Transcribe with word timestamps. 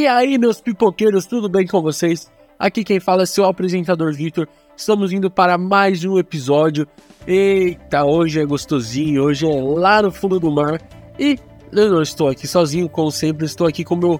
E 0.00 0.06
aí, 0.06 0.38
meus 0.38 0.62
pipoqueiros, 0.62 1.26
tudo 1.26 1.46
bem 1.46 1.66
com 1.66 1.82
vocês? 1.82 2.32
Aqui 2.58 2.82
quem 2.82 2.98
fala 2.98 3.24
é 3.24 3.26
seu 3.26 3.44
apresentador 3.44 4.14
Vitor. 4.14 4.48
Estamos 4.74 5.12
indo 5.12 5.30
para 5.30 5.58
mais 5.58 6.02
um 6.06 6.18
episódio. 6.18 6.88
Eita, 7.26 8.06
hoje 8.06 8.40
é 8.40 8.46
gostosinho, 8.46 9.22
hoje 9.22 9.46
é 9.46 9.60
lá 9.60 10.00
no 10.00 10.10
fundo 10.10 10.40
do 10.40 10.50
mar. 10.50 10.80
E 11.18 11.38
eu 11.70 11.90
não 11.92 12.00
estou 12.00 12.28
aqui 12.28 12.48
sozinho, 12.48 12.88
como 12.88 13.10
sempre, 13.10 13.44
estou 13.44 13.66
aqui 13.66 13.84
com 13.84 13.94
meu 13.94 14.18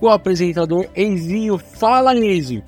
co-apresentador 0.00 0.86
Enzinho. 0.96 1.58
Fala, 1.58 2.12
Enzinho! 2.12 2.64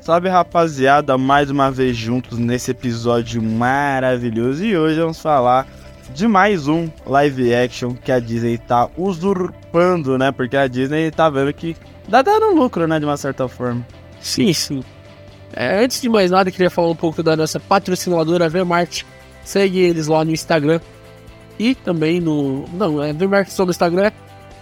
Salve 0.00 0.30
rapaziada, 0.30 1.18
mais 1.18 1.50
uma 1.50 1.70
vez 1.70 1.94
juntos 1.94 2.38
nesse 2.38 2.70
episódio 2.70 3.42
maravilhoso. 3.42 4.64
E 4.64 4.78
hoje 4.78 4.98
vamos 4.98 5.20
falar 5.20 5.68
de 6.14 6.26
mais 6.26 6.68
um 6.68 6.88
live 7.06 7.54
action 7.54 7.94
que 7.94 8.10
a 8.10 8.18
Disney 8.18 8.58
tá 8.58 8.88
usurpando, 8.96 10.16
né? 10.18 10.32
Porque 10.32 10.56
a 10.56 10.66
Disney 10.66 11.10
tá 11.10 11.28
vendo 11.28 11.52
que 11.52 11.76
dá 12.08 12.22
dando 12.22 12.54
lucro, 12.54 12.86
né? 12.86 12.98
De 12.98 13.04
uma 13.04 13.16
certa 13.16 13.48
forma. 13.48 13.86
Sim, 14.20 14.52
sim. 14.52 14.84
É, 15.52 15.84
antes 15.84 16.00
de 16.00 16.08
mais 16.08 16.30
nada, 16.30 16.50
queria 16.50 16.70
falar 16.70 16.90
um 16.90 16.96
pouco 16.96 17.22
da 17.22 17.36
nossa 17.36 17.60
patrocinadora 17.60 18.48
Vmart. 18.48 19.04
Segue 19.44 19.78
eles 19.78 20.06
lá 20.06 20.24
no 20.24 20.32
Instagram 20.32 20.80
e 21.58 21.74
também 21.74 22.20
no. 22.20 22.66
Não, 22.72 23.02
é 23.02 23.12
Vmart 23.12 23.48
só 23.48 23.64
no 23.64 23.70
Instagram. 23.70 24.10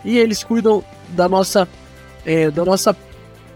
E 0.05 0.19
eles 0.19 0.45
cuidam 0.45 0.85
da 1.09 1.29
nossa. 1.29 1.69
É, 2.25 2.51
da 2.51 2.65
nossa. 2.65 2.97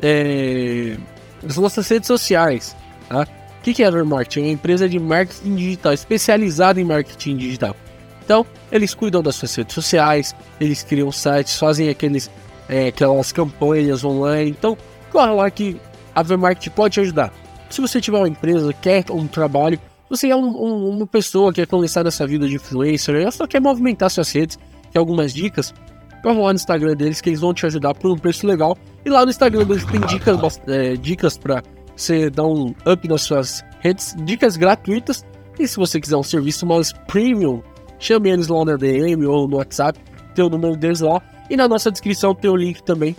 É, 0.00 0.96
das 1.42 1.56
nossas 1.56 1.88
redes 1.88 2.06
sociais. 2.06 2.74
Tá? 3.08 3.26
O 3.58 3.62
que, 3.62 3.74
que 3.74 3.82
é 3.82 3.86
a 3.86 3.90
Vmart? 3.90 4.36
É 4.36 4.40
uma 4.40 4.48
empresa 4.48 4.88
de 4.88 4.98
marketing 4.98 5.56
digital, 5.56 5.92
especializada 5.92 6.80
em 6.80 6.84
marketing 6.84 7.36
digital. 7.36 7.76
Então, 8.24 8.46
eles 8.70 8.94
cuidam 8.94 9.22
das 9.22 9.36
suas 9.36 9.54
redes 9.54 9.74
sociais, 9.74 10.34
eles 10.60 10.82
criam 10.82 11.10
sites, 11.10 11.58
fazem 11.58 11.88
aqueles, 11.88 12.30
é, 12.68 12.88
aquelas 12.88 13.32
campanhas 13.32 14.04
online. 14.04 14.50
Então, 14.50 14.76
corre 15.10 15.32
lá 15.32 15.50
que 15.50 15.76
a 16.14 16.22
Vmart 16.22 16.68
pode 16.70 16.94
te 16.94 17.00
ajudar. 17.00 17.32
Se 17.70 17.80
você 17.80 18.00
tiver 18.00 18.18
uma 18.18 18.28
empresa, 18.28 18.72
quer 18.72 19.04
um 19.10 19.26
trabalho, 19.26 19.78
você 20.08 20.28
é 20.28 20.36
um, 20.36 20.46
um, 20.46 20.88
uma 20.90 21.06
pessoa 21.06 21.52
que 21.52 21.60
quer 21.60 21.66
começar 21.66 22.02
nessa 22.02 22.26
vida 22.26 22.48
de 22.48 22.54
influencer, 22.54 23.30
só 23.30 23.46
quer 23.46 23.60
movimentar 23.60 24.10
suas 24.10 24.32
redes, 24.32 24.58
quer 24.90 24.98
algumas 24.98 25.34
dicas, 25.34 25.74
corre 26.22 26.40
lá 26.40 26.48
no 26.48 26.56
Instagram 26.56 26.96
deles 26.96 27.20
que 27.20 27.28
eles 27.28 27.40
vão 27.40 27.52
te 27.52 27.66
ajudar 27.66 27.94
por 27.94 28.10
um 28.10 28.16
preço 28.16 28.46
legal. 28.46 28.76
E 29.04 29.10
lá 29.10 29.24
no 29.24 29.30
Instagram 29.30 29.64
deles 29.64 29.84
tem 29.84 30.00
dicas, 30.00 30.60
é, 30.66 30.96
dicas 30.96 31.36
para 31.36 31.62
você 32.00 32.30
dar 32.30 32.46
um 32.46 32.74
up 32.86 33.08
nas 33.08 33.22
suas 33.22 33.64
redes, 33.80 34.14
dicas 34.20 34.56
gratuitas. 34.56 35.24
E 35.58 35.66
se 35.66 35.76
você 35.76 36.00
quiser 36.00 36.16
um 36.16 36.22
serviço 36.22 36.64
mais 36.64 36.92
premium, 36.92 37.62
chame 37.98 38.30
eles 38.30 38.46
lá 38.48 38.64
na 38.64 38.76
DM 38.76 39.26
ou 39.26 39.48
no 39.48 39.56
WhatsApp, 39.56 39.98
tem 40.34 40.44
o 40.44 40.48
número 40.48 40.76
deles 40.76 41.00
lá. 41.00 41.20
E 41.50 41.56
na 41.56 41.66
nossa 41.66 41.90
descrição 41.90 42.34
tem 42.34 42.50
o 42.50 42.56
link 42.56 42.82
também 42.82 43.16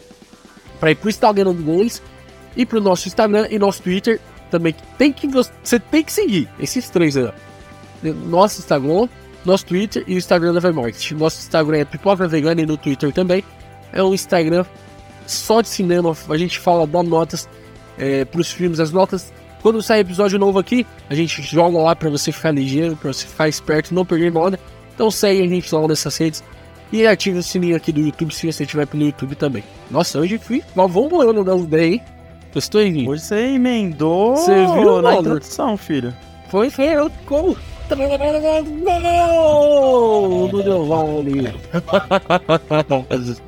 para 0.80 0.92
ir 0.92 0.96
pro 0.96 1.10
Instagram 1.10 1.54
deles 1.54 2.02
e 2.56 2.66
pro 2.66 2.80
nosso 2.80 3.08
Instagram 3.08 3.48
e 3.50 3.60
nosso 3.60 3.82
Twitter 3.82 4.20
também. 4.50 4.74
Tem 4.98 5.12
que, 5.12 5.28
você 5.28 5.80
tem 5.80 6.04
que 6.04 6.14
seguir 6.14 6.48
esses 6.60 6.90
três 6.90 7.18
aí. 7.18 7.30
Nosso 8.02 8.60
Instagram, 8.60 9.10
nosso 9.44 9.66
Twitter 9.66 10.04
e 10.08 10.16
o 10.16 10.18
Instagram 10.18 10.54
da 10.54 10.60
Vmarket. 10.62 11.12
Nosso 11.12 11.40
Instagram 11.40 11.80
é 11.80 11.86
Pipoca 11.86 12.28
Vegana 12.28 12.62
e 12.62 12.66
no 12.66 12.78
Twitter 12.78 13.12
também. 13.12 13.44
É 13.92 14.02
um 14.02 14.14
Instagram 14.14 14.64
só 15.28 15.62
de 15.62 15.68
cinema. 15.68 16.16
A 16.30 16.38
gente 16.38 16.58
fala, 16.58 16.88
dá 16.88 17.04
notas 17.04 17.50
é, 18.00 18.26
pros 18.26 18.52
filmes. 18.52 18.80
As 18.80 18.92
notas 18.92 19.32
quando 19.62 19.82
sai 19.82 20.00
episódio 20.00 20.40
novo 20.40 20.58
aqui, 20.58 20.88
a 21.10 21.16
gente 21.16 21.42
joga 21.42 21.78
lá 21.78 21.96
para 21.96 22.10
você 22.10 22.32
ficar 22.32 22.52
ligeiro, 22.52 22.96
para 22.96 23.12
você 23.12 23.28
ficar 23.28 23.50
esperto, 23.50 23.94
não 23.94 24.06
perder 24.06 24.32
nada. 24.32 24.58
Então 24.96 25.12
segue 25.12 25.42
a 25.42 25.48
gente 25.48 25.74
lá 25.74 25.86
nessas 25.88 26.16
redes 26.18 26.44
e 26.92 27.06
ative 27.06 27.40
o 27.40 27.44
sininho 27.44 27.76
aqui 27.76 27.92
do 27.92 28.00
YouTube 28.00 28.34
se 28.34 28.52
você 28.52 28.64
estiver 28.64 28.88
pelo 28.88 29.04
YouTube 29.04 29.36
também. 29.36 29.64
Nossa, 29.92 30.20
hoje 30.20 30.38
fui. 30.38 30.64
Mas 30.74 30.92
vamos 30.92 31.10
voando 31.10 31.44
das 31.44 31.62
ideias, 31.62 31.94
hein? 31.94 32.02
Gostou, 32.54 32.82
hein? 32.82 33.06
Você 33.06 33.36
emendou 33.36 34.36
você 34.36 34.54
viu, 34.54 35.02
na 35.02 35.16
introdução, 35.16 35.78
filho. 35.78 36.14
Foi, 36.50 36.70
foi, 36.70 36.86
eu 36.86 37.12
como. 37.26 37.56
No 40.52 40.64
Del 40.64 40.86
Vale. 40.86 41.54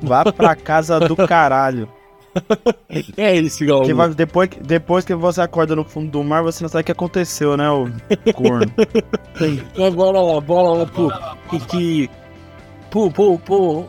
Vá 0.02 0.30
pra 0.32 0.54
casa 0.56 1.00
do 1.00 1.16
caralho. 1.16 1.88
É. 3.16 3.40
Que 3.84 3.94
vai, 3.94 4.08
depois, 4.10 4.50
depois 4.60 5.04
que 5.04 5.14
você 5.14 5.40
acorda 5.40 5.76
no 5.76 5.84
fundo 5.84 6.10
do 6.10 6.24
mar, 6.24 6.42
você 6.42 6.62
não 6.62 6.68
sabe 6.68 6.82
o 6.82 6.84
que 6.84 6.92
aconteceu, 6.92 7.56
né, 7.56 7.70
o 7.70 7.88
corno? 8.34 8.72
Agora 9.86 10.20
lá, 10.20 10.40
bola 10.40 10.78
lá 10.78 10.86
pro. 10.86 11.10
Que. 11.68 12.10
Pro, 12.90 13.10
pro, 13.10 13.38
pro, 13.38 13.86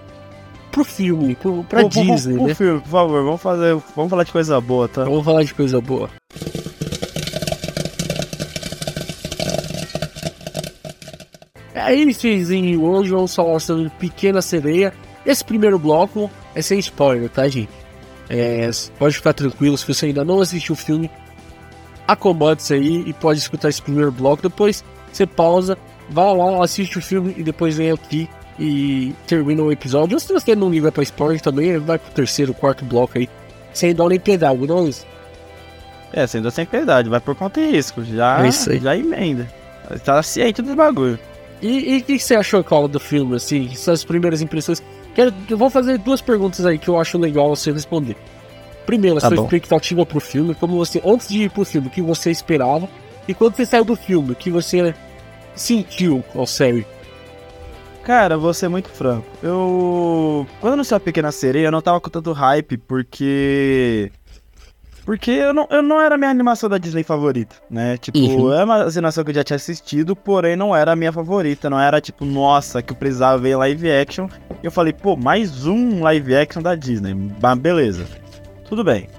pro 0.72 0.84
filme, 0.86 1.36
pro, 1.36 1.64
pra 1.66 1.82
pro, 1.82 1.90
Disney, 1.90 2.36
pro, 2.36 2.40
pro, 2.40 2.48
né? 2.48 2.54
filme, 2.56 2.80
por 2.82 2.90
favor, 2.90 3.24
vamos 3.24 3.42
fazer. 3.42 3.78
Vamos 3.96 4.10
falar 4.10 4.24
de 4.24 4.32
coisa 4.32 4.62
boa, 4.62 4.88
tá? 4.88 5.04
Vamos 5.04 5.26
falar 5.26 5.44
de 5.44 5.54
coisa 5.54 5.82
boa. 5.82 6.10
É 11.76 11.94
isso, 11.94 12.28
Hoje 12.28 13.10
vamos 13.10 13.36
falar 13.36 13.60
sobre 13.60 13.90
Pequena 14.00 14.42
Sereia. 14.42 14.94
Esse 15.26 15.44
primeiro 15.44 15.78
bloco 15.78 16.30
é 16.56 16.62
sem 16.62 16.80
spoiler, 16.80 17.30
tá, 17.30 17.48
gente? 17.48 17.83
É, 18.30 18.70
pode 18.98 19.16
ficar 19.16 19.34
tranquilo, 19.34 19.78
se 19.78 19.88
você 19.88 20.08
ainda 20.08 20.24
não 20.24 20.40
assistiu 20.40 20.74
o 20.74 20.78
filme, 20.78 21.10
acomode-se 22.08 22.74
aí 22.74 23.04
e 23.06 23.14
pode 23.14 23.40
escutar 23.40 23.70
esse 23.70 23.82
primeiro 23.82 24.12
bloco. 24.12 24.42
Depois 24.42 24.84
você 25.12 25.26
pausa, 25.26 25.78
vá 26.10 26.32
lá, 26.32 26.64
assiste 26.64 26.98
o 26.98 27.02
filme 27.02 27.34
e 27.38 27.44
depois 27.44 27.78
vem 27.78 27.92
aqui 27.92 28.30
e 28.60 29.14
termina 29.28 29.62
o 29.62 29.72
episódio. 29.72 30.16
Ou 30.16 30.20
se 30.20 30.32
você 30.32 30.56
não 30.56 30.70
liga 30.70 30.92
pra 30.92 31.04
spoiler 31.04 31.42
também, 31.42 31.78
vai 31.78 31.98
pro 31.98 32.12
terceiro, 32.12 32.54
quarto 32.54 32.86
bloco 32.86 33.18
aí, 33.18 33.30
sem 33.74 33.94
dar 33.94 34.08
nem 34.08 34.20
pedaço, 34.20 34.66
não 34.66 34.86
é 34.86 34.90
isso? 34.90 35.06
É, 36.12 36.28
sem 36.28 36.42
dar 36.42 36.52
sem 36.52 36.66
piedade, 36.66 37.10
vai 37.10 37.20
por 37.20 37.36
conta 37.36 37.60
e 37.60 37.72
risco, 37.72 38.04
já, 38.04 38.46
é 38.46 38.52
já 38.52 38.96
emenda. 38.96 39.48
Tá 40.06 40.22
ciente 40.22 40.62
dos 40.62 40.76
bagulho. 40.76 41.20
E 41.62 41.98
o 41.98 42.04
que, 42.04 42.18
que, 42.18 42.20
você 42.20 42.36
achou, 42.36 42.64
Cola, 42.64 42.88
do 42.88 43.00
filme, 43.00 43.36
assim, 43.36 43.74
suas 43.74 44.04
primeiras 44.04 44.42
impressões? 44.42 44.84
Quero, 45.16 45.34
eu 45.50 45.58
vou 45.58 45.70
fazer 45.70 45.98
duas 45.98 46.22
perguntas 46.22 46.66
aí 46.66 46.78
que 46.78 46.88
eu 46.88 47.00
acho 47.00 47.18
legal 47.18 47.56
você 47.56 47.72
responder. 47.72 48.18
Primeiro, 48.86 49.18
a 49.18 49.22
tá 49.22 49.28
sua 49.28 49.38
bom. 49.38 49.44
expectativa 49.44 50.06
pro 50.06 50.20
filme, 50.20 50.56
como 50.56 50.76
você, 50.76 51.02
antes 51.06 51.28
de 51.28 51.44
ir 51.44 51.50
pro 51.50 51.64
filme, 51.64 51.88
o 51.88 51.92
que 51.92 52.02
você 52.02 52.32
esperava, 52.32 52.90
e 53.28 53.34
quando 53.34 53.56
você 53.56 53.66
saiu 53.66 53.86
do 53.86 53.96
filme, 53.96 54.32
o 54.32 54.36
que 54.36 54.50
você 54.50 54.94
sentiu 55.56 56.24
ao 56.36 56.46
série? 56.46 56.86
Cara, 58.04 58.38
vou 58.38 58.54
ser 58.54 58.68
muito 58.68 58.90
franco. 58.90 59.26
Eu. 59.42 60.46
Quando 60.60 60.80
eu 60.80 60.84
sou 60.84 60.98
a 60.98 61.00
Pequena 61.00 61.32
Sereia, 61.32 61.68
eu 61.68 61.72
não 61.72 61.82
tava 61.82 62.02
com 62.02 62.10
tanto 62.10 62.34
hype, 62.34 62.78
porque 62.78 64.12
porque 65.06 65.32
eu 65.32 65.54
não, 65.54 65.68
eu 65.70 65.82
não 65.82 66.00
era 66.00 66.16
a 66.16 66.18
minha 66.18 66.30
animação 66.30 66.70
da 66.70 66.78
Disney 66.78 67.04
favorita, 67.04 67.56
né? 67.70 67.98
Tipo, 67.98 68.20
uhum. 68.20 68.54
é 68.54 68.64
uma 68.64 68.84
animação 68.84 69.24
que 69.24 69.32
eu 69.32 69.36
já 69.36 69.44
tinha 69.44 69.58
assistido, 69.58 70.16
porém 70.16 70.56
não 70.56 70.76
era 70.76 70.94
a 70.94 70.96
minha 70.96 71.12
favorita. 71.12 71.70
Não 71.70 71.80
era 71.80 72.00
tipo, 72.00 72.24
nossa, 72.24 72.82
que 72.82 72.94
eu 72.94 72.96
precisava 72.96 73.38
ver 73.38 73.58
live 73.58 73.92
action. 73.92 74.30
E 74.62 74.66
eu 74.66 74.72
falei, 74.72 74.94
pô, 74.94 75.18
mais 75.18 75.66
um 75.66 76.02
live 76.02 76.36
action 76.36 76.62
da 76.62 76.74
Disney. 76.76 77.14
Mas 77.42 77.60
beleza. 77.60 78.06
Tudo 78.68 78.84
bem. 78.84 79.10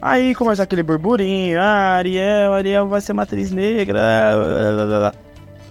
Aí 0.00 0.34
começa 0.34 0.62
aquele 0.62 0.82
burburinho, 0.82 1.60
ah, 1.60 1.96
Ariel, 1.96 2.52
Ariel 2.54 2.88
vai 2.88 3.00
ser 3.00 3.12
matriz 3.12 3.50
negra. 3.50 4.00
Blá, 4.34 4.86
blá, 4.86 4.98
blá. 4.98 5.14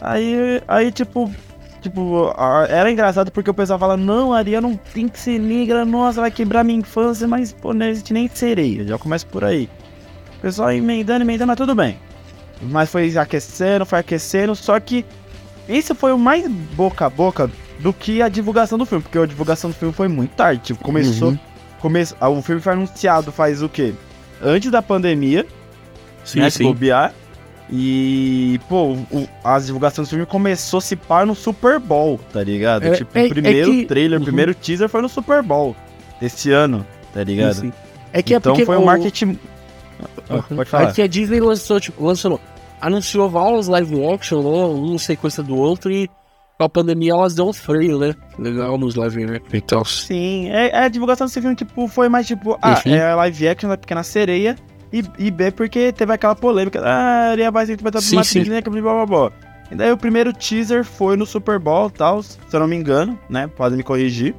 Aí, 0.02 0.62
aí, 0.68 0.92
tipo, 0.92 1.32
Tipo, 1.82 2.32
era 2.70 2.92
engraçado 2.92 3.32
porque 3.32 3.50
o 3.50 3.54
pessoal 3.56 3.80
fala, 3.80 3.98
não, 3.98 4.34
a 4.34 4.38
Ariel 4.38 4.62
não 4.62 4.76
tem 4.76 5.08
que 5.08 5.20
ser 5.20 5.40
negra, 5.40 5.84
nossa, 5.84 6.22
vai 6.22 6.30
quebrar 6.30 6.64
minha 6.64 6.78
infância, 6.78 7.28
mas, 7.28 7.52
pô, 7.52 7.74
não 7.74 7.88
existe 7.88 8.14
nem 8.14 8.28
sereia, 8.28 8.86
já 8.86 9.00
começa 9.00 9.26
por 9.26 9.44
aí. 9.44 9.68
O 10.38 10.42
pessoal 10.42 10.72
emendando, 10.72 11.24
emendando, 11.24 11.48
mas 11.48 11.58
tudo 11.58 11.74
bem. 11.74 11.98
Mas 12.62 12.88
foi 12.90 13.18
aquecendo, 13.18 13.84
foi 13.84 13.98
aquecendo, 13.98 14.56
só 14.56 14.80
que 14.80 15.04
isso 15.68 15.96
foi 15.96 16.14
o 16.14 16.20
mais 16.20 16.48
boca 16.48 17.08
a 17.08 17.10
boca 17.10 17.50
do 17.80 17.92
que 17.92 18.22
a 18.22 18.30
divulgação 18.30 18.78
do 18.78 18.86
filme, 18.86 19.02
porque 19.02 19.18
a 19.18 19.26
divulgação 19.26 19.72
do 19.72 19.76
filme 19.76 19.92
foi 19.92 20.08
muito 20.08 20.36
tarde, 20.36 20.62
tipo, 20.62 20.84
começou, 20.84 21.30
uhum. 21.30 21.40
come, 21.80 22.04
o 22.04 22.42
filme 22.44 22.62
foi 22.62 22.74
anunciado 22.74 23.32
faz 23.32 23.64
o 23.64 23.70
quê? 23.70 23.96
Antes 24.40 24.70
da 24.70 24.84
pandemia, 24.84 25.48
sim, 26.24 26.42
né, 26.42 26.50
sim. 26.52 26.64
bobear, 26.64 27.12
e, 27.72 28.60
pô, 28.68 28.94
o, 29.10 29.30
as 29.44 29.68
divulgações 29.68 30.08
do 30.08 30.12
filme 30.12 30.26
começou 30.26 30.80
a 30.80 30.82
se 30.82 30.96
par 30.98 31.26
no 31.26 31.34
Super 31.34 31.80
Bowl, 31.80 32.20
tá 32.34 32.44
ligado? 32.44 32.84
É, 32.84 32.92
tipo, 32.92 33.18
é, 33.18 33.26
o 33.26 33.30
primeiro 33.30 33.72
é 33.72 33.76
que... 33.76 33.86
trailer, 33.86 34.18
o 34.18 34.20
uhum. 34.20 34.26
primeiro 34.26 34.54
teaser 34.54 34.90
foi 34.90 35.02
no 35.02 35.08
Super 35.08 35.42
Bowl 35.42 35.74
desse 36.20 36.52
ano, 36.52 36.86
tá 37.14 37.24
ligado? 37.24 37.54
Sim, 37.54 37.62
sim. 37.62 37.74
É 38.12 38.22
que 38.22 38.34
é 38.34 38.38
então 38.38 38.56
é 38.56 38.66
foi 38.66 38.76
o... 38.76 38.82
um 38.82 38.86
marketing. 38.86 39.40
Uhum. 40.30 40.42
Pode 40.58 40.70
falar. 40.70 40.90
É 40.90 40.92
que 40.92 41.02
a 41.02 41.08
Disney 41.08 41.40
lançou, 41.40 41.80
tipo, 41.80 42.04
lançou, 42.04 42.42
anunciou 42.82 43.30
vários 43.30 43.70
live 43.70 44.06
action, 44.06 44.42
né? 44.42 44.66
um 44.66 44.98
sequência 44.98 45.42
do 45.42 45.56
outro, 45.56 45.90
e 45.90 46.10
com 46.58 46.66
a 46.66 46.70
pandemia 46.70 47.14
elas 47.14 47.36
deu 47.36 47.48
um 47.48 47.54
freio, 47.54 47.98
né? 47.98 48.14
Legal 48.38 48.78
nos 48.78 48.96
live 48.96 49.24
action 49.24 49.48
então. 49.54 49.86
Sim, 49.86 50.50
é, 50.50 50.72
é, 50.72 50.84
a 50.84 50.90
divulgação 50.90 51.26
desse 51.26 51.40
filme, 51.40 51.56
tipo, 51.56 51.88
foi 51.88 52.10
mais 52.10 52.28
tipo, 52.28 52.58
ah, 52.62 52.82
uhum. 52.86 52.94
é 52.94 53.16
live 53.16 53.48
action 53.48 53.70
da 53.70 53.78
Pequena 53.78 54.04
Sereia 54.04 54.58
e, 54.92 55.04
e 55.18 55.32
B, 55.32 55.52
porque 55.52 55.92
teve 55.92 56.14
aquela 56.14 56.36
polêmica. 56.36 56.82
Ah, 56.84 57.32
Areia 57.32 57.52
ser 57.66 57.78
vai 57.78 57.90
estar 57.90 58.00
uma 58.14 58.24
trilha, 58.24 58.62
blá, 58.62 58.82
blá, 58.82 59.06
blá. 59.06 59.32
E 59.72 59.76
daí 59.76 59.92
o 59.92 59.98
primeiro 59.98 60.34
teaser 60.34 60.84
foi 60.84 61.16
no 61.16 61.26
Super 61.26 61.58
Bowl 61.58 61.90
tal, 61.90 62.22
se 62.22 62.38
eu 62.52 62.60
não 62.60 62.68
me 62.68 62.76
engano, 62.76 63.18
né? 63.30 63.48
Podem 63.48 63.78
me 63.78 63.84
corrigir. 63.84 64.36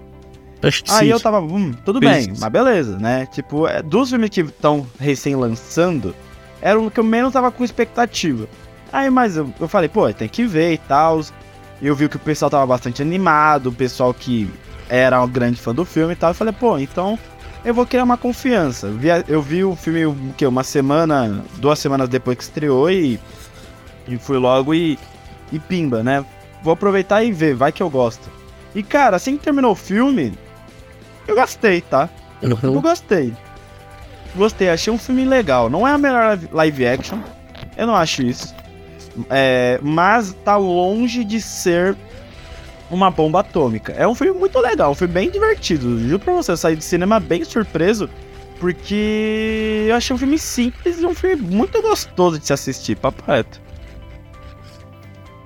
Acho 0.63 0.85
que 0.85 0.91
Aí 0.93 1.07
sim. 1.07 1.13
eu 1.13 1.19
tava, 1.19 1.41
hum, 1.41 1.73
tudo 1.85 1.99
bem, 1.99 2.33
mas 2.39 2.53
beleza, 2.53 2.99
né? 2.99 3.27
Tipo, 3.27 3.67
é, 3.67 3.83
dos 3.83 4.11
filmes 4.11 4.31
que 4.31 4.43
estão 4.43 4.87
recém-lançando, 5.01 6.15
era 6.61 6.79
o 6.79 6.91
que 6.91 7.01
eu 7.01 7.05
menos 7.05 7.33
tava 7.33 7.51
com 7.51 7.65
expectativa. 7.65 8.47
Aí, 8.93 9.11
mas 9.11 9.37
eu, 9.37 9.53
eu 9.59 9.67
falei, 9.67 9.89
pô, 9.89 10.13
tem 10.13 10.29
que 10.29 10.45
ver 10.45 10.75
e 10.75 10.79
tal. 10.79 11.21
Eu 11.81 11.97
vi 11.97 12.09
que 12.09 12.17
o 12.17 12.21
pessoal 12.21 12.51
tava 12.51 12.67
bastante 12.67 13.03
animado, 13.03 13.69
o 13.71 13.73
pessoal 13.73 14.15
que 14.15 14.49
era 14.89 15.21
um 15.21 15.29
grande 15.29 15.59
fã 15.59 15.75
do 15.75 15.85
filme 15.85 16.13
e 16.13 16.17
tal. 16.17 16.31
Eu 16.31 16.35
falei, 16.35 16.53
pô, 16.53 16.79
então 16.79 17.19
eu 17.65 17.73
vou 17.75 17.87
criar 17.87 18.05
uma 18.05 18.17
confiança. 18.17 18.91
Eu 19.29 19.41
vi 19.43 19.65
o 19.65 19.75
filme, 19.77 20.07
o 20.07 20.17
quê? 20.37 20.47
Uma 20.47 20.65
semana, 20.65 21.43
duas 21.57 21.79
semanas 21.79 22.09
depois 22.09 22.37
que 22.37 22.43
estreou 22.45 22.91
e, 22.91 23.19
e 24.09 24.17
fui 24.19 24.39
logo 24.39 24.75
e, 24.75 24.99
e 25.53 25.59
pimba, 25.59 26.03
né? 26.03 26.25
Vou 26.63 26.73
aproveitar 26.73 27.23
e 27.25 27.33
ver, 27.33 27.55
vai 27.55 27.73
que 27.73 27.83
eu 27.83 27.91
gosto. 27.91 28.31
E 28.75 28.83
cara, 28.83 29.17
assim 29.17 29.37
que 29.37 29.45
terminou 29.45 29.73
o 29.73 29.77
filme, 29.77 30.33
eu 31.27 31.35
gostei, 31.35 31.81
tá? 31.81 32.09
Eu 32.77 32.81
gostei. 32.83 33.33
Gostei, 34.35 34.71
achei 34.71 34.93
um 34.93 34.99
filme 34.99 35.25
legal. 35.25 35.69
Não 35.69 35.87
é 35.87 35.93
a 35.93 35.99
melhor 35.99 36.25
live- 36.29 36.49
live 36.53 36.87
action, 36.87 37.19
eu 37.77 37.87
não 37.87 37.95
acho 37.95 38.23
isso. 38.23 38.55
É, 39.29 39.79
mas 39.83 40.33
tá 40.45 40.57
longe 40.57 41.23
de 41.23 41.41
ser 41.41 41.95
uma 42.95 43.11
bomba 43.11 43.41
atômica. 43.41 43.93
É 43.93 44.07
um 44.07 44.15
filme 44.15 44.39
muito 44.39 44.59
legal, 44.59 44.93
um 44.93 44.95
filme 44.95 45.15
bem 45.15 45.31
divertido. 45.31 45.99
Juro 45.99 46.19
pra 46.19 46.35
você, 46.35 46.53
eu 46.53 46.57
saí 46.57 46.77
do 46.77 46.83
cinema 46.83 47.19
bem 47.19 47.45
surpreso, 47.45 48.09
porque 48.61 49.87
eu 49.89 49.95
achei 49.97 50.15
um 50.15 50.19
filme 50.19 50.39
simples 50.39 51.01
e 51.01 51.07
um 51.07 51.15
filme 51.15 51.37
muito 51.37 51.81
gostoso 51.83 52.39
de 52.39 52.47
se 52.47 52.53
assistir, 52.53 52.97
papo 52.97 53.23
reto. 53.27 53.61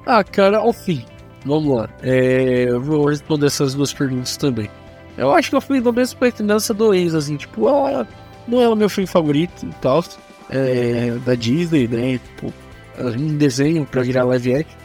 Ah, 0.04 0.22
cara, 0.22 0.58
ao 0.58 0.72
fim. 0.72 1.04
Vamos 1.44 1.76
lá. 1.76 1.88
É, 2.02 2.66
eu 2.68 2.80
vou 2.80 3.08
responder 3.08 3.46
essas 3.46 3.74
duas 3.74 3.92
perguntas 3.92 4.36
também. 4.36 4.68
Eu 5.16 5.32
acho 5.32 5.50
que 5.50 5.56
eu 5.56 5.60
fui 5.60 5.80
da 5.80 5.92
mesma 5.92 6.18
pertinência 6.18 6.74
do 6.74 6.94
Enzo, 6.94 7.16
assim, 7.16 7.36
tipo, 7.36 7.68
ah, 7.68 8.06
não 8.46 8.60
é 8.60 8.68
o 8.68 8.76
meu 8.76 8.88
filme 8.88 9.06
favorito 9.06 9.64
e 9.64 9.74
tal. 9.80 10.04
É, 10.50 11.16
da 11.24 11.34
Disney, 11.34 11.88
né? 11.88 12.18
Tipo, 12.18 12.52
um 12.98 13.36
desenho 13.36 13.84
pra 13.84 14.02
virar 14.02 14.24
live 14.24 14.56
action. 14.56 14.76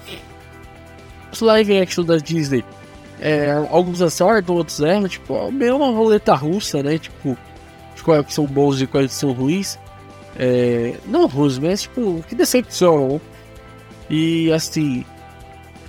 Os 1.32 1.42
live 1.42 1.78
action 1.80 2.04
da 2.04 2.18
Disney, 2.18 2.64
é, 3.20 3.52
alguns 3.70 4.02
acertam, 4.02 4.56
outros 4.56 4.80
erram, 4.80 5.08
tipo, 5.08 5.36
é 5.36 5.52
meio 5.52 5.78
uma 5.78 5.92
roleta 5.92 6.34
russa, 6.34 6.82
né? 6.82 6.98
Tipo, 6.98 7.38
de 7.96 8.04
quais 8.04 8.26
que 8.26 8.34
são 8.34 8.46
bons 8.46 8.82
e 8.82 8.88
quais 8.88 9.12
são 9.14 9.32
ruins. 9.32 9.78
É, 10.38 10.96
não 11.06 11.28
ruins, 11.28 11.60
mas 11.60 11.84
tipo, 11.84 12.24
que 12.28 12.36
decepcionam. 12.36 13.22
E 14.10 14.52
assim, 14.52 15.06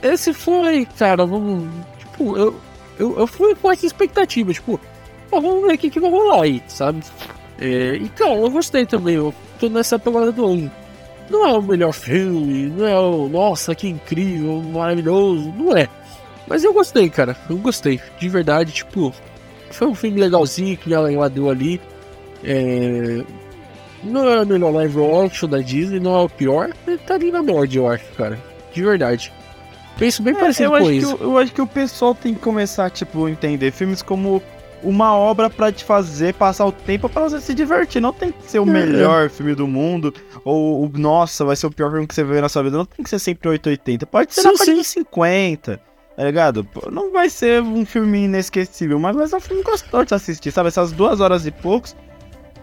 esse 0.03 0.33
foi, 0.35 0.87
cara, 0.99 1.25
vamos. 1.25 1.69
Tipo, 1.99 2.37
eu, 2.37 2.61
eu, 2.99 3.19
eu 3.19 3.27
fui 3.27 3.55
com 3.55 3.71
essa 3.73 3.87
expectativa, 3.87 4.53
tipo, 4.53 4.79
vamos 5.31 5.67
ver 5.67 5.75
o 5.75 5.79
que, 5.79 5.91
que 5.91 6.01
vai 6.01 6.11
rolar 6.11 6.43
aí, 6.43 6.63
sabe? 6.69 7.03
É, 7.59 7.99
eu 8.21 8.51
gostei 8.51 8.85
também, 8.85 9.15
eu 9.15 9.33
tô 9.59 9.69
nessa 9.69 9.99
pegada 9.99 10.33
do 10.33 10.45
ano. 10.45 10.71
Não 11.31 11.47
é 11.47 11.53
o 11.53 11.63
melhor 11.63 11.93
filme, 11.93 12.65
não 12.77 12.87
é 12.87 12.99
o. 12.99 13.29
Nossa, 13.29 13.75
que 13.75 13.89
incrível, 13.89 14.61
maravilhoso, 14.63 15.53
não 15.57 15.77
é. 15.77 15.89
Mas 16.47 16.63
eu 16.65 16.73
gostei, 16.73 17.09
cara, 17.09 17.37
eu 17.49 17.57
gostei, 17.57 18.01
de 18.19 18.29
verdade, 18.29 18.73
tipo, 18.73 19.13
foi 19.71 19.87
um 19.89 19.95
filme 19.95 20.21
legalzinho 20.21 20.77
que 20.77 20.93
ela, 20.93 21.31
deu 21.31 21.49
ali. 21.49 21.81
É, 22.45 23.23
não 24.03 24.29
é 24.29 24.43
o 24.43 24.47
melhor 24.47 24.73
live 24.75 24.99
action 25.25 25.49
da 25.49 25.59
Disney, 25.59 26.01
não 26.01 26.15
é 26.17 26.25
o 26.25 26.29
pior, 26.29 26.71
ele 26.87 26.99
tá 26.99 27.15
ali 27.15 27.31
na 27.31 27.43
média, 27.43 27.79
eu 27.79 27.89
acho, 27.89 28.05
cara. 28.17 28.39
De 28.75 28.83
verdade. 28.83 29.33
Penso 29.99 30.23
bem 30.23 30.35
É, 30.35 30.39
parecido 30.41 30.65
eu, 30.65 30.71
com 30.71 30.77
acho 30.77 30.87
que, 30.89 30.97
isso. 30.97 31.17
o- 31.17 31.23
eu 31.23 31.39
acho 31.39 31.53
que 31.53 31.63
o 31.63 31.67
pessoal 31.67 32.15
tem 32.15 32.35
que 32.35 32.41
começar, 32.41 32.91
tipo, 32.91 33.27
a 33.27 33.31
entender 33.31 33.71
filmes 33.71 34.03
como 34.03 34.43
uma 34.83 35.15
obra 35.15 35.49
pra 35.51 35.71
te 35.73 35.85
fazer 35.85 36.35
passar 36.35 36.67
o 36.67 36.73
tempo 36.73 37.09
pra 37.09 37.23
você 37.23 37.41
se 37.41 37.55
divertir. 37.55 38.01
Não 38.01 38.13
tem 38.13 38.33
que 38.33 38.51
ser 38.51 38.59
o 38.59 38.63
É, 38.63 38.67
melhor 38.67 39.31
filme 39.31 39.55
do 39.55 39.67
mundo, 39.67 40.13
ou 40.45 40.85
o 40.85 40.91
nossa, 40.99 41.45
vai 41.45 41.57
ser 41.57 41.67
o 41.67 41.71
pior 41.71 41.91
filme 41.91 42.07
que 42.07 42.15
você 42.15 42.25
vê 42.25 42.41
na 42.41 42.49
sua 42.49 42.63
vida. 42.63 42.77
Não 42.79 42.85
tem 42.85 43.03
que 43.03 43.11
ser 43.11 43.19
sempre 43.19 43.49
880. 43.49 44.07
Pode 44.07 44.35
ser 44.35 44.43
Sim, 44.43 44.49
na 44.49 44.55
parte 44.55 44.75
de 44.75 44.85
50. 44.85 45.81
Tá 46.17 46.25
ligado? 46.25 46.63
Pô, 46.65 46.91
Não 46.91 47.11
vai 47.11 47.31
ser 47.31 47.63
um 47.63 47.87
filme 47.87 48.25
inesquecível, 48.25 48.99
mas 48.99 49.17
vai 49.17 49.27
ser 49.27 49.37
um 49.37 49.41
filme 49.41 49.63
gostoso 49.63 50.03
de 50.05 50.09
se 50.11 50.15
assistir, 50.15 50.51
sabe? 50.53 50.69
Essas 50.69 50.93
duas 50.93 51.21
horas 51.21 51.47
e 51.47 51.51
poucos, 51.51 51.97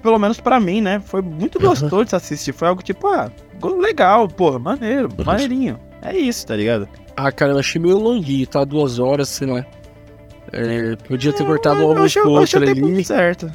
pelo 0.04 0.20
menos 0.20 0.40
pra 0.40 0.60
mim, 0.60 0.82
né? 0.82 1.00
Foi 1.04 1.22
muito 1.22 1.58
Uhum. 1.60 1.66
gostoso 1.70 2.04
de 2.04 2.10
se 2.12 2.16
assistir. 2.16 2.54
Foi 2.54 2.68
algo 2.68 2.84
tipo, 2.84 3.08
ah, 3.08 3.32
legal, 3.80 4.28
porra, 4.28 4.60
maneiro, 4.60 5.10
maneirinho. 5.26 5.80
É 6.02 6.16
isso, 6.16 6.46
tá 6.46 6.56
ligado? 6.56 6.88
Ah, 7.18 7.32
cara, 7.32 7.52
eu 7.54 7.58
achei 7.60 7.82
meio 7.82 7.98
longuinho, 7.98 8.46
tá? 8.48 8.64
Duas 8.64 9.00
horas, 9.00 9.28
sei 9.30 9.48
lá. 9.48 9.66
É, 10.52 10.96
podia 11.08 11.32
ter 11.34 11.46
cortado 11.46 11.82
Eu 11.82 11.92
achei- 11.92 12.02
música 12.02 12.28
ou 12.28 12.38
eu 12.38 12.44
o 12.44 12.48
tempo 12.76 12.86
ali. 12.88 13.04
certo. 13.06 13.52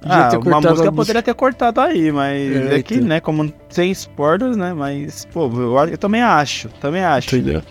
Podia 0.00 0.18
Ah, 0.18 0.28
ter 0.30 0.36
uma 0.36 0.42
cortado 0.44 0.68
música 0.70 0.88
a 0.88 0.92
poderia 0.92 1.22
ter 1.22 1.34
cortado 1.34 1.80
aí, 1.80 2.10
mas 2.10 2.36
É, 2.56 2.74
é, 2.78 2.82
que, 2.82 2.94
então. 2.96 3.06
né, 3.08 3.20
como 3.20 3.52
sem 3.70 3.90
spoilers, 3.92 4.56
né, 4.56 4.72
mas, 4.74 5.24
pô, 5.26 5.46
eu, 5.46 5.76
eu 5.90 5.98
também 5.98 6.20
acho, 6.22 6.68
também 6.80 7.04
acho. 7.04 7.36
Entendeu? 7.36 7.62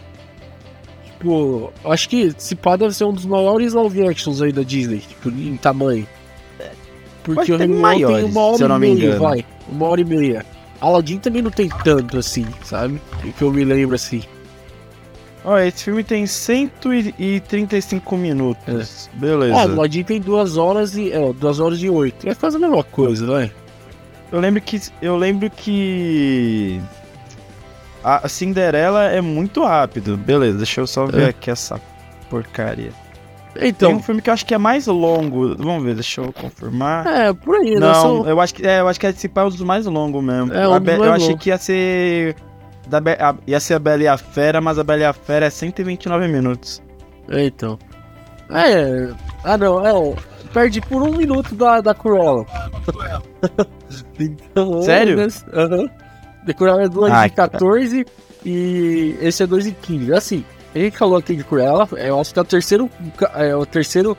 Tipo, 1.06 1.74
eu 1.84 1.92
acho 1.92 2.08
que 2.10 2.22
esse 2.38 2.56
pá 2.56 2.76
deve 2.76 2.94
ser 2.96 3.04
um 3.04 3.14
dos 3.14 3.26
maiores 3.26 3.74
live 3.74 4.08
actions 4.08 4.42
aí 4.42 4.52
da 4.52 4.64
Disney, 4.64 5.00
tipo, 5.00 5.30
em 5.30 5.58
tamanho. 5.58 6.08
Pode 7.24 7.36
Porque 7.36 7.52
o 7.54 7.58
ter 7.58 7.66
Rei 7.66 7.68
Leão 7.68 7.82
maiores, 7.82 8.18
tem 8.24 8.32
uma 8.32 8.42
hora 8.42 8.58
se 8.58 8.64
eu 8.64 8.70
não 8.70 8.78
e 8.78 8.80
me 8.80 8.96
meia, 8.96 9.06
engano. 9.06 9.20
vai. 9.22 9.46
Uma 9.70 9.88
hora 9.90 10.02
e 10.02 10.06
meia. 10.06 10.46
Aladdin 10.80 11.20
também 11.20 11.42
não 11.44 11.52
tem 11.52 11.70
tanto 11.84 12.18
assim, 12.18 12.48
sabe? 12.64 13.00
Que 13.38 13.44
eu 13.44 13.52
me 13.52 13.64
lembro 13.64 13.94
assim. 13.96 14.24
Ó, 15.44 15.58
esse 15.58 15.86
filme 15.86 16.04
tem 16.04 16.28
135 16.28 18.16
minutos. 18.18 19.10
Beleza. 19.14 19.56
Ah, 19.56 19.62
Aladdin 19.64 20.04
tem 20.04 20.22
duas 20.22 20.56
horas 20.58 20.96
e. 20.96 21.12
É, 21.12 21.34
duas 21.34 21.60
horas 21.60 21.82
e 21.82 21.90
oito. 21.90 22.30
É 22.30 22.36
quase 22.36 22.58
a 22.58 22.60
mesma 22.60 22.84
coisa, 22.84 23.26
vai. 23.26 23.52
Eu 24.32 24.40
lembro 24.40 24.62
que 24.62 24.80
eu 25.02 25.18
lembro 25.18 25.50
que 25.50 26.80
a 28.04 28.28
Cinderela 28.30 29.06
é 29.06 29.20
muito 29.20 29.64
rápido. 29.64 30.16
Beleza, 30.16 30.58
deixa 30.58 30.80
eu 30.82 30.88
só 30.88 31.06
ver 31.06 31.22
É. 31.24 31.30
aqui 31.30 31.50
essa 31.52 31.82
porcaria. 32.30 32.92
Tem 33.54 33.68
Então. 33.70 33.94
um 33.96 34.02
filme 34.02 34.22
que 34.22 34.30
eu 34.30 34.34
acho 34.34 34.46
que 34.46 34.54
é 34.54 34.58
mais 34.58 34.88
longo. 34.88 35.56
Vamos 35.58 35.84
ver, 35.84 35.96
deixa 35.96 36.22
eu 36.22 36.32
confirmar. 36.32 37.06
É, 37.06 37.34
por 37.34 37.56
aí, 37.58 37.74
né? 37.74 37.80
Não, 37.82 38.26
eu 38.26 38.40
acho 38.40 38.54
que 38.56 38.66
é, 38.66 38.80
eu 38.80 38.88
acho 38.88 38.98
que 39.00 39.08
esse 39.08 39.28
pá 39.28 39.42
é 39.42 39.46
um 39.46 39.50
dos 39.50 39.62
mais 39.62 39.86
longos 39.86 40.24
mesmo. 40.24 40.54
É, 40.54 40.68
um 40.68 40.80
mais 40.80 40.88
eu 41.00 41.12
achei 41.12 41.36
que 41.36 41.50
ia 41.50 41.58
ser 41.58 42.36
da 42.88 43.00
Be- 43.00 43.18
a- 43.20 43.36
ia 43.48 43.60
ser 43.60 43.76
a 43.76 43.80
Bela 43.80 44.04
e 44.04 44.08
a 44.08 44.18
Fera, 44.18 44.60
mas 44.62 44.78
a 44.80 44.84
Bela 44.84 45.02
e 45.02 45.06
a 45.06 45.14
Fera 45.14 45.46
é 45.46 45.50
129 45.50 46.28
minutos. 46.28 46.82
É, 47.30 47.46
então. 47.46 47.78
É. 48.50 49.10
Ah, 49.44 49.58
não, 49.58 49.86
é. 49.86 50.16
Perde 50.54 50.82
por 50.82 51.02
um 51.02 51.16
minuto 51.16 51.56
da, 51.56 51.80
da 51.80 51.94
Cruella. 51.94 52.46
então, 54.20 54.80
é, 54.80 54.82
Sério? 54.82 55.18
né? 55.18 55.28
Aham. 55.54 55.90
The 56.46 56.54
Cruella 56.54 56.84
é 56.84 56.90
2 56.90 57.12
Ai, 57.14 57.30
de 57.30 57.36
14 57.36 58.06
e 58.46 59.16
esse 59.22 59.44
é 59.44 59.48
2 59.48 59.66
de 59.66 59.72
15. 59.72 60.14
Assim, 60.14 60.44
a 60.74 60.80
gente 60.80 60.98
falou 60.98 61.18
aqui 61.18 61.36
de 61.36 61.44
Cruella, 61.44 61.88
eu 61.98 62.20
acho 62.20 62.34
que 62.34 62.40
é 62.40 62.42
o 62.42 62.46
terceiro, 62.46 62.90
é, 63.36 63.56
o 63.56 63.66
terceiro 63.66 64.18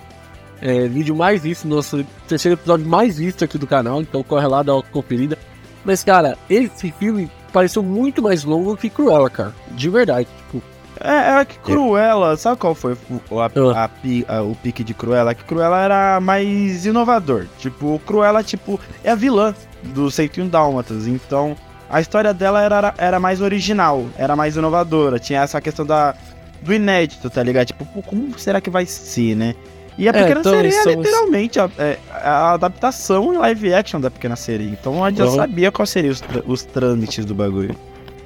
é, 0.60 0.86
vídeo 0.86 1.16
mais 1.16 1.42
visto, 1.42 1.66
nosso 1.66 2.04
terceiro 2.28 2.56
episódio 2.58 2.86
mais 2.86 3.18
visto 3.18 3.44
aqui 3.44 3.58
do 3.58 3.66
canal, 3.66 4.00
então 4.00 4.22
corre 4.22 4.46
lá, 4.46 4.62
dá 4.62 4.74
uma 4.74 4.82
conferida. 4.84 5.36
Mas, 5.84 6.04
cara, 6.04 6.38
esse 6.48 6.92
filme 6.92 7.28
pareceu 7.52 7.82
muito 7.82 8.22
mais 8.22 8.44
longo 8.44 8.76
que 8.76 8.88
Cruella, 8.90 9.28
cara. 9.30 9.54
De 9.70 9.88
verdade, 9.88 10.26
tipo. 10.46 10.62
É, 11.00 11.40
é 11.40 11.44
que 11.44 11.58
Cruella, 11.58 12.36
sabe 12.36 12.58
qual 12.58 12.74
foi 12.74 12.96
o, 13.30 13.40
a- 13.40 13.50
Ah. 13.74 13.90
a 14.28 14.36
a- 14.38 14.42
o 14.42 14.54
pique 14.54 14.84
de 14.84 14.94
Cruella? 14.94 15.34
Que 15.34 15.42
Cruella 15.44 15.78
era 15.80 16.20
mais 16.20 16.86
inovador. 16.86 17.46
Tipo, 17.58 18.00
Cruella, 18.06 18.42
tipo, 18.44 18.78
é 19.02 19.10
a 19.10 19.14
vilã 19.16 19.52
do 19.82 20.10
101 20.10 20.48
Dálmatas. 20.48 21.06
Então, 21.08 21.56
a 21.90 22.00
história 22.00 22.32
dela 22.32 22.62
era, 22.62 22.94
era 22.98 23.18
mais 23.18 23.40
original, 23.40 24.04
era 24.16 24.36
mais 24.36 24.56
inovadora. 24.56 25.18
Tinha 25.18 25.40
essa 25.42 25.60
questão 25.60 25.84
da, 25.84 26.14
do 26.60 26.72
inédito, 26.72 27.28
tá 27.28 27.42
ligado? 27.42 27.66
Tipo, 27.66 27.84
como 28.02 28.38
será 28.38 28.60
que 28.60 28.70
vai 28.70 28.86
ser, 28.86 29.34
né? 29.34 29.54
E 29.98 30.08
a 30.08 30.10
É, 30.10 30.12
Pequena 30.14 30.40
então, 30.40 30.54
Sereia 30.54 30.74
é 30.78 30.82
são- 30.82 30.92
literalmente 30.94 31.60
a, 31.60 31.70
é, 31.78 31.98
a 32.10 32.52
adaptação 32.52 33.34
em 33.34 33.38
live 33.38 33.74
action 33.74 34.00
da 34.00 34.10
Pequena 34.10 34.36
Sereia. 34.36 34.70
Então 34.70 35.04
a 35.04 35.10
gente 35.10 35.18
já 35.18 35.24
Uhum. 35.26 35.36
sabia 35.36 35.70
quais 35.70 35.90
seriam 35.90 36.12
os, 36.12 36.20
tra- 36.20 36.42
os 36.46 36.62
trâmites 36.64 37.24
do 37.24 37.34
bagulho. 37.34 37.76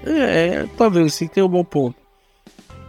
É, 0.04 0.10
é, 0.10 0.66
talvez 0.78 1.14
sim, 1.14 1.26
tem 1.26 1.42
um 1.42 1.48
bom 1.48 1.64
ponto. 1.64 1.96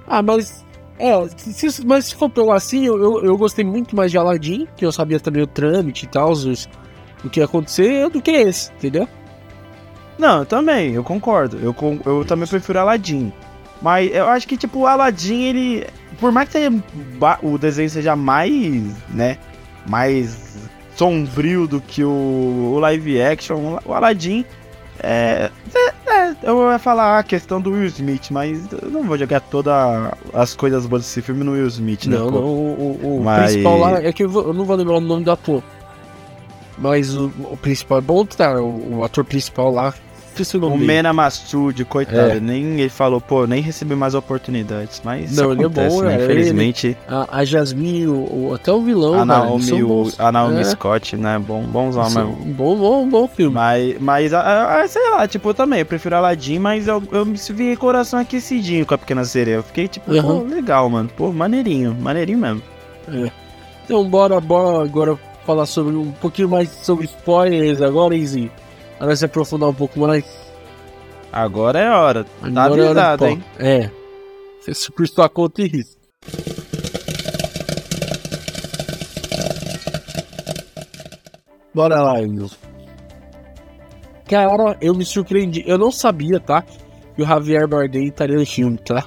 Ah, 0.07 0.21
mas. 0.21 0.63
É, 0.99 1.11
se, 1.37 1.85
mas 1.85 2.05
se 2.05 2.15
for 2.15 2.29
pegar 2.29 2.55
assim, 2.55 2.85
eu, 2.85 2.97
eu, 3.01 3.23
eu 3.25 3.37
gostei 3.37 3.63
muito 3.65 3.95
mais 3.95 4.11
de 4.11 4.17
Aladdin, 4.17 4.67
que 4.75 4.85
eu 4.85 4.91
sabia 4.91 5.19
também 5.19 5.43
o 5.43 5.47
trâmite 5.47 6.05
e 6.05 6.07
tal, 6.09 6.29
os- 6.31 6.67
o 7.23 7.29
que 7.29 7.39
ia 7.39 7.45
acontecer, 7.45 8.09
do 8.09 8.21
que 8.21 8.31
esse, 8.31 8.71
entendeu? 8.73 9.07
Não, 10.17 10.39
eu 10.39 10.45
também, 10.45 10.93
eu 10.93 11.03
concordo. 11.03 11.57
Eu, 11.61 11.75
eu 12.05 12.25
também 12.25 12.47
prefiro 12.47 12.79
Aladdin. 12.79 13.31
Mas 13.81 14.13
eu 14.13 14.27
acho 14.27 14.47
que, 14.47 14.57
tipo, 14.57 14.79
o 14.79 14.87
Aladdin, 14.87 15.43
ele. 15.43 15.87
Por 16.19 16.31
mais 16.31 16.49
que 16.49 16.53
seja 16.53 16.71
o 17.43 17.57
desenho 17.57 17.89
seja 17.89 18.15
mais, 18.15 18.83
né? 19.09 19.37
Mais 19.85 20.57
sombrio 20.95 21.67
do 21.67 21.79
que 21.79 22.03
o, 22.03 22.71
o 22.75 22.79
live 22.79 23.21
action, 23.21 23.77
o 23.85 23.93
Aladdin 23.93 24.43
é, 24.99 25.51
é, 25.75 26.11
é, 26.11 26.35
eu 26.41 26.71
ia 26.71 26.79
falar 26.79 27.19
a 27.19 27.23
questão 27.23 27.61
do 27.61 27.69
Will 27.71 27.85
Smith, 27.85 28.31
mas 28.31 28.59
eu 28.81 28.89
não 28.89 29.03
vou 29.03 29.15
jogar 29.15 29.39
todas 29.41 29.75
as 30.33 30.55
coisas 30.55 30.87
boas 30.87 31.03
desse 31.03 31.21
filme 31.21 31.43
no 31.43 31.51
Will 31.51 31.67
Smith, 31.67 32.05
né? 32.07 32.17
Não, 32.17 32.31
não, 32.31 32.39
o, 32.43 32.99
o- 33.03 33.17
o 33.19 33.23
Mas- 33.23 33.51
principal 33.51 33.77
lá 33.77 34.01
é 34.03 34.11
que 34.11 34.23
eu, 34.23 34.33
eu 34.33 34.53
não 34.55 34.65
vou 34.65 34.75
lembrar 34.75 34.95
o 34.95 34.99
nome 34.99 35.23
do 35.23 35.31
ator. 35.31 35.61
Mas 36.79 37.15
o, 37.15 37.25
o 37.51 37.57
principal 37.61 37.99
é 37.99 38.01
bom, 38.01 38.25
tá? 38.25 38.59
O 38.59 39.03
ator 39.03 39.23
principal 39.23 39.71
lá. 39.71 39.93
Esqueci 40.43 40.57
o 40.57 40.65
O 40.65 40.69
dele. 40.71 40.85
Mena 40.85 41.13
Massoud, 41.13 41.83
coitado, 41.85 42.37
É. 42.37 42.39
nem 42.39 42.79
ele 42.79 42.89
falou, 42.89 43.19
pô, 43.21 43.45
nem 43.45 43.61
recebi 43.61 43.95
mais 43.95 44.13
oportunidades, 44.15 45.01
mas 45.03 45.35
Não, 45.35 45.51
ele 45.51 45.63
é 45.63 45.67
bom, 45.67 46.01
né? 46.03 46.13
é, 46.13 46.23
Infelizmente, 46.23 46.97
A, 47.07 47.39
a 47.39 47.45
Jasmine, 47.45 48.07
o, 48.07 48.13
o- 48.49 48.53
até 48.55 48.71
o 48.71 48.81
vilão. 48.81 49.13
a 49.13 49.17
cara, 49.17 49.25
Naomi, 49.25 49.63
são 49.63 49.79
o, 49.81 50.11
a 50.17 50.31
Naomi 50.31 50.59
É, 50.61 50.63
Scott, 50.63 51.15
né, 51.17 51.39
bom, 51.39 51.61
bonzão 51.63 52.03
mesmo. 52.09 52.37
um 52.41 52.53
bom, 52.53 52.75
bom, 52.77 53.09
bom 53.09 53.27
filme. 53.27 53.53
Mas, 53.55 53.95
mas 53.99 54.33
a- 54.33 54.81
a- 54.81 54.87
sei 54.87 55.09
lá, 55.11 55.27
tipo, 55.27 55.49
eu 55.49 55.53
também, 55.53 55.79
eu 55.79 55.85
prefiro 55.85 56.15
Aladdin, 56.15 56.59
mas 56.59 56.87
eu, 56.87 57.01
eu 57.11 57.25
me 57.25 57.37
vi 57.37 57.75
coração 57.75 58.19
aquecidinho 58.19 58.85
com 58.85 58.93
a 58.93 58.97
Pequena 58.97 59.23
Sereia. 59.25 59.55
Eu 59.55 59.63
fiquei 59.63 59.87
tipo, 59.87 60.11
pô, 60.11 60.17
Uhum. 60.17 60.47
legal, 60.47 60.89
mano. 60.89 61.09
Pô, 61.15 61.31
maneirinho, 61.31 61.95
maneirinho 61.99 62.37
mesmo. 62.39 62.61
Então, 63.85 64.07
bora, 64.09 64.39
bora 64.41 64.83
agora 64.83 65.17
falar 65.45 65.65
sobre 65.65 65.95
um 65.95 66.11
pouquinho 66.11 66.49
mais 66.49 66.69
sobre 66.69 67.05
spoilers 67.05 67.81
agora, 67.81 68.15
Izzy. 68.15 68.51
Para 68.99 69.15
se 69.15 69.25
aprofundar 69.25 69.69
um 69.69 69.73
pouco 69.73 69.99
mais. 69.99 70.25
Agora 71.31 71.79
é 71.79 71.89
hora. 71.89 72.23
Tá 72.23 72.63
Agora 72.63 72.81
é 72.81 72.85
avisado, 72.85 73.19
pau. 73.19 73.27
hein? 73.29 73.43
É. 73.59 73.89
Você 74.61 74.73
se 74.73 74.91
custou 74.91 75.23
a 75.23 75.29
conta 75.29 75.61
e 75.61 75.67
risco. 75.67 75.97
Bora 81.73 82.01
lá, 82.01 82.21
Emil. 82.21 82.49
Cara, 84.27 84.77
eu 84.81 84.93
me 84.93 85.05
surpreendi. 85.05 85.63
Eu 85.65 85.77
não 85.77 85.91
sabia, 85.91 86.39
tá? 86.39 86.63
Que 87.15 87.21
o 87.21 87.25
Javier 87.25 87.67
Bardem 87.67 88.07
estaria 88.07 88.35
no 88.37 88.45
filme, 88.45 88.77
tá? 88.77 89.03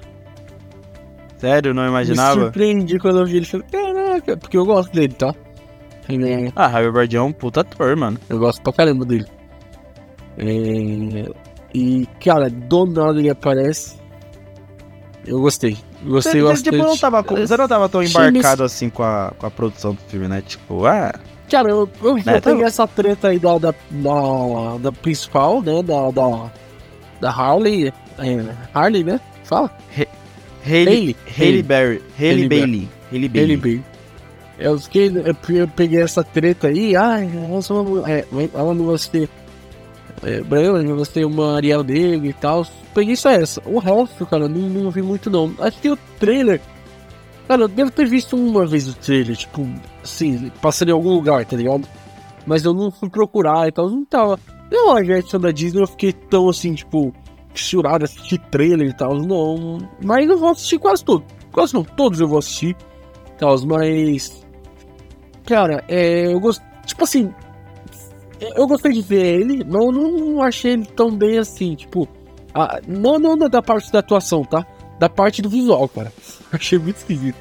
Sério, 1.39 1.75
não 1.75 1.83
Me 1.85 1.89
imaginava? 1.89 2.41
surpreendi 2.41 2.99
quando 2.99 3.21
eu 3.21 3.27
vi 3.27 3.39
ele. 3.39 3.47
Falei, 3.47 3.67
caraca, 3.71 4.37
porque 4.37 4.57
eu 4.57 4.65
gosto 4.65 4.93
dele, 4.93 5.13
tá? 5.15 5.35
É- 6.09 6.53
Ah, 6.57 6.71
Javier 6.71 6.93
Bardem 6.93 7.19
é 7.19 7.23
um 7.23 7.33
puta 7.33 7.61
ator, 7.61 7.97
mano. 7.97 8.19
Eu 8.29 8.39
gosto 8.39 8.63
pra 8.63 8.73
caramba 8.73 9.05
dele. 9.05 9.27
É, 10.41 11.29
E, 11.75 12.09
cara, 12.25 12.49
do 12.51 12.87
nada 12.87 13.19
ele 13.19 13.31
aparece. 13.31 13.95
Eu 15.27 15.41
gostei. 15.41 15.77
Gostei 16.03 16.41
Você, 16.41 16.43
bastante. 16.49 16.71
tipo, 16.71 16.77
não 16.83 16.97
tava, 16.97 17.23
você 17.23 17.57
não 17.57 17.69
tava 17.69 17.89
tão 17.89 18.03
embarcado 18.03 18.65
assim 18.65 18.89
com 18.89 19.03
a, 19.03 19.33
com 19.39 19.47
a 19.47 19.51
produção 19.51 19.93
do 19.95 20.01
filme, 20.09 20.27
né? 20.27 20.43
Tipo, 20.47 20.87
ah, 20.87 21.15
Cara, 21.51 21.69
eu, 21.69 21.89
eu, 22.03 22.15
Né, 22.15 22.23
eu 22.27 22.41
tá- 22.41 22.51
peguei 22.51 22.65
essa 22.65 22.87
treta 22.87 23.29
aí 23.29 23.39
da, 23.39 23.59
da, 23.59 23.75
da, 23.91 24.79
da 24.81 24.93
principal, 24.93 25.61
né? 25.61 25.83
Da, 25.83 26.11
da, 26.11 26.51
da 27.21 27.31
Harley. 27.31 27.93
É, 28.19 28.55
Harley, 28.73 29.05
né? 29.05 29.21
Fala. 29.45 29.71
Hailey, 29.97 30.07
Hailey. 30.67 31.17
Hailey 31.39 31.63
Berry, 31.63 32.03
Hailey 32.19 32.49
Bailey, 32.49 32.89
Hailey 32.89 32.89
Ele 33.13 33.29
Bailey. 33.29 33.57
bem. 33.57 33.85
Eu, 34.59 34.79
fiquei, 34.79 35.09
eu, 35.09 35.57
eu 35.57 35.69
peguei 35.69 36.03
essa 36.03 36.23
treta 36.23 36.69
aí, 36.69 36.95
ai, 36.95 37.29
ela 37.49 37.63
só 37.63 37.83
não- 37.83 38.07
é, 38.07 38.25
ela 38.55 38.75
não 38.75 38.87
vai 38.87 38.99
ser 38.99 39.29
é, 40.23 40.41
branca, 40.43 40.83
não 40.83 40.97
vai 40.97 41.05
ser 41.05 41.25
uma 41.25 41.57
Ariel 41.57 41.83
Negro 41.83 42.27
e 42.27 42.33
tal. 42.33 42.67
Peguei 42.95 43.17
só 43.17 43.31
essa. 43.31 43.63
O 43.67 43.79
resto, 43.79 44.27
cara, 44.27 44.49
não, 44.49 44.61
não 44.69 44.91
vi 44.91 45.03
muito 45.03 45.31
não. 45.31 45.55
Acho 45.59 45.81
que 45.81 45.91
o 45.91 45.97
trailer. 46.19 46.61
Cara, 47.49 47.63
eu 47.63 47.69
devo 47.69 47.91
ter 47.91 48.07
visto 48.07 48.37
uma 48.37 48.65
vez 48.65 48.89
o 48.89 48.95
trailer, 48.95 49.37
tipo, 49.37 49.67
assim, 50.03 50.53
passando 50.63 50.91
em 50.91 50.93
algum 50.93 51.15
lugar, 51.15 51.45
tá 51.45 51.57
ligado? 51.57 51.87
Mas 52.47 52.65
eu 52.65 52.73
não 52.73 52.91
fui 52.91 53.11
procurar 53.11 53.67
e 53.69 53.73
tal, 53.73 53.91
não 53.91 54.05
tava. 54.05 54.39
Eu, 54.71 54.97
a 54.97 55.03
versão 55.03 55.41
da 55.41 55.51
Disney, 55.51 55.83
eu 55.83 55.87
fiquei 55.87 56.13
tão 56.13 56.49
assim, 56.49 56.75
tipo, 56.75 57.13
fissurado, 57.53 58.05
assistir 58.05 58.39
trailer 58.51 58.89
e 58.89 58.93
tal, 58.93 59.17
não. 59.17 59.79
Mas 60.03 60.29
eu 60.29 60.39
vou 60.39 60.51
assistir 60.51 60.79
quase 60.79 61.05
todos. 61.05 61.27
Quase 61.51 61.75
não, 61.75 61.83
todos 61.83 62.21
eu 62.21 62.29
vou 62.29 62.39
assistir 62.39 62.77
tal, 63.41 63.59
mas. 63.67 64.45
Cara, 65.47 65.83
é, 65.89 66.33
eu 66.33 66.39
gosto. 66.39 66.63
Tipo 66.87 67.05
assim. 67.05 67.33
Eu 68.57 68.67
gostei 68.67 68.93
de 68.93 69.03
ver 69.03 69.41
ele, 69.41 69.65
não, 69.65 69.91
não 69.93 70.43
achei 70.43 70.73
ele 70.73 70.87
tão 70.87 71.11
bem 71.11 71.39
assim, 71.39 71.75
tipo. 71.75 72.09
a- 72.55 72.81
não, 72.89 73.19
não 73.19 73.37
da 73.37 73.61
parte 73.63 73.93
da 73.93 73.99
atuação, 73.99 74.45
tá? 74.45 74.65
Da 74.99 75.09
parte 75.09 75.41
do 75.43 75.49
visual, 75.49 75.89
cara. 75.89 76.13
Achei 76.53 76.79
muito 76.79 76.97
esquisito. 76.97 77.37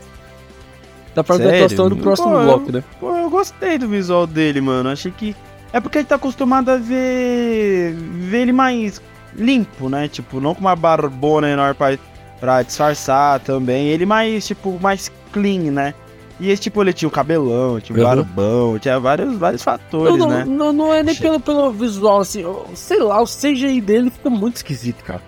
Da 1.16 1.24
parte 1.24 1.42
da 1.44 1.50
Sério? 1.50 1.66
atuação 1.66 1.90
do 1.90 1.98
próximo 1.98 2.30
Pô, 2.30 2.44
bloco, 2.44 2.72
né? 2.72 2.84
Pô, 3.00 3.16
eu 3.18 3.30
gostei 3.30 3.78
do 3.78 3.88
visual 3.90 4.26
dele, 4.28 4.62
mano. 4.62 4.90
Achei 4.90 5.12
que. 5.12 5.36
É 5.74 5.80
porque 5.80 5.98
a 5.98 6.02
gente 6.02 6.10
tá 6.10 6.16
acostumado 6.16 6.70
a 6.70 6.78
ver. 6.78 7.94
ver 7.96 8.42
ele 8.42 8.52
mais 8.54 9.02
limpo, 9.36 9.90
né? 9.90 10.08
Tipo, 10.08 10.40
não 10.40 10.54
com 10.56 10.62
uma 10.62 10.76
barbona 10.76 11.50
enorme 11.50 11.74
pra, 11.76 11.98
pra 12.40 12.62
disfarçar 12.64 13.40
também. 13.42 13.88
Ele 13.88 14.06
mais, 14.06 14.46
tipo, 14.48 14.80
mais 14.82 15.12
clean, 15.34 15.72
né? 15.72 15.94
E 16.40 16.50
esse 16.50 16.62
tipo, 16.62 16.82
ele 16.82 16.94
tinha 16.94 17.08
o 17.08 17.12
cabelão, 17.12 17.80
tinha 17.82 17.98
o 17.98 18.00
Uhum. 18.02 18.08
barbão, 18.08 18.80
tinha 18.80 18.98
vários, 19.00 19.36
vários 19.38 19.66
Não, 19.66 19.74
fatores, 19.74 20.18
não, 20.18 20.30
né? 20.30 20.46
não, 20.48 20.72
não 20.72 20.94
é 20.94 21.04
nem 21.04 21.14
pelo, 21.16 21.40
pelo 21.40 21.70
visual, 21.72 22.22
assim, 22.22 22.42
eu- 22.42 22.66
sei 22.76 23.00
lá, 23.00 23.22
o 23.22 23.26
CGI 23.26 23.82
dele 23.82 24.10
fica 24.10 24.30
muito 24.30 24.56
esquisito, 24.56 25.04
cara. 25.04 25.22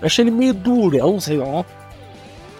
Eu 0.00 0.06
achei 0.06 0.22
ele 0.22 0.30
meio 0.30 0.54
durão, 0.54 1.18
sei 1.18 1.36
lá. 1.38 1.64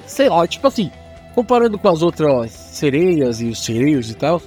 Sei 0.07 0.28
lá, 0.28 0.47
tipo 0.49 0.66
assim, 0.66 0.90
comparando 1.35 1.78
com 1.78 1.88
as 1.88 2.02
outras 2.02 2.50
sereias 2.50 3.40
e 3.40 3.47
os 3.47 3.62
sereios 3.64 4.11
e 4.11 4.14
tal. 4.14 4.43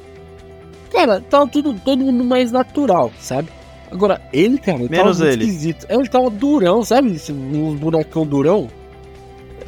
Cara, 0.92 1.22
tava 1.22 1.48
tudo, 1.48 1.74
todo 1.76 2.04
mundo 2.04 2.24
mais 2.24 2.52
natural, 2.52 3.12
sabe? 3.20 3.48
Agora, 3.92 4.22
ele, 4.34 4.58
cara, 4.58 4.80
ele 4.80 4.90
Menos 4.90 5.18
tava 5.18 5.30
muito 5.30 5.42
ele. 5.42 5.46
esquisito. 5.52 5.86
Ele 5.90 6.08
tava 6.10 6.30
durão, 6.30 6.84
sabe? 6.84 7.14
Esse- 7.14 7.32
Uns 7.32 7.80
bonecão 7.80 8.26
durão. 8.26 8.68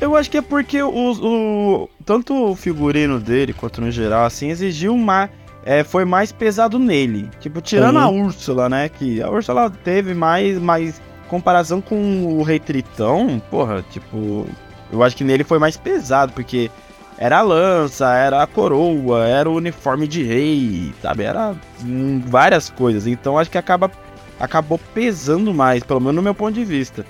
Eu 0.01 0.15
acho 0.15 0.29
que 0.31 0.37
é 0.37 0.41
porque 0.41 0.81
o, 0.81 0.89
o- 0.91 1.89
tanto 2.03 2.33
o 2.51 2.55
figurino 2.55 3.19
dele 3.19 3.53
quanto 3.53 3.79
no 3.79 3.91
geral, 3.91 4.25
assim, 4.25 4.49
exigiu 4.49 4.93
uma. 4.95 5.29
É, 5.63 5.83
foi 5.83 6.03
mais 6.05 6.31
pesado 6.31 6.79
nele. 6.79 7.29
Tipo, 7.39 7.61
tirando 7.61 7.97
Uhum. 7.97 8.01
a 8.01 8.09
Úrsula, 8.09 8.67
né? 8.67 8.89
Que 8.89 9.21
a 9.21 9.29
Úrsula 9.29 9.69
teve 9.69 10.15
mais, 10.15 10.57
mais 10.59 10.99
comparação 11.29 11.79
com 11.79 12.25
o 12.25 12.41
Rei 12.41 12.59
Tritão, 12.59 13.39
porra, 13.51 13.85
tipo. 13.91 14.47
Eu 14.91 15.03
acho 15.03 15.15
que 15.15 15.23
nele 15.23 15.43
foi 15.43 15.59
mais 15.59 15.77
pesado, 15.77 16.33
porque 16.33 16.69
era 17.17 17.37
a 17.37 17.41
lança, 17.43 18.11
era 18.13 18.41
a 18.41 18.47
coroa, 18.47 19.25
era 19.27 19.47
o 19.49 19.55
uniforme 19.55 20.07
de 20.07 20.23
rei, 20.23 20.91
sabe? 21.01 21.23
Era 21.23 21.55
hum, 21.85 22.19
várias 22.25 22.69
coisas. 22.71 23.05
Então 23.05 23.37
acho 23.37 23.49
que 23.51 23.57
acaba, 23.59 23.89
acabou 24.39 24.79
pesando 24.95 25.53
mais, 25.53 25.83
pelo 25.83 25.99
menos 25.99 26.15
no 26.15 26.21
meu 26.23 26.33
ponto 26.33 26.53
de 26.55 26.65
vista. 26.65 27.05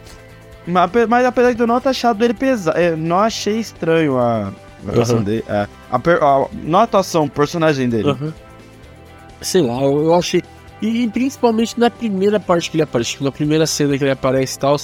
Mas, 0.67 0.91
mas 1.09 1.25
apesar 1.25 1.53
de 1.53 1.61
eu 1.61 1.67
não 1.67 1.79
ter 1.81 1.89
achado 1.89 2.23
ele 2.23 2.33
pesado, 2.33 2.77
não 2.97 3.19
achei 3.19 3.59
estranho 3.59 4.17
a, 4.17 4.51
a 4.85 4.89
atuação 4.89 5.17
Uhum. 5.17 5.23
dele. 5.23 5.43
A, 5.49 5.67
a, 5.91 5.99
per- 5.99 6.21
a- 6.23 6.47
não 6.53 6.79
a 6.79 6.83
atuação, 6.83 7.25
o 7.25 7.29
personagem 7.29 7.89
dele. 7.89 8.09
Uhum. 8.11 8.31
Sei 9.41 9.61
lá, 9.61 9.81
eu, 9.81 10.03
eu 10.05 10.13
achei. 10.15 10.41
E, 10.81 11.07
principalmente 11.09 11.79
na 11.79 11.89
primeira 11.89 12.39
parte 12.39 12.69
que 12.69 12.77
ele 12.77 12.83
aparece, 12.83 13.11
tipo, 13.11 13.23
na 13.23 13.31
primeira 13.31 13.65
cena 13.67 13.97
que 13.97 14.03
ele 14.03 14.11
aparece 14.11 14.55
e 14.57 14.59
tal. 14.59 14.77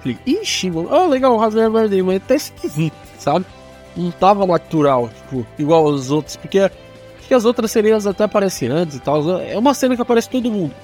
Falei, 0.00 0.18
ixi, 0.26 0.70
mano, 0.70 0.88
oh, 0.90 1.06
legal, 1.08 1.36
o 1.36 1.40
Javier 1.42 1.70
Bardem, 1.70 2.02
mas 2.02 2.22
tá 2.26 2.34
esquisito, 2.34 2.94
sabe? 3.18 3.44
Não 3.96 4.10
tava 4.10 4.46
natural, 4.46 5.08
tipo, 5.08 5.46
igual 5.58 5.84
os 5.84 6.10
outros, 6.10 6.36
porque 6.36 6.58
acho 6.60 6.72
que 7.28 7.34
as 7.34 7.44
outras 7.44 7.70
sereias 7.70 8.06
até 8.06 8.24
aparecem 8.24 8.68
antes 8.68 8.96
e 8.96 9.00
tal. 9.00 9.40
É 9.40 9.58
uma 9.58 9.74
cena 9.74 9.94
que 9.94 10.00
aparece 10.02 10.30
todo 10.30 10.50
mundo. 10.50 10.74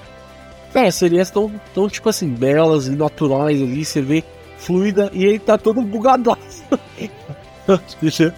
Cara, 0.77 0.91
sereias 0.91 1.27
estão, 1.29 1.51
tão, 1.73 1.89
tipo 1.89 2.07
assim, 2.07 2.27
belas 2.29 2.87
e 2.87 2.91
naturais 2.91 3.59
ali, 3.61 3.83
você 3.83 3.99
vê 4.01 4.23
fluida 4.59 5.09
e 5.11 5.25
ele 5.25 5.39
tá 5.39 5.57
todo 5.57 5.81
bugadaço. 5.81 6.63
Falei, 7.65 7.81
"Ixi." 8.01 8.33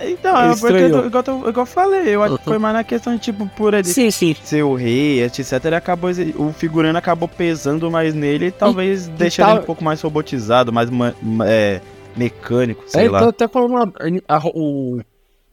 É, 0.00 0.10
então, 0.10 0.36
É 0.36 0.56
porque, 0.56 0.74
eu- 0.74 1.06
igual, 1.06 1.24
eu- 1.26 1.38
igual 1.48 1.54
eu 1.54 1.66
falei, 1.66 2.08
eu 2.14 2.22
acho 2.22 2.38
que 2.38 2.44
foi 2.44 2.58
mais 2.58 2.74
na 2.74 2.82
questão 2.82 3.14
de, 3.14 3.20
tipo, 3.20 3.46
por 3.50 3.74
ele 3.74 3.84
Sim, 3.84 4.10
sim. 4.10 4.34
ser 4.42 4.62
o 4.64 4.74
rei, 4.74 5.22
etc. 5.22 5.64
Ele 5.66 5.76
acabou, 5.76 6.10
o 6.36 6.52
figurino 6.52 6.96
acabou 6.98 7.28
pesando 7.28 7.90
mais 7.90 8.12
nele 8.14 8.46
e 8.46 8.50
talvez 8.50 9.06
deixando 9.08 9.46
tá- 9.46 9.52
ele 9.52 9.60
um 9.60 9.64
pouco 9.64 9.84
mais 9.84 10.00
robotizado, 10.00 10.72
mais 10.72 10.90
ma- 10.90 11.14
ma- 11.22 11.48
é, 11.48 11.80
mecânico, 12.16 12.82
sei 12.88 13.06
É, 13.06 13.10
lá. 13.10 13.20
tá 13.20 13.28
até 13.28 13.46
com 13.46 13.66
uma. 13.66 13.92
A, 14.28 14.40
o. 14.48 15.00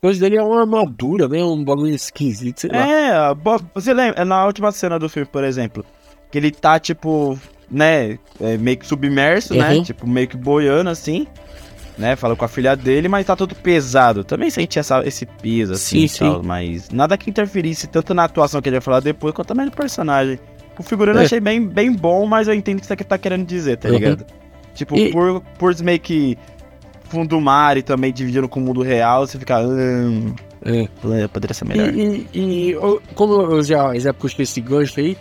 coisa 0.03 0.19
dele 0.19 0.36
é 0.36 0.43
uma 0.43 0.60
armadura, 0.60 1.29
né? 1.29 1.41
Um 1.41 1.63
bagulho 1.63 1.93
esquisito, 1.95 2.60
sei 2.60 2.69
lá. 2.72 2.86
É, 2.86 3.33
você 3.74 3.93
lembra, 3.93 4.25
na 4.25 4.45
última 4.45 4.69
cena 4.74 5.00
do 5.00 5.07
filme, 5.07 5.25
por 5.31 5.45
exemplo, 5.45 5.86
que 6.29 6.38
ele 6.38 6.51
tá, 6.51 6.77
tipo, 6.77 7.39
né, 7.72 8.19
é, 8.41 8.57
meio 8.57 8.75
que 8.77 8.86
submerso, 8.86 9.55
né, 9.55 9.75
Uhum. 9.75 9.83
tipo, 9.83 10.05
meio 10.05 10.27
que 10.27 10.36
boiando, 10.36 10.89
assim, 10.89 11.25
né, 11.98 12.17
fala 12.17 12.36
com 12.36 12.43
a 12.43 12.50
filha 12.50 12.75
dele, 12.75 13.07
mas 13.07 13.25
tá 13.25 13.33
tudo 13.33 13.55
pesado. 13.55 14.25
Também 14.25 14.50
senti 14.50 14.77
essa, 14.77 15.01
esse 15.07 15.25
peso, 15.25 15.72
assim, 15.74 16.05
Sim, 16.05 16.19
tal, 16.19 16.43
mas 16.43 16.89
nada 16.89 17.17
que 17.17 17.29
interferisse 17.29 17.88
tanto 17.88 18.13
na 18.13 18.25
atuação 18.25 18.62
que 18.62 18.67
ele 18.67 18.75
vai 18.75 18.81
falar 18.81 19.00
depois, 19.00 19.33
quanto 19.33 19.48
também 19.48 19.67
no 19.67 19.72
personagem. 19.72 20.38
O 20.77 20.83
figurino 20.83 21.17
eu 21.19 21.22
É. 21.22 21.25
achei 21.25 21.39
bem, 21.39 21.65
bem 21.65 21.93
bom, 21.93 22.25
mas 22.25 22.50
eu 22.50 22.53
entendo 22.53 22.79
o 22.79 22.81
que 22.81 22.88
você 22.88 22.95
tá 22.98 23.17
querendo 23.17 23.45
dizer, 23.45 23.77
tá 23.77 23.88
Uhum. 23.88 23.93
ligado? 23.95 24.25
Tipo, 24.75 24.98
E- 24.98 25.12
por, 25.12 25.41
por 25.57 25.79
meio 25.81 26.00
que 26.00 26.38
fundo 27.13 27.39
mar 27.39 27.77
e 27.77 27.82
também 27.84 28.12
dividindo 28.12 28.50
com 28.50 28.60
o 28.60 28.63
mundo 28.63 28.82
real, 28.82 29.25
você 29.27 29.38
fica... 29.38 29.60
Hum, 29.62 30.34
É. 30.65 30.88
poderia 31.27 31.53
ser 31.53 31.65
E, 31.65 31.67
melhor. 31.67 31.93
e, 31.93 32.27
e 32.34 32.72
eu- 32.72 33.01
como 33.15 33.34
eu 33.41 33.63
já, 33.63 33.93
já 34.00 34.13
puxei 34.13 34.43
esse 34.43 34.60
gancho 34.62 35.00
aí, 35.00 35.17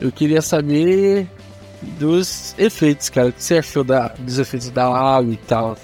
eu 0.00 0.10
queria 0.12 0.42
saber 0.42 1.26
dos 1.98 2.54
efeitos, 2.58 3.08
cara. 3.08 3.28
O 3.28 3.32
que 3.32 3.42
você 3.42 3.58
achou 3.58 3.82
da, 3.84 4.08
dos 4.18 4.38
efeitos 4.38 4.70
da 4.70 4.84
água 4.86 5.32
e 5.32 5.36
tal? 5.36 5.76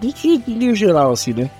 De, 0.00 0.12
de, 0.38 0.74
geral, 0.74 1.12
assim, 1.12 1.32
né? 1.32 1.50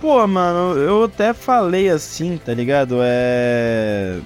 Pô, 0.00 0.26
mano, 0.26 0.78
eu 0.78 1.04
até 1.04 1.34
falei 1.34 1.90
assim, 1.90 2.38
tá 2.42 2.54
ligado? 2.54 2.96
É. 3.02 4.18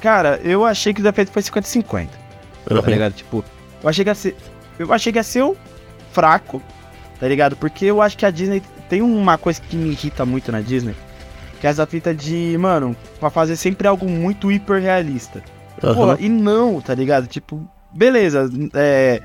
Cara, 0.00 0.38
eu 0.44 0.64
achei 0.64 0.94
que 0.94 1.02
o 1.02 1.08
efeito 1.08 1.32
foi 1.32 1.42
50-50. 1.42 2.06
Tá 2.68 2.80
ligado? 2.90 3.14
Tipo, 3.14 3.44
eu 3.82 3.88
achei 3.88 4.04
que 4.04 4.10
ia 4.10 4.14
ser. 4.14 4.36
Eu 4.78 4.92
achei 4.92 5.10
que 5.12 5.18
ia 5.18 5.22
ser 5.24 5.42
um 5.42 5.56
fraco, 6.12 6.62
tá 7.18 7.26
ligado? 7.28 7.56
Porque 7.56 7.86
eu 7.86 8.00
acho 8.02 8.16
que 8.16 8.26
a 8.26 8.30
Disney 8.30 8.62
tem 8.88 9.02
uma 9.02 9.36
coisa 9.36 9.60
que 9.60 9.76
me 9.76 9.90
irrita 9.90 10.24
muito 10.24 10.50
na 10.50 10.60
Disney. 10.60 10.94
Que 11.60 11.66
é 11.66 11.70
essa 11.70 11.86
fita 11.86 12.14
de, 12.14 12.56
mano, 12.58 12.96
pra 13.18 13.30
fazer 13.30 13.56
sempre 13.56 13.88
algo 13.88 14.08
muito 14.08 14.50
hiper 14.50 14.80
realista. 14.80 15.42
Uhum. 15.82 15.94
Porra, 15.94 16.16
e 16.20 16.28
não, 16.28 16.80
tá 16.80 16.94
ligado? 16.94 17.26
Tipo, 17.26 17.68
beleza, 17.92 18.48
é. 18.74 19.20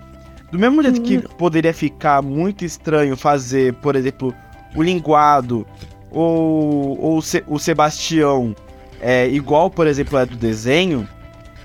Do 0.52 0.60
mesmo 0.60 0.84
jeito 0.84 1.02
que 1.02 1.18
poderia 1.36 1.74
ficar 1.74 2.22
muito 2.22 2.64
estranho 2.64 3.18
fazer, 3.18 3.74
por 3.76 3.96
exemplo, 3.96 4.34
o 4.76 4.84
linguado 4.84 5.66
ou, 6.12 7.00
ou 7.02 7.24
o 7.48 7.60
Sebastião 7.60 8.56
é 9.02 9.28
igual, 9.28 9.70
por 9.70 9.88
exemplo, 9.88 10.18
é 10.18 10.26
do 10.28 10.36
desenho, 10.36 11.10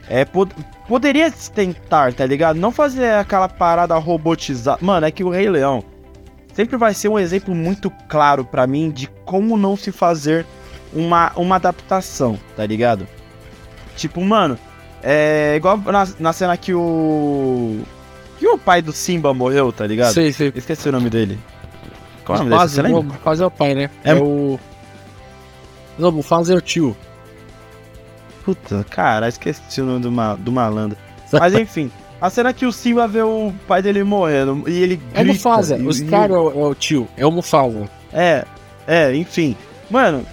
é, 0.08 0.24
pod- 0.24 0.54
poderia 0.86 1.30
tentar, 1.30 2.12
tá 2.14 2.24
ligado? 2.26 2.56
Não 2.56 2.70
fazer 2.72 3.12
aquela 3.14 3.48
parada 3.48 3.94
robotizada. 3.96 4.78
Mano, 4.80 5.06
é 5.06 5.10
que 5.10 5.22
o 5.24 5.28
Rei 5.30 5.48
Leão 5.48 5.82
sempre 6.54 6.76
vai 6.76 6.94
ser 6.94 7.08
um 7.08 7.18
exemplo 7.18 7.54
muito 7.54 7.90
claro 8.08 8.44
pra 8.44 8.66
mim 8.66 8.90
de 8.90 9.06
como 9.24 9.56
não 9.56 9.76
se 9.76 9.92
fazer 9.92 10.44
uma, 10.92 11.30
uma 11.36 11.56
adaptação, 11.56 12.38
tá 12.56 12.64
ligado? 12.64 13.06
Tipo, 13.96 14.20
mano, 14.22 14.58
é 15.02 15.54
igual 15.56 15.76
na, 15.78 16.08
na 16.18 16.32
cena 16.32 16.56
que 16.56 16.72
o. 16.72 17.80
que 18.38 18.46
o 18.46 18.56
pai 18.56 18.80
do 18.80 18.92
Simba 18.92 19.34
morreu, 19.34 19.72
tá 19.72 19.86
ligado? 19.86 20.12
Sei, 20.14 20.32
sei. 20.32 20.52
Esqueci 20.54 20.88
o 20.88 20.92
nome 20.92 21.10
dele. 21.10 21.38
Qual 22.24 22.38
é 22.38 22.40
o 22.40 22.44
nome 22.44 22.56
dele? 22.56 22.68
Você 22.70 22.82
lembra? 22.82 23.18
quase 23.22 23.42
é 23.42 23.46
o 23.46 23.50
pai, 23.50 23.74
né? 23.74 23.90
É- 24.04 24.10
É, 24.12 24.14
o. 24.14 24.58
Não, 25.98 26.22
Faz 26.22 26.48
é 26.48 26.54
o 26.54 26.60
tio. 26.60 26.96
Puta, 28.54 28.84
cara, 28.88 29.28
esqueci 29.28 29.80
o 29.80 29.84
nome 29.84 30.00
do, 30.00 30.10
ma 30.10 30.34
do 30.34 30.50
malandro. 30.50 30.96
Mas 31.30 31.52
enfim, 31.54 31.90
a 32.20 32.30
cena 32.30 32.52
que 32.54 32.64
o 32.64 32.72
Simba 32.72 33.06
vê 33.06 33.20
o 33.20 33.52
pai 33.66 33.82
dele 33.82 34.02
morrendo 34.02 34.64
e 34.66 34.82
ele 34.82 34.96
grita. 34.96 35.20
É 35.20 35.24
Mufasa. 35.24 35.76
e- 35.76 35.86
Os 35.86 36.00
caras 36.00 36.36
é, 36.36 36.38
o- 36.38 36.50
é 36.50 36.68
o 36.70 36.74
tio. 36.74 37.06
É 37.16 37.26
o 37.26 37.30
Mufasa. 37.30 37.88
É, 38.12 38.44
é, 38.86 39.14
enfim. 39.14 39.54
Mano, 39.90 40.24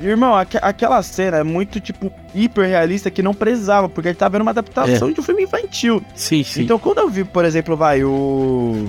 irmão, 0.00 0.34
aque- 0.34 0.58
aquela 0.60 1.00
cena 1.04 1.36
é 1.36 1.44
muito, 1.44 1.78
tipo, 1.78 2.12
hiper 2.34 2.66
realista 2.68 3.08
que 3.08 3.22
não 3.22 3.32
precisava, 3.34 3.88
porque 3.88 4.08
ele 4.08 4.16
tá 4.16 4.28
vendo 4.28 4.42
uma 4.42 4.50
adaptação 4.50 5.12
de 5.12 5.20
um 5.20 5.22
filme 5.22 5.44
infantil. 5.44 6.02
Sim, 6.16 6.42
sim. 6.42 6.62
Então, 6.62 6.76
quando 6.78 6.98
eu 6.98 7.08
vi, 7.08 7.22
por 7.22 7.44
exemplo, 7.44 7.76
vai, 7.76 8.02
o. 8.02 8.88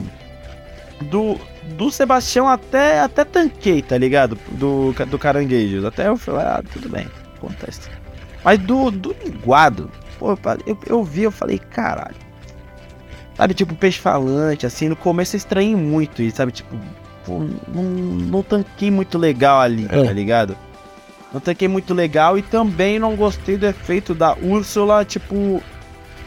Do, 1.04 1.40
do 1.78 1.92
Sebastião 1.92 2.48
até, 2.48 3.00
até 3.02 3.24
tanquei, 3.26 3.82
tá 3.84 3.98
ligado? 3.98 4.38
Do, 4.52 4.94
do 5.08 5.20
caranguejo. 5.20 5.86
Até 5.86 6.08
eu 6.08 6.18
falei, 6.18 6.42
ah, 6.42 6.64
tudo 6.74 6.90
bem, 6.90 7.08
acontece. 7.38 7.82
Mas 8.44 8.58
do, 8.60 8.90
do 8.92 9.16
linguado, 9.24 9.90
pô, 10.18 10.38
eu, 10.66 10.78
eu 10.88 11.04
vi, 11.04 11.24
eu 11.24 11.32
falei, 11.32 11.60
caralho. 11.60 12.16
Sabe, 13.36 13.54
tipo, 13.54 13.76
peixe 13.76 14.00
falante, 14.00 14.66
assim, 14.66 14.90
no 14.90 14.96
começo 14.96 15.36
eu 15.36 15.38
estranhei 15.38 15.76
muito 15.76 16.22
isso, 16.22 16.38
sabe? 16.38 16.52
Tipo, 16.52 16.76
pô, 17.26 17.40
não, 17.74 17.84
não 17.84 18.44
tanquei 18.44 18.92
muito 18.92 19.18
legal 19.18 19.60
ali, 19.62 19.86
É. 19.90 20.04
tá 20.04 20.12
ligado? 20.12 20.56
Não 21.34 21.40
tanquei 21.40 21.68
muito 21.68 21.94
legal 21.94 22.38
e 22.38 22.42
também 22.42 23.00
não 23.00 23.16
gostei 23.16 23.58
do 23.58 23.66
efeito 23.66 24.14
da 24.14 24.36
Úrsula, 24.36 25.06
tipo, 25.06 25.64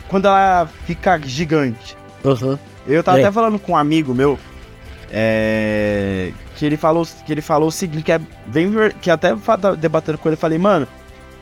quando 0.08 0.26
ela 0.26 0.66
fica 0.86 1.20
gigante. 1.22 1.96
Aham. 2.24 2.58
Eu 2.86 3.02
tava 3.02 3.18
É. 3.18 3.22
até 3.22 3.30
falando 3.32 3.58
com 3.58 3.72
um 3.72 3.76
amigo 3.76 4.14
meu, 4.14 4.38
é, 5.12 6.32
que 6.56 6.64
ele 6.64 6.76
falou 6.76 7.06
que 7.24 7.32
ele 7.32 7.40
falou 7.42 7.68
o 7.68 7.72
seguinte, 7.72 8.02
que 8.02 8.12
é 8.12 8.20
bem 8.46 8.70
que 9.00 9.10
até 9.10 9.28
debatendo 9.78 10.18
com 10.18 10.28
ele, 10.28 10.34
eu 10.34 10.40
falei, 10.40 10.58
mano, 10.58 10.86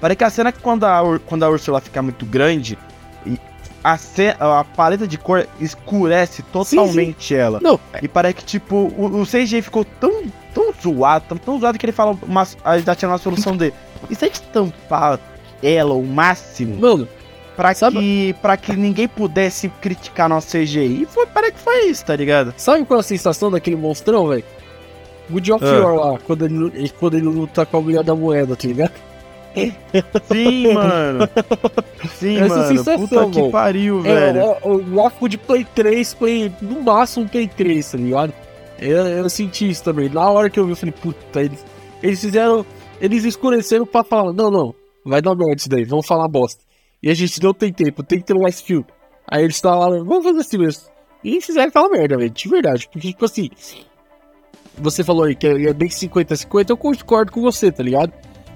parece 0.02 0.16
que 0.18 0.24
a 0.24 0.28
cena 0.30 0.52
que 0.52 0.58
quando 0.60 0.84
a, 0.84 1.00
quando 1.24 1.42
a 1.44 1.48
Ursula 1.48 1.80
fica 1.80 2.02
muito 2.02 2.26
grande, 2.26 2.76
e 3.24 3.38
a, 3.82 3.96
ce- 3.96 4.36
a 4.38 4.62
paleta 4.64 5.06
de 5.08 5.16
cor 5.16 5.46
escurece 5.58 6.42
totalmente 6.42 7.34
ela. 7.34 7.58
Não, 7.62 7.80
E 8.02 8.08
parece 8.08 8.34
que, 8.34 8.44
tipo, 8.44 8.92
o, 8.98 9.20
o 9.22 9.26
CG 9.26 9.62
ficou 9.62 9.84
tão, 9.84 10.24
tão 10.52 10.72
zoado, 10.82 11.24
tão, 11.30 11.38
tão 11.38 11.58
zoado 11.60 11.78
que 11.78 11.86
ele 11.86 11.92
fala, 11.92 12.14
uma, 12.22 12.46
aí 12.64 12.82
já 12.82 12.94
tinha 12.94 13.08
uma 13.08 13.16
solução 13.18 13.56
dele. 13.56 13.72
E 14.10 14.14
se 14.14 14.24
a 14.24 14.28
gente 14.28 14.42
tampar 14.42 15.18
ela 15.62 15.94
o 15.94 16.04
máximo, 16.04 16.76
mano, 16.80 17.08
pra 17.56 17.72
Sabe- 17.74 17.98
que, 17.98 18.34
pra 18.42 18.56
que 18.56 18.74
ninguém 18.74 19.06
pudesse 19.06 19.68
criticar 19.80 20.28
nosso 20.28 20.48
CGI, 20.56 21.02
e 21.02 21.06
foi, 21.06 21.26
parece 21.26 21.52
que 21.52 21.60
foi 21.60 21.86
isso, 21.86 22.04
tá 22.04 22.16
ligado? 22.16 22.52
sabe 22.56 22.84
qual 22.84 22.98
é 22.98 23.00
a 23.00 23.04
sensação 23.04 23.50
daquele 23.50 23.76
monstrão, 23.76 24.26
velho? 24.28 24.44
Good 25.30 25.52
of 25.52 25.64
Ah. 25.64 25.78
War 25.86 25.94
lá, 25.94 26.18
quando 26.26 26.44
ele- 26.46 26.88
quando 26.98 27.14
ele 27.14 27.26
luta 27.26 27.64
com 27.64 27.76
a 27.76 27.80
mulher 27.80 28.02
da 28.02 28.14
moeda, 28.14 28.56
tá 28.56 28.66
ligado? 28.66 28.92
Sim, 30.32 30.72
mano. 30.74 31.28
Sim, 32.14 32.38
Essa 32.38 32.56
mano. 32.56 32.68
sensação, 32.68 33.30
Puta 33.30 33.42
que 33.42 33.50
pariu, 33.50 34.00
É, 34.04 34.32
velho. 34.32 34.56
o, 34.64 34.74
o 34.74 34.78
gráfico 34.78 35.28
de 35.28 35.38
Play 35.38 35.64
3, 35.74 36.14
Play, 36.14 36.52
no 36.60 36.82
máximo 36.82 37.28
Play 37.28 37.48
3, 37.48 37.90
tá 37.92 37.98
ligado? 37.98 38.32
Eu, 38.78 39.06
eu 39.06 39.30
senti 39.30 39.68
isso 39.70 39.84
também. 39.84 40.08
Na 40.08 40.28
hora 40.30 40.50
que 40.50 40.58
eu 40.58 40.64
vi, 40.64 40.72
eu 40.72 40.76
falei, 40.76 40.92
puta, 40.92 41.40
eles, 41.40 41.64
eles 42.02 42.20
fizeram. 42.20 42.64
Eles 43.00 43.24
escureceram 43.24 43.84
pra 43.86 44.02
falar, 44.04 44.32
não, 44.32 44.50
não, 44.50 44.74
vai 45.04 45.20
dar 45.20 45.34
merda 45.34 45.56
isso 45.56 45.68
daí, 45.68 45.84
vamos 45.84 46.06
falar 46.06 46.26
bosta. 46.28 46.62
E 47.02 47.10
a 47.10 47.14
gente 47.14 47.42
não 47.42 47.52
tem 47.52 47.72
tempo, 47.72 48.02
tem 48.02 48.20
que 48.20 48.24
ter 48.24 48.34
mais 48.34 48.60
filme. 48.60 48.86
Aí 49.28 49.42
eles 49.44 49.58
falaram, 49.60 50.04
vamos 50.04 50.24
fazer 50.24 50.40
assim 50.40 50.58
mesmo. 50.58 50.84
E 51.24 51.40
fizeram 51.40 51.68
aquela 51.68 51.88
merda, 51.88 52.16
velho, 52.16 52.30
de 52.30 52.48
verdade. 52.48 52.88
Porque, 52.92 53.08
tipo 53.08 53.24
assim, 53.24 53.48
você 54.78 55.04
falou 55.04 55.24
aí 55.24 55.34
que 55.34 55.46
é 55.46 55.64
é 55.68 55.72
bem 55.72 55.88
50-50, 55.88 56.70
eu 56.70 56.76
concordo 56.76 57.32
com 57.32 57.40
você, 57.42 57.70
tá 57.70 57.82
ligado? 57.82 58.12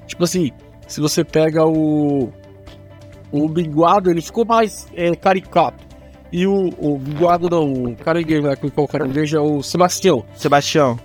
Tipo 0.06 0.24
assim, 0.24 0.52
se 0.86 1.00
você 1.00 1.24
pega 1.24 1.64
o. 1.64 2.30
O 3.32 3.48
linguado, 3.48 4.08
ele 4.08 4.22
ficou 4.22 4.44
mais 4.44 4.86
é, 4.94 5.14
caricato. 5.14 5.84
E 6.32 6.46
o, 6.46 6.68
o 6.78 7.00
não, 7.50 7.72
o 7.72 7.96
caranguejo, 7.96 8.42
né, 8.42 8.56
que 8.56 8.66
o 8.66 8.88
caranguejo 8.88 9.36
é 9.36 9.40
o 9.40 9.62
Sebastião. 9.62 10.24
Sebastião. 10.34 10.98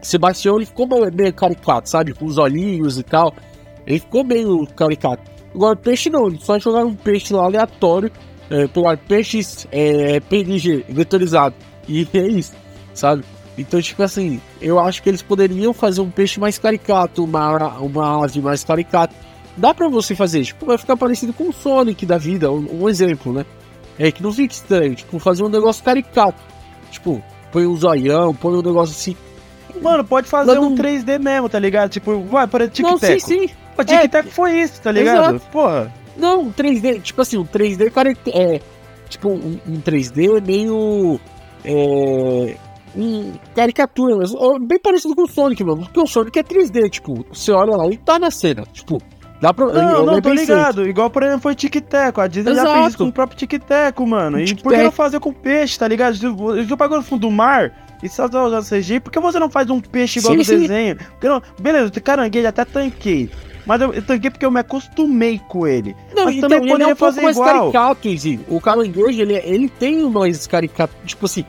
Sebastião, 0.00 0.56
ele 0.56 0.66
ficou 0.66 0.86
meio, 0.86 1.34
caricato, 1.34 1.88
sabe? 1.88 2.14
Com 2.14 2.26
os 2.26 2.38
olhinhos 2.38 2.98
e 2.98 3.02
tal. 3.02 3.34
Ele 3.86 3.98
ficou 3.98 4.24
meio 4.24 4.66
caricato. 4.68 5.22
Agora, 5.54 5.76
peixe 5.76 6.08
não, 6.08 6.28
eles 6.28 6.44
só 6.44 6.58
jogaram 6.58 6.88
um 6.88 6.94
peixe 6.94 7.32
lá 7.34 7.44
aleatório. 7.44 8.10
É, 8.48 8.66
peixes 9.08 9.66
é, 9.72 10.20
PNG, 10.20 10.84
vetorizado. 10.88 11.54
E 11.88 12.06
é 12.14 12.26
isso, 12.26 12.52
sabe? 12.94 13.24
Então, 13.58 13.80
tipo 13.80 14.02
assim, 14.02 14.40
eu 14.60 14.78
acho 14.78 15.02
que 15.02 15.08
eles 15.08 15.22
poderiam 15.22 15.72
fazer 15.72 16.00
um 16.00 16.10
peixe 16.10 16.38
mais 16.38 16.58
caricato, 16.58 17.24
uma, 17.24 17.78
uma 17.78 18.24
ave 18.24 18.40
mais 18.40 18.62
caricato. 18.62 19.14
Dá 19.56 19.72
pra 19.72 19.88
você 19.88 20.14
fazer, 20.14 20.44
tipo, 20.44 20.66
vai 20.66 20.76
ficar 20.76 20.96
parecido 20.96 21.32
com 21.32 21.48
o 21.48 21.52
Sonic 21.52 22.04
da 22.04 22.18
vida, 22.18 22.52
um, 22.52 22.82
um 22.82 22.88
exemplo, 22.88 23.32
né? 23.32 23.46
É 23.98 24.12
que 24.12 24.22
não 24.22 24.30
fique 24.32 24.52
estranho, 24.54 24.94
tipo, 24.94 25.18
fazer 25.18 25.42
um 25.42 25.48
negócio 25.48 25.82
caricato. 25.82 26.38
Tipo, 26.90 27.22
põe 27.50 27.66
um 27.66 27.74
zoião, 27.74 28.34
põe 28.34 28.52
um 28.52 28.62
negócio 28.62 28.94
assim. 28.94 29.16
Mano, 29.80 30.04
pode 30.04 30.28
fazer 30.28 30.58
um 30.58 30.70
não- 30.70 30.74
3D 30.74 31.18
mesmo, 31.18 31.48
tá 31.48 31.58
ligado? 31.58 31.90
Tipo, 31.90 32.20
vai, 32.24 32.46
por 32.46 32.60
exemplo, 32.60 32.82
Não, 32.82 32.98
sim, 32.98 33.18
sim. 33.18 33.48
O 33.78 33.84
tic-teco 33.84 34.30
foi 34.30 34.60
isso, 34.60 34.80
tá 34.82 34.90
ligado? 34.90 35.36
Exato. 35.36 35.50
Porra. 35.50 35.92
Não, 36.16 36.42
um 36.42 36.52
3D, 36.52 37.00
tipo 37.00 37.20
assim, 37.22 37.36
um 37.38 37.44
3D 37.44 37.90
cara, 37.90 38.14
é. 38.28 38.60
Tipo, 39.08 39.30
um, 39.30 39.58
um 39.66 39.80
3D 39.80 40.40
meio. 40.46 41.20
É. 41.64 42.56
Um 42.96 43.32
caricatura, 43.54 44.24
bem 44.60 44.78
parecido 44.78 45.14
com 45.14 45.22
o 45.22 45.28
Sonic, 45.28 45.62
mano. 45.62 45.82
Porque 45.82 46.00
o 46.00 46.06
Sonic 46.06 46.38
é 46.38 46.42
3D, 46.42 46.88
tipo, 46.90 47.26
você 47.32 47.52
olha 47.52 47.76
lá 47.76 47.86
e 47.88 47.96
tá 47.96 48.18
na 48.18 48.30
cena. 48.30 48.64
Tipo, 48.72 49.00
dá 49.40 49.52
pra. 49.52 49.66
Não, 49.66 49.90
eu- 49.90 50.06
não, 50.06 50.16
é 50.16 50.20
tô 50.20 50.30
bem 50.30 50.38
ligado. 50.38 50.86
Igual, 50.88 51.10
por 51.10 51.22
exemplo, 51.22 51.40
foi 51.42 51.54
tic-teco. 51.54 52.20
A 52.20 52.26
Disney 52.26 52.54
já 52.54 52.62
Exato. 52.62 52.74
fez 52.76 52.88
isso 52.88 52.98
com 52.98 53.04
o 53.08 53.12
próprio 53.12 53.38
tic-teco, 53.38 54.06
mano. 54.06 54.40
E 54.40 54.54
por 54.54 54.72
que 54.72 54.82
não 54.82 54.90
fazer 54.92 55.20
com 55.20 55.32
peixe, 55.32 55.78
tá 55.78 55.86
ligado? 55.86 56.16
Se 56.16 56.24
eu 56.24 56.76
pagou 56.76 56.96
no 56.96 57.02
fundo 57.02 57.20
do 57.22 57.30
mar 57.30 57.72
e 58.02 58.08
só 58.08 58.28
tá 58.28 58.44
usando 58.44 58.64
CG, 58.64 59.00
por 59.00 59.10
que 59.12 59.20
você 59.20 59.38
não 59.38 59.50
faz 59.50 59.68
um 59.68 59.80
peixe 59.80 60.18
igual 60.18 60.32
Sim, 60.32 60.38
no 60.38 60.44
sim. 60.44 60.58
desenho? 60.60 60.96
Porque 60.96 61.28
não- 61.28 61.42
beleza, 61.60 61.90
caranguejo 62.00 62.48
até 62.48 62.64
tanquei. 62.64 63.30
Mas 63.66 63.80
eu, 63.80 63.92
eu 63.92 64.00
tanquei 64.00 64.30
porque 64.30 64.46
eu 64.46 64.50
me 64.50 64.60
acostumei 64.60 65.40
com 65.48 65.66
ele. 65.66 65.96
Não, 66.14 66.26
Mas 66.26 66.36
então 66.36 66.48
também 66.48 66.62
ele 66.64 66.68
é 66.68 66.72
poderia 66.72 66.92
um 66.92 66.96
fazer 66.96 67.20
mais 67.20 67.36
igual. 67.36 67.72
caricato. 67.72 68.08
O 68.48 68.60
caranguejo, 68.60 69.20
ele, 69.20 69.34
ele 69.34 69.68
tem 69.68 70.08
mais 70.08 70.46
caricato. 70.46 70.94
Tipo 71.04 71.26
assim, 71.26 71.44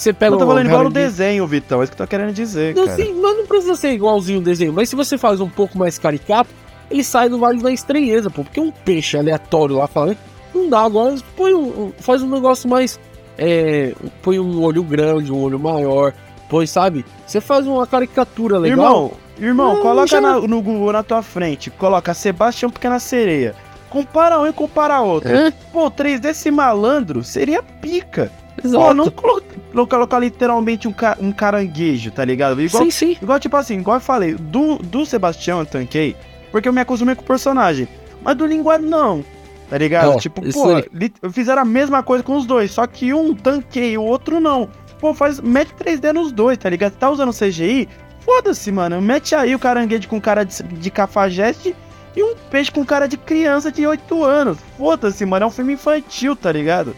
você 0.00 0.12
pega 0.12 0.34
Eu 0.34 0.38
tô 0.38 0.44
um 0.44 0.48
falando 0.48 0.66
igual 0.66 0.84
no 0.84 0.90
desenho, 0.90 1.46
Vitão. 1.46 1.80
É 1.80 1.84
isso 1.84 1.92
que 1.92 2.00
eu 2.02 2.06
tô 2.06 2.10
querendo 2.10 2.32
dizer, 2.32 2.74
Não, 2.74 2.84
cara. 2.86 2.96
sim, 2.96 3.14
mas 3.20 3.36
não 3.36 3.46
precisa 3.46 3.76
ser 3.76 3.92
igualzinho 3.92 4.38
o 4.40 4.42
desenho. 4.42 4.72
Mas 4.72 4.88
se 4.88 4.96
você 4.96 5.18
faz 5.18 5.40
um 5.40 5.48
pouco 5.48 5.76
mais 5.78 5.98
caricato, 5.98 6.50
ele 6.90 7.02
sai 7.04 7.28
do 7.28 7.38
vale 7.38 7.60
da 7.62 7.70
estranheza, 7.72 8.30
pô. 8.30 8.42
Porque 8.44 8.60
um 8.60 8.70
peixe 8.70 9.16
aleatório 9.18 9.76
lá 9.76 9.86
falando, 9.86 10.16
não 10.54 10.68
dá. 10.68 10.80
Agora 10.80 11.14
põe 11.36 11.52
um, 11.54 11.92
faz 11.98 12.22
um 12.22 12.28
negócio 12.30 12.68
mais. 12.68 12.98
É, 13.36 13.92
põe 14.22 14.38
um 14.38 14.62
olho 14.62 14.82
grande, 14.82 15.30
um 15.32 15.40
olho 15.40 15.58
maior. 15.58 16.12
Põe, 16.48 16.66
sabe? 16.66 17.04
Você 17.26 17.40
faz 17.40 17.66
uma 17.66 17.86
caricatura 17.86 18.56
legal. 18.58 18.78
Irmão, 18.86 19.12
irmão, 19.38 19.74
Não, 19.74 19.82
coloca 19.82 20.06
já- 20.06 20.20
na- 20.20 20.40
no 20.40 20.62
Google 20.62 20.92
na 20.92 21.02
tua 21.02 21.22
frente. 21.22 21.70
Coloca 21.70 22.14
Sebastião 22.14 22.70
Pequena 22.70 22.98
Sereia. 22.98 23.54
Compara 23.90 24.40
um 24.40 24.46
e 24.46 24.52
compara 24.52 25.00
outro. 25.00 25.30
É, 25.30 25.50
Pô, 25.72 25.90
3 25.90 26.20
desse 26.20 26.50
malandro 26.50 27.22
seria 27.22 27.62
pica. 27.62 28.30
Pô, 28.62 28.68
exato. 28.68 28.94
não 28.94 29.10
colo- 29.10 29.42
não 29.72 29.86
colocar 29.86 30.18
literalmente 30.18 30.88
um, 30.88 30.92
ca- 30.92 31.16
um 31.20 31.30
caranguejo, 31.32 32.10
tá 32.10 32.24
ligado? 32.24 32.60
Igual, 32.60 32.82
Sim, 32.84 32.90
sim. 32.90 33.16
igual, 33.20 33.38
tipo 33.38 33.56
assim, 33.56 33.78
igual 33.78 33.96
eu 33.96 34.00
falei, 34.00 34.34
do, 34.34 34.76
do 34.78 35.04
Sebastião 35.06 35.60
eu 35.60 35.66
tanquei, 35.66 36.16
porque 36.50 36.68
eu 36.68 36.72
me 36.72 36.80
acostumei 36.80 37.14
com 37.14 37.22
o 37.22 37.26
personagem. 37.26 37.86
Mas 38.22 38.36
do 38.36 38.46
linguado 38.46 38.84
não. 38.86 39.24
Tá 39.70 39.76
ligado? 39.78 40.12
Ó, 40.12 40.16
tipo, 40.18 40.40
pô, 40.52 40.68
li- 40.92 41.12
fizeram 41.32 41.62
a 41.62 41.64
mesma 41.64 42.02
coisa 42.02 42.24
com 42.24 42.36
os 42.36 42.46
dois, 42.46 42.70
só 42.70 42.86
que 42.86 43.12
um 43.12 43.34
tanquei, 43.34 43.96
o 43.98 44.02
outro 44.02 44.40
não. 44.40 44.68
Pô, 44.98 45.14
faz, 45.14 45.38
mete 45.40 45.72
3D 45.74 46.12
nos 46.12 46.32
dois, 46.32 46.56
tá 46.58 46.68
ligado? 46.68 46.94
Tá 46.94 47.08
usando 47.10 47.32
CGI? 47.32 47.88
Foda-se, 48.20 48.72
mano. 48.72 49.00
Mete 49.00 49.34
aí 49.34 49.54
o 49.54 49.58
caranguejo 49.58 50.08
com 50.08 50.20
cara 50.20 50.44
de, 50.44 50.62
de 50.62 50.90
cafajeste 50.90 51.74
e 52.16 52.22
um 52.22 52.34
peixe 52.50 52.70
com 52.72 52.84
cara 52.84 53.06
de 53.06 53.16
criança 53.16 53.70
de 53.70 53.86
8 53.86 54.24
anos. 54.24 54.58
Foda-se, 54.76 55.24
mano. 55.24 55.44
É 55.44 55.46
um 55.46 55.50
filme 55.52 55.74
infantil, 55.74 56.34
tá 56.34 56.50
ligado? 56.50 56.96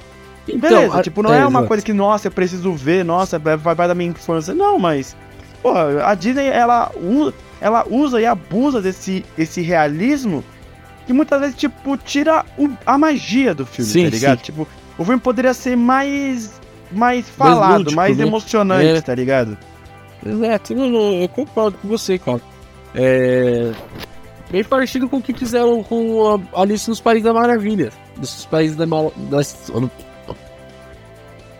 Beleza, 0.56 0.84
Então, 0.86 0.98
a- 0.98 1.02
tipo, 1.02 1.22
não 1.22 1.32
é, 1.32 1.40
uma 1.46 1.50
exato. 1.60 1.66
coisa 1.68 1.84
que, 1.84 1.92
nossa, 1.92 2.28
eu 2.28 2.32
preciso 2.32 2.72
ver, 2.72 3.04
nossa, 3.04 3.38
vai, 3.38 3.56
vai 3.56 3.88
da 3.88 3.94
minha 3.94 4.10
infância. 4.10 4.52
Não, 4.54 4.78
mas. 4.78 5.16
Porra, 5.62 6.04
a 6.06 6.14
Disney, 6.14 6.46
ela, 6.48 6.90
u- 6.96 7.32
ela 7.60 7.84
usa 7.90 8.20
e 8.20 8.26
abusa 8.26 8.80
desse 8.80 9.24
esse 9.36 9.60
realismo 9.60 10.42
que 11.06 11.12
muitas 11.12 11.40
vezes, 11.40 11.56
tipo, 11.56 11.96
tira 11.98 12.44
o- 12.58 12.70
a 12.86 12.96
magia 12.96 13.54
do 13.54 13.66
filme, 13.66 13.90
Sim, 13.90 14.04
tá 14.04 14.10
ligado? 14.10 14.38
sim. 14.38 14.44
Tipo, 14.44 14.66
o 14.96 15.04
filme 15.04 15.20
poderia 15.20 15.52
ser 15.54 15.76
mais. 15.76 16.58
Mais 16.92 17.28
falado, 17.28 17.78
lúdico, 17.78 17.94
mais 17.94 18.16
né? 18.16 18.26
emocionante, 18.26 18.84
É. 18.84 19.00
tá 19.00 19.14
ligado? 19.14 19.56
Exato, 20.26 20.72
eu 20.74 21.28
concordo 21.28 21.78
com 21.80 21.86
você, 21.86 22.18
cara. 22.18 22.40
É. 22.94 23.70
Bem 24.50 24.64
parecido 24.64 25.08
com 25.08 25.18
o 25.18 25.22
que 25.22 25.32
fizeram 25.32 25.84
com 25.84 26.42
a 26.52 26.60
Alice 26.62 26.88
nos 26.88 27.00
Países 27.00 27.22
da 27.22 27.32
Maravilha. 27.32 27.92
Dos 28.16 28.44
Países 28.46 28.76
da 28.76 28.84
Mal... 28.86 29.12
das... 29.30 29.70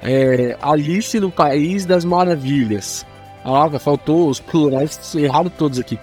É, 0.02 0.56
Alice 0.62 1.18
no 1.20 1.30
País 1.30 1.84
das 1.84 2.04
Maravilhas. 2.04 3.04
Ah, 3.44 3.68
faltou 3.78 4.28
os 4.28 4.40
plurais 4.40 5.14
errados 5.14 5.52
todos 5.56 5.78
aqui. 5.78 5.98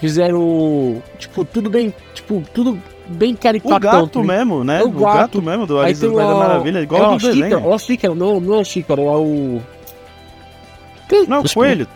Fizeram, 0.00 1.02
tipo, 1.18 1.44
tudo 1.44 1.70
bem, 1.70 1.94
tipo, 2.14 2.42
tudo 2.52 2.78
bem 3.06 3.34
O 3.34 3.36
caricatão. 3.36 3.78
gato 3.78 4.06
tudo- 4.08 4.24
mesmo, 4.26 4.64
né? 4.64 4.82
O 4.82 4.88
O 4.88 4.90
gato, 4.92 5.14
gato. 5.16 5.42
mesmo 5.42 5.66
do 5.66 5.78
Alice 5.78 6.04
no 6.04 6.14
País 6.14 6.26
da 6.28 6.34
o- 6.34 6.38
Maravilha, 6.38 6.78
é 6.78 6.82
igual 6.82 7.02
uma 7.02 7.18
do 7.18 7.26
desenho. 7.26 7.44
xícara, 7.58 7.78
xícara, 7.78 8.14
não, 8.14 8.40
não 8.40 8.60
é 8.60 8.64
xícara, 8.64 9.00
é 9.00 9.04
o... 9.16 9.60
Tem- 11.08 11.26
Não, 11.26 11.40
o 11.40 11.44
os- 11.44 11.54
coelho. 11.54 11.86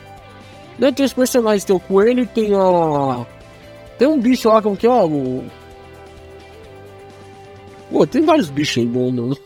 Não, 0.78 0.92
tem 0.92 1.06
os 1.06 1.12
personagens, 1.12 1.64
tem 1.64 1.74
o 1.74 1.80
coelho, 1.80 2.26
tem 2.26 2.54
a... 2.54 3.24
Tem 3.98 4.06
um 4.06 4.20
bicho 4.20 4.48
lá, 4.48 4.60
como 4.60 4.76
que 4.76 4.86
é, 4.86 4.90
ó, 4.90 5.06
o... 5.06 5.44
Pô, 7.90 8.06
tem 8.06 8.22
vários 8.22 8.50
bichos 8.50 8.78
aí 8.78 8.84
no... 8.84 9.10
no... 9.10 9.36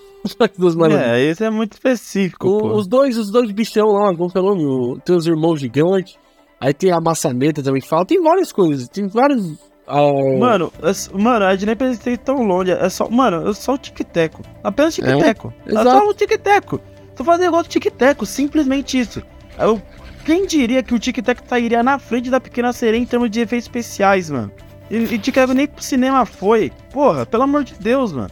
das 0.58 0.74
Maravilhas. 0.74 1.06
É, 1.08 1.20
esse 1.22 1.44
é 1.44 1.50
muito 1.50 1.72
específico, 1.72 2.48
O- 2.48 2.74
os 2.76 2.86
dois, 2.86 3.16
os 3.16 3.30
dois 3.30 3.50
bichão 3.50 3.88
lá, 3.92 4.14
como 4.14 4.30
que 4.30 4.38
é 4.38 4.40
o 4.40 4.44
nome? 4.44 4.64
O- 4.64 4.98
Tem 5.04 5.16
os 5.16 5.26
irmãos 5.26 5.58
gigantes, 5.60 6.16
aí 6.60 6.72
tem 6.74 6.90
a 6.92 7.00
maçaneta 7.00 7.62
também 7.62 7.80
que 7.80 7.88
fala, 7.88 8.04
tem 8.04 8.22
várias 8.22 8.52
coisas, 8.52 8.88
tem 8.88 9.06
vários... 9.08 9.58
ah, 9.86 10.00
Mano, 10.38 10.72
é 10.82 11.18
mano, 11.18 11.44
a 11.46 11.54
Disney 11.54 11.74
precisa 11.74 12.10
ir 12.10 12.18
tão 12.18 12.42
longe. 12.46 12.70
É 12.70 12.88
só, 12.88 13.08
mano, 13.08 13.48
é 13.48 13.54
só 13.54 13.74
o 13.74 13.78
tic-teco. 13.78 14.42
Apenas 14.62 14.94
tic-teco. 14.94 15.52
É, 15.66 15.70
exato. 15.70 15.90
só 15.90 16.08
o 16.08 16.14
tic-teco. 16.14 16.80
Tô 17.16 17.24
fazendo 17.24 17.42
negócio 17.44 17.64
de 17.64 17.70
tic-teco, 17.80 18.24
simplesmente 18.26 18.98
isso. 18.98 19.22
Eu, 19.58 19.80
quem 20.24 20.46
diria 20.46 20.82
que 20.82 20.94
o 20.94 20.98
tic-teco 20.98 21.42
sairia 21.46 21.82
na 21.82 21.98
frente 21.98 22.30
da 22.30 22.40
Pequena 22.40 22.72
Sereia 22.72 23.00
em 23.00 23.06
termos 23.06 23.30
de 23.30 23.40
efeitos 23.40 23.66
especiais, 23.66 24.30
mano? 24.30 24.50
E, 24.90 24.96
e 24.96 25.18
tic-teco 25.18 25.52
nem 25.52 25.66
pro 25.66 25.82
cinema 25.82 26.24
foi. 26.26 26.70
Porra, 26.92 27.24
pelo 27.26 27.42
amor 27.44 27.64
de 27.64 27.74
Deus, 27.74 28.12
mano. 28.12 28.30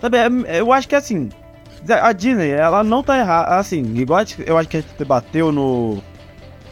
Sabe, 0.00 0.16
é- 0.18 0.60
eu 0.60 0.72
acho 0.72 0.88
que 0.88 0.94
assim, 0.94 1.28
a 2.00 2.12
Disney, 2.12 2.50
ela 2.50 2.82
não 2.82 3.02
tá 3.02 3.18
errada. 3.18 3.56
Assim, 3.56 3.82
igual 3.96 4.24
eu 4.46 4.58
acho 4.58 4.68
que 4.68 4.76
a 4.76 4.80
gente 4.80 4.94
debateu 4.98 5.52
no, 5.52 6.02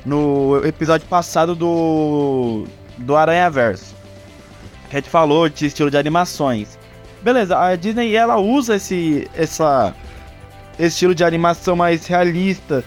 no 0.05 0.65
episódio 0.65 1.07
passado 1.09 1.55
do, 1.55 2.65
do 2.99 3.17
Aranha 3.17 3.51
Verso. 3.51 3.95
A 4.91 4.95
gente 4.97 5.11
falou 5.11 5.49
de 5.49 5.67
estilo 5.67 5.91
de 5.91 5.97
animações. 5.97 6.79
Beleza, 7.23 7.59
a 7.59 7.75
Disney 7.75 8.15
ela 8.15 8.37
usa 8.37 8.77
esse, 8.77 9.29
essa, 9.35 9.95
esse 10.79 10.87
estilo 10.89 11.15
de 11.15 11.25
animação 11.25 11.75
mais 11.75 12.07
realista. 12.07 12.85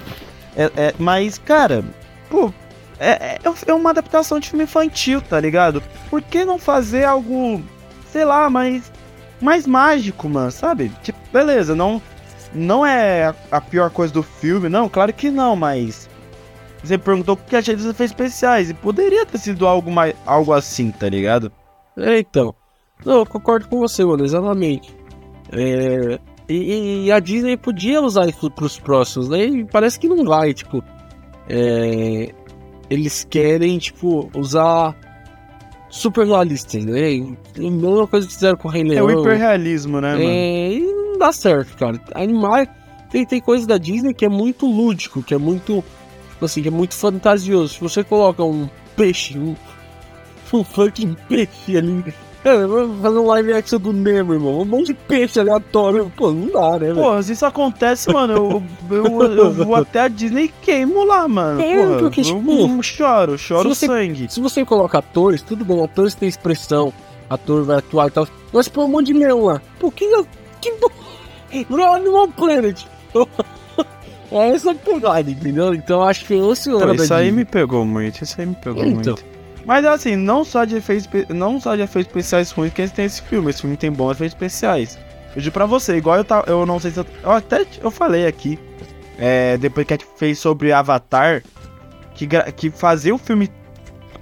É, 0.56 0.72
é- 0.78 0.94
mas, 0.98 1.38
cara, 1.38 1.84
pô, 2.30 2.54
é, 3.00 3.10
é, 3.10 3.40
é 3.68 3.74
uma 3.74 3.90
adaptação 3.90 4.40
de 4.40 4.50
filme 4.50 4.64
infantil, 4.64 5.22
tá 5.22 5.40
ligado? 5.40 5.84
Por 6.10 6.22
que 6.22 6.46
não 6.46 6.58
fazer 6.58 7.04
algo, 7.04 7.62
sei 8.12 8.24
lá, 8.26 8.50
mais, 8.50 8.92
mais 9.42 9.66
mágico, 9.66 10.28
mano, 10.30 10.52
sabe? 10.52 10.92
Tipo, 11.04 11.20
beleza, 11.32 11.76
não, 11.76 12.02
não 12.54 12.86
é 12.86 13.34
a, 13.52 13.62
pior 13.62 13.90
coisa 13.90 14.14
do 14.14 14.24
filme, 14.24 14.70
não, 14.70 14.90
claro 14.90 15.14
que 15.14 15.30
não, 15.30 15.56
mas. 15.56 16.10
Você 16.84 16.98
perguntou 16.98 17.36
o 17.36 17.38
que 17.38 17.56
achei 17.56 17.76
dos 17.76 17.86
efeitos 17.86 18.12
especiais, 18.12 18.70
e 18.70 18.74
poderia 18.74 19.26
ter 19.26 19.38
sido 19.38 19.68
algo, 19.68 19.92
mais, 19.92 20.16
algo 20.26 20.54
assim, 20.54 20.92
tá 20.92 21.10
ligado? 21.10 21.52
É, 21.98 22.20
então. 22.20 22.56
Não, 23.06 23.20
eu 23.20 23.26
concordo 23.26 23.68
com 23.68 23.80
você, 23.80 24.04
mano, 24.04 24.24
exatamente. 24.24 24.96
É, 25.52 26.20
e, 26.48 27.06
e 27.06 27.12
a 27.12 27.20
Disney 27.20 27.58
podia 27.58 28.02
usar 28.02 28.28
isso 28.28 28.50
pros 28.50 28.80
próximos, 28.80 29.30
né? 29.30 29.46
E 29.46 29.66
parece 29.66 30.00
que 30.00 30.08
não 30.08 30.24
vai, 30.24 30.54
tipo. 30.54 30.84
é, 31.50 32.34
eles 32.90 33.24
querem, 33.30 33.78
tipo, 33.78 34.30
usar 34.36 34.96
super 35.90 36.26
realistas, 36.26 36.86
né? 36.86 37.14
E 37.14 37.38
A 37.58 37.62
mesma 37.62 38.08
coisa 38.08 38.28
que 38.28 38.34
fizeram 38.34 38.58
com 38.58 38.68
o 38.68 38.72
Rei 38.72 38.82
É 38.96 39.02
o 39.02 39.08
Leão. 39.08 39.22
hiperrealismo, 39.22 40.00
né, 40.00 40.14
mano? 40.14 40.24
É, 40.24 40.74
e 40.74 40.80
não 40.80 41.18
dá 41.18 41.32
certo, 41.32 41.76
cara. 41.78 42.00
Animar. 42.14 42.68
Tem, 43.12 43.26
tem 43.26 43.42
coisa 43.42 43.66
da 43.66 43.78
Disney 43.78 44.14
que 44.14 44.24
é 44.24 44.30
muito 44.30 44.66
lúdico, 44.68 45.24
que 45.24 45.34
é 45.34 45.38
muito. 45.38 45.84
Tipo 46.32 46.46
assim, 46.46 46.62
que 46.62 46.68
é 46.68 46.72
muito 46.72 46.94
fantasioso. 46.94 47.74
Se 47.74 47.82
você 47.82 48.04
coloca 48.04 48.44
um 48.44 48.70
peixe, 48.96 49.38
um, 49.38 49.56
um 50.54 50.64
fucking 50.64 51.16
peixe 51.28 51.76
ali. 51.78 52.14
Cara, 52.44 52.66
vamos 52.68 53.02
fazer 53.02 53.18
um 53.18 53.26
live 53.28 53.54
action 53.54 53.80
do 53.80 53.92
Nemo, 53.92 54.34
irmão. 54.34 54.62
Um 54.62 54.66
monte 54.66 54.88
de 54.88 54.94
peixe 54.94 55.40
aleatório. 55.40 56.10
Pô, 56.16 56.32
não 56.32 56.48
dá, 56.48 56.72
né, 56.80 56.80
velho? 56.80 56.96
Porra, 56.96 57.22
se 57.22 57.34
isso 57.34 57.46
acontece, 57.46 58.12
mano, 58.14 58.34
eu, 58.34 58.64
eu, 58.98 59.22
eu 59.36 59.52
vou 59.52 59.76
até 59.76 60.00
a 60.02 60.08
Disney 60.08 60.46
e 60.46 60.48
queimo 60.48 61.04
lá, 61.04 61.28
mano. 61.28 61.60
É, 61.62 61.86
Porra, 61.86 62.00
porque, 62.00 62.22
eu 62.22 62.24
tipo, 62.24 62.82
choro, 62.84 63.38
choro 63.38 63.76
se 63.76 63.80
você- 63.82 63.88
sangue. 63.88 64.28
Se 64.32 64.40
você 64.40 64.64
coloca 64.64 64.98
atores, 65.00 65.42
tudo 65.42 65.66
bem, 65.66 65.84
atores 65.84 66.16
têm 66.16 66.30
expressão, 66.30 66.94
ator 67.30 67.64
vai 67.66 67.78
atuar 67.80 68.08
e 68.08 68.12
tal. 68.12 68.28
Mas 68.54 68.70
põe 68.70 68.86
um 68.86 68.88
monte 68.88 69.08
de 69.08 69.14
leão 69.14 69.44
lá. 69.44 69.62
Pô, 69.78 69.92
que. 69.92 70.06
que 70.62 70.74
não 71.70 71.80
é 71.80 71.96
Animal 71.96 72.28
Planet. 72.30 72.86
É 74.32 74.50
essa 74.50 74.76
pegada, 74.76 75.28
entendeu? 75.32 75.74
Então 75.74 76.04
acho 76.04 76.24
que 76.24 76.36
o 76.36 76.54
senhor 76.54 76.80
Pô, 76.82 76.86
da 76.94 76.94
isso 77.04 77.12
aí 77.12 77.32
me 77.32 77.44
pegou 77.44 77.84
muito, 77.84 78.24
isso 78.24 78.40
aí 78.40 78.46
me 78.46 78.54
pegou 78.54 78.84
Então. 78.86 79.16
muito. 79.16 79.26
Mas 79.70 79.86
assim, 79.86 80.16
não 80.16 80.44
só 80.44 80.66
de 80.66 80.78
efeitos, 80.78 81.08
não 81.30 81.62
só 81.62 81.76
de 81.76 81.84
efeitos 81.84 82.10
especiais 82.10 82.50
ruins 82.50 82.74
que 82.74 82.88
tem 82.88 83.06
esse 83.06 83.22
filme, 83.22 83.52
esse 83.52 83.62
filme 83.62 83.78
tem 83.78 83.92
bons 83.92 84.14
efeitos 84.14 84.34
especiais. 84.34 84.98
Eu 85.36 85.44
digo 85.44 85.54
pra 85.54 85.68
você, 85.68 85.96
igual 85.96 86.18
eu, 86.18 86.24
ta- 86.24 86.44
eu 86.48 86.66
não 86.66 86.80
sei 86.80 86.90
se 86.90 86.98
eu, 87.00 87.06
eu 87.22 87.30
até 87.30 87.68
eu 87.80 87.92
falei 87.92 88.26
aqui, 88.26 88.58
é, 89.20 89.58
depois 89.58 89.86
que 89.86 89.94
a 89.94 89.96
gente 89.98 90.08
fez 90.18 90.40
sobre 90.40 90.72
Avatar, 90.72 91.44
que, 92.16 92.28
que 92.56 92.72
fazer 92.72 93.12
o 93.12 93.20
filme 93.20 93.48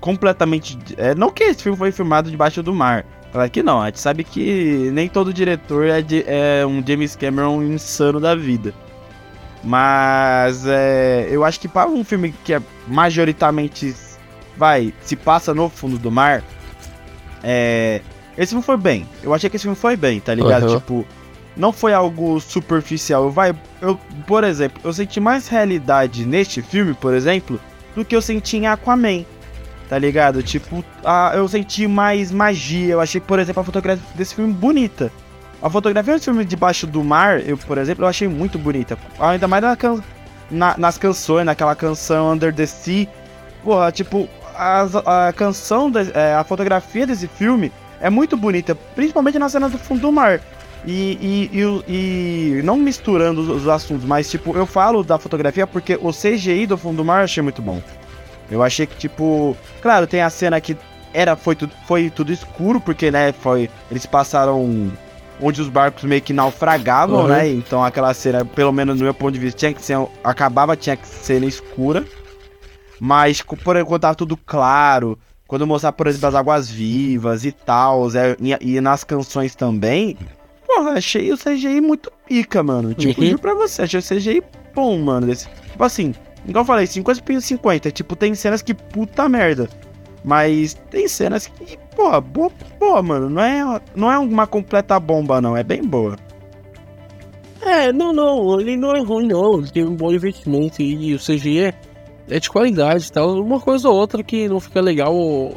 completamente, 0.01 0.77
é, 0.97 1.15
não 1.15 1.31
que 1.31 1.45
esse 1.45 1.63
filme 1.63 1.77
foi 1.77 1.93
filmado 1.93 2.29
debaixo 2.29 2.61
do 2.61 2.73
mar, 2.75 3.05
claro 3.31 3.49
que 3.49 3.63
não, 3.63 3.81
a 3.81 3.85
gente 3.85 4.01
sabe 4.01 4.25
que 4.25 4.89
nem 4.91 5.07
todo 5.07 5.31
diretor 5.33 5.85
é, 5.87 6.01
de- 6.01 6.25
é 6.27 6.65
um 6.65 6.83
James 6.85 7.15
Cameron 7.15 7.63
insano 7.63 8.19
da 8.19 8.35
vida. 8.35 8.73
Mas 9.63 10.65
é, 10.67 11.25
eu 11.31 11.45
acho 11.45 11.57
que 11.57 11.69
para 11.69 11.89
um 11.89 12.03
filme 12.03 12.35
que 12.43 12.53
é 12.53 12.61
majoritariamente 12.85 13.95
vai 14.57 14.93
se 15.01 15.15
passa 15.15 15.53
no 15.53 15.69
fundo 15.69 15.97
do 15.97 16.11
mar, 16.11 16.43
é, 17.43 18.01
esse 18.37 18.49
filme 18.49 18.63
foi 18.63 18.77
bem. 18.77 19.07
Eu 19.23 19.33
achei 19.33 19.49
que 19.49 19.55
esse 19.55 19.63
filme 19.63 19.75
foi 19.77 19.95
bem, 19.95 20.19
tá 20.19 20.33
ligado? 20.33 20.65
Aham. 20.67 20.79
Tipo, 20.79 21.05
não 21.55 21.71
foi 21.71 21.93
algo 21.93 22.39
superficial. 22.39 23.29
Vai, 23.31 23.55
eu, 23.81 23.99
por 24.27 24.43
exemplo, 24.43 24.79
eu 24.83 24.93
senti 24.93 25.19
mais 25.19 25.47
realidade 25.47 26.25
neste 26.25 26.61
filme, 26.61 26.93
por 26.93 27.13
exemplo, 27.13 27.59
do 27.95 28.03
que 28.05 28.15
eu 28.15 28.21
senti 28.21 28.57
em 28.57 28.67
Aquaman. 28.67 29.25
Tá 29.89 29.97
ligado? 29.97 30.43
Tipo, 30.43 30.83
a, 31.03 31.31
eu 31.35 31.47
senti 31.47 31.87
mais 31.87 32.31
magia. 32.31 32.93
Eu 32.93 32.99
achei, 33.01 33.21
por 33.21 33.39
exemplo, 33.39 33.61
a 33.61 33.63
fotografia 33.63 34.03
desse 34.15 34.35
filme 34.35 34.51
bonita. 34.53 35.09
A 35.61 35.69
fotografia 35.69 36.13
desse 36.13 36.25
filme 36.25 36.43
debaixo 36.45 36.85
do 36.85 37.03
mar, 37.03 37.39
eu, 37.47 37.57
por 37.57 37.77
exemplo, 37.77 38.03
eu 38.03 38.07
achei 38.09 38.27
muito 38.27 38.59
bonita. 38.59 38.97
Ainda 39.19 39.47
mais 39.47 39.63
na 39.63 39.75
can- 39.77 40.03
na- 40.51 40.75
nas 40.77 40.97
canções, 40.97 41.45
naquela 41.45 41.73
canção 41.75 42.33
Under 42.33 42.53
the 42.53 42.65
Sea. 42.65 43.07
Porra, 43.63 43.91
tipo, 43.91 44.27
as- 44.57 44.95
a 44.95 45.33
canção, 45.33 45.89
da- 45.89 46.01
é, 46.13 46.33
a 46.35 46.43
fotografia 46.43 47.05
desse 47.07 47.27
filme 47.27 47.71
é 48.01 48.09
muito 48.09 48.35
bonita, 48.37 48.75
principalmente 48.95 49.39
na 49.39 49.49
cena 49.49 49.69
do 49.69 49.77
fundo 49.77 50.01
do 50.01 50.11
mar. 50.11 50.39
E, 50.85 51.49
e, 51.51 51.57
e 51.91 52.59
e 52.59 52.61
não 52.63 52.77
misturando 52.77 53.41
os, 53.41 53.49
os 53.49 53.67
assuntos, 53.67 54.05
mas 54.05 54.29
tipo, 54.29 54.55
eu 54.55 54.65
falo 54.65 55.03
da 55.03 55.17
fotografia 55.17 55.65
porque 55.67 55.97
o 56.01 56.11
CGI 56.13 56.65
do 56.67 56.77
fundo 56.77 56.97
do 56.97 57.05
mar 57.05 57.19
eu 57.19 57.23
achei 57.25 57.43
muito 57.43 57.61
bom. 57.61 57.81
Eu 58.49 58.63
achei 58.63 58.85
que, 58.85 58.95
tipo, 58.95 59.57
claro, 59.81 60.07
tem 60.07 60.21
a 60.21 60.29
cena 60.29 60.61
que 60.61 60.77
era, 61.13 61.35
foi, 61.35 61.55
tudo, 61.55 61.73
foi 61.85 62.09
tudo 62.09 62.31
escuro, 62.31 62.79
porque, 62.79 63.11
né, 63.11 63.33
foi. 63.33 63.69
Eles 63.91 64.05
passaram 64.05 64.89
onde 65.41 65.61
os 65.61 65.67
barcos 65.67 66.03
meio 66.05 66.21
que 66.21 66.31
naufragavam, 66.31 67.21
Uhum. 67.21 67.27
né? 67.27 67.49
Então 67.49 67.83
aquela 67.83 68.13
cena, 68.13 68.45
pelo 68.45 68.71
menos 68.71 68.97
no 68.97 69.03
meu 69.03 69.13
ponto 69.13 69.33
de 69.33 69.39
vista, 69.39 69.57
tinha 69.59 69.73
que 69.73 69.81
ser. 69.81 69.97
Acabava, 70.23 70.77
tinha 70.77 70.95
que 70.95 71.05
ser 71.07 71.43
escura. 71.43 72.05
Mas, 72.99 73.41
por 73.41 73.75
enquanto 73.77 74.01
tava 74.01 74.15
tudo 74.15 74.35
claro. 74.37 75.17
Quando 75.47 75.65
mostrar, 75.65 75.93
por 75.93 76.07
exemplo, 76.07 76.27
as 76.27 76.35
águas 76.35 76.69
vivas 76.69 77.45
e 77.45 77.51
tal, 77.53 78.07
e, 78.61 78.75
e 78.75 78.81
nas 78.81 79.03
canções 79.03 79.55
também. 79.55 80.17
Porra, 80.65 80.91
achei 80.91 81.31
o 81.31 81.37
CGI 81.37 81.79
muito 81.79 82.11
pica, 82.27 82.61
mano. 82.61 82.93
Tipo, 82.93 83.21
Uhum. 83.21 83.27
juro 83.27 83.39
pra 83.39 83.53
você, 83.53 83.83
achei 83.83 83.99
o 83.99 84.03
CGI 84.03 84.43
bom, 84.75 84.99
mano. 84.99 85.27
Desse, 85.27 85.47
tipo 85.71 85.83
assim, 85.83 86.13
igual 86.45 86.63
eu 86.63 86.67
falei, 86.67 86.85
50 86.85 87.21
por 87.21 87.41
50. 87.41 87.91
Tipo, 87.91 88.15
tem 88.15 88.35
cenas 88.35 88.61
que 88.61 88.73
puta 88.73 89.29
merda. 89.29 89.69
Mas 90.25 90.73
tem 90.91 91.07
cenas 91.07 91.47
que, 91.47 91.77
pô, 91.95 92.19
boa, 92.19 92.51
boa, 92.77 93.01
mano. 93.01 93.29
Não 93.29 93.41
é, 93.41 93.81
não 93.95 94.11
é 94.11 94.19
uma 94.19 94.45
completa 94.45 94.99
bomba, 94.99 95.39
não. 95.39 95.55
É 95.55 95.63
bem 95.63 95.81
boa. 95.81 96.17
É, 97.61 97.91
não, 97.93 98.11
não, 98.13 98.59
ele 98.59 98.75
não 98.75 98.93
é 98.95 98.99
ruim, 98.99 99.27
não. 99.27 99.59
Ele 99.59 99.71
tem 99.71 99.85
um 99.85 99.95
bom 99.95 100.11
investimento 100.11 100.81
e 100.81 101.13
o 101.15 101.19
CGI 101.19 101.59
é, 101.65 101.73
é 102.29 102.39
de 102.39 102.49
qualidade 102.49 103.07
e 103.07 103.11
tal. 103.11 103.41
Uma 103.41 103.59
coisa 103.59 103.89
ou 103.89 103.95
outra 103.95 104.23
que 104.23 104.47
não 104.47 104.59
fica 104.59 104.81
legal, 104.81 105.13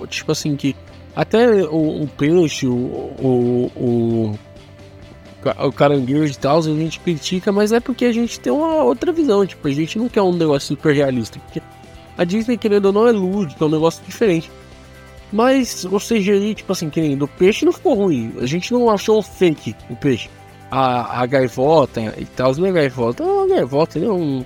tipo 0.09 0.33
assim, 0.33 0.57
que 0.57 0.75
até 1.15 1.65
o, 1.65 2.03
o 2.05 2.09
peixe, 2.09 2.67
o, 2.67 2.73
o, 2.73 3.71
o, 3.77 4.39
o 5.67 5.73
caranguejo 5.73 6.33
e 6.33 6.37
tal, 6.37 6.59
a 6.59 6.63
gente 6.63 7.01
critica, 7.01 7.51
mas 7.53 7.73
é 7.73 7.81
porque 7.81 8.05
a 8.05 8.13
gente 8.13 8.39
tem 8.39 8.53
uma 8.53 8.83
outra 8.83 9.13
visão. 9.13 9.47
Tipo, 9.47 9.69
a 9.69 9.73
gente 9.73 9.99
não 9.99 10.09
quer 10.09 10.23
um 10.23 10.33
negócio 10.33 10.69
super 10.69 10.95
realista. 10.95 11.39
Porque 11.41 11.63
a 12.17 12.25
Disney, 12.25 12.57
querendo 12.57 12.87
ou 12.87 12.93
não, 12.93 13.09
é 13.09 13.13
lúdico, 13.13 13.63
é 13.63 13.67
um 13.67 13.71
negócio 13.71 14.03
diferente. 14.05 14.51
Mas 15.33 15.85
o 15.85 15.99
CGI, 15.99 16.55
tipo 16.57 16.73
assim, 16.73 16.91
que 16.91 17.01
nem 17.01 17.17
do 17.17 17.29
peixe 17.29 17.65
não 17.65 17.73
ficou 17.73 17.95
ruim. 17.95 18.33
A 18.41 18.47
gente 18.47 18.73
não 18.73 18.91
achou 18.91 19.23
fake 19.23 19.77
o 19.89 19.95
peixe 19.95 20.29
a, 20.71 21.23
a 21.23 21.27
gaivota 21.27 22.01
e 22.17 22.25
tal, 22.25 22.55
não 22.55 22.67
é 22.67 22.73
gaivota, 22.73 23.23
é 23.23 23.27
uma 23.27 23.49
gaivota, 23.49 23.99
né? 23.99 24.09
Um. 24.09 24.45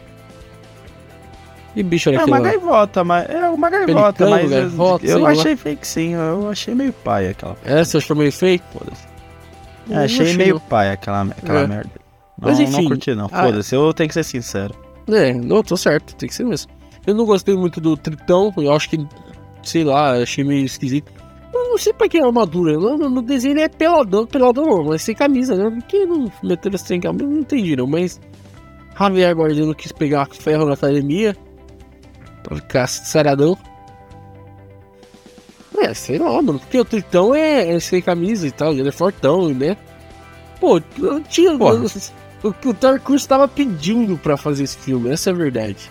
Que 1.75 1.83
bicho 1.83 2.09
era 2.09 2.19
É 2.19 2.21
aquele 2.21 2.31
uma 2.37 2.39
lá? 2.43 2.49
gaivota, 2.51 3.05
mas. 3.05 3.29
É 3.29 3.49
uma 3.49 3.69
gaivota, 3.71 4.31
mas. 4.31 4.45
eu- 4.45 4.49
gaivota, 4.51 5.07
eu 5.07 5.19
lá. 5.19 5.31
achei 5.31 5.57
fake 5.57 5.87
sim, 5.87 6.15
eu 6.15 6.49
achei 6.49 6.75
meio 6.75 6.93
pai 6.93 7.29
aquela. 7.29 7.57
É, 7.65 7.83
você 7.85 7.97
achou 7.97 8.17
meio 8.17 8.31
fake? 8.33 8.65
Foda-se. 8.73 9.03
É, 9.91 9.95
Não 9.95 10.03
achei 10.05 10.37
meio 10.37 10.61
pai 10.61 10.91
aquela, 10.93 11.23
aquela 11.23 11.61
É. 11.61 11.67
merda. 11.67 11.91
Não, 12.41 12.49
Mas 12.49 12.59
não 12.59 12.65
enfim, 12.67 12.89
curti, 12.89 13.15
não. 13.15 13.29
ah- 13.33 13.43
Foda-se, 13.45 13.75
eu 13.75 13.93
tenho 13.93 14.09
que 14.09 14.15
ser 14.15 14.25
sincero. 14.25 14.75
É, 15.09 15.33
não, 15.35 15.63
tô 15.63 15.77
certo, 15.77 16.15
tem 16.17 16.29
que 16.29 16.35
ser 16.35 16.45
mesmo. 16.45 16.71
Eu 17.07 17.15
não 17.15 17.27
gostei 17.27 17.55
muito 17.57 17.81
do 17.81 17.97
Tritão, 17.97 18.53
eu 18.57 18.73
acho 18.73 18.89
que, 18.89 19.07
sei 19.63 19.85
lá, 19.85 20.13
achei 20.15 20.43
meio 20.43 20.65
esquisito. 20.65 21.13
Eu 21.53 21.71
não 21.71 21.79
sei 21.79 21.93
pra 21.93 22.09
que 22.09 22.19
é 22.19 22.25
armadura, 22.25 22.73
no, 22.79 22.97
no- 22.97 23.23
desenho 23.23 23.53
ele 23.53 23.61
é 23.61 23.69
peladão, 23.69 24.27
peladão 24.27 24.65
não, 24.65 24.85
mas 24.85 25.03
sem 25.03 25.15
camisa, 25.15 25.55
né? 25.55 25.71
Por 25.71 25.83
que 25.89 26.07
não 26.07 26.31
meteram 26.43 26.79
sem 26.79 27.01
camisa? 27.01 27.25
Não 27.27 27.39
entendi 27.41 27.77
não, 27.77 27.87
mas 27.87 28.19
Javier 28.99 29.37
Guardiano 29.37 29.75
quis 29.75 29.93
pegar 29.93 30.27
ferro 30.33 30.65
na 30.67 30.75
academia 30.75 31.37
ficar 32.57 32.87
saradão. 32.87 33.57
É, 35.79 35.93
sei 35.93 36.19
lá, 36.19 36.41
mano, 36.41 36.59
porque 36.59 36.79
o 36.79 36.85
Tritão 36.85 37.35
é, 37.35 37.75
é 37.75 37.81
sem 37.81 38.01
camisa 38.01 38.47
e 38.47 38.51
tal, 38.51 38.73
ele 38.73 38.89
é 38.89 38.93
fortão, 38.93 39.49
né? 39.49 39.77
Pô, 40.61 40.81
eu 40.99 41.21
tinha. 41.23 41.57
Porra. 41.59 41.85
O 42.43 42.53
que 42.53 42.69
o 42.69 43.01
Cruise 43.01 43.27
tava 43.27 43.49
pedindo 43.49 44.19
pra 44.19 44.37
fazer 44.37 44.65
esse 44.65 44.77
filme, 44.77 45.11
essa 45.11 45.31
é 45.31 45.33
a 45.33 45.37
verdade. 45.37 45.91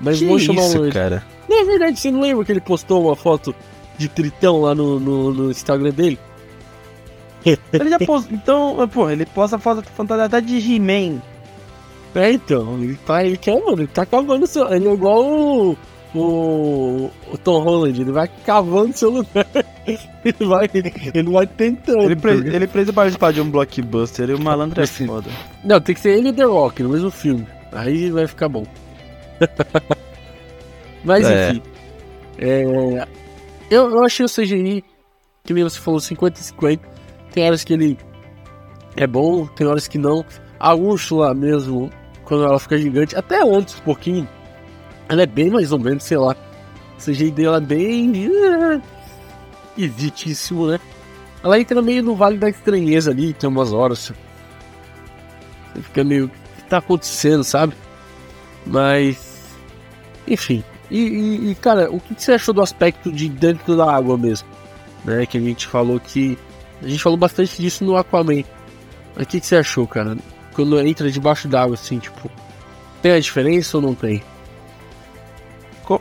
Mas 0.00 0.18
que 0.18 0.26
vou 0.26 0.38
chamar 0.38 0.62
isso, 0.62 0.82
um. 0.82 0.90
cara? 0.90 1.24
Não 1.48 1.60
é 1.60 1.64
verdade, 1.64 1.98
você 1.98 2.10
não 2.10 2.20
lembra 2.20 2.44
que 2.44 2.52
ele 2.52 2.60
postou 2.60 3.06
uma 3.06 3.16
foto 3.16 3.54
de 3.96 4.08
Tritão 4.08 4.62
lá 4.62 4.74
no, 4.74 4.98
no, 4.98 5.32
no 5.32 5.50
Instagram 5.50 5.90
dele? 5.90 6.18
Ele 7.44 7.88
já 7.88 7.98
pôs. 7.98 8.26
Então, 8.30 8.88
pô, 8.92 9.10
ele 9.10 9.26
posta 9.26 9.58
foto 9.58 9.82
fantasia 9.96 10.24
até 10.24 10.40
de 10.40 10.56
He-Man. 10.56 11.20
É, 12.14 12.32
então, 12.32 12.74
ele 12.82 12.98
tá, 13.06 13.24
ele 13.24 13.36
quer, 13.36 13.58
mano, 13.58 13.80
ele 13.80 13.86
tá 13.86 14.04
cavando 14.04 14.46
seu. 14.46 14.72
Ele 14.72 14.88
é 14.88 14.92
igual 14.92 15.24
o, 15.24 15.76
o, 16.14 17.10
o 17.32 17.38
Tom 17.38 17.60
Holland, 17.62 18.00
ele 18.00 18.12
vai 18.12 18.28
cavando 18.44 18.96
seu 18.96 19.10
lugar. 19.10 19.46
Ele 20.24 20.46
vai, 20.46 20.70
ele, 20.72 21.22
vai 21.32 21.44
tentando. 21.48 22.02
Ele, 22.04 22.14
pre- 22.14 22.30
ele 22.54 22.68
precisa 22.68 22.92
participar 22.92 23.32
de 23.32 23.40
um 23.40 23.50
blockbuster 23.50 24.30
e 24.30 24.34
o 24.34 24.40
malandro 24.40 24.80
é 24.80 24.86
foda. 24.86 25.28
Não, 25.64 25.80
tem 25.80 25.96
que 25.96 26.00
ser 26.00 26.16
ele 26.16 26.28
e 26.28 26.32
The 26.32 26.44
Rock 26.44 26.80
no 26.84 26.90
mesmo 26.90 27.10
filme. 27.10 27.44
Aí 27.72 28.08
vai 28.08 28.28
ficar 28.28 28.48
bom. 28.48 28.62
Mas 31.04 31.26
É. 31.26 31.50
enfim. 31.50 31.62
é, 32.38 33.06
eu, 33.70 33.90
eu 33.90 34.04
achei 34.04 34.24
o 34.24 34.28
CGI, 34.28 34.84
que 35.44 35.52
nem 35.52 35.64
você 35.64 35.80
falou, 35.80 35.98
50 35.98 36.38
e 36.40 36.44
50. 36.44 36.88
Tem 37.32 37.44
horas 37.46 37.64
que 37.64 37.72
ele 37.72 37.98
é 38.96 39.06
bom, 39.06 39.46
tem 39.46 39.66
horas 39.66 39.88
que 39.88 39.98
não. 39.98 40.24
A 40.60 40.74
Úrsula 40.74 41.34
mesmo, 41.34 41.90
quando 42.24 42.44
ela 42.44 42.58
fica 42.60 42.78
gigante, 42.78 43.16
até 43.16 43.42
antes 43.42 43.76
um 43.80 43.82
pouquinho, 43.82 44.28
ela 45.12 45.22
é 45.22 45.26
bem 45.26 45.50
mais 45.50 45.70
ou 45.72 45.78
menos, 45.78 46.02
sei 46.04 46.16
lá. 46.16 46.34
O 46.98 47.02
CGI 47.04 47.30
dela 47.30 47.58
é 47.58 47.60
bem. 47.60 48.12
eh, 48.26 48.80
esquisitíssimo, 49.76 50.66
né? 50.68 50.80
Ela 51.42 51.58
entra 51.58 51.82
meio 51.82 52.02
no 52.02 52.14
Vale 52.14 52.38
da 52.38 52.48
Estranheza 52.48 53.10
ali, 53.10 53.32
tem 53.32 53.48
umas 53.48 53.72
horas. 53.72 54.12
Você 55.74 55.82
fica 55.82 56.04
meio. 56.04 56.26
O 56.26 56.28
que 56.62 56.68
tá 56.68 56.78
acontecendo, 56.78 57.42
sabe? 57.44 57.74
Mas. 58.66 59.18
Enfim. 60.26 60.62
E, 60.90 60.98
e- 61.00 61.50
e, 61.50 61.54
cara, 61.56 61.90
o 61.90 61.98
que 61.98 62.14
você 62.16 62.32
achou 62.32 62.54
do 62.54 62.62
aspecto 62.62 63.10
de 63.10 63.28
dentro 63.28 63.76
da 63.76 63.90
água 63.92 64.16
mesmo? 64.16 64.46
Né? 65.04 65.26
Que 65.26 65.38
a 65.38 65.40
gente 65.40 65.66
falou 65.66 65.98
que. 65.98 66.38
A 66.82 66.88
gente 66.88 67.02
falou 67.02 67.18
bastante 67.18 67.60
disso 67.60 67.84
no 67.84 67.96
Aquaman. 67.96 68.44
Mas 69.16 69.24
o 69.24 69.28
que 69.28 69.40
você 69.40 69.56
achou, 69.56 69.86
cara? 69.86 70.16
Quando 70.54 70.78
entra 70.80 71.10
debaixo 71.10 71.48
d'água, 71.48 71.74
assim, 71.74 71.98
tipo. 71.98 72.30
Tem 73.00 73.12
a 73.12 73.20
diferença 73.20 73.76
ou 73.78 73.82
não 73.82 73.94
tem? 73.94 74.22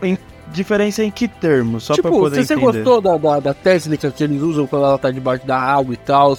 Em- 0.04 0.18
diferença 0.48 1.04
em 1.04 1.10
que 1.12 1.28
termo? 1.28 1.80
Só 1.80 1.94
tipo, 1.94 2.10
pra 2.10 2.18
poder 2.18 2.36
você, 2.38 2.46
você 2.46 2.54
entender. 2.56 2.84
gostou 2.84 3.00
da, 3.02 3.18
da, 3.18 3.40
da 3.40 3.54
técnica 3.54 4.12
que 4.12 4.24
eles 4.24 4.42
usam 4.42 4.68
quando 4.68 4.84
ela 4.86 4.98
tá 4.98 5.10
debaixo 5.12 5.46
da 5.48 5.58
água 5.58 5.94
e 5.94 5.98
tal? 5.98 6.38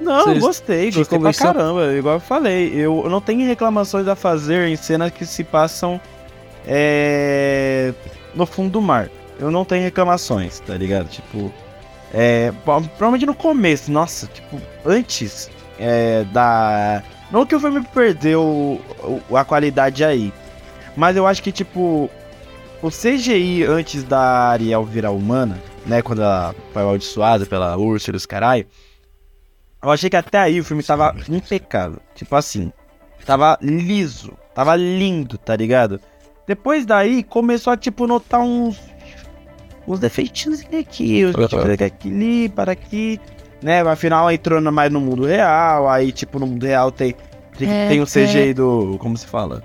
Não, 0.00 0.24
Vocês 0.24 0.38
gostei, 0.38 0.90
te 0.92 0.98
gostei 0.98 1.18
pra 1.18 1.32
caramba. 1.34 1.92
Igual 1.92 2.14
eu 2.14 2.20
falei, 2.20 2.72
eu 2.72 3.04
não 3.10 3.20
tenho 3.20 3.44
reclamações 3.46 4.06
a 4.06 4.14
fazer 4.14 4.68
em 4.68 4.76
cenas 4.76 5.10
que 5.10 5.26
se 5.26 5.42
passam 5.42 6.00
é, 6.66 7.92
no 8.34 8.46
fundo 8.46 8.70
do 8.70 8.80
mar. 8.82 9.08
Eu 9.40 9.50
não 9.50 9.64
tenho 9.64 9.82
reclamações, 9.82 10.60
tá 10.60 10.74
ligado? 10.76 11.08
Tipo, 11.08 11.52
é, 12.14 12.52
pro- 12.64 12.80
provavelmente 12.82 13.26
no 13.26 13.34
começo, 13.34 13.90
nossa, 13.90 14.26
tipo, 14.28 14.60
antes 14.84 15.50
é, 15.78 16.24
da. 16.32 17.02
Não 17.30 17.44
que 17.44 17.54
o 17.54 17.60
filme 17.60 17.82
perdeu 17.92 18.80
a 19.34 19.44
qualidade 19.44 20.04
aí, 20.04 20.32
mas 20.96 21.16
eu 21.16 21.26
acho 21.26 21.42
que, 21.42 21.52
tipo, 21.52 22.08
o 22.82 22.90
CGI 22.90 23.64
antes 23.64 24.04
da 24.04 24.20
Ariel 24.50 24.84
virar 24.84 25.10
humana, 25.10 25.58
né, 25.86 26.02
quando 26.02 26.22
ela 26.22 26.54
foi 26.72 26.82
amaldiçoada 26.82 27.44
pela 27.46 27.76
Úrsula 27.76 28.16
e 28.16 28.18
os 28.18 28.26
caralho. 28.26 28.66
Eu 29.82 29.90
achei 29.90 30.10
que 30.10 30.16
até 30.16 30.38
aí 30.38 30.60
o 30.60 30.64
filme 30.64 30.82
tava 30.82 31.14
impecável. 31.28 32.00
Tipo 32.14 32.34
assim, 32.36 32.72
tava 33.24 33.56
liso, 33.62 34.32
tava 34.54 34.74
lindo, 34.74 35.38
tá 35.38 35.54
ligado? 35.54 36.00
Depois 36.46 36.84
daí 36.86 37.22
começou 37.22 37.72
a, 37.72 37.76
tipo, 37.76 38.06
notar 38.06 38.40
uns. 38.40 38.80
uns 39.86 40.00
defeitinhos 40.00 40.60
aqui, 40.76 41.24
uns, 41.26 41.34
tipo, 41.48 41.84
aqui 41.84 42.08
ali, 42.08 42.48
para 42.48 42.72
aqui. 42.72 43.20
Né? 43.62 43.80
Afinal 43.82 44.30
entrou 44.30 44.60
no- 44.60 44.72
mais 44.72 44.90
no 44.90 45.00
mundo 45.00 45.24
real. 45.26 45.88
Aí, 45.88 46.10
tipo, 46.10 46.38
no 46.38 46.46
mundo 46.46 46.64
real 46.64 46.90
tem, 46.90 47.14
tem, 47.56 47.70
É, 47.70 47.88
tem 47.88 48.00
o 48.00 48.06
CGI 48.06 48.54
do. 48.54 48.96
Como 48.98 49.16
se 49.16 49.26
fala? 49.26 49.62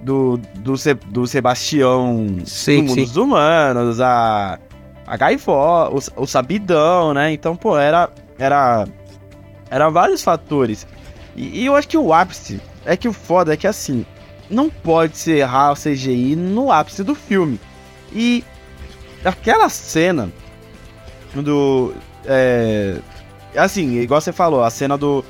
Do, 0.00 0.38
do, 0.56 0.76
Se- 0.76 0.94
do 0.94 1.26
Sebastião 1.26 2.26
Sim, 2.44 2.82
do 2.84 2.88
mundo 2.90 3.00
dos 3.02 3.16
humanos, 3.16 4.00
a. 4.00 4.58
A 5.06 5.16
Gaivó, 5.16 5.88
o, 5.92 6.22
o 6.22 6.26
Sabidão, 6.26 7.14
né? 7.14 7.32
Então, 7.32 7.56
pô, 7.56 7.78
era. 7.78 8.10
Era. 8.38 8.86
Era 9.70 9.88
vários 9.88 10.22
fatores. 10.22 10.86
E, 11.36 11.62
e 11.62 11.66
eu 11.66 11.76
acho 11.76 11.86
que 11.88 11.96
o 11.96 12.12
ápice. 12.12 12.60
É 12.84 12.96
que 12.96 13.08
o 13.08 13.12
foda 13.12 13.54
é 13.54 13.56
que 13.56 13.66
assim. 13.66 14.04
Não 14.50 14.68
pode 14.68 15.16
se 15.16 15.32
errar 15.32 15.72
o 15.72 15.76
CGI 15.76 16.36
no 16.36 16.70
ápice 16.72 17.02
do 17.04 17.14
filme. 17.14 17.60
E. 18.12 18.44
Aquela 19.24 19.68
cena. 19.68 20.30
Do. 21.34 21.94
É. 22.24 22.98
Assim, 23.56 23.98
igual 24.00 24.20
você 24.20 24.32
falou, 24.32 24.62
a 24.62 24.70
cena 24.70 24.98
do. 24.98 25.24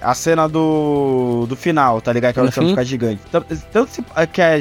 A 0.00 0.14
cena 0.14 0.48
do. 0.48 1.46
Do 1.48 1.56
final, 1.56 2.00
tá 2.00 2.12
ligado? 2.12 2.34
Que 2.34 2.40
ela 2.40 2.50
Uhum. 2.56 2.68
ficar 2.70 2.84
gigante. 2.84 3.20
Tanto, 3.30 3.56
tanto 3.72 3.90
se- 3.90 4.04
é 4.14 4.26
que 4.26 4.40
é, 4.42 4.60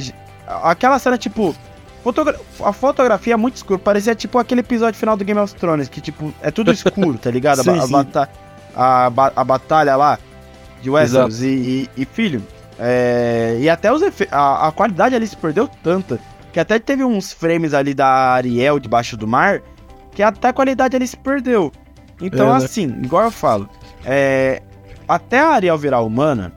aquela 0.64 0.98
cena, 1.00 1.18
tipo. 1.18 1.56
fotogra- 2.04 2.40
a 2.64 2.72
fotografia 2.72 3.34
é 3.34 3.38
muito 3.38 3.56
escura. 3.56 3.80
Parecia 3.80 4.16
tipo 4.16 4.38
aquele 4.38 4.62
episódio 4.62 4.98
final 5.00 5.18
do 5.18 5.26
Game 5.26 5.40
of 5.40 5.54
Thrones, 5.56 5.90
que 5.90 6.00
tipo, 6.00 6.34
é 6.42 6.52
tudo 6.52 6.72
escuro, 6.72 7.18
tá 7.18 7.30
ligado? 7.32 7.60
A, 7.60 7.64
Sim, 7.64 7.78
a 7.80 7.82
sim. 7.82 7.92
bata- 7.92 8.30
a, 8.76 9.10
ba- 9.10 9.34
a 9.36 9.44
batalha 9.44 9.96
lá 9.96 10.18
de 10.82 10.90
Westeros 10.90 11.42
e, 11.42 11.48
e- 11.48 11.90
e, 12.02 12.06
filho. 12.06 12.42
é, 12.80 13.58
e 13.60 13.70
até 13.70 13.92
os 13.92 14.02
a, 14.32 14.68
a 14.68 14.72
qualidade 14.72 15.16
ali 15.16 15.26
se 15.28 15.36
perdeu 15.36 15.68
tanta. 15.84 16.20
Que 16.54 16.60
até 16.60 16.80
teve 16.80 17.04
uns 17.04 17.34
frames 17.34 17.74
ali 17.74 17.94
da 17.94 18.08
Ariel 18.08 18.80
debaixo 18.80 19.18
do 19.18 19.28
mar. 19.28 19.62
que 20.14 20.24
até 20.24 20.48
a 20.48 20.54
qualidade 20.54 20.96
ele 20.96 21.06
se 21.08 21.18
perdeu. 21.18 21.72
Então, 22.22 22.48
É, 22.56 22.60
né? 22.60 22.66
assim, 22.66 22.86
igual 23.04 23.24
eu 23.26 23.32
falo, 23.32 23.70
é, 24.06 24.62
até 25.08 25.40
a 25.40 25.50
Ariel 25.50 25.78
virar 25.78 26.02
humana, 26.02 26.54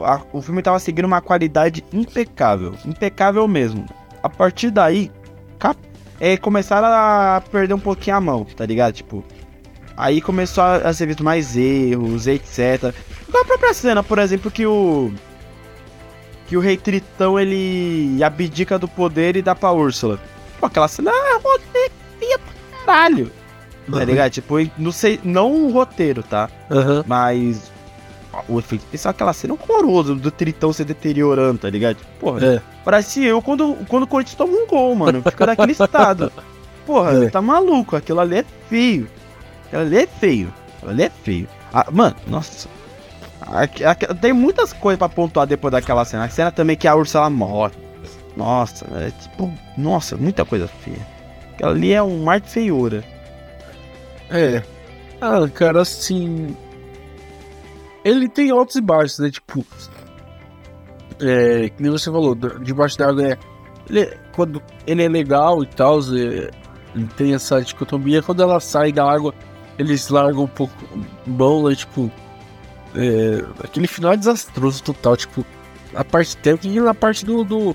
a- 0.00 0.20
o 0.32 0.40
filme 0.42 0.62
tava 0.62 0.78
seguindo 0.78 1.04
uma 1.06 1.20
qualidade 1.20 1.84
impecável. 1.92 2.74
Impecável 2.84 3.46
mesmo. 3.48 3.86
A 4.22 4.28
partir 4.28 4.70
daí, 4.70 5.10
cap- 5.58 5.78
é, 6.20 6.36
começaram 6.36 6.88
a 6.88 7.42
perder 7.50 7.74
um 7.74 7.78
pouquinho 7.78 8.16
a 8.16 8.20
mão, 8.20 8.44
tá 8.44 8.64
ligado? 8.66 8.94
Tipo, 8.94 9.24
aí 9.96 10.20
começou 10.20 10.64
a, 10.64 10.76
a 10.76 10.92
ser 10.92 11.06
visto 11.06 11.22
mais 11.24 11.56
erros, 11.56 12.26
etc. 12.26 12.94
A 13.34 13.44
própria 13.44 13.72
cena, 13.74 14.02
por 14.02 14.18
exemplo, 14.18 14.50
que 14.50 14.66
o. 14.66 15.12
Que 16.46 16.56
o 16.56 16.60
Rei 16.60 16.76
Tritão 16.76 17.38
ele 17.40 18.22
abdica 18.22 18.78
do 18.78 18.86
poder 18.86 19.34
e 19.36 19.42
dá 19.42 19.54
pra 19.54 19.72
Úrsula. 19.72 20.20
Pô, 20.60 20.66
aquela 20.66 20.86
cena 20.86 21.10
é 21.10 21.34
roteiro 21.34 21.92
pra 22.38 22.78
caralho. 22.86 23.32
Tá 23.90 24.04
ligado? 24.04 24.30
Tipo, 24.30 24.54
não 24.78 24.90
sei, 24.92 25.20
não 25.24 25.52
o 25.66 25.72
roteiro, 25.72 26.22
tá? 26.22 26.48
Aham. 26.70 27.04
Mas 27.06 27.70
o 28.48 28.58
efeito 28.58 28.82
especial, 28.82 29.10
aquela 29.10 29.32
cena 29.32 29.54
horrorosa 29.54 30.14
do 30.14 30.30
Tritão 30.30 30.72
se 30.72 30.84
deteriorando, 30.84 31.58
tá 31.58 31.70
ligado? 31.70 31.96
Porra, 32.20 32.44
É. 32.46 32.60
parece 32.84 33.24
eu 33.24 33.40
quando, 33.42 33.76
quando 33.88 34.04
o 34.04 34.06
Corinthians 34.06 34.36
toma 34.36 34.52
um 34.52 34.66
gol, 34.66 34.94
mano. 34.94 35.22
Fica 35.22 35.46
daquele 35.46 35.72
estado. 35.72 36.32
Porra, 36.86 37.24
É. 37.24 37.28
tá 37.30 37.40
maluco. 37.42 37.96
Aquilo 37.96 38.20
ali 38.20 38.38
é 38.38 38.44
feio. 38.68 39.08
Aquilo 39.66 39.82
ali 39.82 39.96
é 39.98 40.06
feio. 40.06 40.52
Aquilo 40.76 40.90
ali 40.92 41.02
é 41.02 41.10
feio. 41.10 41.48
Ah, 41.72 41.86
mano, 41.90 42.16
nossa. 42.26 42.68
Aqui- 43.40 43.84
aqui- 43.84 44.14
tem 44.14 44.32
muitas 44.32 44.72
coisas 44.72 44.98
pra 44.98 45.08
pontuar 45.08 45.46
depois 45.46 45.70
daquela 45.72 46.04
cena. 46.04 46.24
A 46.24 46.28
cena 46.28 46.50
também 46.50 46.76
que 46.76 46.88
a 46.88 46.94
Ursula 46.94 47.28
morre. 47.30 47.74
Nossa, 48.36 48.84
é 48.96 49.10
tipo, 49.22 49.52
nossa, 49.78 50.16
muita 50.16 50.44
coisa 50.44 50.68
feia. 50.68 50.98
Aquilo 51.54 51.70
ali 51.70 51.92
é 51.92 52.02
um 52.02 52.22
mar 52.24 52.40
de 52.40 52.48
feiura. 52.50 53.02
É. 54.30 54.62
Ah, 55.20 55.48
cara, 55.52 55.80
assim. 55.82 56.54
Ele 58.06 58.28
tem 58.28 58.50
altos 58.50 58.76
e 58.76 58.80
baixos, 58.80 59.18
né? 59.18 59.30
Tipo. 59.32 59.66
É, 61.20 61.70
que 61.70 61.82
nem 61.82 61.90
você 61.90 62.08
falou, 62.08 62.36
debaixo 62.36 62.96
d'água 62.96 63.32
é. 63.32 63.38
Ele, 63.90 64.16
quando 64.32 64.62
ele 64.86 65.02
é 65.02 65.08
legal 65.08 65.64
e 65.64 65.66
tal, 65.66 65.98
é, 65.98 66.50
ele 66.94 67.08
tem 67.16 67.34
essa 67.34 67.60
dicotomia. 67.60 68.22
Quando 68.22 68.44
ela 68.44 68.60
sai 68.60 68.92
da 68.92 69.10
água, 69.10 69.34
eles 69.76 70.08
largam 70.08 70.44
um 70.44 70.48
pouco 70.48 70.72
bom, 71.26 71.68
né? 71.68 71.74
Tipo. 71.74 72.08
é, 72.94 73.44
aquele 73.64 73.88
final 73.88 74.12
é 74.12 74.16
desastroso 74.16 74.84
total. 74.84 75.16
Tipo, 75.16 75.44
a 75.92 76.04
parte 76.04 76.36
técnica 76.36 76.78
e 76.78 76.80
na 76.80 76.94
parte 76.94 77.26
do. 77.26 77.42
do 77.42 77.74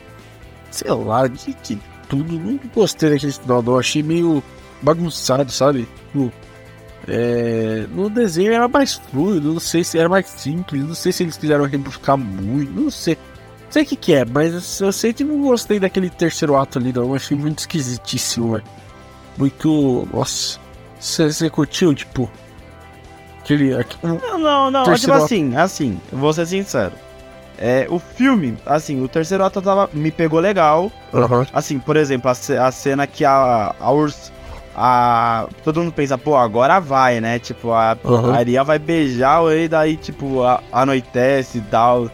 sei 0.70 0.92
lá, 0.92 1.28
de 1.28 1.78
tudo. 2.08 2.40
Não 2.40 2.58
gostei 2.74 3.10
daquele 3.10 3.34
final, 3.34 3.62
não. 3.62 3.78
Achei 3.78 4.02
meio 4.02 4.42
bagunçado, 4.82 5.52
sabe? 5.52 5.90
Tipo, 6.08 6.32
é, 7.14 7.86
no 7.94 8.10
desenho 8.10 8.54
era 8.54 8.70
mais 8.70 8.94
fluido, 8.94 9.52
não 9.52 9.60
sei 9.60 9.84
se 9.84 10.00
era 10.00 10.08
mais 10.08 10.28
simples, 10.28 10.82
não 10.82 10.96
sei 10.96 11.12
se 11.12 11.24
eles 11.24 11.36
quiseram 11.36 11.66
rebuscar 11.66 12.18
muito, 12.18 12.72
não 12.72 12.90
sei. 12.90 13.18
Não 13.66 13.72
sei 13.72 13.84
o 13.84 13.86
que, 13.86 13.96
que 13.98 14.14
é, 14.14 14.24
mas 14.24 14.80
eu 14.80 14.94
sei 14.94 15.12
que 15.12 15.22
não 15.22 15.42
gostei 15.42 15.78
daquele 15.78 16.10
terceiro 16.10 16.56
ato 16.56 16.80
ali, 16.80 16.94
não. 16.94 17.04
Eu 17.04 17.16
achei 17.16 17.36
muito 17.36 17.60
esquisitíssimo, 17.60 18.54
velho. 18.54 18.64
Muito. 19.38 20.08
Nossa. 20.14 20.58
Você 20.98 21.32
você 21.32 21.50
curtiu, 21.50 21.94
tipo. 21.94 22.32
Aquele. 23.42 23.76
aquele 23.76 24.14
Não, 24.18 24.38
não, 24.38 24.72
não. 24.72 24.84
Terceiro 24.84 25.14
tipo 25.14 25.26
assim, 25.26 25.56
assim, 25.58 26.02
vou 26.14 26.32
ser 26.32 26.46
sincero. 26.46 26.94
É, 27.58 27.88
o 27.90 28.00
filme, 28.00 28.58
assim, 28.66 29.04
o 29.04 29.08
terceiro 29.08 29.44
ato 29.44 29.62
tava, 29.62 29.90
me 29.94 30.12
pegou 30.12 30.40
legal. 30.40 30.90
Assim, 31.54 31.78
por 31.78 31.98
exemplo, 31.98 32.32
a, 32.32 32.68
a 32.68 32.72
cena 32.72 33.06
que 33.06 33.26
a, 33.26 33.76
a 33.78 33.92
Urs. 33.92 34.32
A, 34.76 35.48
todo 35.64 35.82
mundo 35.82 35.92
pensa, 35.92 36.18
pô, 36.18 36.36
agora 36.38 36.80
vai, 36.80 37.20
né? 37.20 37.40
Tipo, 37.40 37.72
a, 37.72 37.98
Aham. 38.06 38.34
a 38.34 38.38
Ariel 38.38 38.64
vai 38.64 38.80
beijar 38.80 39.44
e 39.56 39.68
daí, 39.68 39.98
tipo, 39.98 40.44
a, 40.44 40.62
anoitece 40.72 41.58
e 41.58 41.62
tal. 41.62 42.10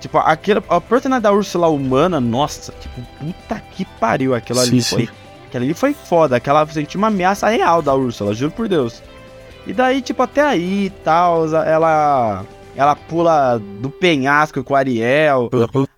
Tipo, 0.00 0.18
aquela, 0.18 0.62
a 0.68 0.80
personagem 0.80 1.22
da 1.22 1.32
Úrsula 1.32 1.68
humana, 1.68 2.20
nossa, 2.20 2.72
tipo, 2.80 3.00
puta 3.18 3.62
que 3.72 3.84
pariu. 3.84 4.34
Aquilo 4.34 4.60
ali 4.60 4.82
Sim, 4.82 4.96
foi. 4.96 5.08
Aquilo 5.46 5.64
ali 5.64 5.74
foi 5.74 5.94
foda. 5.94 6.36
Aquela 6.36 6.66
sentiu 6.66 6.98
uma 6.98 7.08
ameaça 7.08 7.48
real 7.48 7.82
da 7.82 7.94
Úrsula, 7.94 8.34
juro 8.34 8.50
por 8.50 8.68
Deus. 8.68 9.02
E 9.66 9.72
daí, 9.72 10.00
tipo, 10.00 10.22
até 10.22 10.42
aí 10.42 10.86
e 10.86 10.90
tal, 10.90 11.46
ela. 11.54 12.44
Ela 12.76 12.94
pula 12.94 13.60
do 13.80 13.90
penhasco 13.90 14.62
com 14.62 14.72
o 14.72 14.76
Ariel. 14.76 15.50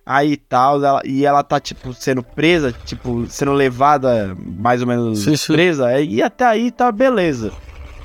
Aí 0.05 0.35
tal, 0.35 0.83
ela, 0.83 1.01
e 1.05 1.25
ela 1.25 1.43
tá, 1.43 1.59
tipo, 1.59 1.93
sendo 1.93 2.21
presa, 2.23 2.73
tipo, 2.85 3.25
sendo 3.29 3.53
levada 3.53 4.35
mais 4.59 4.81
ou 4.81 4.87
menos 4.87 5.19
Sim, 5.23 5.37
sim. 5.37 5.53
presa, 5.53 5.91
é, 5.91 6.03
e 6.03 6.21
até 6.21 6.45
aí 6.45 6.71
tá 6.71 6.91
beleza. 6.91 7.51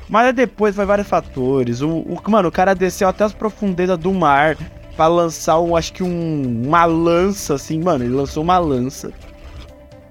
Mas 0.09 0.27
aí 0.27 0.33
depois 0.33 0.77
foi 0.77 0.85
vários 0.85 1.09
fatores. 1.09 1.81
O, 1.83 1.89
o- 1.89 2.21
mano, 2.31 2.49
o 2.49 2.53
cara 2.53 2.75
desceu 2.75 3.09
até 3.09 3.25
as 3.25 3.33
profundezas 3.33 3.99
do 3.99 4.13
mar 4.13 4.57
pra 4.97 5.07
lançar, 5.07 5.59
um, 5.61 5.75
acho 5.75 5.93
que 5.93 6.03
um, 6.03 6.63
uma 6.67 6.85
lança, 6.85 7.55
assim, 7.55 7.81
mano, 7.83 8.05
ele 8.05 8.15
lançou 8.15 8.43
uma 8.43 8.59
lança. 8.59 9.11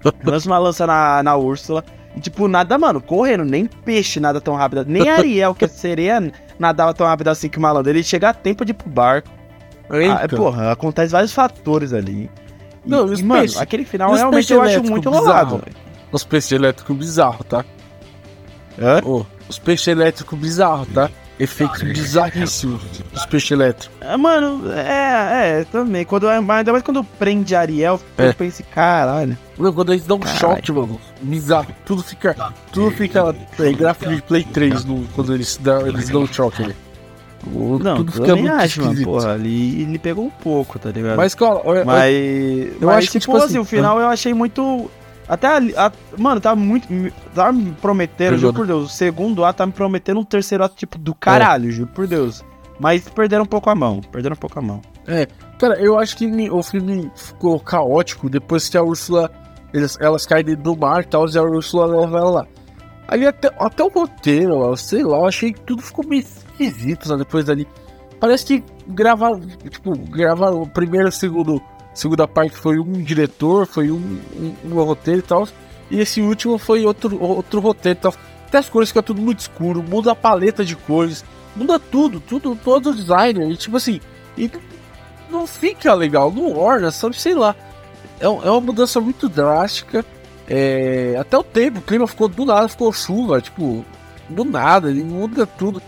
Lança 0.23 0.47
uma 0.47 0.57
lança 0.59 0.85
na, 0.87 1.21
na 1.23 1.35
Úrsula. 1.35 1.83
E, 2.15 2.19
tipo, 2.21 2.47
nada, 2.47 2.77
mano, 2.77 3.01
correndo, 3.01 3.43
nem 3.43 3.65
peixe 3.65 4.19
nada 4.19 4.39
tão 4.39 4.55
rápido. 4.55 4.85
Nem 4.87 5.09
Ariel, 5.09 5.53
que 5.55 5.65
é 5.65 5.67
sereia, 5.67 6.31
nadava 6.59 6.93
tão 6.93 7.05
rápido 7.07 7.27
assim 7.29 7.49
que 7.49 7.57
o 7.57 7.61
malandro. 7.61 7.91
Ele 7.91 8.03
chega 8.03 8.29
a 8.29 8.33
tempo 8.33 8.63
de 8.65 8.71
ir 8.71 8.73
pro 8.75 8.89
barco. 8.89 9.29
Ah, 9.89 9.97
Eita. 9.97 10.35
porra, 10.35 10.71
acontece 10.71 11.11
vários 11.13 11.31
fatores 11.33 11.93
ali. 11.93 12.29
E, 12.85 12.89
Não, 12.89 13.13
e 13.13 13.23
mano, 13.23 13.49
aquele 13.57 13.85
final 13.85 14.13
realmente 14.13 14.51
eu 14.51 14.61
acho 14.61 14.83
muito 14.83 15.09
bizarro? 15.09 15.25
rolado. 15.27 15.63
Os 16.11 16.23
peixes 16.23 16.51
elétricos 16.51 16.95
bizarros, 16.95 17.45
tá? 17.47 17.63
Hã? 18.79 19.01
Ô, 19.05 19.25
os 19.49 19.57
peixes 19.59 19.87
elétricos 19.87 20.37
bizarros, 20.37 20.87
tá? 20.93 21.09
Efeitos 21.39 21.83
bizarríssimos 21.83 22.81
dos 23.13 23.25
peixes 23.27 23.51
elétricos. 23.51 23.95
Ah, 24.01 24.17
Mano, 24.17 24.71
é, 24.71 25.59
é, 25.59 25.65
também. 25.71 26.03
Quando, 26.03 26.27
ainda 26.27 26.71
mais 26.71 26.83
quando 26.83 27.03
prende 27.03 27.55
Ariel, 27.55 27.99
É. 28.17 28.29
eu 28.29 28.33
pensei, 28.33 28.65
caralho. 28.73 29.37
Não, 29.57 29.71
quando 29.71 29.93
eles 29.93 30.05
dão 30.05 30.17
um 30.17 30.25
choque, 30.27 30.71
mano. 30.71 30.99
Bizarro. 31.21 31.67
Tudo 31.85 32.01
fica. 32.01 32.35
Tudo 32.71 32.89
fica. 32.91 33.35
É, 33.59 33.71
gráfico 33.71 34.15
de 34.15 34.21
Play 34.23 34.43
3 34.43 34.83
no, 34.85 35.05
quando 35.15 35.33
eles 35.33 35.57
dão, 35.61 35.85
eles 35.85 36.09
dão 36.09 36.21
um 36.23 36.27
choque. 36.27 36.63
né? 36.63 36.73
O- 37.53 37.79
Não, 37.79 37.97
tudo 37.97 38.11
fica 38.11 38.35
muito 38.35 38.51
acho, 38.53 38.83
mano. 38.83 39.03
Porra, 39.03 39.33
ali 39.33 39.83
ele 39.83 39.99
pegou 39.99 40.25
um 40.25 40.29
pouco, 40.29 40.79
tá 40.79 40.89
ligado? 40.89 41.15
Mas, 41.17 41.33
cara, 41.35 41.61
olha, 41.63 41.85
Mas, 41.85 42.13
eu 42.13 42.77
mas 42.81 42.97
acho 42.97 43.11
que, 43.11 43.19
tipo, 43.19 43.33
tipo 43.33 43.37
assim, 43.37 43.45
assim, 43.45 43.59
o 43.59 43.63
final 43.63 43.99
eu 44.01 44.07
achei 44.07 44.33
muito. 44.33 44.89
Até 45.27 45.47
ali, 45.47 45.73
a- 45.75 45.91
mano, 46.17 46.39
tá 46.39 46.55
muito. 46.55 46.87
Tá 47.35 47.51
me 47.51 47.71
prometendo, 47.73 48.31
juro 48.37 48.53
por 48.53 48.67
Deus. 48.67 48.85
O 48.85 48.89
segundo 48.93 49.43
ato 49.43 49.57
tá 49.57 49.65
me 49.65 49.71
prometendo 49.73 50.19
um 50.19 50.23
terceiro 50.23 50.63
ato, 50.63 50.75
tipo, 50.75 50.97
do 50.97 51.13
caralho, 51.13 51.69
juro 51.71 51.89
por 51.93 52.07
Deus. 52.07 52.43
Mas 52.79 53.07
perderam 53.09 53.43
um 53.43 53.47
pouco 53.47 53.69
a 53.69 53.75
mão. 53.75 54.01
Perderam 54.01 54.35
um 54.35 54.39
pouco 54.39 54.57
a 54.59 54.61
mão. 54.61 54.81
Cara, 55.59 55.79
eu 55.81 55.97
acho 55.99 56.15
que 56.15 56.27
me- 56.27 56.49
o 56.49 56.61
filme 56.61 57.11
ficou 57.15 57.59
caótico 57.59 58.29
depois 58.29 58.69
que 58.69 58.77
a 58.77 58.83
Úrsula. 58.83 59.29
Eles, 59.73 59.97
elas 59.99 60.25
caem 60.25 60.45
dentro 60.45 60.63
do 60.63 60.77
mar 60.77 61.01
e 61.01 61.07
tal, 61.07 61.27
e 61.27 61.37
a 61.37 61.41
Úrsula 61.43 61.85
leva 61.87 62.17
ela 62.19 62.29
lá. 62.29 62.47
Ali 63.07 63.25
até, 63.27 63.49
até 63.59 63.83
o 63.83 63.89
roteiro, 63.89 64.53
eu 64.61 64.77
sei 64.77 65.03
lá, 65.03 65.17
eu 65.17 65.25
achei 65.25 65.51
que 65.51 65.59
tudo 65.61 65.81
ficou 65.81 66.05
meio 66.07 66.21
esquisito 66.21 67.07
sabe, 67.07 67.19
depois 67.19 67.43
dali. 67.45 67.67
Parece 68.19 68.45
que 68.45 68.63
gravaram, 68.87 69.39
tipo, 69.69 69.91
gravaram 70.09 70.61
o 70.61 70.67
primeiro 70.67 71.07
e 71.07 71.09
o 71.09 71.11
segundo. 71.11 71.61
Segunda 71.97 72.27
parte 72.27 72.55
foi 72.55 72.77
um 72.77 73.01
diretor, 73.01 73.65
foi 73.65 73.89
um, 73.89 74.19
um, 74.35 74.55
um 74.65 74.83
roteiro 74.83 75.19
e 75.19 75.23
tal. 75.23 75.47
E 75.89 75.99
esse 75.99 76.21
último 76.21 76.59
foi 76.59 76.85
outro, 76.85 77.19
outro 77.19 77.59
roteiro 77.59 77.97
e 77.97 78.01
tal. 78.03 78.13
Até 78.45 78.59
as 78.59 78.69
cores 78.69 78.89
ficam 78.89 79.01
tudo 79.01 79.19
muito 79.19 79.39
escuro, 79.39 79.81
muda 79.81 80.11
a 80.11 80.15
paleta 80.15 80.63
de 80.63 80.75
cores, 80.75 81.25
muda 81.55 81.79
tudo, 81.79 82.19
tudo, 82.19 82.55
todo 82.63 82.91
o 82.91 82.95
design. 82.95 83.51
E 83.51 83.57
tipo 83.57 83.77
assim, 83.77 83.99
e 84.37 84.47
não 85.27 85.47
fica 85.47 85.91
legal, 85.95 86.31
não 86.31 86.55
orna, 86.55 86.91
sabe, 86.91 87.19
sei 87.19 87.33
lá. 87.33 87.55
É, 88.19 88.25
é 88.25 88.29
uma 88.29 88.61
mudança 88.61 89.01
muito 89.01 89.27
drástica. 89.27 90.05
É, 90.47 91.17
até 91.19 91.35
o 91.35 91.43
tempo, 91.43 91.79
o 91.79 91.81
clima 91.81 92.05
ficou 92.05 92.27
do 92.27 92.45
nada, 92.45 92.69
ficou 92.69 92.93
chuva, 92.93 93.41
tipo, 93.41 93.83
do 94.29 94.45
nada, 94.45 94.91
ele 94.91 95.03
muda 95.03 95.47
tudo. 95.47 95.81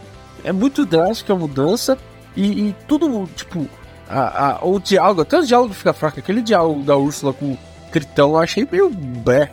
É 0.43 0.51
muito 0.51 0.87
drástica 0.87 1.33
a 1.33 1.35
mudança 1.35 1.99
e, 2.35 2.69
e 2.69 2.75
tudo, 2.87 3.29
tipo, 3.35 3.69
a, 4.09 4.51
a- 4.55 4.65
o 4.65 4.79
diálogo, 4.79 5.21
até 5.21 5.39
o 5.39 5.45
diálogo 5.45 5.73
fica 5.73 5.93
fraco. 5.93 6.19
Aquele 6.19 6.41
diálogo 6.41 6.81
da 6.83 6.97
Úrsula 6.97 7.31
com 7.33 7.53
o 7.53 7.57
Tritão 7.91 8.31
eu 8.31 8.37
achei 8.39 8.67
meio 8.71 8.89
bé. 8.89 9.51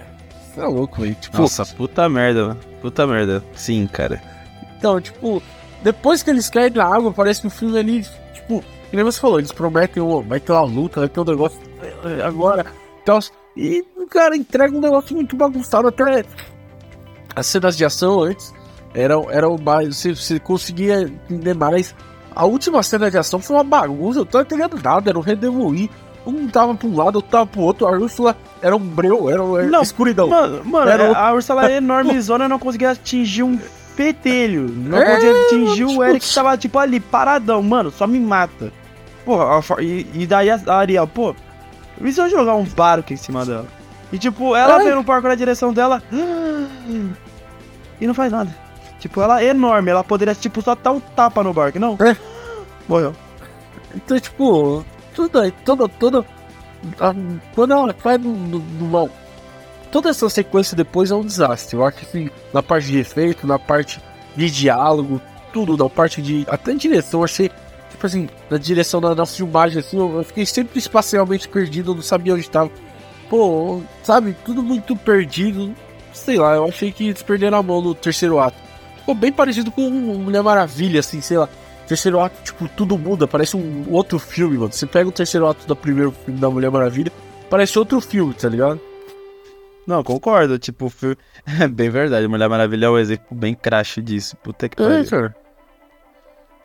Você 0.55 0.61
é 0.61 0.67
louco, 0.67 1.03
velho. 1.03 1.15
Tipo, 1.15 1.39
Nossa, 1.43 1.65
puta 1.67 2.09
merda, 2.09 2.49
mano. 2.49 2.61
Puta 2.81 3.07
merda. 3.07 3.43
Sim, 3.55 3.87
cara. 3.87 4.23
Então, 4.79 5.01
tipo, 5.01 5.43
depois 5.83 6.23
que 6.23 6.31
eles 6.31 6.49
caem 6.49 6.71
na 6.71 6.85
água, 6.85 7.13
parece 7.13 7.43
que 7.43 7.47
o 7.47 7.51
filme 7.51 7.79
ali, 7.79 8.03
tipo, 8.35 8.63
que 8.91 8.97
nem 8.97 9.05
você 9.05 9.21
falou, 9.21 9.39
eles 9.39 9.53
prometem, 9.53 10.03
oh, 10.03 10.23
vai 10.23 10.41
ter 10.41 10.53
uma 10.53 10.63
luta, 10.63 11.01
vai 11.01 11.09
ter 11.09 11.21
um 11.21 11.25
negócio 11.25 11.59
eh, 11.83 12.23
agora, 12.25 12.65
tal. 13.05 13.19
E, 13.57 13.85
cara, 14.11 14.37
entrega 14.37 14.77
um 14.77 14.81
negócio 14.81 15.15
muito 15.17 15.35
bagunçado, 15.37 15.89
até 15.89 16.25
as 17.35 17.47
cenas 17.47 17.77
de 17.77 17.85
ação 17.85 18.21
antes 18.21 18.53
eram, 18.95 19.31
eram 19.31 19.57
mais, 19.59 19.97
você, 19.97 20.15
você 20.15 20.39
conseguia 20.41 21.01
entender 21.03 21.55
mais. 21.55 21.95
A 22.37 22.45
última 22.45 22.83
cena 22.83 23.11
de 23.11 23.17
ação 23.17 23.41
foi 23.41 23.57
uma 23.57 23.65
bagunça, 23.65 24.19
eu 24.21 24.27
tô 24.27 24.39
entendendo 24.41 24.79
nada, 24.83 25.09
era 25.11 25.19
um 25.19 25.23
redemoinho. 25.23 25.89
Um 26.27 26.49
tava 26.49 26.75
pra 26.75 26.87
um 26.89 26.97
lado, 26.97 27.17
outro 27.17 27.31
tava 27.31 27.47
pro 27.47 27.61
outro. 27.63 27.87
A 27.87 27.93
Úrsula 27.93 28.37
era 28.61 28.77
um 28.77 28.81
breu, 28.81 29.31
era 29.31 29.43
uma 29.43 29.63
Não, 29.63 29.81
escuridão. 29.81 30.29
Mano, 30.29 30.63
mano 30.65 30.91
Era 30.91 31.11
o- 31.13 31.15
a 31.17 31.33
Ursula 31.33 31.71
é 31.71 31.77
enormezona 31.79 32.49
não 32.49 32.59
conseguia 32.59 32.91
atingir 32.91 33.43
um 33.45 33.57
fetelho. 33.95 34.69
Não 34.69 34.99
É, 34.99 35.15
conseguia 35.15 35.45
atingir 35.47 35.85
o 35.85 36.05
Eric 36.05 36.27
que 36.27 36.35
tava, 36.35 36.57
tipo, 36.59 36.79
ali, 36.79 37.01
paradão. 37.01 37.63
Mano, 37.63 37.91
só 37.93 38.07
me 38.09 38.19
mata. 38.21 38.73
Porra, 39.25 39.61
e, 39.81 40.05
e 40.15 40.27
daí 40.27 40.51
a 40.51 40.61
Ariel, 40.67 41.07
pô, 41.07 41.35
e 42.01 42.13
se 42.13 42.21
eu 42.21 42.29
jogar 42.29 42.55
um 42.57 42.65
barco 42.65 43.13
em 43.13 43.17
cima 43.17 43.45
dela? 43.47 43.67
E, 44.13 44.19
tipo, 44.19 44.55
ela 44.55 44.81
É. 44.81 44.85
vem 44.85 44.95
no 44.95 45.03
barco 45.05 45.27
na 45.29 45.35
direção 45.37 45.73
dela 45.73 46.03
e 48.01 48.07
não 48.07 48.15
faz 48.15 48.31
nada. 48.33 48.55
Tipo, 48.99 49.21
ela 49.21 49.43
é 49.43 49.47
enorme, 49.47 49.91
ela 49.91 50.03
poderia, 50.03 50.35
tipo, 50.35 50.63
só 50.63 50.75
dar 50.75 50.93
um 50.93 51.01
tapa 51.01 51.43
no 51.43 51.53
barco, 51.53 51.79
não? 51.79 51.99
É. 52.01 52.17
Morreu. 52.89 53.15
Então, 53.95 54.19
tipo, 54.19 54.85
tudo 55.15 55.41
aí, 55.41 55.51
toda, 55.65 55.89
toda. 55.89 56.25
quando 57.55 57.73
ela 57.73 57.95
vai 58.03 58.19
no, 58.19 58.33
no, 58.33 58.59
no 58.59 58.87
mal. 58.87 59.11
Toda 59.91 60.11
essa 60.11 60.29
sequência 60.29 60.77
depois 60.77 61.11
é 61.11 61.15
um 61.15 61.25
desastre. 61.25 61.77
Eu 61.77 61.85
acho 61.85 61.99
que 62.07 62.31
na 62.53 62.63
parte 62.63 62.89
de 62.89 62.99
efeito, 62.99 63.47
na 63.47 63.59
parte 63.59 64.01
de 64.37 64.51
diálogo, 64.51 65.21
tudo, 65.53 65.77
na 65.83 65.89
parte 65.89 66.21
de. 66.21 66.47
Até 66.49 66.75
direção, 66.75 67.21
eu 67.21 67.25
achei. 67.25 67.51
Tipo 67.91 68.07
assim, 68.07 68.29
na 68.51 68.59
direção 68.59 69.01
da, 69.01 69.15
da 69.15 69.25
filmagem, 69.25 69.79
assim, 69.79 69.99
eu, 69.99 70.23
fiquei 70.23 70.45
sempre 70.45 70.79
espacialmente 70.79 71.49
perdido, 71.49 71.93
eu 71.93 71.95
não 71.95 72.03
sabia 72.03 72.35
onde 72.35 72.49
tava. 72.51 72.71
Pô, 73.31 73.81
sabe, 74.03 74.37
tudo 74.45 74.63
muito 74.63 74.95
perdido. 74.95 75.75
Sei 76.13 76.37
lá, 76.37 76.55
eu 76.55 76.65
achei 76.65 76.93
que 76.93 77.09
eles 77.09 77.23
perderam 77.23 77.59
a 77.59 77.63
mão 77.63 77.81
no 77.81 77.95
terceiro 77.95 78.39
ato. 78.39 78.66
Ficou 79.07 79.15
bem 79.15 79.31
parecido 79.31 79.71
com 79.71 79.89
Mulher 79.89 80.43
Maravilha, 80.43 80.99
assim, 80.99 81.21
sei 81.21 81.39
lá. 81.39 81.49
Terceiro 81.87 82.19
ato, 82.19 82.43
tipo, 82.43 82.69
tudo 82.69 82.99
muda, 82.99 83.29
parece 83.29 83.57
um 83.57 83.85
outro 83.89 84.19
filme, 84.19 84.59
mano. 84.59 84.73
Você 84.73 84.85
pega 84.85 85.09
o 85.09 85.13
terceiro 85.13 85.47
ato 85.47 85.65
do 85.65 85.77
primeiro 85.77 86.11
filme 86.11 86.41
da 86.41 86.51
Mulher 86.51 86.73
Maravilha, 86.73 87.13
parece 87.49 87.79
outro 87.79 88.01
filme, 88.01 88.35
tá 88.35 88.49
ligado? 88.49 88.81
Não, 89.87 90.03
concordo. 90.03 90.59
Tipo, 90.59 90.87
o 90.87 90.91
filme... 90.91 91.17
é 91.61 91.69
bem 91.69 91.89
verdade. 91.89 92.27
Mulher 92.27 92.49
Maravilha 92.49 92.87
é 92.87 92.91
um 92.91 92.99
exemplo 92.99 93.29
bem 93.31 93.55
crash 93.55 94.01
disso. 94.03 94.37
Puta 94.39 94.69
que 94.69 94.83
É, 94.83 94.85
pariu. 94.89 95.09
cara. 95.09 95.37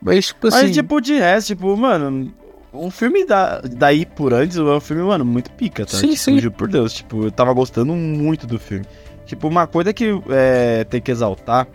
Mas, 0.01 0.25
tipo 0.25 0.47
assim. 0.47 0.63
Mas, 0.63 0.71
tipo, 0.73 0.99
de 0.99 1.13
resto, 1.19 1.49
tipo, 1.49 1.77
mano, 1.77 2.33
um 2.73 2.89
filme 2.89 3.23
da, 3.23 3.61
daí 3.61 4.03
por 4.03 4.33
antes 4.33 4.57
é 4.57 4.61
um 4.63 4.79
filme, 4.79 5.03
mano, 5.03 5.23
muito 5.23 5.51
pica, 5.51 5.85
tá? 5.85 5.95
Sim, 5.95 6.07
tipo, 6.07 6.17
sim. 6.17 6.39
Juro 6.39 6.55
por 6.55 6.67
Deus, 6.67 6.91
tipo, 6.91 7.25
eu 7.25 7.31
tava 7.31 7.53
gostando 7.53 7.93
muito 7.93 8.47
do 8.47 8.57
filme. 8.57 8.83
Tipo, 9.27 9.47
uma 9.47 9.67
coisa 9.67 9.93
que 9.93 10.19
é, 10.31 10.83
tem 10.85 10.99
que 10.99 11.11
exaltar 11.11 11.67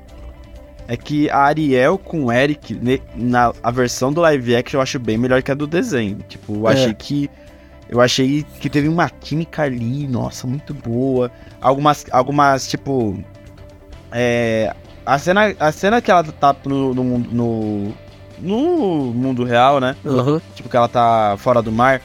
é 0.88 0.96
que 0.96 1.28
a 1.30 1.38
Ariel 1.38 1.98
com 1.98 2.24
o 2.26 2.32
Eric, 2.32 2.74
ne- 2.74 3.02
na 3.14 3.52
a 3.62 3.70
versão 3.70 4.12
do 4.12 4.20
live 4.20 4.54
action, 4.56 4.78
eu 4.78 4.82
acho 4.82 4.98
bem 4.98 5.18
melhor 5.18 5.42
que 5.42 5.50
a 5.50 5.54
do 5.54 5.66
desenho. 5.66 6.18
Tipo, 6.28 6.54
eu 6.54 6.68
É. 6.68 6.72
achei 6.72 6.94
que. 6.94 7.30
Eu 7.88 8.00
achei 8.00 8.44
que 8.60 8.68
teve 8.68 8.88
uma 8.88 9.08
química 9.08 9.62
ali, 9.62 10.08
nossa, 10.08 10.46
muito 10.46 10.74
boa. 10.74 11.30
Algumas, 11.60 12.04
algumas 12.10 12.66
tipo. 12.68 13.16
É, 14.12 14.74
a, 15.04 15.18
cena, 15.18 15.54
a 15.58 15.72
cena 15.72 16.00
que 16.00 16.10
ela 16.10 16.22
tá 16.24 16.54
no, 16.64 16.94
no, 16.94 17.04
mundo- 17.04 17.28
no, 17.32 17.94
no 18.40 19.12
mundo 19.14 19.44
real, 19.44 19.80
né? 19.80 19.96
Aham. 20.04 20.40
Tipo, 20.54 20.68
que 20.68 20.76
ela 20.76 20.88
tá 20.88 21.36
fora 21.38 21.60
do 21.62 21.70
mar. 21.72 22.00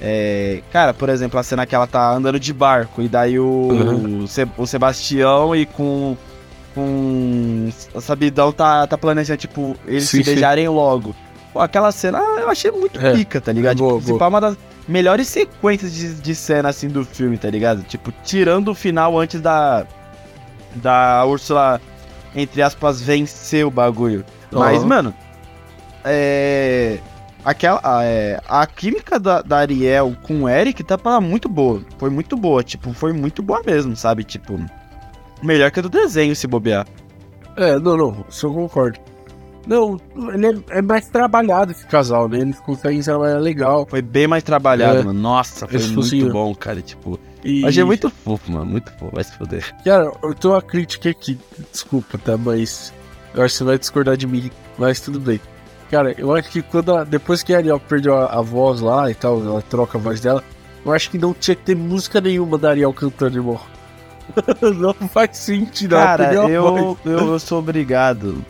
É, 0.00 0.60
cara, 0.72 0.92
por 0.92 1.08
exemplo, 1.08 1.38
a 1.38 1.42
cena 1.44 1.64
que 1.66 1.74
ela 1.74 1.86
tá 1.86 2.10
andando 2.12 2.40
de 2.40 2.52
barco 2.52 3.00
e 3.02 3.08
daí 3.08 3.38
o, 3.38 3.44
Uhum. 3.46 4.26
o 4.58 4.66
Sebastião 4.66 5.54
e 5.54 5.64
com, 5.66 6.16
com 6.74 7.68
Sabidão 8.00 8.52
tá, 8.52 8.86
tá 8.86 8.96
planejando, 8.98 9.38
tipo, 9.38 9.76
eles 9.86 10.04
Sim, 10.04 10.18
se 10.18 10.24
sim. 10.24 10.30
beijarem 10.32 10.68
logo. 10.68 11.14
Pô, 11.52 11.60
aquela 11.60 11.92
cena 11.92 12.18
eu 12.18 12.48
achei 12.48 12.70
muito 12.70 12.98
É, 13.00 13.12
pica, 13.12 13.40
tá 13.40 13.52
ligado? 13.52 13.78
boa, 13.78 13.98
tipo, 14.00 14.12
se 14.12 14.18
pá, 14.18 14.28
uma 14.28 14.40
das 14.40 14.56
melhores 14.88 15.28
sequências 15.28 15.92
de, 15.92 16.14
de 16.14 16.34
cena, 16.34 16.70
assim, 16.70 16.88
do 16.88 17.04
filme, 17.04 17.36
tá 17.36 17.50
ligado? 17.50 17.82
Tipo, 17.82 18.12
tirando 18.24 18.68
o 18.68 18.74
final 18.74 19.18
antes 19.18 19.40
da. 19.40 19.86
Da 20.74 21.22
Úrsula, 21.26 21.78
entre 22.34 22.62
aspas, 22.62 23.02
vencer 23.02 23.66
o 23.66 23.70
bagulho. 23.70 24.24
Mas, 24.50 24.82
mano, 24.82 25.12
é. 26.04 26.98
Aquela. 27.44 27.80
A, 27.82 28.04
é, 28.04 28.40
a 28.48 28.66
química 28.66 29.18
da, 29.20 29.42
da 29.42 29.58
Ariel 29.58 30.16
com 30.22 30.44
o 30.44 30.48
Eric 30.48 30.82
tá 30.84 30.96
pra 30.96 31.20
muito 31.20 31.48
boa. 31.48 31.82
Foi 31.98 32.08
muito 32.08 32.36
boa, 32.36 32.62
tipo, 32.62 32.92
foi 32.94 33.12
muito 33.12 33.42
boa 33.42 33.62
mesmo, 33.66 33.94
sabe? 33.96 34.24
Tipo, 34.24 34.58
melhor 35.42 35.70
que 35.70 35.78
a 35.80 35.82
do 35.82 35.88
desenho 35.88 36.34
se 36.36 36.46
bobear. 36.46 36.86
É, 37.56 37.78
não, 37.78 37.96
não, 37.96 38.24
isso 38.28 38.46
eu 38.46 38.52
concordo. 38.54 38.98
Não, 39.66 39.96
ele 40.34 40.46
é, 40.70 40.78
é 40.78 40.82
mais 40.82 41.06
trabalhado 41.08 41.70
esse 41.70 41.86
casal, 41.86 42.28
né? 42.28 42.38
Eles 42.40 42.58
conseguem 42.58 43.00
trabalhar 43.00 43.38
legal. 43.38 43.86
Foi 43.88 44.02
bem 44.02 44.26
mais 44.26 44.42
trabalhado, 44.42 44.98
É. 44.98 45.02
mano. 45.04 45.20
Nossa, 45.20 45.68
foi 45.68 45.76
Esse 45.76 45.86
muito 45.90 46.02
focinho. 46.02 46.32
bom, 46.32 46.52
cara. 46.54 46.82
Tipo, 46.82 47.16
E, 47.44 47.64
achei 47.64 47.84
muito 47.84 48.10
fofo, 48.10 48.50
mano. 48.50 48.66
Muito 48.66 48.90
fofo, 48.98 49.14
vai 49.14 49.22
se 49.22 49.32
foder. 49.38 49.72
Cara, 49.84 50.10
eu 50.22 50.34
tenho 50.34 50.54
uma 50.54 50.62
crítica 50.62 51.10
aqui, 51.10 51.38
desculpa, 51.70 52.18
tá? 52.18 52.36
Mas 52.36 52.92
eu 53.34 53.42
acho 53.44 53.52
que 53.54 53.58
você 53.58 53.64
vai 53.64 53.78
discordar 53.78 54.16
de 54.16 54.26
mim, 54.26 54.50
mas 54.76 55.00
tudo 55.00 55.20
bem. 55.20 55.40
Cara, 55.92 56.12
eu 56.18 56.34
acho 56.34 56.50
que 56.50 56.60
quando 56.62 56.90
ela- 56.90 57.04
depois 57.04 57.42
que 57.44 57.54
a 57.54 57.58
Ariel 57.58 57.78
perdeu 57.78 58.16
a, 58.16 58.26
a 58.38 58.40
voz 58.42 58.80
lá 58.80 59.08
e 59.10 59.14
tal, 59.14 59.40
ela 59.44 59.62
troca 59.62 59.96
a 59.96 60.00
voz 60.00 60.20
dela, 60.20 60.42
eu 60.84 60.90
acho 60.92 61.08
que 61.08 61.18
não 61.18 61.32
tinha 61.34 61.54
que 61.54 61.62
ter 61.62 61.76
música 61.76 62.20
nenhuma 62.20 62.58
da 62.58 62.70
Ariel 62.70 62.92
cantando, 62.92 63.38
irmão. 63.38 63.60
não 64.78 64.94
faz 65.08 65.36
sentido, 65.36 65.96
Cara, 65.96 66.32
eu, 66.34 66.62
voz. 66.62 66.98
eu 67.04 67.38
sou 67.38 67.58
obrigado 67.58 68.44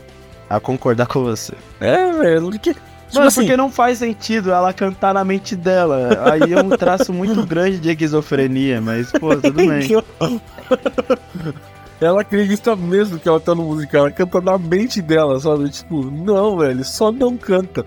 a 0.49 0.61
concordar 0.61 1.07
com 1.07 1.23
você. 1.23 1.55
É, 1.81 2.13
velho, 2.13 2.43
porque. 2.51 2.75
Tipo 2.75 3.19
Mano, 3.19 3.29
assim, 3.29 3.41
porque 3.43 3.57
não 3.59 3.71
faz 3.71 3.99
sentido 3.99 4.51
ela 4.51 4.73
cantar 4.73 5.13
na 5.13 5.23
mente 5.23 5.55
dela. 5.55 6.31
Aí 6.33 6.51
é 6.53 6.63
um 6.63 6.71
traço 6.71 7.13
muito 7.13 7.45
grande 7.47 7.79
de 7.79 7.91
esquizofrenia, 7.91 8.81
mas, 8.81 9.13
pô, 9.13 9.37
tudo 9.37 9.53
bem. 9.53 9.87
Ela 12.01 12.23
acredita 12.23 12.75
mesmo 12.75 13.17
que 13.17 13.29
ela 13.29 13.39
tá 13.39 13.55
no 13.55 13.63
musical, 13.63 14.01
ela 14.01 14.11
canta 14.11 14.41
na 14.41 14.59
mente 14.59 15.01
dela, 15.01 15.39
sabe? 15.39 15.71
Tipo, 15.71 16.03
não, 16.03 16.59
velho, 16.59 16.85
só 16.85 17.13
não 17.13 17.37
canta. 17.37 17.87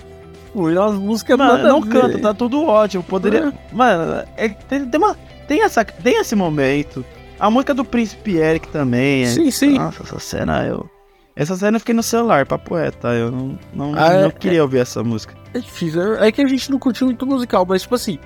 Pô, 0.53 0.71
e 0.71 0.77
as 0.77 0.93
músicas 0.93 1.37
Mano, 1.37 1.67
não 1.67 1.81
canta, 1.81 2.17
tá 2.17 2.33
tudo 2.33 2.63
ótimo. 2.63 3.03
Poderia. 3.03 3.51
Mano, 3.73 4.23
é, 4.37 4.47
tem, 4.47 4.85
tem, 4.85 5.01
uma, 5.01 5.17
tem, 5.49 5.63
essa, 5.63 5.83
tem 5.83 6.17
esse 6.17 6.33
momento. 6.33 7.03
A 7.39 7.49
música 7.49 7.73
do 7.73 7.83
Príncipe 7.83 8.38
Eric 8.38 8.67
também. 8.69 9.23
é- 9.23 9.27
Sim, 9.27 9.51
sim. 9.51 9.77
Nossa, 9.77 10.03
essa 10.03 10.19
cena 10.19 10.65
eu. 10.65 10.89
Essa 11.36 11.55
cena 11.57 11.75
eu 11.75 11.79
fiquei 11.79 11.93
no 11.93 12.01
celular, 12.03 12.45
papo 12.45 12.77
é, 12.77 12.91
tá? 12.91 13.13
Eu 13.13 13.29
não, 13.29 13.59
não, 13.73 13.93
Ah, 13.93 14.09
não 14.21 14.27
é- 14.27 14.31
queria 14.31 14.61
ouvir 14.63 14.77
essa 14.79 15.03
música. 15.03 15.33
É 15.53 15.59
difícil, 15.59 16.15
é 16.15 16.27
é 16.29 16.31
que 16.31 16.41
a 16.41 16.47
gente 16.47 16.71
não 16.71 16.79
curtiu 16.79 17.07
muito 17.07 17.25
musical, 17.27 17.65
mas 17.67 17.81
tipo 17.81 17.95
assim. 17.95 18.17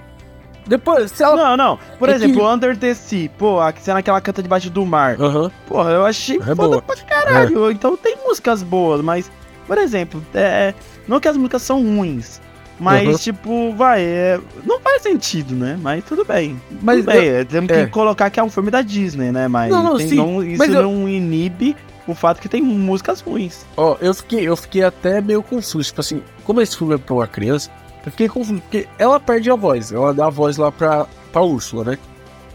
Depois, 0.68 1.10
se 1.12 1.24
ela. 1.24 1.36
Não, 1.36 1.57
não. 1.57 1.80
Por 1.97 2.10
É 2.10 2.14
exemplo, 2.14 2.36
que- 2.38 2.41
Under 2.45 2.78
the 2.78 2.93
Sea, 2.93 3.28
pô, 3.39 3.60
a 3.60 3.74
cena 3.74 4.03
que 4.03 4.10
ela 4.12 4.22
canta 4.22 4.43
debaixo 4.43 4.70
do 4.70 4.86
mar. 4.86 5.20
Aham. 5.20 5.49
Porra, 5.68 5.89
eu 5.89 6.05
achei 6.05 6.38
É 6.38 6.41
foda 6.41 6.55
boa. 6.55 6.82
pra 6.84 6.95
caralho. 6.97 7.72
Então 7.72 7.97
tem 7.97 8.16
músicas 8.24 8.62
boas, 8.62 9.01
mas, 9.01 9.32
por 9.66 9.80
exemplo, 9.80 10.24
é, 10.36 10.76
não 11.07 11.20
que 11.20 11.28
as 11.28 11.36
músicas 11.36 11.64
são 11.64 11.82
ruins. 11.82 12.39
Mas, 12.80 13.07
Uhum. 13.07 13.15
tipo, 13.17 13.73
vai, 13.75 14.01
é, 14.01 14.39
não 14.65 14.80
faz 14.80 15.01
sentido, 15.01 15.53
né? 15.53 15.77
Mas 15.82 16.03
tudo 16.05 16.23
bem. 16.23 16.61
Mas 16.82 16.99
tudo 16.99 17.11
bem, 17.11 17.27
é, 17.27 17.43
temos 17.43 17.69
é. 17.71 17.86
que 17.86 17.91
colocar 17.91 18.30
que 18.30 18.39
é 18.39 18.43
um 18.43 18.49
filme 18.49 18.71
da 18.71 18.82
Disney, 18.82 19.32
né? 19.32 19.47
Mas 19.49 19.69
Não, 19.69 19.84
não, 19.84 19.97
tem- 19.97 20.11
não- 20.13 20.41
isso 20.43 20.57
mas 20.57 20.73
eu- 20.73 20.84
não 20.84 21.07
inibe 21.09 21.75
o 22.07 22.15
fato 22.15 22.39
que 22.41 22.47
tem 22.47 22.61
músicas 22.61 23.19
ruins. 23.21 23.65
Ó, 23.75 23.97
eu 23.99 24.13
fiquei, 24.13 24.47
eu 24.47 24.55
fiquei 24.55 24.82
até 24.84 25.19
meio 25.19 25.43
confuso. 25.43 25.84
Tipo 25.89 25.99
assim, 26.01 26.23
como 26.45 26.61
esse 26.61 26.77
filme 26.77 26.95
é 26.95 26.97
pra 26.97 27.13
uma 27.13 27.27
criança, 27.27 27.69
eu 28.05 28.11
fiquei 28.11 28.30
confuso, 28.30 28.61
porque 28.61 28.88
ela 28.97 29.19
perde 29.19 29.51
a 29.51 29.55
voz, 29.55 29.91
ela 29.91 30.13
dá 30.13 30.27
a 30.27 30.30
voz 30.30 30.55
lá 30.55 30.71
pra, 30.71 31.05
pra 31.34 31.41
Úrsula, 31.41 31.84
né? 31.84 31.97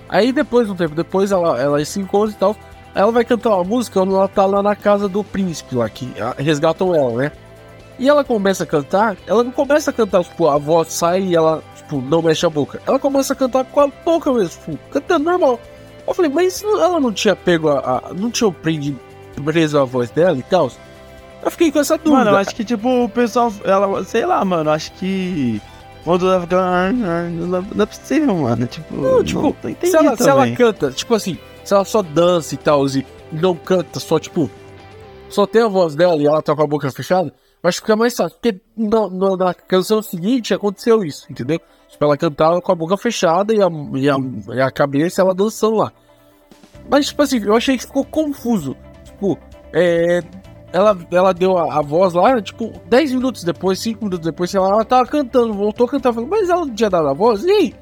Aí 0.09 0.33
depois, 0.33 0.69
um 0.71 0.75
tempo 0.75 0.95
depois, 0.95 1.33
ela, 1.33 1.61
ela 1.61 1.85
se 1.85 2.01
encontra 2.01 2.35
e 2.35 2.39
tal. 2.39 2.57
Aí 2.95 3.03
ela 3.03 3.13
vai 3.13 3.25
cantar 3.25 3.51
uma 3.51 3.65
música 3.65 4.01
quando 4.01 4.15
ela 4.15 4.29
tá 4.29 4.47
lá 4.47 4.63
na 4.63 4.75
casa 4.75 5.09
do 5.09 5.23
príncipe 5.23 5.75
lá, 5.75 5.89
que 5.91 6.09
resgatam 6.39 6.95
ela, 6.95 7.13
né? 7.13 7.33
E 7.99 8.09
ela 8.09 8.25
começa 8.25 8.65
a 8.65 8.67
cantar, 8.67 9.17
ela 9.27 9.45
não 9.45 9.53
começa 9.53 9.91
a 9.91 9.93
cantar, 9.95 10.25
tipo, 10.25 10.49
a 10.49 10.59
voz 10.59 10.93
sai 10.93 11.23
e 11.23 11.37
ela, 11.37 11.63
tipo, 11.77 12.01
não 12.01 12.21
mexe 12.23 12.45
a 12.45 12.51
boca. 12.51 12.81
Ela 12.87 12.99
começa 12.99 13.33
a 13.33 13.37
cantar 13.37 13.65
com 13.65 13.81
a 13.81 13.87
boca 13.87 14.33
mesmo, 14.33 14.49
tipo, 14.73 14.79
cantando 14.91 15.25
normal. 15.25 15.61
Eu 16.07 16.13
falei, 16.13 16.31
mas 16.31 16.63
ela 16.63 16.99
não 17.01 17.13
tinha 17.13 17.35
pego 17.37 17.69
a. 17.69 17.79
a- 18.09 18.15
não 18.15 18.31
tinha 18.31 18.51
prendido, 18.51 18.99
preso 19.45 19.79
a 19.79 19.85
voz 19.85 20.11
dela 20.11 20.37
e 20.37 20.43
tal? 20.43 20.71
Eu 21.43 21.51
fiquei 21.51 21.71
com 21.71 21.79
essa 21.79 21.97
dúvida. 21.97 22.17
Mano, 22.17 22.31
eu 22.33 22.37
acho 22.37 22.55
que, 22.55 22.65
tipo, 22.65 23.05
o 23.05 23.09
pessoal, 23.09 23.53
ela, 23.65 24.03
sei 24.05 24.27
lá, 24.27 24.45
mano, 24.45 24.71
acho 24.71 24.93
que. 24.93 25.61
Quando 26.05 26.27
ela 26.31 26.41
fica. 26.43 26.57
Não 27.75 27.83
é 27.83 27.87
possível, 27.87 28.35
mano. 28.37 28.67
Tipo, 28.67 28.95
Não, 28.97 29.25
tipo, 29.25 29.41
não, 29.41 29.51
se, 29.91 29.97
ela, 29.97 30.17
se 30.17 30.29
ela 30.29 30.45
canta, 30.57 30.91
tipo 30.91 31.15
assim, 31.15 31.39
se 31.65 31.73
ela 31.75 31.85
só 31.85 32.03
dança 32.03 32.55
e 32.55 32.59
tal, 32.59 32.87
e 32.89 33.07
não 33.33 33.55
canta, 33.55 33.99
só 34.01 34.19
tipo, 34.19 34.51
só 35.29 35.47
tem 35.47 35.63
a 35.63 35.69
voz 35.69 35.95
dela 35.95 36.17
e 36.17 36.27
ela 36.27 36.43
tá 36.43 36.55
com 36.55 36.63
a 36.63 36.67
boca 36.67 36.91
fechada, 36.91 37.33
acho 37.69 37.81
que 37.81 37.87
fica 37.87 37.97
mais 37.97 38.15
fácil. 38.17 38.39
Porque 38.41 38.61
na, 38.77 39.09
na- 39.09 39.37
na 39.37 39.55
canção 39.55 40.03
seguinte 40.03 40.53
aconteceu 40.55 41.05
isso, 41.05 41.27
entendeu? 41.31 41.61
Tipo, 41.89 42.05
ela 42.05 42.17
cantava 42.17 42.61
com 42.61 42.73
a 42.73 42.75
boca 42.75 42.97
fechada 42.97 43.55
e 43.55 43.63
a, 43.63 43.69
e 43.95 44.11
a, 44.11 44.17
e 44.57 44.61
a 44.61 44.71
cabeça 44.71 45.23
ela 45.23 45.35
dançando 45.35 45.77
lá. 45.77 45.93
Mas, 46.91 47.07
tipo 47.07 47.23
assim, 47.23 47.39
eu 47.43 47.55
achei 47.57 47.77
que 47.77 47.87
ficou 47.87 48.05
confuso. 48.05 48.77
Tipo, 49.05 49.39
é. 49.73 50.21
Ela, 50.73 50.99
ela 51.13 51.33
deu 51.33 51.57
a, 51.57 51.79
a 51.79 51.81
voz 51.83 52.15
lá, 52.15 52.43
tipo, 52.43 52.73
10 52.89 53.13
minutos 53.13 53.45
depois, 53.45 53.79
5 53.79 54.05
minutos 54.05 54.27
depois, 54.27 54.51
sei 54.51 54.59
lá, 54.59 54.71
ela 54.71 54.85
tava 54.85 55.07
cantando, 55.07 55.55
voltou 55.55 55.87
a 55.87 55.89
cantar. 55.89 56.13
mas 56.13 56.49
ela 56.49 56.67
não 56.67 56.75
tinha 56.75 56.91
dado 56.91 57.07
a 57.07 57.13
voz? 57.15 57.45
E 57.45 57.51
aí? 57.51 57.75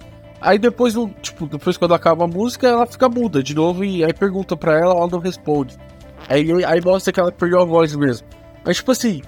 Aí 0.43 0.59
depois, 0.59 0.93
tipo, 1.23 1.47
depois 1.47 1.79
quando 1.79 1.95
acaba 1.95 2.25
a 2.25 2.29
música, 2.29 2.69
ela 2.69 2.85
fica 2.85 3.09
muda 3.09 3.43
de 3.43 3.55
novo 3.55 3.83
e 3.83 4.05
aí 4.05 4.13
pergunta 4.13 4.55
pra 4.59 4.79
ela, 4.79 4.93
ela 4.95 5.09
não 5.09 5.21
responde. 5.21 5.75
Aí, 6.29 6.63
aí 6.67 6.81
mostra 6.85 7.13
que 7.15 7.19
ela 7.19 7.33
perdeu 7.33 7.61
a 7.63 7.65
voz 7.65 7.97
mesmo. 7.97 8.27
Mas 8.63 8.77
tipo 8.77 8.93
assim, 8.93 9.23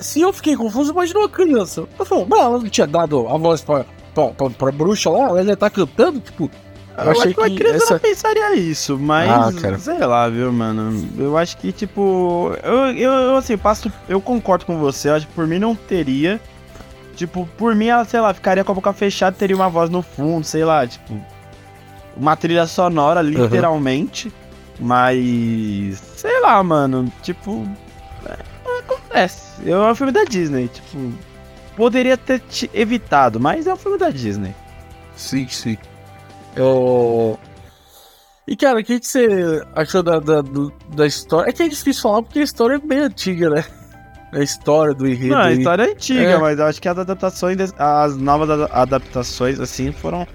se 0.00 0.20
eu 0.20 0.32
fiquei 0.32 0.56
confuso, 0.56 0.92
imagina 0.92 1.20
uma 1.20 1.28
criança. 1.28 1.86
Eu 1.98 2.04
falo, 2.04 2.26
mas 2.28 2.40
ela 2.40 2.58
não 2.58 2.68
tinha 2.68 2.86
dado 2.86 3.28
a 3.28 3.36
voz 3.36 3.60
pra, 3.60 3.84
pra, 4.14 4.28
pra, 4.28 4.50
pra 4.50 4.72
bruxa 4.72 5.10
lá, 5.10 5.28
ela 5.28 5.44
já 5.44 5.56
tá 5.56 5.70
cantando, 5.70 6.18
tipo. 6.20 6.50
Eu, 6.96 7.10
achei 7.12 7.32
que, 7.32 7.42
que 7.42 7.56
criança 7.56 7.84
essa... 7.84 7.94
não 7.94 8.00
pensaria 8.00 8.56
isso, 8.56 8.98
mas 8.98 9.30
ah, 9.30 9.78
sei 9.78 9.98
lá, 9.98 10.28
viu, 10.28 10.52
mano? 10.52 11.08
Eu 11.16 11.36
acho 11.36 11.56
que, 11.56 11.72
tipo, 11.72 12.54
eu, 12.62 12.74
eu, 12.88 13.12
eu, 13.12 13.36
assim, 13.36 13.56
passo, 13.56 13.90
eu 14.08 14.20
concordo 14.20 14.66
com 14.66 14.78
você, 14.78 15.08
eu 15.08 15.14
acho 15.14 15.26
que 15.26 15.32
por 15.32 15.46
mim 15.46 15.58
não 15.58 15.74
teria. 15.74 16.40
Tipo, 17.14 17.46
por 17.56 17.74
mim 17.74 17.86
ela, 17.86 18.04
sei 18.04 18.20
lá, 18.20 18.34
ficaria 18.34 18.64
com 18.64 18.72
a 18.72 18.74
boca 18.74 18.92
fechada, 18.92 19.36
teria 19.36 19.56
uma 19.56 19.68
voz 19.68 19.88
no 19.88 20.02
fundo, 20.02 20.44
sei 20.44 20.64
lá, 20.64 20.86
tipo, 20.86 21.18
uma 22.16 22.36
trilha 22.36 22.66
sonora, 22.66 23.22
literalmente. 23.22 24.28
Uhum. 24.28 24.86
Mas, 24.86 25.98
sei 26.16 26.40
lá, 26.40 26.62
mano, 26.62 27.12
tipo, 27.22 27.66
é. 29.24 29.70
É 29.70 29.76
um 29.76 29.94
filme 29.94 30.12
da 30.12 30.24
Disney, 30.24 30.68
tipo, 30.68 31.12
poderia 31.76 32.16
ter 32.16 32.42
evitado, 32.74 33.40
mas 33.40 33.66
é 33.66 33.72
um 33.72 33.76
filme 33.76 33.98
da 33.98 34.10
Disney. 34.10 34.54
Sim, 35.16 35.46
sim. 35.48 35.76
Eu... 36.56 37.38
E 38.46 38.56
cara, 38.56 38.80
o 38.80 38.84
que, 38.84 38.98
que 38.98 39.06
você 39.06 39.64
achou 39.74 40.02
da, 40.02 40.18
da, 40.18 40.42
da 40.88 41.06
história? 41.06 41.50
É 41.50 41.52
que 41.52 41.62
é 41.62 41.68
difícil 41.68 42.02
falar 42.02 42.22
porque 42.22 42.40
a 42.40 42.42
história 42.42 42.74
é 42.74 42.78
bem 42.78 42.98
antiga, 42.98 43.50
né? 43.50 43.64
A 44.32 44.40
história 44.40 44.94
do 44.94 45.08
enredo. 45.08 45.34
Não, 45.34 45.42
a 45.42 45.52
história 45.52 45.82
é 45.84 45.90
antiga, 45.90 46.20
é. 46.20 46.38
mas 46.38 46.58
eu 46.58 46.66
acho 46.66 46.80
que 46.80 46.88
as 46.88 46.98
adaptações, 46.98 47.72
as 47.78 48.16
novas 48.16 48.48
adaptações, 48.70 49.58
assim, 49.58 49.90
foram, 49.92 50.26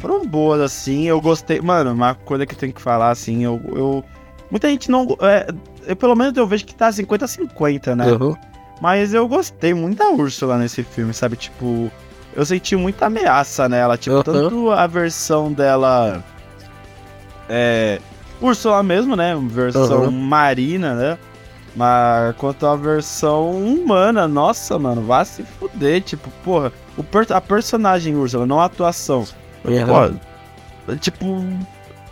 foram 0.00 0.26
boas, 0.26 0.60
assim. 0.60 1.06
Eu 1.06 1.20
gostei. 1.20 1.60
Mano, 1.60 1.92
uma 1.92 2.14
coisa 2.14 2.44
que 2.44 2.54
eu 2.54 2.58
tenho 2.58 2.72
que 2.72 2.82
falar, 2.82 3.10
assim, 3.10 3.44
eu. 3.44 3.60
eu 3.74 4.04
muita 4.50 4.68
gente 4.68 4.90
não. 4.90 5.16
É, 5.20 5.46
eu, 5.86 5.96
pelo 5.96 6.14
menos 6.14 6.36
eu 6.36 6.46
vejo 6.46 6.64
que 6.64 6.74
tá 6.74 6.90
50-50, 6.90 7.94
né? 7.94 8.12
Uhum. 8.12 8.36
Mas 8.80 9.14
eu 9.14 9.26
gostei 9.26 9.72
muito 9.72 9.98
da 9.98 10.10
Úrsula 10.10 10.58
nesse 10.58 10.82
filme, 10.82 11.14
sabe? 11.14 11.36
Tipo, 11.36 11.90
eu 12.34 12.44
senti 12.44 12.76
muita 12.76 13.06
ameaça 13.06 13.68
nela. 13.68 13.96
Tipo, 13.96 14.16
uhum. 14.16 14.22
tanto 14.22 14.70
a 14.70 14.86
versão 14.86 15.52
dela. 15.52 16.22
É. 17.48 18.00
Úrsula 18.40 18.82
mesmo, 18.82 19.16
né? 19.16 19.34
Versão 19.48 20.04
uhum. 20.04 20.10
marina, 20.10 20.94
né? 20.94 21.18
Mas 21.74 22.34
quanto 22.36 22.66
a 22.66 22.76
versão 22.76 23.50
humana, 23.50 24.26
nossa, 24.26 24.78
mano, 24.78 25.02
vá 25.02 25.24
se 25.24 25.42
fuder. 25.42 26.02
Tipo, 26.02 26.30
porra, 26.44 26.72
o 26.96 27.02
per 27.02 27.26
a 27.30 27.40
personagem 27.40 28.16
Úrsula, 28.16 28.46
não 28.46 28.60
a 28.60 28.66
atuação. 28.66 29.26
Uhum. 29.64 30.18
Pô, 30.86 30.96
tipo, 30.96 31.44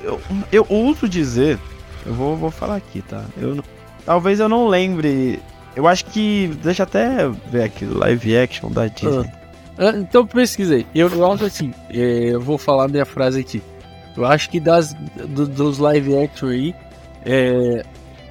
eu, 0.02 0.20
eu 0.50 0.66
ouso 0.68 1.08
dizer. 1.08 1.58
Eu 2.06 2.14
vou, 2.14 2.36
vou 2.36 2.50
falar 2.50 2.76
aqui, 2.76 3.02
tá? 3.02 3.24
Eu, 3.36 3.62
talvez 4.04 4.40
eu 4.40 4.48
não 4.48 4.68
lembre. 4.68 5.40
Eu 5.74 5.86
acho 5.86 6.04
que. 6.06 6.48
Deixa 6.62 6.82
até 6.82 7.28
ver 7.50 7.64
aqui, 7.64 7.84
live 7.84 8.36
action 8.36 8.70
da 8.70 8.86
Disney. 8.86 9.10
Uhum. 9.10 9.30
Ah, 9.76 9.92
então 9.96 10.26
pesquisei. 10.26 10.86
Eu, 10.94 11.08
eu 11.08 11.32
acho 11.32 11.44
assim, 11.44 11.72
é, 11.90 12.34
eu 12.34 12.40
vou 12.40 12.58
falar 12.58 12.88
minha 12.88 13.04
frase 13.04 13.40
aqui. 13.40 13.62
Eu 14.16 14.24
acho 14.24 14.48
que 14.48 14.60
das, 14.60 14.94
do, 15.28 15.46
dos 15.46 15.78
live 15.78 16.16
action 16.16 16.48
aí, 16.48 16.74
é, 17.24 17.84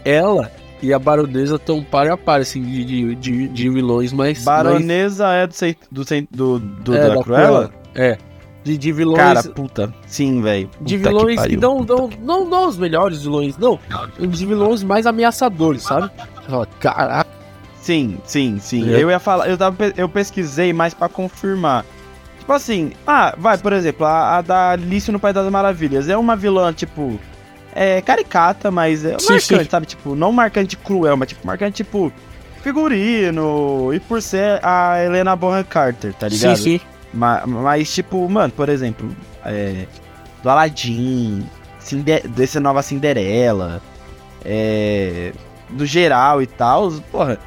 ela 0.06 0.50
e 0.82 0.94
a 0.94 1.00
baronesa 1.00 1.56
estão 1.56 1.84
par 1.84 2.10
a 2.10 2.18
par, 2.18 2.42
assim, 2.42 2.62
de, 2.62 3.16
de, 3.16 3.48
de 3.48 3.70
vilões 3.70 4.14
mais. 4.14 4.44
Baronesa 4.44 5.26
mais... 5.26 5.62
é 5.62 5.76
do, 5.90 6.04
do, 6.04 6.26
do, 6.30 6.60
do 6.60 6.96
é, 6.96 7.08
da, 7.08 7.16
da 7.16 7.24
Cruella? 7.24 7.74
É. 7.96 8.18
De, 8.64 8.78
de 8.78 8.92
vilões. 8.92 9.18
Cara, 9.18 9.44
puta. 9.44 9.94
Sim, 10.08 10.42
velho. 10.42 10.70
De 10.80 10.98
vilões 10.98 11.42
que, 11.42 11.50
que 11.50 11.58
não, 11.58 11.84
não, 11.84 12.10
não, 12.22 12.50
não 12.50 12.68
os 12.68 12.78
melhores 12.78 13.22
vilões, 13.24 13.58
não. 13.58 13.80
De 14.18 14.46
vilões 14.46 14.84
mais 14.84 15.06
ameaçadores, 15.06 15.84
sabe? 15.84 16.10
Caraca 16.80 17.34
Sim, 17.84 18.18
sim, 18.24 18.60
sim. 18.60 18.90
Eu 18.90 19.10
ia 19.10 19.20
falar, 19.20 19.50
eu, 19.50 19.58
tava, 19.58 19.76
eu 19.98 20.08
pesquisei 20.08 20.72
mais 20.72 20.94
para 20.94 21.10
confirmar. 21.10 21.84
Tipo 22.40 22.54
assim, 22.54 22.94
ah, 23.06 23.36
vai, 23.38 23.58
por 23.58 23.74
exemplo, 23.74 24.06
a, 24.06 24.38
a 24.38 24.42
da 24.42 24.72
Alice 24.72 25.12
no 25.12 25.20
País 25.20 25.36
das 25.36 25.52
Maravilhas. 25.52 26.08
É 26.08 26.16
uma 26.16 26.38
vilã, 26.38 26.72
tipo, 26.72 27.20
é 27.76 28.02
caricata, 28.02 28.72
mas 28.72 29.04
é 29.04 29.20
sim, 29.20 29.34
marcante, 29.34 29.64
sim. 29.66 29.70
sabe? 29.70 29.86
Tipo, 29.86 30.16
não 30.16 30.32
marcante 30.32 30.78
cruel, 30.78 31.18
mas 31.18 31.28
tipo, 31.28 31.46
marcante, 31.46 31.84
tipo, 31.84 32.10
figurino. 32.62 33.94
E 33.94 34.00
por 34.00 34.22
ser 34.22 34.62
a 34.64 35.04
Helena 35.04 35.36
Bonham 35.36 35.66
Carter, 35.66 36.14
tá 36.14 36.30
ligado? 36.30 36.56
Sim, 36.56 36.80
sim. 36.80 36.82
Mas, 37.14 37.46
mas 37.46 37.94
tipo, 37.94 38.28
mano, 38.28 38.52
por 38.52 38.70
exemplo, 38.70 39.10
é, 39.46 39.86
do 40.42 40.50
Aladdin, 40.50 41.48
Cinder 41.80 42.28
desse 42.28 42.60
nova 42.60 42.82
Cinderela, 42.82 43.82
é, 44.44 45.32
do 45.70 45.86
geral 45.86 46.42
e 46.42 46.48
tal, 46.48 46.92
porra 47.12 47.40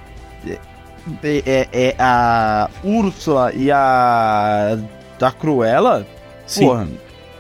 é, 1.22 1.42
é, 1.46 1.68
é 1.72 1.96
a 1.98 2.68
Úrsula 2.82 3.52
e 3.54 3.70
a 3.70 4.78
da 5.18 5.30
Cruella, 5.30 6.06
Sim. 6.46 6.66
porra, 6.66 6.88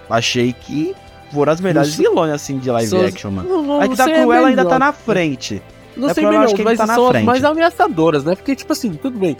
achei 0.08 0.52
que 0.52 0.94
foram 1.32 1.52
as 1.52 1.60
melhores 1.60 1.94
vilões 1.94 2.32
assim 2.32 2.58
de 2.58 2.70
live 2.70 2.96
action, 3.04 3.30
mano. 3.30 3.48
Não, 3.48 3.62
não, 3.62 3.82
é 3.82 3.88
que 3.88 3.96
da 3.96 4.04
Cruella 4.04 4.48
ainda 4.48 4.64
tá 4.64 4.78
na 4.78 4.92
frente. 4.92 5.62
Não 5.96 6.12
sei 6.12 6.26
melhor, 6.26 6.52
que 6.52 6.62
mas 6.62 6.78
tá 6.78 6.86
são 6.86 7.08
as 7.08 7.22
mais 7.22 7.42
ameaçadoras, 7.42 8.24
né? 8.24 8.34
Porque, 8.34 8.54
tipo 8.54 8.72
assim, 8.72 8.92
tudo 8.92 9.18
bem. 9.18 9.36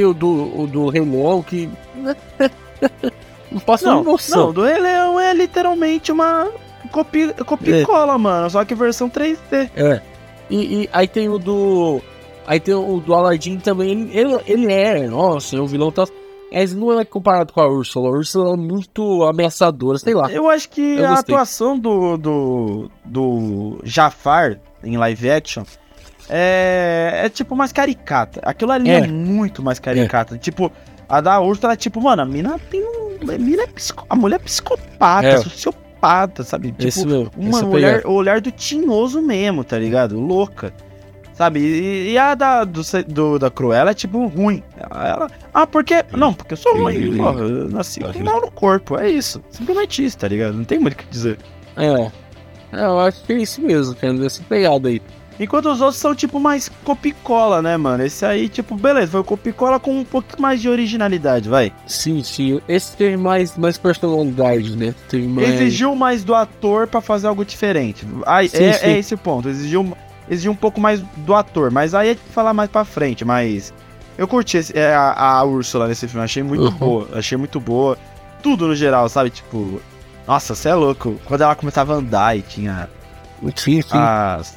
Tem 0.00 0.06
o 0.06 0.14
do, 0.14 0.62
o 0.62 0.66
do 0.66 0.88
Rei 0.88 1.02
Leão 1.02 1.42
que. 1.42 1.68
não 3.52 3.60
posso 3.60 3.84
não, 3.84 4.02
noção. 4.02 4.46
Não, 4.46 4.52
do 4.54 4.62
Rei 4.62 4.78
Leão 4.78 5.20
é 5.20 5.34
literalmente 5.34 6.10
uma 6.10 6.48
copia, 6.90 7.34
copia 7.44 7.82
é. 7.82 7.84
cola, 7.84 8.16
mano. 8.16 8.48
Só 8.48 8.64
que 8.64 8.74
versão 8.74 9.10
3D. 9.10 9.70
É. 9.76 10.00
E, 10.48 10.84
e 10.84 10.88
aí 10.90 11.06
tem 11.06 11.28
o 11.28 11.38
do. 11.38 12.00
Aí 12.46 12.58
tem 12.58 12.72
o 12.72 12.98
do 12.98 13.12
Aladdin 13.12 13.58
também, 13.58 14.08
ele, 14.10 14.40
ele, 14.46 14.72
é, 14.72 15.06
nossa, 15.06 15.54
é 15.54 15.60
um 15.60 15.66
vilão 15.66 15.92
tá. 15.92 16.06
Mas 16.50 16.74
não 16.74 16.98
é 16.98 17.04
comparado 17.04 17.52
com 17.52 17.60
a 17.60 17.68
Ursula. 17.68 18.08
A 18.08 18.12
Ursula 18.12 18.54
é 18.54 18.56
muito 18.56 19.22
ameaçadora, 19.24 19.98
sei 19.98 20.14
lá. 20.14 20.32
Eu 20.32 20.48
acho 20.48 20.70
que 20.70 20.80
eu 20.80 21.04
a 21.04 21.18
atuação 21.18 21.78
do, 21.78 22.16
do, 22.16 22.90
do 23.04 23.78
Jafar 23.84 24.58
em 24.82 24.96
live 24.96 25.30
action 25.30 25.62
é, 26.30 27.22
é 27.24 27.28
tipo 27.28 27.56
mais 27.56 27.72
caricata. 27.72 28.40
Aquilo 28.44 28.70
ali 28.70 28.88
é, 28.88 29.00
é 29.00 29.06
muito 29.06 29.62
mais 29.62 29.80
caricata. 29.80 30.36
É. 30.36 30.38
Tipo, 30.38 30.70
a 31.08 31.20
da 31.20 31.40
Ursula 31.40 31.72
é 31.72 31.76
tipo, 31.76 32.00
mano, 32.00 32.22
a 32.22 32.24
mina 32.24 32.58
tem 32.70 32.82
um. 32.82 33.18
A, 33.28 33.36
mina 33.36 33.64
é 33.64 33.66
psico, 33.66 34.06
a 34.08 34.14
mulher 34.14 34.36
é 34.36 34.38
psicopata, 34.38 35.26
é. 35.26 35.36
sociopata, 35.38 36.44
sabe? 36.44 36.68
Tipo, 36.68 36.86
Esse 36.86 37.04
meu, 37.04 37.28
uma 37.36 37.60
mulher, 37.62 38.06
o 38.06 38.12
olhar 38.12 38.40
do 38.40 38.50
tinhoso 38.50 39.20
mesmo, 39.20 39.64
tá 39.64 39.76
ligado? 39.76 40.18
Louca. 40.18 40.72
Sabe? 41.34 41.60
E, 41.60 42.12
e 42.12 42.18
a 42.18 42.34
da, 42.34 42.64
do, 42.64 42.82
do, 43.08 43.38
da 43.38 43.50
Cruella 43.50 43.90
é 43.90 43.94
tipo 43.94 44.26
ruim. 44.26 44.62
Ela, 44.78 45.28
ah, 45.52 45.66
porque. 45.66 46.04
Não, 46.12 46.32
porque 46.32 46.52
eu 46.52 46.58
sou 46.58 46.76
ruim. 46.76 47.16
Porra, 47.16 47.40
eu 47.40 47.68
nasci 47.70 48.00
com 48.00 48.22
mal 48.22 48.40
no 48.40 48.50
corpo. 48.50 48.98
É 48.98 49.10
isso. 49.10 49.42
Simplesmente 49.50 50.04
isso, 50.04 50.18
tá 50.18 50.28
ligado? 50.28 50.54
Não 50.54 50.64
tem 50.64 50.78
muito 50.78 50.94
o 50.94 50.96
que 50.96 51.06
dizer. 51.06 51.38
É. 51.76 51.86
é. 51.86 52.10
Eu 52.72 53.00
acho 53.00 53.24
que 53.24 53.32
é 53.32 53.36
isso 53.38 53.60
mesmo, 53.62 53.96
cara. 53.96 54.14
Dessa 54.14 54.42
pegada 54.42 54.88
aí. 54.88 55.00
Enquanto 55.40 55.70
os 55.70 55.80
outros 55.80 55.98
são 55.98 56.14
tipo 56.14 56.38
mais 56.38 56.68
copicola, 56.84 57.62
né, 57.62 57.74
mano? 57.78 58.04
Esse 58.04 58.26
aí, 58.26 58.46
tipo, 58.46 58.76
beleza, 58.76 59.12
foi 59.12 59.24
copicola 59.24 59.80
com 59.80 59.98
um 59.98 60.04
pouco 60.04 60.40
mais 60.40 60.60
de 60.60 60.68
originalidade, 60.68 61.48
vai. 61.48 61.72
Sim, 61.86 62.22
sim. 62.22 62.60
Esse 62.68 62.94
teve 62.94 63.16
mais, 63.16 63.56
mais 63.56 63.78
personalidade, 63.78 64.76
né? 64.76 64.94
Teve 65.08 65.26
mais... 65.26 65.48
Exigiu 65.48 65.96
mais 65.96 66.22
do 66.22 66.34
ator 66.34 66.86
para 66.86 67.00
fazer 67.00 67.26
algo 67.26 67.42
diferente. 67.42 68.06
Aí, 68.26 68.50
sim, 68.50 68.64
é, 68.64 68.72
sim. 68.74 68.86
é 68.86 68.98
esse 68.98 69.14
o 69.14 69.18
ponto. 69.18 69.48
Exigiu 69.48 69.96
exigia 70.28 70.50
um 70.50 70.56
pouco 70.56 70.80
mais 70.80 71.00
do 71.16 71.34
ator, 71.34 71.70
mas 71.70 71.94
aí 71.94 72.10
é 72.10 72.14
falar 72.14 72.54
mais 72.54 72.70
pra 72.70 72.84
frente, 72.84 73.24
mas. 73.24 73.74
Eu 74.16 74.28
curti 74.28 74.58
esse, 74.58 74.78
é, 74.78 74.94
a, 74.94 75.38
a 75.38 75.44
Úrsula 75.44 75.88
nesse 75.88 76.06
filme, 76.06 76.22
achei 76.22 76.42
muito 76.42 76.64
uhum. 76.64 76.70
boa, 76.72 77.08
achei 77.14 77.38
muito 77.38 77.58
boa. 77.58 77.96
Tudo 78.42 78.68
no 78.68 78.76
geral, 78.76 79.08
sabe? 79.08 79.30
Tipo, 79.30 79.80
nossa, 80.26 80.54
você 80.54 80.68
é 80.68 80.74
louco. 80.74 81.18
Quando 81.24 81.40
ela 81.40 81.54
começava 81.54 81.94
a 81.94 81.96
andar 81.96 82.36
e 82.36 82.42
tinha. 82.42 82.88
Sim, 83.56 83.80
sim. 83.80 83.88
As, 83.92 84.54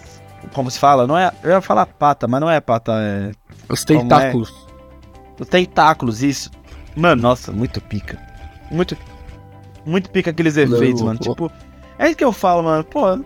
como 0.54 0.70
se 0.70 0.80
fala? 0.80 1.08
Não 1.08 1.18
é, 1.18 1.32
eu 1.44 1.52
ia 1.52 1.62
falar 1.62 1.86
pata, 1.86 2.28
mas 2.28 2.42
não 2.42 2.50
é 2.50 2.60
pata, 2.60 2.94
é. 2.96 3.32
Os 3.70 3.84
tentáculos. 3.84 4.54
É? 4.70 5.42
Os 5.42 5.48
tentáculos, 5.48 6.24
isso. 6.24 6.52
Mano, 6.96 7.22
nossa, 7.22 7.52
muito 7.52 7.82
pica. 7.82 8.20
Muito. 8.72 8.98
Muito 9.86 10.10
pica 10.10 10.32
aqueles 10.32 10.58
efeitos, 10.58 11.02
não, 11.02 11.08
mano. 11.08 11.20
Tipo, 11.20 11.52
é 11.98 12.08
isso 12.08 12.18
que 12.18 12.24
eu 12.24 12.32
falo, 12.32 12.64
mano. 12.64 12.84
Pô, 12.84 13.20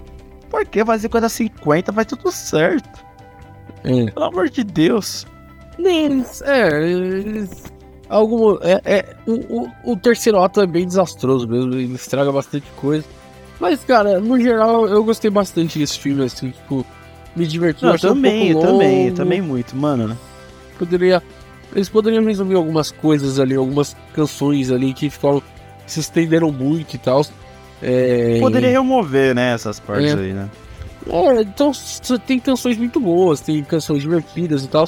porque 0.49 0.83
vai 0.83 0.97
50-50, 0.97 1.91
vai 1.91 2.05
tudo 2.05 2.31
certo. 2.31 3.05
É. 3.83 4.11
Pelo 4.11 4.25
amor 4.25 4.49
de 4.49 4.63
Deus. 4.63 5.25
Eles, 5.77 6.41
é, 6.41 6.67
eles, 6.83 7.71
algum, 8.09 8.57
é, 8.61 8.81
é 8.83 9.15
o, 9.27 9.63
o, 9.63 9.71
o, 9.91 9.95
terceiro 9.95 10.41
ato 10.41 10.59
é 10.59 10.65
bem 10.65 10.87
desastroso 10.87 11.47
mesmo, 11.47 11.73
ele 11.73 11.93
estraga 11.93 12.31
bastante 12.31 12.65
coisa. 12.75 13.05
Mas, 13.59 13.83
cara, 13.83 14.19
no 14.19 14.39
geral, 14.39 14.87
eu 14.87 15.03
gostei 15.03 15.29
bastante 15.29 15.79
desse 15.79 15.99
filme, 15.99 16.23
assim, 16.23 16.51
tipo, 16.51 16.85
me 17.37 17.45
diverti. 17.47 17.83
Não, 17.83 17.93
eu 17.93 17.99
também, 17.99 18.55
um 18.55 18.59
eu 18.59 18.67
também, 18.67 19.07
eu 19.07 19.13
também 19.13 19.41
muito, 19.41 19.75
mano. 19.75 20.07
Né? 20.07 20.17
Poderia, 20.77 21.21
eles 21.75 21.89
poderiam 21.89 22.23
resumir 22.23 22.55
algumas 22.55 22.91
coisas 22.91 23.39
ali, 23.39 23.55
algumas 23.55 23.95
canções 24.13 24.71
ali 24.71 24.93
que 24.93 25.09
ficaram 25.09 25.41
se 25.85 25.99
estenderam 25.99 26.51
muito 26.51 26.95
e 26.95 26.97
tal. 26.97 27.25
É... 27.81 28.39
Poderia 28.39 28.71
remover, 28.71 29.35
né, 29.35 29.53
essas 29.53 29.79
partes 29.79 30.11
É. 30.11 30.15
aí, 30.15 30.33
né? 30.33 30.49
É, 31.09 31.41
então 31.41 31.71
tem 32.25 32.37
canções 32.39 32.77
muito 32.77 32.99
boas, 32.99 33.39
tem 33.39 33.63
canções 33.63 34.01
divertidas 34.01 34.63
e 34.65 34.67
tal. 34.67 34.87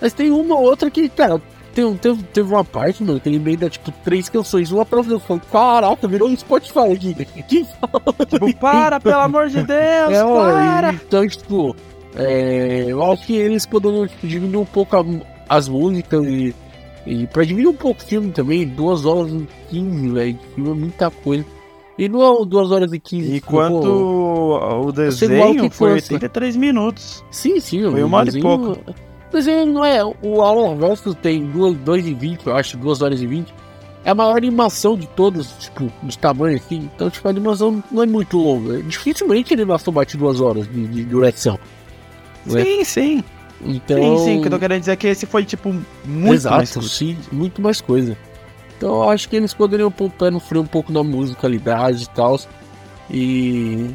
Mas 0.00 0.12
tem 0.12 0.30
uma 0.30 0.56
ou 0.56 0.64
outra 0.64 0.90
que, 0.90 1.08
cara, 1.08 1.40
tem, 1.72 1.94
teve, 1.96 2.22
teve 2.24 2.48
uma 2.52 2.64
parte, 2.64 3.04
mano, 3.04 3.20
que 3.20 3.28
ele 3.28 3.36
emenda, 3.36 3.70
tipo, 3.70 3.92
três 4.02 4.28
canções, 4.28 4.72
uma 4.72 4.84
pra. 4.84 5.00
Eu 5.00 5.20
falo, 5.20 5.40
caraca, 5.52 6.08
virou 6.08 6.28
um 6.28 6.36
Spotify 6.36 6.92
aqui. 6.92 7.14
Que 7.14 7.64
Tipo, 8.26 8.54
para, 8.58 8.98
pelo 8.98 9.20
amor 9.20 9.48
de 9.48 9.62
Deus, 9.62 10.10
É, 10.12 10.24
para! 10.24 10.92
então, 10.94 11.28
tipo, 11.28 11.76
é, 12.16 12.84
eu 12.88 13.02
acho 13.04 13.26
que 13.26 13.36
eles 13.36 13.66
poderiam 13.66 14.06
tipo, 14.06 14.26
diminuir 14.26 14.62
um 14.62 14.64
pouco 14.66 14.96
a- 14.96 15.04
as 15.48 15.68
músicas 15.68 16.24
e, 16.26 16.54
e 17.06 17.26
pra 17.26 17.44
diminuir 17.44 17.72
um 17.72 17.76
pouco 17.76 18.00
o 18.02 18.04
filme 18.04 18.30
também, 18.32 18.66
duas 18.66 19.04
horas 19.04 19.32
e 19.32 19.46
15, 19.70 20.08
velho. 20.10 20.38
Filme 20.54 20.70
é 20.70 20.74
muita 20.74 21.10
coisa. 21.10 21.44
E 21.98 22.08
não 22.08 22.42
é 22.42 22.44
duas 22.46 22.70
horas 22.70 22.92
e 22.92 22.98
15. 22.98 23.36
Enquanto 23.36 23.82
pô, 23.82 24.86
o 24.86 24.92
desenho 24.92 25.70
foi 25.70 25.94
cansa. 25.94 26.14
83 26.14 26.56
minutos. 26.56 27.24
Sim, 27.30 27.60
sim. 27.60 27.82
Foi 27.90 28.02
o 28.02 28.06
uma 28.06 28.18
hora 28.18 28.28
e 28.30 28.40
pouco. 28.40 28.80
O 29.28 29.32
desenho 29.32 29.66
não 29.66 29.84
é. 29.84 30.02
O 30.04 30.40
Alan 30.42 30.76
Versus 30.76 31.14
tem 31.16 31.46
2 31.46 32.06
e 32.06 32.14
20, 32.14 32.46
eu 32.46 32.56
acho, 32.56 32.76
2 32.78 33.02
horas 33.02 33.20
e 33.20 33.26
20. 33.26 33.52
É 34.02 34.10
a 34.10 34.14
maior 34.14 34.34
animação 34.34 34.96
de 34.96 35.06
todos, 35.08 35.52
tipo, 35.58 35.92
de 36.02 36.18
tamanho 36.18 36.56
assim. 36.56 36.88
Então, 36.94 37.10
tipo, 37.10 37.28
a 37.28 37.30
animação 37.30 37.84
não 37.92 38.02
é 38.02 38.06
muito 38.06 38.38
longa. 38.38 38.82
Dificilmente 38.82 39.52
a 39.52 39.56
animação 39.56 39.92
bate 39.92 40.16
duas 40.16 40.40
horas 40.40 40.66
de, 40.72 40.86
de 40.86 41.04
duração. 41.04 41.58
Né? 42.46 42.64
Sim, 42.64 42.84
sim. 42.84 43.24
Então. 43.62 44.18
Sim, 44.18 44.24
sim. 44.24 44.38
O 44.38 44.40
que 44.42 44.46
eu 44.48 44.52
tô 44.52 44.58
querendo 44.58 44.80
dizer 44.80 44.92
é 44.92 44.96
que 44.96 45.06
esse 45.06 45.26
foi, 45.26 45.44
tipo, 45.44 45.74
muito 46.04 46.34
Exato, 46.34 46.56
mais 46.56 46.72
curto. 46.72 46.88
sim, 46.88 47.16
muito 47.30 47.60
mais 47.60 47.80
coisa. 47.80 48.16
Então 48.78 49.02
eu 49.02 49.10
acho 49.10 49.28
que 49.28 49.36
eles 49.36 49.52
poderiam 49.52 49.90
pôr 49.90 50.10
no 50.30 50.40
freio 50.40 50.62
um 50.64 50.66
pouco 50.66 50.90
na 50.92 51.02
musicalidade 51.04 52.04
e 52.04 52.08
tal. 52.08 52.40
E. 53.10 53.90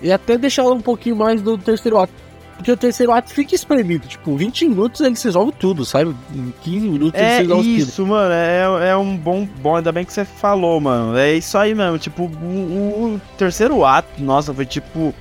E 0.00 0.10
até 0.10 0.36
deixar 0.36 0.64
um 0.64 0.80
pouquinho 0.80 1.16
mais 1.16 1.40
do 1.42 1.56
terceiro 1.58 1.98
ato. 1.98 2.12
Porque 2.56 2.70
o 2.70 2.76
terceiro 2.76 3.12
ato 3.12 3.30
fica 3.32 3.54
espremido. 3.54 4.06
Tipo, 4.06 4.36
20 4.36 4.68
minutos 4.68 5.00
eles 5.00 5.22
resolvem 5.22 5.52
tudo, 5.58 5.84
sabe? 5.84 6.14
Em 6.34 6.52
15 6.62 6.88
minutos 6.88 7.20
eles 7.20 7.32
É 7.32 7.38
resolvem 7.38 7.64
tudo. 7.78 7.88
isso, 7.88 8.06
mano. 8.06 8.32
É, 8.32 8.88
é 8.90 8.96
um 8.96 9.16
bom, 9.16 9.46
bom. 9.60 9.76
Ainda 9.76 9.90
bem 9.92 10.04
que 10.04 10.12
você 10.12 10.24
falou, 10.24 10.80
mano. 10.80 11.16
É 11.16 11.34
isso 11.34 11.56
aí 11.58 11.74
mesmo. 11.74 11.98
Tipo, 11.98 12.24
o- 12.24 13.14
o 13.16 13.20
terceiro 13.36 13.84
ato, 13.84 14.08
nossa, 14.22 14.52
foi 14.54 14.64
tipo. 14.66 15.14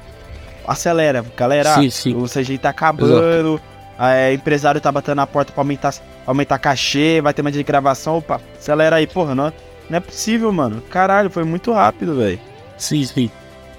Acelera, 0.68 1.26
galera. 1.36 1.76
Sim, 1.76 1.90
sim. 1.90 2.16
O 2.16 2.26
CGI 2.28 2.58
tá 2.58 2.70
acabando. 2.70 3.60
A 3.98 4.32
empresário 4.34 4.82
tá 4.82 4.92
batendo 4.92 5.18
na 5.18 5.28
porta 5.28 5.52
pra 5.52 5.62
aumentar, 5.62 5.94
aumentar 6.26 6.58
cachê. 6.60 7.22
Vai 7.22 7.34
ter 7.34 7.42
mais 7.42 7.56
de 7.56 7.64
gravação. 7.64 8.18
Opa, 8.18 8.42
acelera 8.60 8.96
aí, 8.96 9.06
porra. 9.08 9.36
Não, 9.36 9.54
não 9.90 9.98
é 9.98 10.00
possível, 10.00 10.52
mano. 10.52 10.82
Caralho, 10.90 11.30
foi 11.30 11.44
muito 11.44 11.72
rápido, 11.72 12.16
velho. 12.16 12.40
Sim, 12.78 13.04
sim. 13.06 13.30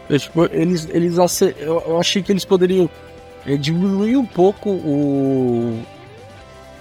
Eu, 0.09 0.19
tipo, 0.19 0.45
eles, 0.53 0.89
eles 0.93 1.19
ace- 1.19 1.55
eu 1.59 1.99
achei 1.99 2.23
que 2.23 2.31
eles 2.31 2.45
poderiam 2.45 2.89
é, 3.47 3.57
diminuir 3.57 4.17
um 4.17 4.27
pouco 4.27 4.71
o. 4.71 5.81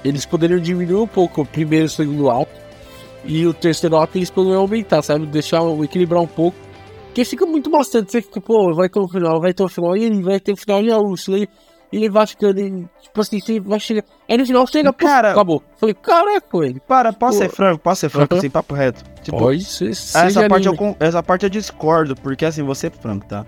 Eles 0.03 0.25
poderiam 0.25 0.59
diminuir 0.59 1.01
um 1.01 1.07
pouco 1.07 1.41
o 1.41 1.45
primeiro 1.45 1.85
e 1.85 1.87
o 1.87 1.89
segundo 1.89 2.29
ato. 2.29 2.51
E 3.23 3.45
o 3.45 3.53
terceiro 3.53 3.97
ato 3.97 4.17
eles 4.17 4.29
poderiam 4.31 4.61
aumentar, 4.61 5.01
sabe? 5.03 5.25
Deixar 5.27 5.61
equilibrar 5.83 6.21
um 6.21 6.27
pouco. 6.27 6.57
Porque 7.11 7.25
fica 7.25 7.45
muito 7.45 7.69
bastante. 7.69 8.09
Você 8.11 8.21
fica, 8.21 8.39
pô, 8.39 8.73
vai 8.73 8.87
ter 8.87 8.99
um 8.99 9.07
final, 9.07 9.39
vai 9.41 9.53
ter 9.53 9.63
um 9.63 9.67
final, 9.67 9.97
e 9.97 10.03
ele 10.05 10.21
vai 10.21 10.39
ter 10.39 10.53
um 10.53 10.55
final 10.55 10.81
e 10.81 10.89
a 10.91 10.97
Úrsula. 10.97 11.39
E 11.39 11.47
ele 11.91 12.09
vai 12.09 12.25
ficando. 12.25 12.57
e, 12.59 12.87
Tipo 13.01 13.19
assim, 13.19 13.39
você 13.41 13.59
vai 13.59 13.79
chegar. 13.81 14.03
Aí 14.29 14.37
no 14.37 14.45
final 14.45 14.65
chega, 14.65 14.93
pô, 14.93 15.05
Cara- 15.05 15.31
acabou. 15.31 15.61
Falei, 15.75 15.93
caraca, 15.93 16.57
ele. 16.59 16.79
Para, 16.79 17.11
posso 17.11 17.37
Pô. 17.37 17.43
ser 17.43 17.49
franco? 17.49 17.79
Posso 17.83 17.99
ser 18.01 18.09
franco, 18.09 18.33
Aham. 18.33 18.39
assim, 18.39 18.49
papo 18.49 18.73
reto? 18.73 19.03
Tipo, 19.21 19.37
Pode 19.39 19.63
ser. 19.65 19.89
essa 19.89 20.47
parte, 20.47 20.67
eu, 20.67 20.95
essa 21.01 21.21
parte 21.21 21.43
eu 21.43 21.49
discordo, 21.49 22.15
porque 22.15 22.45
assim, 22.45 22.63
vou 22.63 22.73
ser 22.75 22.91
franco, 22.91 23.25
tá? 23.27 23.45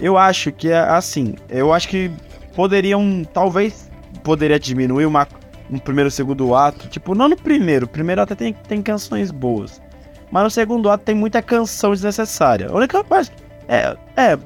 Eu 0.00 0.16
acho 0.16 0.52
que 0.52 0.68
é 0.70 0.78
assim, 0.78 1.34
eu 1.48 1.72
acho 1.72 1.88
que 1.88 2.08
poderiam, 2.54 3.24
talvez, 3.32 3.90
poderia 4.22 4.60
diminuir 4.60 5.06
uma, 5.06 5.26
um 5.68 5.78
primeiro 5.78 6.08
segundo 6.10 6.54
ato, 6.54 6.86
tipo, 6.88 7.16
não 7.16 7.28
no 7.28 7.36
primeiro, 7.36 7.86
o 7.86 7.88
primeiro 7.88 8.20
até 8.22 8.36
tem, 8.36 8.52
tem 8.52 8.80
canções 8.80 9.32
boas, 9.32 9.82
mas 10.30 10.44
no 10.44 10.50
segundo 10.50 10.90
ato 10.90 11.04
tem 11.04 11.14
muita 11.14 11.40
canção 11.42 11.92
desnecessária. 11.92 12.68
A 12.68 12.72
única 12.74 13.02
parte 13.04 13.30
é, 13.68 13.96
é 14.16 14.38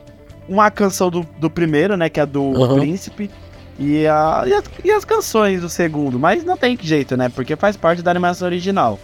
uma 0.48 0.70
canção 0.70 1.10
do, 1.10 1.26
do 1.38 1.48
primeiro, 1.50 1.96
né, 1.96 2.08
que 2.08 2.20
é 2.20 2.26
do 2.26 2.62
Aham. 2.62 2.80
Príncipe, 2.80 3.30
e, 3.78 4.06
a, 4.06 4.44
e, 4.46 4.52
as, 4.52 4.64
e 4.84 4.90
as 4.90 5.04
canções 5.04 5.60
do 5.62 5.68
segundo, 5.68 6.18
mas 6.18 6.44
não 6.44 6.56
tem 6.56 6.76
jeito, 6.80 7.16
né, 7.16 7.28
porque 7.28 7.56
faz 7.56 7.76
parte 7.76 8.02
da 8.02 8.10
animação 8.10 8.46
original. 8.46 8.98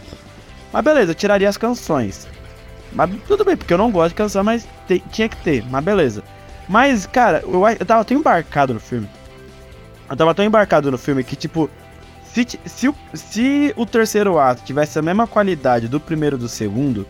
Mas 0.72 0.85
beleza, 0.85 1.12
eu 1.12 1.14
tiraria 1.14 1.49
as 1.49 1.57
canções. 1.57 2.29
Mas 2.93 3.11
tudo 3.27 3.45
bem, 3.45 3.57
porque 3.57 3.72
eu 3.72 3.79
não 3.79 3.91
gosto 3.91 4.11
de 4.11 4.14
canção, 4.16 4.43
mas 4.45 4.66
te- 4.87 5.03
tinha 5.11 5.29
que 5.29 5.37
ter, 5.39 5.64
mas 5.70 5.83
beleza. 5.85 6.22
Mas, 6.68 7.07
cara, 7.07 7.43
eu, 7.47 7.64
a- 7.64 7.72
eu 7.74 7.87
tava 7.87 8.05
tão 8.05 8.16
embarcado 8.16 8.74
no 8.74 8.81
filme. 8.81 9.09
Eu 10.11 10.16
tava 10.16 10.35
tão 10.35 10.45
embarcado 10.45 10.91
no 10.91 10.99
filme 10.99 11.22
que, 11.24 11.37
tipo, 11.37 11.70
se, 12.45 12.61
se, 12.66 12.89
o, 12.89 12.95
se 13.14 13.72
o 13.76 13.87
terceiro 13.87 14.39
ato 14.39 14.62
tivesse 14.62 14.99
a 14.99 15.03
mesma 15.03 15.26
qualidade 15.26 15.89
do 15.89 15.99
primeiro 15.99 16.37
e 16.37 16.41
do 16.41 16.49
segundo, 16.49 17.07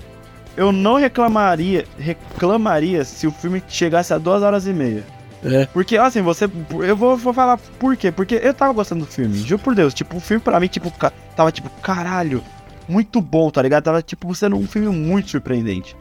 eu 0.56 0.70
não 0.70 0.94
reclamaria, 0.94 1.84
reclamaria 1.98 3.04
se 3.04 3.26
o 3.26 3.32
filme 3.32 3.62
chegasse 3.68 4.14
a 4.14 4.18
duas 4.18 4.42
horas 4.42 4.66
e 4.66 4.72
meia. 4.72 5.04
É. 5.44 5.66
Porque, 5.66 5.96
assim, 5.96 6.22
você. 6.22 6.48
Eu 6.84 6.96
vou, 6.96 7.16
vou 7.16 7.32
falar 7.32 7.58
por 7.78 7.96
quê. 7.96 8.10
Porque 8.10 8.36
eu 8.36 8.54
tava 8.54 8.72
gostando 8.72 9.04
do 9.04 9.10
filme, 9.10 9.36
juro 9.38 9.62
por 9.62 9.74
Deus. 9.74 9.92
Tipo, 9.92 10.16
o 10.16 10.20
filme 10.20 10.42
pra 10.42 10.58
mim, 10.58 10.66
tipo, 10.66 10.92
tava 11.36 11.52
tipo, 11.52 11.68
caralho, 11.82 12.42
muito 12.88 13.20
bom, 13.20 13.50
tá 13.50 13.60
ligado? 13.62 13.84
Tava, 13.84 14.02
tipo, 14.02 14.34
sendo 14.34 14.56
um 14.56 14.66
filme 14.66 14.88
muito 14.88 15.30
surpreendente. 15.30 15.96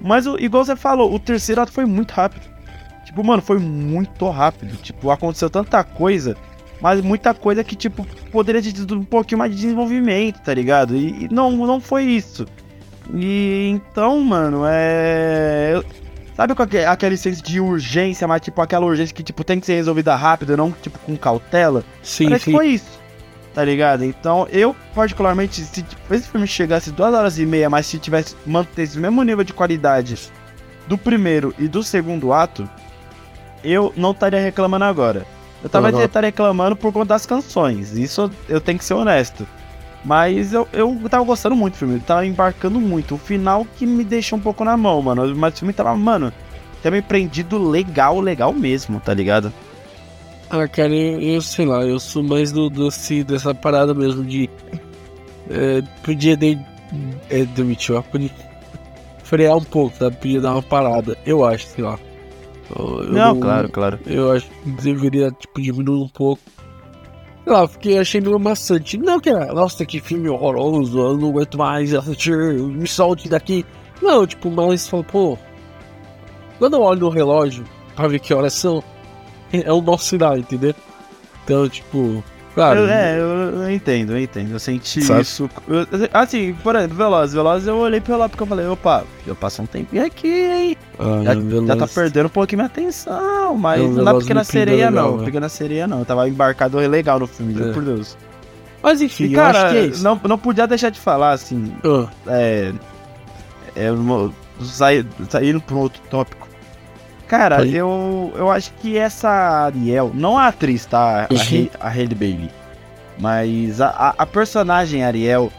Mas, 0.00 0.26
igual 0.38 0.64
você 0.64 0.76
falou, 0.76 1.12
o 1.12 1.18
terceiro 1.18 1.62
ato 1.62 1.72
foi 1.72 1.84
muito 1.84 2.12
rápido. 2.12 2.46
Tipo, 3.04 3.24
mano, 3.24 3.42
foi 3.42 3.58
muito 3.58 4.28
rápido. 4.28 4.76
Tipo, 4.76 5.10
aconteceu 5.10 5.50
tanta 5.50 5.82
coisa, 5.82 6.36
mas 6.80 7.00
muita 7.00 7.32
coisa 7.34 7.64
que, 7.64 7.74
tipo, 7.74 8.06
poderia 8.30 8.62
ter 8.62 8.72
tido 8.72 8.98
um 8.98 9.04
pouquinho 9.04 9.38
mais 9.38 9.50
de 9.54 9.60
desenvolvimento, 9.60 10.40
tá 10.42 10.52
ligado? 10.54 10.96
E, 10.96 11.24
e 11.24 11.28
não, 11.32 11.50
não 11.52 11.80
foi 11.80 12.04
isso. 12.04 12.46
E 13.14 13.68
então, 13.72 14.20
mano, 14.20 14.62
é. 14.66 15.80
Sabe 16.36 16.54
com 16.54 16.62
aque- 16.62 16.84
aquele 16.84 17.16
senso 17.16 17.42
de 17.42 17.58
urgência, 17.60 18.28
mas 18.28 18.42
tipo 18.42 18.60
aquela 18.60 18.84
urgência 18.84 19.14
que 19.14 19.22
tipo 19.22 19.42
tem 19.42 19.58
que 19.58 19.64
ser 19.64 19.76
resolvida 19.76 20.14
rápido, 20.14 20.54
não 20.56 20.70
tipo 20.70 20.98
com 20.98 21.16
cautela? 21.16 21.82
Sim, 22.02 22.26
Parece 22.26 22.44
sim. 22.44 22.50
que 22.50 22.56
foi 22.56 22.66
isso. 22.68 23.00
Tá 23.54 23.64
ligado? 23.64 24.04
Então, 24.04 24.46
eu, 24.52 24.76
particularmente, 24.94 25.62
se 25.62 25.82
tipo, 25.82 26.12
esse 26.14 26.28
filme 26.28 26.46
chegasse 26.46 26.90
duas 26.90 27.14
horas 27.14 27.38
e 27.38 27.46
meia, 27.46 27.70
mas 27.70 27.86
se 27.86 27.98
tivesse 27.98 28.36
mantesse 28.44 28.98
o 28.98 29.00
mesmo 29.00 29.22
nível 29.22 29.42
de 29.44 29.54
qualidade 29.54 30.18
do 30.86 30.98
primeiro 30.98 31.54
e 31.58 31.66
do 31.66 31.82
segundo 31.82 32.34
ato, 32.34 32.68
eu 33.64 33.94
não 33.96 34.10
estaria 34.10 34.40
reclamando 34.40 34.84
agora. 34.84 35.24
Eu 35.62 35.68
talvez 35.68 35.94
Aham. 35.94 36.04
estaria 36.04 36.28
reclamando 36.28 36.76
por 36.76 36.92
conta 36.92 37.06
das 37.06 37.26
canções. 37.26 37.96
Isso 37.96 38.30
eu 38.48 38.60
tenho 38.60 38.78
que 38.78 38.84
ser 38.84 38.94
honesto. 38.94 39.46
Mas 40.04 40.52
eu, 40.52 40.68
eu 40.72 40.96
tava 41.10 41.24
gostando 41.24 41.56
muito 41.56 41.74
do 41.74 41.78
filme, 41.78 41.98
tava 41.98 42.24
embarcando 42.24 42.80
muito. 42.80 43.16
O 43.16 43.18
final 43.18 43.66
que 43.76 43.84
me 43.84 44.04
deixou 44.04 44.38
um 44.38 44.42
pouco 44.42 44.64
na 44.64 44.76
mão, 44.76 45.02
mano. 45.02 45.34
Mas 45.34 45.54
o 45.54 45.58
filme 45.58 45.72
tava, 45.72 45.96
mano, 45.96 46.32
tava 46.82 46.94
me 46.94 47.02
prendido 47.02 47.58
legal, 47.58 48.20
legal 48.20 48.52
mesmo, 48.52 49.00
tá 49.00 49.12
ligado? 49.12 49.52
Ah, 50.48 50.68
cara, 50.68 50.94
eu, 50.94 51.20
eu 51.20 51.42
sei 51.42 51.66
lá, 51.66 51.82
eu 51.82 51.98
sou 51.98 52.22
mais 52.22 52.52
do, 52.52 52.70
do 52.70 52.86
assim, 52.86 53.24
dessa 53.24 53.52
parada 53.52 53.92
mesmo 53.92 54.24
de. 54.24 54.48
É, 55.50 55.82
podia 56.04 56.36
de, 56.36 56.58
é, 57.28 57.44
demitir, 57.44 58.00
podia 58.02 58.30
frear 59.24 59.56
um 59.56 59.64
pouco, 59.64 59.96
sabe? 59.98 60.16
Podia 60.16 60.40
dar 60.40 60.52
uma 60.52 60.62
parada, 60.62 61.16
eu 61.26 61.44
acho, 61.44 61.66
sei 61.66 61.82
lá. 61.82 61.98
Eu- 62.74 63.02
eu 63.04 63.12
não, 63.12 63.38
claro, 63.40 63.68
claro. 63.70 63.98
Eu 64.06 64.32
acho 64.32 64.46
que 64.48 64.70
deveria, 64.82 65.30
tipo, 65.30 65.60
diminuir 65.60 66.02
um 66.02 66.08
pouco. 66.08 66.42
Sei 67.44 67.52
lá, 67.52 67.68
fiquei 67.68 67.98
achei 67.98 68.20
meio 68.20 68.38
maçante. 68.40 68.96
Não 68.98 69.20
que, 69.20 69.30
nossa, 69.32 69.84
que 69.86 70.00
filme 70.00 70.28
horroroso, 70.28 70.98
eu 70.98 71.16
não 71.16 71.28
aguento 71.28 71.56
mais 71.56 71.94
assistir, 71.94 72.36
me 72.36 72.88
solte 72.88 73.28
daqui. 73.28 73.64
Não, 74.02 74.26
tipo, 74.26 74.50
mas 74.50 74.88
falo, 74.88 75.04
pô. 75.04 75.38
Quando 76.58 76.74
eu 76.74 76.80
olho 76.82 77.00
no 77.00 77.08
relógio 77.08 77.64
pra 77.94 78.08
ver 78.08 78.18
que 78.18 78.34
horas 78.34 78.52
são, 78.54 78.82
é 79.52 79.72
o 79.72 79.80
nosso 79.80 80.06
sinal, 80.06 80.36
entendeu? 80.36 80.74
Então, 81.44 81.68
tipo, 81.68 82.24
claro. 82.56 82.80
Eu- 82.80 82.88
é, 82.88 83.20
eu, 83.20 83.26
eu 83.62 83.70
entendo, 83.70 84.10
eu 84.14 84.18
entendo. 84.18 84.50
Eu 84.52 84.58
senti 84.58 85.00
Sabe? 85.02 85.20
isso. 85.20 85.48
Eu- 85.68 85.86
assim, 86.12 86.52
por 86.64 86.74
exemplo, 86.74 86.96
Veloz. 86.96 87.32
Veloz 87.32 87.66
eu 87.68 87.76
olhei 87.76 88.00
pelo 88.00 88.18
lado 88.18 88.30
porque 88.30 88.42
eu 88.42 88.46
falei, 88.48 88.66
opa, 88.66 89.04
eu 89.24 89.36
passo 89.36 89.62
um 89.62 89.66
tempinho 89.66 90.04
aqui, 90.04 90.26
hein? 90.28 90.76
ah, 90.98 91.22
Já, 91.22 91.34
Veloz- 91.34 91.66
já 91.68 91.76
tá 91.76 91.86
perdendo 91.86 92.26
um 92.26 92.30
pouquinho 92.30 92.58
minha 92.58 92.66
atenção, 92.66 93.56
mas 93.56 93.80
Não, 93.80 93.94
dá 93.94 94.04
Veloz 94.10 94.24
Pequena 94.24 94.42
Sereia, 94.42 94.88
legal, 94.90 95.10
não. 95.12 95.18
né? 95.18 95.24
Pequena 95.26 95.48
Sereia, 95.48 95.86
não. 95.86 96.00
Eu 96.00 96.04
tava 96.04 96.28
embarcado 96.28 96.76
legal 96.78 97.20
no 97.20 97.28
filme, 97.28 97.54
É. 97.62 97.72
por 97.72 97.84
Deus. 97.84 98.16
Mas 98.82 99.00
enfim, 99.00 99.24
E, 99.24 99.34
cara, 99.34 99.72
é 99.76 99.86
isso. 99.86 100.02
não, 100.02 100.20
não 100.28 100.38
podia 100.38 100.66
deixar 100.66 100.90
de 100.90 100.98
falar, 100.98 101.30
assim, 101.32 101.72
Ah, 101.84 102.08
é. 102.26 102.72
É. 103.76 103.88
Sair, 104.64 105.06
saindo 105.28 105.60
pra 105.60 105.74
um 105.76 105.80
outro 105.80 106.00
tópico. 106.10 106.45
Cara, 107.26 107.66
eu, 107.66 108.32
eu 108.36 108.50
acho 108.50 108.72
que 108.74 108.96
essa 108.96 109.28
Ariel, 109.28 110.12
não 110.14 110.38
a 110.38 110.46
atriz, 110.48 110.86
tá? 110.86 111.24
A, 111.24 111.34
Uhum. 111.34 111.68
A 111.80 111.88
Hailey 111.88 112.14
Bailey. 112.14 112.50
Mas 113.18 113.80
a, 113.80 113.88
a, 113.88 114.14
a 114.18 114.26
personagem 114.26 115.02
Ariel, 115.02 115.50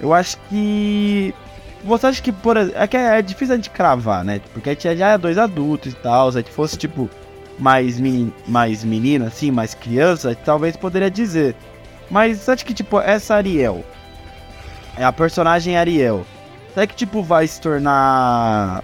eu 0.00 0.12
acho 0.12 0.36
que 0.48 1.32
Você 1.84 2.06
acha 2.06 2.22
que, 2.22 2.32
por 2.32 2.56
é 2.56 2.86
que 2.86 2.96
é 2.96 3.20
difícil 3.22 3.52
a 3.54 3.56
gente 3.56 3.70
cravar, 3.70 4.24
né? 4.24 4.40
Porque 4.52 4.70
a 4.70 4.72
gente 4.72 4.96
já 4.96 5.08
é 5.10 5.18
dois 5.18 5.38
adultos 5.38 5.92
e 5.92 5.96
tal. 5.96 6.32
Se 6.32 6.38
a 6.38 6.40
gente 6.40 6.50
fosse, 6.52 6.76
tipo, 6.78 7.08
mais, 7.58 8.00
meni, 8.00 8.32
mais 8.48 8.82
menina, 8.82 9.26
assim, 9.26 9.50
mais 9.50 9.74
criança, 9.74 10.34
talvez 10.44 10.76
poderia 10.76 11.10
dizer. 11.10 11.54
Mas 12.10 12.48
acho 12.48 12.64
que, 12.66 12.74
tipo, 12.74 12.98
essa 13.00 13.34
Ariel. 13.36 13.84
É 14.96 15.04
a 15.04 15.12
personagem 15.12 15.76
Ariel. 15.76 16.24
Será 16.72 16.86
que, 16.86 16.94
tipo, 16.96 17.22
vai 17.22 17.46
se 17.46 17.60
tornar. 17.60 18.82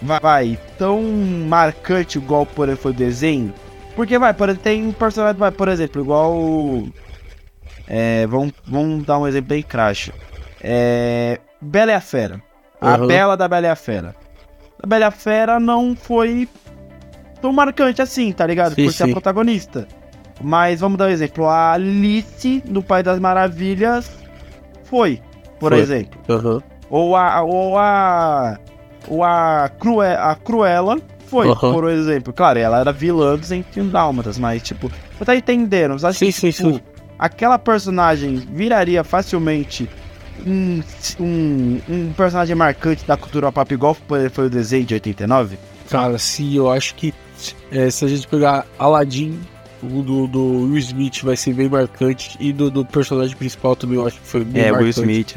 Vai, 0.00 0.20
vai 0.20 0.58
tão 0.78 1.02
marcante 1.48 2.18
igual, 2.18 2.46
por 2.46 2.74
foi 2.76 2.92
o 2.92 2.94
desenho? 2.94 3.52
Porque, 3.96 4.18
vai, 4.18 4.32
por, 4.32 4.56
tem 4.56 4.92
personagem, 4.92 5.38
vai, 5.38 5.50
por 5.50 5.68
exemplo, 5.68 6.00
igual. 6.02 6.36
É, 7.86 8.26
vamos, 8.26 8.52
vamos 8.66 9.04
dar 9.04 9.18
um 9.18 9.26
exemplo 9.26 9.48
bem 9.48 9.62
crash. 9.62 10.10
É, 10.60 11.40
Bela 11.60 11.92
e 11.92 11.94
a 11.94 12.00
Fera. 12.00 12.40
A 12.80 12.96
Uhum. 12.96 13.06
Bela 13.08 13.36
da 13.36 13.48
Bela 13.48 13.66
e 13.66 13.70
a 13.70 13.76
Fera. 13.76 14.14
A 14.80 14.86
Bela 14.86 15.04
e 15.06 15.08
a 15.08 15.10
Fera 15.10 15.58
não 15.58 15.96
foi 15.96 16.48
tão 17.40 17.52
marcante 17.52 18.00
assim, 18.00 18.30
tá 18.32 18.46
ligado? 18.46 18.74
Sim, 18.74 18.84
Por 18.84 18.92
ser 18.92 19.02
a 19.04 19.06
sim. 19.06 19.12
protagonista. 19.12 19.88
Mas 20.40 20.78
vamos 20.80 20.96
dar 20.98 21.06
um 21.06 21.10
exemplo. 21.10 21.46
A 21.46 21.72
Alice 21.72 22.62
no 22.66 22.82
Pai 22.82 23.02
das 23.02 23.18
Maravilhas 23.18 24.08
foi, 24.84 25.20
por 25.58 25.72
Foi. 25.72 25.80
exemplo. 25.80 26.20
Aham. 26.28 26.62
Ou 26.88 27.16
a. 27.16 27.42
Ou 27.42 27.76
a. 27.76 28.58
Ou 29.08 29.24
a, 29.24 29.70
Crue, 29.78 30.06
a 30.06 30.34
Cruella 30.34 30.98
foi, 31.26 31.48
Aham. 31.48 31.72
por 31.72 31.90
exemplo. 31.90 32.32
Claro, 32.32 32.58
ela 32.58 32.80
era 32.80 32.92
vilã 32.92 33.36
dos 33.36 33.48
101 33.48 33.88
Dálmatas, 33.88 34.38
mas 34.38 34.62
tipo. 34.62 34.90
Você 35.16 35.24
tá 35.24 35.36
entendendo? 35.36 35.98
Você 35.98 36.06
acha 36.06 36.18
Sim, 36.18 36.26
que, 36.26 36.32
sim, 36.32 36.50
tipo, 36.50 36.72
sim. 36.74 36.80
aquela 37.18 37.58
personagem 37.58 38.36
viraria 38.36 39.02
facilmente 39.04 39.88
um, 40.46 40.80
um, 41.18 41.80
um 41.88 42.12
personagem 42.12 42.54
marcante 42.54 43.04
da 43.04 43.16
cultura 43.16 43.50
pop 43.50 43.72
igual 43.72 43.96
foi, 44.06 44.46
o 44.46 44.50
desenho 44.50 44.84
de 44.84 44.94
89? 44.94 45.58
Cara, 45.90 46.18
sim, 46.18 46.54
eu 46.54 46.70
acho 46.70 46.94
que 46.94 47.14
é, 47.70 47.90
se 47.90 48.04
a 48.04 48.08
gente 48.08 48.26
pegar 48.26 48.66
Aladdin, 48.78 49.40
o 49.82 50.02
do, 50.02 50.26
do 50.26 50.42
Will 50.64 50.78
Smith 50.78 51.22
vai 51.22 51.36
ser 51.36 51.54
bem 51.54 51.68
marcante. 51.68 52.36
E 52.40 52.52
do, 52.52 52.70
do 52.70 52.84
personagem 52.84 53.36
principal 53.36 53.76
também 53.76 53.96
eu 53.96 54.06
acho 54.06 54.18
que 54.18 54.26
foi 54.26 54.44
bem 54.44 54.70
marcante. 54.70 55.00
Smith. 55.00 55.36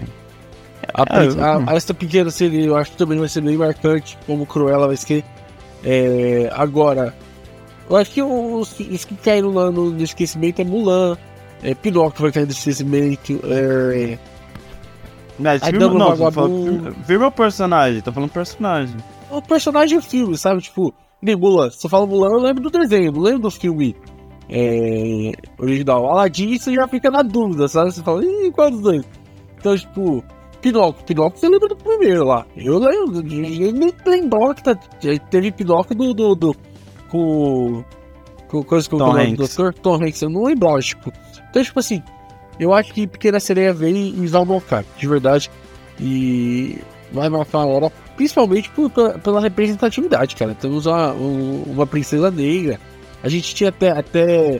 A, 0.93 1.01
É, 1.23 1.41
a- 1.41 1.71
a 1.71 1.75
essa 1.75 1.93
pequena 1.93 2.29
seria, 2.31 2.65
eu 2.65 2.75
acho 2.75 2.91
que 2.91 2.97
também 2.97 3.17
vai 3.19 3.27
ser 3.29 3.41
bem 3.41 3.57
marcante, 3.57 4.17
como 4.25 4.45
Cruella 4.45 4.87
vai 4.87 4.97
ser. 4.97 5.23
É, 5.83 6.49
agora, 6.53 7.13
eu 7.89 7.95
acho 7.95 8.11
que 8.11 8.21
os, 8.21 8.79
os 8.79 9.05
que 9.05 9.15
caíram 9.15 9.53
lá 9.53 9.71
no, 9.71 9.91
no 9.91 10.03
esquecimento 10.03 10.61
é 10.61 10.63
Mulan, 10.65 11.17
é, 11.63 11.73
Pinóquio 11.73 12.21
vai 12.23 12.31
cair 12.31 12.45
no 12.45 12.51
esquecimento, 12.51 13.39
é, 13.45 14.17
Mas, 15.39 15.61
dando 15.61 15.97
não, 15.97 16.07
uma 16.07 16.15
tô 16.17 16.31
falando, 16.31 16.53
vagabundo. 16.53 16.83
viu, 16.91 16.95
viu 17.07 17.19
meu 17.19 17.31
personagem, 17.31 18.01
tô 18.01 18.11
falando 18.11 18.29
personagem. 18.31 18.95
o 19.29 19.41
personagem 19.41 19.97
do 19.97 20.03
filme, 20.03 20.37
sabe? 20.37 20.61
Tipo, 20.61 20.93
nem 21.21 21.35
Mulan. 21.35 21.69
Se 21.71 21.85
eu 21.85 21.89
falo 21.89 22.05
Mulan, 22.07 22.29
eu 22.31 22.39
lembro 22.39 22.63
do 22.63 22.69
desenho, 22.69 23.11
não 23.11 23.21
lembro 23.21 23.41
do 23.41 23.51
filme 23.51 23.95
é, 24.49 25.31
original. 25.57 26.05
Aladdin, 26.11 26.57
você 26.57 26.73
já 26.73 26.87
fica 26.87 27.09
na 27.09 27.21
dúvida, 27.23 27.67
sabe? 27.67 27.91
Você 27.91 28.03
fala, 28.03 28.23
ih, 28.25 28.51
qual 28.51 28.69
dos 28.69 28.81
dois? 28.81 29.03
Então, 29.57 29.75
tipo, 29.77 30.23
Pinóquio. 30.61 31.03
Pinóquio 31.05 31.39
você 31.39 31.49
lembra 31.49 31.67
do 31.67 31.75
primeiro 31.75 32.23
lá. 32.25 32.45
Eu 32.55 32.77
lembro, 32.79 33.17
eu 33.17 33.71
nem 33.73 33.93
lembrava 34.05 34.53
que 34.55 34.63
tá, 34.63 34.75
teve 35.29 35.51
Pinóquio 35.51 35.95
do. 35.95 36.13
do, 36.13 36.35
do 36.35 36.55
com. 37.09 37.83
Com 38.47 38.63
coisa 38.63 38.89
que 38.89 38.97
Tom 38.97 39.03
o 39.03 39.07
nome 39.13 39.31
do 39.31 39.37
doutor. 39.37 39.73
Tom 39.73 39.95
Hanks, 39.95 40.21
eu 40.21 40.29
não 40.29 40.43
lembrava, 40.43 40.79
tipo. 40.79 41.11
Então, 41.49 41.63
tipo 41.63 41.79
assim, 41.79 42.03
eu 42.59 42.73
acho 42.73 42.93
que 42.93 43.07
Pequena 43.07 43.39
Sereia 43.39 43.73
vem 43.73 43.95
e 44.09 44.27
vai 44.27 44.43
marcar, 44.45 44.83
de 44.97 45.07
verdade. 45.07 45.49
E 45.99 46.77
vai 47.13 47.29
marcar 47.29 47.59
a 47.59 47.65
hora, 47.65 47.91
principalmente 48.15 48.69
por- 48.71 48.89
pela, 48.89 49.17
pela 49.19 49.41
representatividade, 49.41 50.35
cara. 50.35 50.53
Temos 50.53 50.85
uma, 50.85 51.13
um- 51.13 51.63
uma 51.67 51.87
princesa 51.87 52.29
negra. 52.29 52.79
A 53.23 53.29
gente 53.29 53.53
tinha 53.55 53.69
até. 53.69 53.91
Até, 53.91 54.59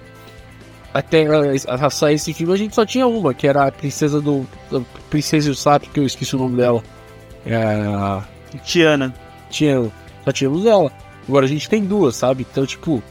até 0.94 1.26
a, 1.26 1.86
a 1.86 1.89
sair 1.89 2.16
esse 2.16 2.34
filme, 2.34 2.54
a 2.54 2.58
gente 2.58 2.76
só 2.76 2.86
tinha 2.86 3.08
uma, 3.08 3.34
que 3.34 3.48
era 3.48 3.68
a 3.68 3.72
princesa 3.72 4.22
do. 4.22 4.46
A 4.74 4.82
princesa 5.10 5.50
e 5.50 5.52
o 5.52 5.56
Sapo, 5.56 5.89
que 5.89 6.00
eu 6.00 6.06
esqueci 6.06 6.36
o 6.36 6.39
nome 6.39 6.58
dela. 6.58 6.84
É, 7.46 8.58
Tiana. 8.64 9.14
tinha, 9.50 9.89
só 10.24 10.32
tínhamos 10.32 10.66
ela. 10.66 10.92
Agora 11.28 11.46
a 11.46 11.50
gente 11.50 11.70
tem 11.70 11.84
duas, 11.84 12.16
sabe? 12.16 12.46
Então, 12.50 12.66
tipo, 12.66 13.02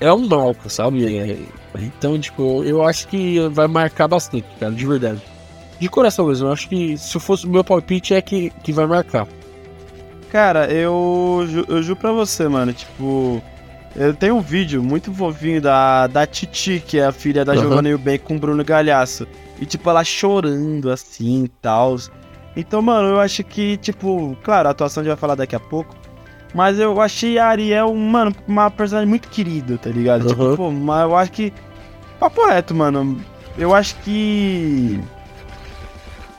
é 0.00 0.12
um 0.12 0.26
marco, 0.26 0.68
sabe? 0.70 1.16
É- 1.16 1.38
então, 1.78 2.18
tipo, 2.18 2.64
eu 2.64 2.82
acho 2.86 3.06
que 3.08 3.38
vai 3.50 3.66
marcar 3.66 4.08
bastante, 4.08 4.46
cara, 4.58 4.72
de 4.72 4.86
verdade. 4.86 5.20
De 5.78 5.88
coração 5.90 6.26
mesmo, 6.28 6.46
eu 6.48 6.52
acho 6.52 6.68
que 6.68 6.96
se 6.96 7.18
fosse 7.20 7.44
o 7.46 7.50
meu 7.50 7.62
palpite 7.62 8.14
é 8.14 8.22
que, 8.22 8.50
que 8.62 8.72
vai 8.72 8.86
marcar. 8.86 9.26
Cara, 10.30 10.72
eu, 10.72 11.46
eu 11.68 11.82
juro 11.82 11.96
pra 11.96 12.12
você, 12.12 12.48
mano, 12.48 12.72
tipo. 12.72 13.42
Eu 13.98 14.12
tenho 14.14 14.36
um 14.36 14.40
vídeo 14.42 14.82
muito 14.82 15.12
fofinho 15.12 15.60
da, 15.60 16.06
da 16.06 16.26
Titi, 16.26 16.82
que 16.86 16.98
é 16.98 17.06
a 17.06 17.12
filha 17.12 17.44
da 17.46 17.52
Aham. 17.52 17.62
Giovanna 17.62 17.88
Eubank 17.88 18.18
com 18.18 18.36
o 18.36 18.38
Bruno 18.38 18.62
Galhaço. 18.62 19.26
E, 19.58 19.64
tipo, 19.64 19.88
ela 19.88 20.04
chorando 20.04 20.90
assim 20.90 21.44
e 21.44 21.48
tal. 21.48 21.96
Então, 22.54 22.82
mano, 22.82 23.08
eu 23.08 23.20
acho 23.20 23.42
que, 23.42 23.78
tipo, 23.78 24.36
claro, 24.44 24.68
a 24.68 24.72
atuação 24.72 25.00
a 25.00 25.04
gente 25.04 25.12
vai 25.12 25.18
falar 25.18 25.34
daqui 25.34 25.56
a 25.56 25.60
pouco. 25.60 25.96
Mas 26.54 26.78
eu 26.78 27.00
achei 27.00 27.38
a 27.38 27.46
Ariel, 27.46 27.94
mano, 27.94 28.34
uma 28.46 28.70
personagem 28.70 29.08
muito 29.08 29.28
querida, 29.28 29.78
tá 29.78 29.88
ligado? 29.90 30.26
Tipo, 30.28 30.42
Aham. 30.42 30.56
pô, 30.56 30.70
mas 30.70 31.02
eu 31.02 31.16
acho 31.16 31.32
que. 31.32 31.52
Papo 32.20 32.46
reto, 32.46 32.74
mano. 32.74 33.18
Eu 33.56 33.74
acho 33.74 33.96
que. 33.96 35.00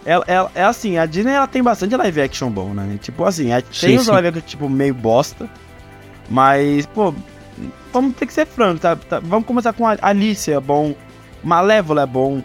Ela, 0.06 0.24
ela- 0.28 0.52
é 0.56 0.64
assim, 0.64 0.98
a 0.98 1.06
Disney 1.06 1.34
ela 1.34 1.48
tem 1.48 1.62
bastante 1.62 1.96
live 1.96 2.22
action 2.22 2.50
bom, 2.50 2.74
né? 2.74 2.98
Tipo 3.02 3.26
assim, 3.26 3.52
é- 3.52 3.62
tem 3.62 3.72
Sim, 3.72 3.98
os 3.98 4.08
live 4.08 4.28
action 4.30 4.42
tipo 4.46 4.70
meio 4.70 4.94
bosta. 4.94 5.50
Mas, 6.30 6.86
pô, 6.86 7.14
vamos 7.94 8.16
ter 8.16 8.26
que 8.26 8.34
ser 8.34 8.46
franco, 8.46 8.80
tá? 8.80 8.96
Tá, 8.96 9.20
Vamos 9.20 9.46
começar 9.48 9.74
com 9.74 9.88
a 9.88 9.98
Alice, 10.02 10.52
é 10.52 10.60
bom. 10.60 10.94
Malévola 11.44 12.04
é 12.04 12.06
bom. 12.06 12.42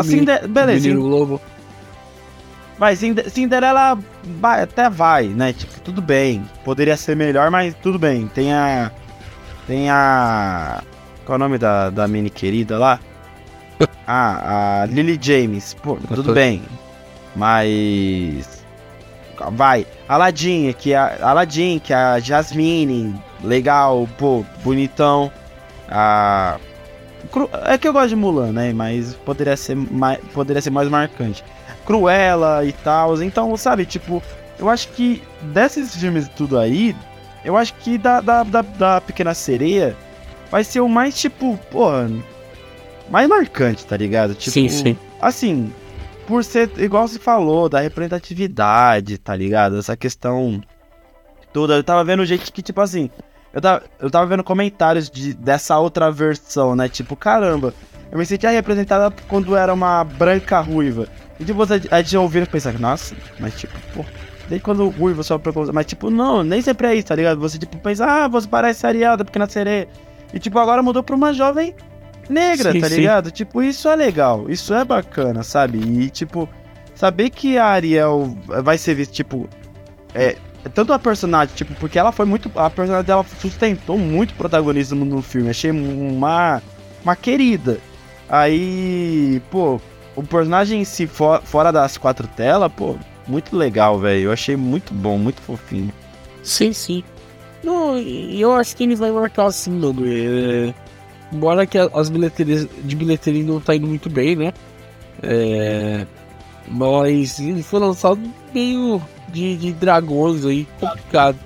Assim, 0.00 0.24
de- 0.24 0.48
beleza, 0.48 0.88
Menino 0.88 1.02
Globo. 1.08 1.40
Vai, 2.78 2.94
Cinde- 2.96 3.28
Cinderela 3.30 3.98
vai, 4.40 4.62
até 4.62 4.88
vai, 4.88 5.26
né? 5.28 5.52
Tipo, 5.52 5.80
tudo 5.80 6.00
bem. 6.00 6.44
Poderia 6.64 6.96
ser 6.96 7.16
melhor, 7.16 7.50
mas 7.50 7.74
tudo 7.82 7.98
bem. 7.98 8.28
Tem 8.28 8.52
a. 8.52 8.90
Tem 9.66 9.90
a. 9.90 10.82
Qual 11.26 11.34
é 11.34 11.36
o 11.36 11.38
nome 11.38 11.58
da, 11.58 11.90
da 11.90 12.06
mini 12.08 12.30
querida 12.30 12.78
lá? 12.78 13.00
Ah, 14.10 14.82
a 14.82 14.86
Lily 14.86 15.18
James. 15.20 15.74
Pô, 15.74 15.96
tudo 15.96 16.32
bem. 16.32 16.62
Mas. 17.36 18.64
Vai. 19.52 19.86
Aladdin, 20.08 20.72
que 20.72 20.92
é 20.92 20.96
a 20.96 21.18
Aladdin, 21.30 21.78
que 21.78 21.92
é 21.92 21.96
a 21.96 22.18
Jasmine. 22.18 23.14
Legal, 23.42 24.08
pô, 24.18 24.44
bonitão. 24.62 25.30
A. 25.88 26.58
Cru- 27.32 27.50
É 27.66 27.76
que 27.78 27.86
eu 27.88 27.92
gosto 27.92 28.08
de 28.10 28.16
Mulan, 28.16 28.52
né? 28.52 28.72
Mas 28.72 29.14
poderia 29.14 29.56
ser 29.56 29.74
mais, 29.76 30.18
poderia 30.32 30.62
ser 30.62 30.70
mais 30.70 30.88
marcante. 30.88 31.44
Cruella 31.86 32.64
e 32.64 32.72
tal. 32.72 33.20
Então, 33.22 33.56
sabe, 33.56 33.84
tipo, 33.86 34.22
eu 34.58 34.68
acho 34.68 34.88
que 34.88 35.22
desses 35.42 35.94
filmes 35.96 36.26
e 36.26 36.30
tudo 36.30 36.58
aí, 36.58 36.94
eu 37.44 37.56
acho 37.56 37.74
que 37.74 37.96
da, 37.98 38.20
da, 38.20 38.42
da, 38.42 38.62
da 38.62 39.00
Pequena 39.00 39.34
Sereia 39.34 39.96
vai 40.50 40.62
ser 40.64 40.80
o 40.80 40.88
mais, 40.88 41.18
tipo, 41.18 41.58
porra, 41.70 42.10
mais 43.10 43.28
marcante, 43.28 43.84
tá 43.86 43.96
ligado? 43.96 44.34
Tipo, 44.34 44.50
sim, 44.52 44.68
sim. 44.68 44.96
assim, 45.20 45.72
por 46.26 46.44
ser, 46.44 46.70
igual 46.78 47.08
você 47.08 47.18
falou, 47.18 47.68
da 47.68 47.80
representatividade, 47.80 49.18
tá 49.18 49.34
ligado? 49.34 49.78
Essa 49.78 49.96
questão 49.96 50.60
toda. 51.52 51.74
Eu 51.74 51.84
tava 51.84 52.04
vendo 52.04 52.24
gente 52.24 52.50
que, 52.52 52.62
tipo 52.62 52.80
assim, 52.80 53.10
eu 53.52 53.60
tava, 53.60 53.82
eu 53.98 54.10
tava 54.10 54.26
vendo 54.26 54.44
comentários 54.44 55.10
de, 55.10 55.34
dessa 55.34 55.78
outra 55.78 56.10
versão, 56.10 56.76
né? 56.76 56.88
Tipo, 56.88 57.16
caramba, 57.16 57.72
eu 58.10 58.18
me 58.18 58.24
sentia 58.26 58.50
representada 58.50 59.14
quando 59.26 59.56
era 59.56 59.72
uma 59.72 60.04
branca 60.04 60.60
ruiva. 60.60 61.08
E 61.38 61.44
tipo, 61.44 61.58
você, 61.58 61.80
a 61.90 62.02
gente 62.02 62.16
ouvindo 62.16 62.44
e 62.44 62.48
pensar, 62.48 62.78
nossa, 62.78 63.14
mas 63.38 63.54
tipo, 63.58 63.74
pô, 63.94 64.04
desde 64.48 64.64
quando 64.64 64.88
ruiva 64.88 65.22
só 65.22 65.38
pra 65.38 65.52
Mas 65.72 65.86
tipo, 65.86 66.10
não, 66.10 66.42
nem 66.42 66.60
sempre 66.60 66.86
é 66.88 66.94
isso, 66.94 67.06
tá 67.08 67.14
ligado? 67.14 67.40
Você 67.40 67.58
tipo 67.58 67.78
pensa, 67.78 68.06
ah, 68.06 68.28
você 68.28 68.48
parece 68.48 68.86
Ariel 68.86 69.16
da 69.16 69.24
Pequena 69.24 69.48
Sereia. 69.48 69.88
E 70.32 70.38
tipo, 70.38 70.58
agora 70.58 70.82
mudou 70.82 71.02
pra 71.02 71.16
uma 71.16 71.32
jovem 71.32 71.74
negra, 72.28 72.72
Sim, 72.72 72.80
tá 72.80 72.88
sim. 72.88 72.96
ligado? 72.96 73.30
Tipo, 73.30 73.62
isso 73.62 73.88
é 73.88 73.96
legal, 73.96 74.50
isso 74.50 74.74
é 74.74 74.84
bacana, 74.84 75.42
sabe? 75.42 75.78
E 75.78 76.10
tipo, 76.10 76.48
saber 76.94 77.30
que 77.30 77.56
a 77.56 77.66
Ariel 77.66 78.36
vai 78.62 78.76
ser 78.76 79.06
tipo, 79.06 79.48
é, 80.14 80.36
tanto 80.74 80.92
a 80.92 80.98
personagem, 80.98 81.54
tipo, 81.54 81.74
porque 81.74 81.98
ela 81.98 82.12
foi 82.12 82.26
muito, 82.26 82.50
a 82.56 82.68
personagem 82.70 83.06
dela 83.06 83.24
sustentou 83.40 83.98
muito 83.98 84.34
protagonismo 84.34 85.04
no 85.04 85.22
filme, 85.22 85.50
achei 85.50 85.70
uma, 85.70 86.62
uma 87.02 87.16
querida. 87.16 87.78
Aí, 88.28 89.40
pô, 89.50 89.80
o 90.14 90.22
personagem 90.22 90.80
em 90.80 90.84
si, 90.84 91.06
fo- 91.06 91.40
fora 91.44 91.72
das 91.72 91.96
quatro 91.96 92.26
telas, 92.28 92.70
pô, 92.72 92.96
muito 93.26 93.56
legal, 93.56 93.98
velho, 93.98 94.24
eu 94.24 94.32
achei 94.32 94.56
muito 94.56 94.92
bom, 94.94 95.18
muito 95.18 95.40
fofinho. 95.42 95.92
Sim, 96.42 96.72
sim. 96.72 97.04
Não, 97.62 97.98
eu 97.98 98.52
acho 98.54 98.76
que 98.76 98.84
eles 98.84 98.98
vão 98.98 99.12
marcar 99.14 99.46
assim, 99.46 99.70
mano. 99.72 100.02
É, 100.06 100.72
embora 101.32 101.66
que 101.66 101.76
as 101.78 102.08
bilheterias 102.08 102.66
de 102.84 102.96
bilheteria 102.96 103.42
não 103.44 103.60
tá 103.60 103.74
indo 103.74 103.86
muito 103.86 104.08
bem, 104.08 104.36
né? 104.36 104.52
É, 105.22 106.06
Mas 106.68 107.38
ele 107.40 107.62
foi 107.62 107.80
lançado 107.80 108.20
meio 108.54 109.02
de, 109.28 109.56
de 109.56 109.72
dragões 109.72 110.44
aí, 110.44 110.66
complicado. 110.80 111.38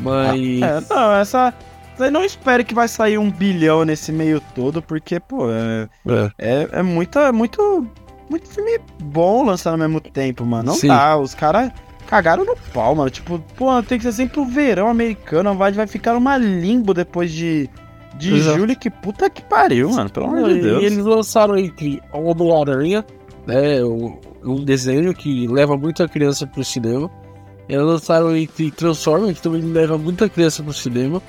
Mas. 0.00 0.40
É, 0.62 0.80
não, 0.88 1.12
essa. 1.14 1.52
Eu 1.98 2.10
não 2.10 2.24
espere 2.24 2.64
que 2.64 2.74
vai 2.74 2.88
sair 2.88 3.18
um 3.18 3.30
bilhão 3.30 3.84
nesse 3.84 4.10
meio 4.10 4.40
todo, 4.54 4.80
porque, 4.80 5.20
pô, 5.20 5.50
é, 5.50 5.86
É. 6.08 6.30
é, 6.38 6.68
é 6.78 6.82
muita, 6.82 7.30
muito, 7.30 7.86
muito 8.30 8.48
filme 8.48 8.78
bom 9.02 9.44
lançar 9.44 9.72
ao 9.72 9.76
mesmo 9.76 10.00
tempo, 10.00 10.46
mano. 10.46 10.62
Não 10.68 10.74
Sim. 10.74 10.88
dá, 10.88 11.18
os 11.18 11.34
caras 11.34 11.70
cagaram 12.06 12.42
no 12.46 12.56
pau, 12.72 12.94
mano. 12.94 13.10
Tipo, 13.10 13.38
pô, 13.54 13.82
tem 13.82 13.98
que 13.98 14.04
ser 14.04 14.12
sempre 14.12 14.40
o 14.40 14.46
verão 14.46 14.88
americano, 14.88 15.54
vai, 15.54 15.72
vai 15.72 15.86
ficar 15.86 16.14
numa 16.14 16.38
limbo 16.38 16.94
depois 16.94 17.30
de, 17.30 17.68
de 18.16 18.34
Exato. 18.34 18.56
julho, 18.58 18.78
que 18.78 18.88
puta 18.88 19.28
que 19.28 19.42
pariu, 19.42 19.90
mano, 19.90 20.08
pelo 20.08 20.24
amor 20.26 20.48
de 20.48 20.58
E 20.58 20.62
Deus. 20.62 20.82
eles 20.82 21.04
lançaram 21.04 21.54
entre 21.58 22.00
Homem-Aranha, 22.14 23.04
né? 23.46 23.82
o- 23.84 24.18
Um 24.42 24.64
desenho 24.64 25.14
que 25.14 25.46
leva 25.46 25.76
muita 25.76 26.08
criança 26.08 26.46
pro 26.46 26.64
cinema. 26.64 27.10
Eles 27.68 27.84
lançaram 27.84 28.36
entre 28.36 28.70
Transformers, 28.70 29.36
que 29.36 29.42
também 29.42 29.62
leva 29.62 29.96
muita 29.98 30.28
criança 30.28 30.62
pro 30.62 30.72
cinema. 30.72 31.22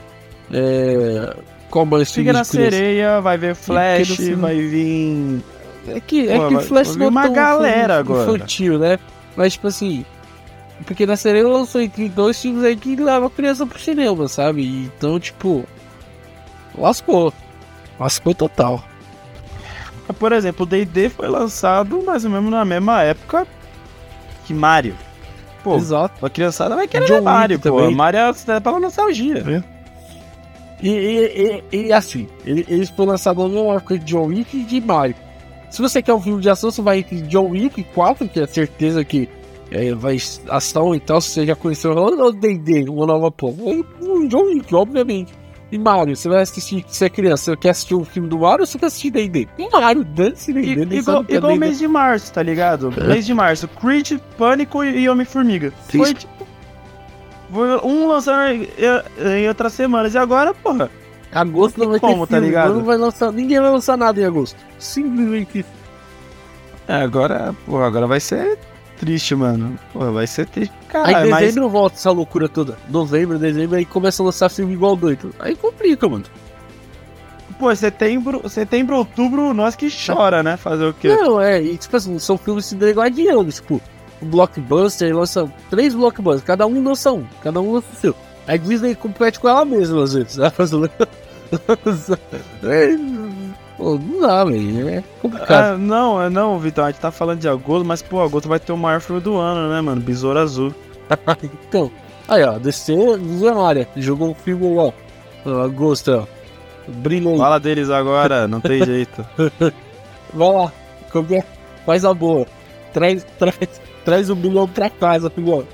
É, 0.51 1.35
como 1.69 1.91
Pequena 1.97 2.03
de 2.05 2.13
criança. 2.13 2.43
Sereia, 2.45 3.21
vai 3.21 3.37
ver 3.37 3.55
Flash, 3.55 4.17
vai 4.37 4.55
vir... 4.59 5.41
É 5.87 5.99
que, 5.99 6.27
é 6.29 6.37
Pô, 6.37 6.47
que 6.47 6.53
vai- 6.55 6.63
Flash 6.63 6.95
não 6.95 7.05
é 7.07 7.09
uma 7.09 7.27
galera 7.27 7.99
agora. 7.99 8.31
infantil, 8.31 8.77
né? 8.77 8.99
Mas, 9.35 9.53
tipo 9.53 9.67
assim, 9.67 10.05
Pequena 10.85 11.15
Sereia 11.15 11.47
lançou 11.47 11.81
entre 11.81 12.07
dois 12.09 12.39
filmes 12.41 12.63
aí 12.63 12.75
que 12.75 12.95
leva 12.95 13.27
a 13.27 13.29
criança 13.29 13.65
pro 13.65 13.79
cinema, 13.79 14.27
sabe? 14.27 14.63
Então, 14.65 15.19
tipo, 15.19 15.63
lascou. 16.77 17.33
Lascou 17.99 18.33
total. 18.35 18.83
Por 20.13 20.31
exemplo, 20.33 20.63
o 20.63 20.65
D&D 20.65 21.09
foi 21.09 21.27
lançado 21.27 22.01
mais 22.03 22.23
ou 22.25 22.31
menos 22.31 22.49
na 22.51 22.63
mesma 22.65 23.01
época 23.03 23.47
que 24.45 24.53
Mario. 24.53 24.95
Pô, 25.63 25.75
Exato. 25.75 26.25
a 26.25 26.29
criançada 26.29 26.75
vai 26.75 26.87
querer 26.87 27.05
ver 27.07 27.21
Mario, 27.21 27.59
pô. 27.59 27.77
também. 27.77 27.95
Mario 27.95 28.19
é 28.19 28.29
pela 28.61 28.79
nostalgia. 28.79 29.63
E, 30.81 30.89
e, 30.89 31.63
e, 31.71 31.85
e 31.87 31.93
assim, 31.93 32.27
ele- 32.43 32.65
eles 32.67 32.89
foram 32.89 33.11
lançados 33.11 33.43
mesma 33.51 33.75
época 33.75 33.99
de 33.99 34.05
John 34.05 34.25
Wick 34.27 34.57
e 34.57 34.63
de 34.63 34.81
Mario. 34.81 35.15
Se 35.69 35.81
você 35.81 36.01
quer 36.01 36.13
um 36.13 36.19
filme 36.21 36.41
de 36.41 36.49
ação, 36.49 36.71
você 36.71 36.81
vai 36.81 36.99
entre 36.99 37.21
John 37.23 37.49
Wick 37.49 37.83
4, 37.93 38.27
que 38.27 38.39
é 38.39 38.47
certeza 38.47 39.05
que 39.05 39.29
é, 39.69 39.93
vai 39.93 40.17
ação 40.49 40.93
e 40.95 40.99
tal, 40.99 41.21
se 41.21 41.29
você 41.29 41.45
já 41.45 41.55
conheceu 41.55 41.91
o 41.91 41.95
D&D, 42.31 42.89
uma 42.89 43.05
nova 43.05 43.31
pô. 43.31 43.49
Um 44.01 44.27
John 44.27 44.45
Wick, 44.47 44.73
obviamente. 44.75 45.31
E 45.71 45.77
Mario, 45.77 46.15
você 46.17 46.27
vai 46.27 46.41
assistir, 46.41 46.83
se 46.89 47.05
é 47.05 47.09
criança, 47.09 47.45
você 47.45 47.57
quer 47.57 47.69
assistir 47.69 47.95
um 47.95 48.03
filme 48.03 48.27
do 48.27 48.39
Mario 48.39 48.61
ou 48.61 48.67
você 48.67 48.77
quer 48.77 48.87
assistir 48.87 49.09
D&D? 49.09 49.47
Mario, 49.71 50.03
dance 50.03 50.51
D&D, 50.51 50.97
igual 50.97 51.25
é 51.29 51.35
igual 51.35 51.55
mês 51.55 51.79
de 51.79 51.87
março, 51.87 52.33
tá 52.33 52.43
ligado? 52.43 52.93
É. 52.97 53.07
Mês 53.07 53.25
de 53.25 53.33
março, 53.33 53.67
Creed, 53.69 54.19
Pânico 54.37 54.83
e 54.83 55.07
Homem-Formiga. 55.07 55.71
Sim. 55.89 55.99
Foi 55.99 56.13
tipo. 56.13 56.47
Foi 57.53 57.77
um 57.79 58.07
lançando 58.07 58.53
em, 58.53 59.47
outras 59.47 59.73
semanas. 59.73 60.13
E 60.13 60.17
agora, 60.17 60.53
porra. 60.53 60.89
Agosto 61.31 61.79
não 61.79 61.91
vai 61.91 61.99
ter 61.99 62.07
Como, 62.07 62.27
tá 62.27 62.35
filme, 62.35 62.47
ligado? 62.47 62.73
Não 62.73 62.83
vai 62.83 62.97
lançar, 62.97 63.31
ninguém 63.31 63.59
vai 63.59 63.71
lançar 63.71 63.95
nada 63.97 64.19
em 64.19 64.25
agosto. 64.25 64.57
Simplesmente 64.77 65.65
É, 66.87 66.95
agora, 66.95 67.55
porra, 67.65 67.87
agora 67.87 68.07
vai 68.07 68.19
ser 68.19 68.57
triste, 69.01 69.33
mano. 69.33 69.79
Porra, 69.91 70.11
vai 70.11 70.27
ser 70.27 70.45
triste. 70.45 70.71
Aí 70.93 71.13
Cara, 71.13 71.27
em 71.27 71.31
mas. 71.31 71.45
dezembro 71.47 71.69
volta 71.69 71.95
essa 71.95 72.11
loucura 72.11 72.47
toda. 72.47 72.77
Novembro, 72.87 73.39
dezembro, 73.39 73.75
aí 73.75 73.83
começa 73.83 74.21
a 74.21 74.25
lançar 74.25 74.47
filme 74.47 74.73
igual 74.73 74.95
doido. 74.95 75.33
Aí 75.39 75.55
complica, 75.55 76.07
mano. 76.07 76.25
Pô, 77.57 77.75
setembro, 77.75 78.47
setembro, 78.47 78.95
outubro, 78.95 79.53
nós 79.53 79.75
que 79.75 79.87
chora, 79.89 80.43
né? 80.43 80.55
Fazer 80.55 80.85
o 80.85 80.93
quê? 80.93 81.09
Não, 81.09 81.41
é, 81.41 81.61
e 81.61 81.77
tipo 81.77 81.95
assim, 81.97 82.17
são 82.19 82.37
filmes 82.37 82.67
se 82.67 82.75
degradando, 82.75 83.51
tipo, 83.51 83.81
o 84.21 84.25
blockbuster 84.25 85.15
lança 85.15 85.51
três 85.69 85.93
blockbusters, 85.93 86.43
cada 86.43 86.65
um 86.65 86.83
lança 86.83 87.11
um, 87.11 87.25
cada 87.43 87.59
um 87.59 87.73
lança 87.73 87.87
o 87.91 87.95
seu. 87.95 88.15
Aí 88.47 88.57
Disney 88.57 88.95
compete 88.95 89.39
com 89.39 89.47
ela 89.47 89.63
mesma 89.65 90.03
às 90.03 90.13
vezes, 90.13 90.37
né? 90.37 90.51
Pô, 93.81 93.97
não 93.97 94.19
dá, 94.21 94.45
velho, 94.45 94.89
é 94.89 95.03
complicado. 95.19 95.73
Ah, 95.73 95.75
não, 95.77 96.21
é 96.21 96.29
não, 96.29 96.59
Vitor, 96.59 96.83
a 96.83 96.91
gente 96.91 97.01
tá 97.01 97.09
falando 97.09 97.39
de 97.39 97.49
agosto, 97.49 97.83
mas, 97.83 98.03
pô, 98.03 98.21
agosto 98.21 98.47
vai 98.47 98.59
ter 98.59 98.71
o 98.71 98.77
maior 98.77 99.01
filme 99.01 99.19
do 99.19 99.35
ano, 99.37 99.73
né, 99.73 99.81
mano? 99.81 99.99
Besouro 99.99 100.37
Azul. 100.37 100.71
Então, 101.67 101.89
aí 102.27 102.43
ó, 102.43 102.59
DC 102.59 103.17
visionária, 103.17 103.87
jogou 103.97 104.29
um 104.29 104.35
filme 104.35 104.67
ó, 104.77 104.91
agosto, 105.63 106.11
ó, 106.11 106.25
brilhou 106.87 107.39
Fala 107.39 107.59
deles 107.59 107.89
agora, 107.89 108.47
não 108.47 108.61
tem 108.61 108.81
jeito. 108.85 109.25
Vai 110.31 110.53
lá, 110.53 110.71
come- 111.11 111.43
faz 111.83 112.05
a 112.05 112.13
boa. 112.13 112.45
Traz, 112.93 113.25
traz, 113.39 113.81
traz 114.05 114.29
o 114.29 114.35
bilhão 114.35 114.67
pra 114.67 114.91
casa, 114.91 115.27
filhão. 115.31 115.65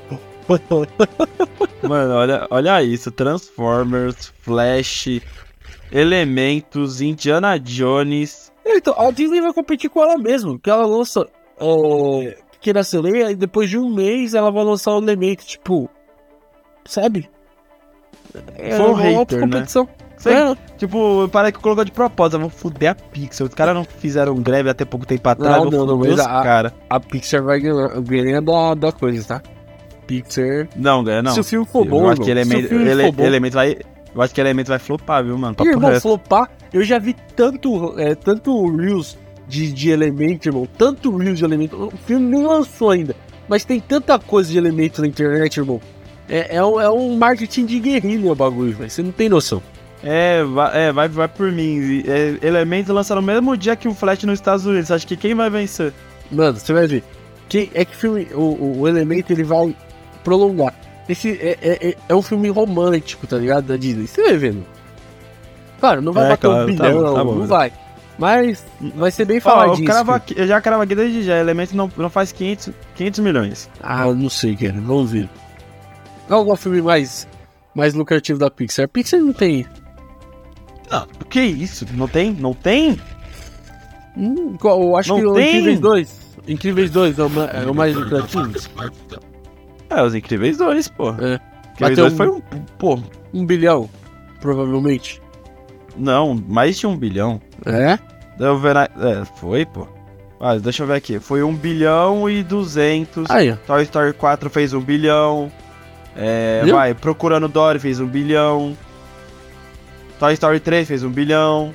Mano, 1.84 2.14
olha, 2.16 2.48
olha 2.50 2.82
isso: 2.82 3.12
Transformers, 3.12 4.32
Flash, 4.42 5.20
Elementos, 5.92 7.02
Indiana 7.02 7.58
Jones. 7.60 8.52
Então, 8.66 8.94
a 8.98 9.10
Disney 9.12 9.42
vai 9.42 9.54
competir 9.54 9.90
com 9.90 10.02
ela 10.04 10.18
mesmo, 10.18 10.54
porque 10.54 10.70
ela 10.70 10.86
lança 10.86 11.26
é, 11.60 12.38
Pequena 12.52 12.84
Sereia 12.84 13.32
e 13.32 13.36
depois 13.36 13.70
de 13.70 13.78
um 13.78 13.90
mês 13.94 14.34
ela 14.34 14.52
vai 14.52 14.64
lançar 14.64 14.92
o 14.94 14.98
elemento, 15.00 15.46
tipo, 15.46 15.90
sabe? 16.86 17.30
É 18.58 18.76
Foi 18.76 18.86
um 18.88 18.90
uma 18.92 19.02
hater, 19.02 19.20
outra 19.20 19.38
né? 19.38 19.44
competição. 19.46 19.88
Sei, 20.18 20.34
É, 20.34 20.56
Tipo, 20.78 21.30
parece 21.32 21.54
que 21.54 21.60
colocou 21.60 21.86
de 21.86 21.92
propósito, 21.92 22.40
vou 22.40 22.50
fuder 22.50 22.92
a 22.92 22.96
Pixel. 22.96 23.46
Os 23.48 23.54
caras 23.54 23.74
não 23.76 23.84
fizeram 23.84 24.36
greve 24.36 24.70
até 24.70 24.84
pouco 24.84 25.06
tempo 25.06 25.28
atrás, 25.30 25.64
Não, 25.64 25.70
não, 25.72 25.86
não, 25.86 25.98
mas 26.00 26.20
a- 26.20 26.42
cara. 26.44 26.74
a 26.90 27.00
Pixar 27.00 27.44
vai 27.44 27.60
ganhar, 27.60 28.42
da, 28.42 28.74
da 28.74 28.92
coisa, 28.92 29.24
tá? 29.28 29.42
Pixar. 30.08 30.68
Não, 30.76 31.04
ganha 31.04 31.22
não. 31.22 31.32
Se 31.32 31.40
o 31.40 31.44
filme 31.44 31.66
for 31.68 31.86
bom, 31.86 32.10
que 32.16 32.24
se 32.26 32.32
o 32.32 32.68
filme 32.68 32.90
ele- 32.90 33.04
for 33.04 33.12
bom, 33.12 33.24
elemento 33.24 33.54
vai. 33.54 33.78
Eu 34.18 34.24
acho 34.24 34.34
que 34.34 34.42
elemento 34.42 34.70
vai 34.70 34.80
flopar, 34.80 35.24
viu, 35.24 35.38
mano? 35.38 35.54
Papo 35.54 35.70
irmão, 35.70 35.92
reto. 35.92 36.02
flopar, 36.02 36.50
eu 36.74 36.84
já 36.84 36.98
vi 36.98 37.16
tanto, 37.36 37.94
é, 38.00 38.16
tanto 38.16 38.76
Reels 38.76 39.16
de, 39.48 39.72
de 39.72 39.92
elemento, 39.92 40.48
irmão. 40.48 40.68
Tanto 40.76 41.16
Reels 41.16 41.38
de 41.38 41.46
elemento. 41.46 41.92
O 41.94 41.98
filme 41.98 42.28
nem 42.28 42.44
lançou 42.44 42.90
ainda. 42.90 43.16
Mas 43.48 43.64
tem 43.64 43.80
tanta 43.80 44.18
coisa 44.18 44.52
de 44.52 44.58
elemento 44.58 45.02
na 45.02 45.08
internet, 45.08 45.58
irmão. 45.58 45.80
É, 46.28 46.56
é, 46.56 46.66
um, 46.66 46.82
é 46.82 46.90
um 46.90 47.16
marketing 47.16 47.68
de 47.68 47.80
guerrilha 47.80 48.32
o 48.32 48.36
bagulho, 48.36 48.76
velho. 48.76 48.90
Você 48.90 49.04
não 49.04 49.12
tem 49.12 49.30
noção. 49.30 49.62
É, 50.04 50.44
vai, 50.44 50.88
é, 50.88 50.92
vai, 50.92 51.08
vai 51.08 51.28
por 51.28 51.52
mim. 51.52 52.04
É, 52.08 52.40
elemento 52.42 52.92
lança 52.92 53.14
no 53.14 53.22
mesmo 53.22 53.56
dia 53.56 53.76
que 53.76 53.88
o 53.88 53.94
Flash 53.94 54.24
nos 54.24 54.40
Estados 54.40 54.66
Unidos. 54.66 54.90
Acho 54.90 55.06
que 55.06 55.16
quem 55.16 55.36
vai 55.36 55.52
vencer? 55.52 55.94
Mano, 56.32 56.58
você 56.58 56.74
vai 56.74 56.88
ver. 56.88 57.04
Que, 57.48 57.70
é 57.76 57.86
que 57.86 57.96
filme, 57.96 58.28
o, 58.34 58.42
o, 58.42 58.80
o 58.80 58.88
elemento 58.88 59.32
ele 59.32 59.44
vai 59.44 59.76
prolongar. 60.24 60.74
Esse 61.10 61.32
é, 61.42 61.58
é, 61.62 61.88
é, 61.90 61.98
é 62.10 62.16
um 62.16 62.22
filme 62.22 62.50
romântico, 62.50 63.26
tá 63.28 63.38
ligado? 63.38 63.66
Da 63.66 63.78
Disney. 63.78 64.08
Você 64.08 64.22
vai 64.24 64.38
vendo. 64.38 64.66
Claro, 65.80 66.02
não 66.02 66.12
vai 66.12 66.26
É, 66.26 66.30
bater 66.30 66.48
claro, 66.48 66.72
um 66.72 66.76
tá 66.76 66.84
bilhão, 66.90 67.02
bom, 67.04 67.14
tá 67.14 67.24
não, 67.24 67.36
não 67.36 67.48
vai. 67.48 67.72
Mas 68.20 68.66
vai 68.96 69.12
ser 69.12 69.26
bem 69.26 69.38
Ó, 69.38 69.42
faladinho. 69.42 69.88
eu, 70.36 70.48
já 70.48 70.60
cravo 70.60 70.82
aqui 70.82 70.96
desde 70.96 71.22
já. 71.24 71.38
Elemento 71.38 71.76
não, 71.78 71.90
não 71.96 72.10
faz 72.10 72.32
500, 72.32 72.72
500 72.96 73.20
milhões. 73.20 73.70
Ah, 73.82 74.06
não 74.12 74.30
sei, 74.30 74.56
cara. 74.56 74.74
Vamos 74.74 75.12
ver. 75.12 75.30
Qual 76.28 76.46
é 76.50 76.52
o 76.52 76.56
filme 76.56 76.82
mais, 76.82 77.28
mais 77.76 77.94
lucrativo 77.94 78.40
da 78.40 78.50
Pixar? 78.50 78.86
A 78.86 78.88
Pixar 78.88 79.20
não 79.20 79.34
tem. 79.34 79.66
Não, 80.90 81.06
que 81.30 81.42
isso? 81.42 81.86
Não 81.94 82.08
tem? 82.08 82.34
Não 82.34 82.54
tem? 82.54 83.00
Hum, 84.18 84.58
qual- 84.60 84.82
eu 84.82 84.98
acho 84.98 85.10
Não 85.10 85.20
que 85.20 85.26
o 85.28 85.34
tem? 85.36 85.50
Incríveis 85.50 85.80
2. 85.80 86.28
Incríveis 86.48 86.90
2 86.92 87.20
é 87.20 87.24
o, 87.24 87.30
é 87.66 87.70
o 87.70 87.76
mais 87.76 87.96
lucrativo. 87.96 88.52
É, 89.90 90.02
os 90.04 90.14
Incríveis 90.16 90.58
2, 90.58 90.88
pô. 90.90 91.10
É. 91.12 91.40
Incríveis 91.74 91.80
Bateu 91.80 91.96
2 92.10 92.14
um- 92.14 92.18
foi 92.18 92.28
um. 92.30 92.42
Pô, 92.78 93.00
Um 93.34 93.46
bilhão, 93.46 93.90
provavelmente. 94.42 95.22
não, 95.96 96.34
mais 96.48 96.78
de 96.78 96.86
um 96.88 96.96
bilhão. 96.98 97.42
É? 97.66 97.98
Deu 98.38 98.58
ver. 98.60 98.76
É, 98.78 98.90
foi, 99.40 99.66
pô. 99.66 99.88
Ah, 100.40 100.56
deixa 100.56 100.84
eu 100.84 100.88
ver 100.88 100.94
aqui. 100.96 101.20
Foi 101.20 101.42
1 101.42 101.56
bilhão 101.56 102.30
e 102.30 102.44
200. 102.44 103.30
Aí. 103.30 103.56
Toy 103.66 103.82
Story 103.84 104.14
4 104.14 104.50
fez 104.50 104.74
1 104.74 104.80
bilhão. 104.82 105.52
É, 106.16 106.62
Viu? 106.64 106.76
vai, 106.76 106.94
Procurando 106.94 107.48
Dory 107.48 107.80
fez 107.80 108.00
1 108.00 108.06
bilhão. 108.08 108.78
Toy 110.20 110.34
Story 110.34 110.60
3 110.60 110.88
fez 110.88 111.04
1 111.04 111.10
bilhão. 111.10 111.74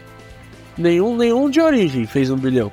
Nenhum, 0.78 1.16
nenhum 1.16 1.50
de 1.50 1.60
origem 1.60 2.06
fez 2.06 2.30
um 2.30 2.36
bilhão. 2.36 2.70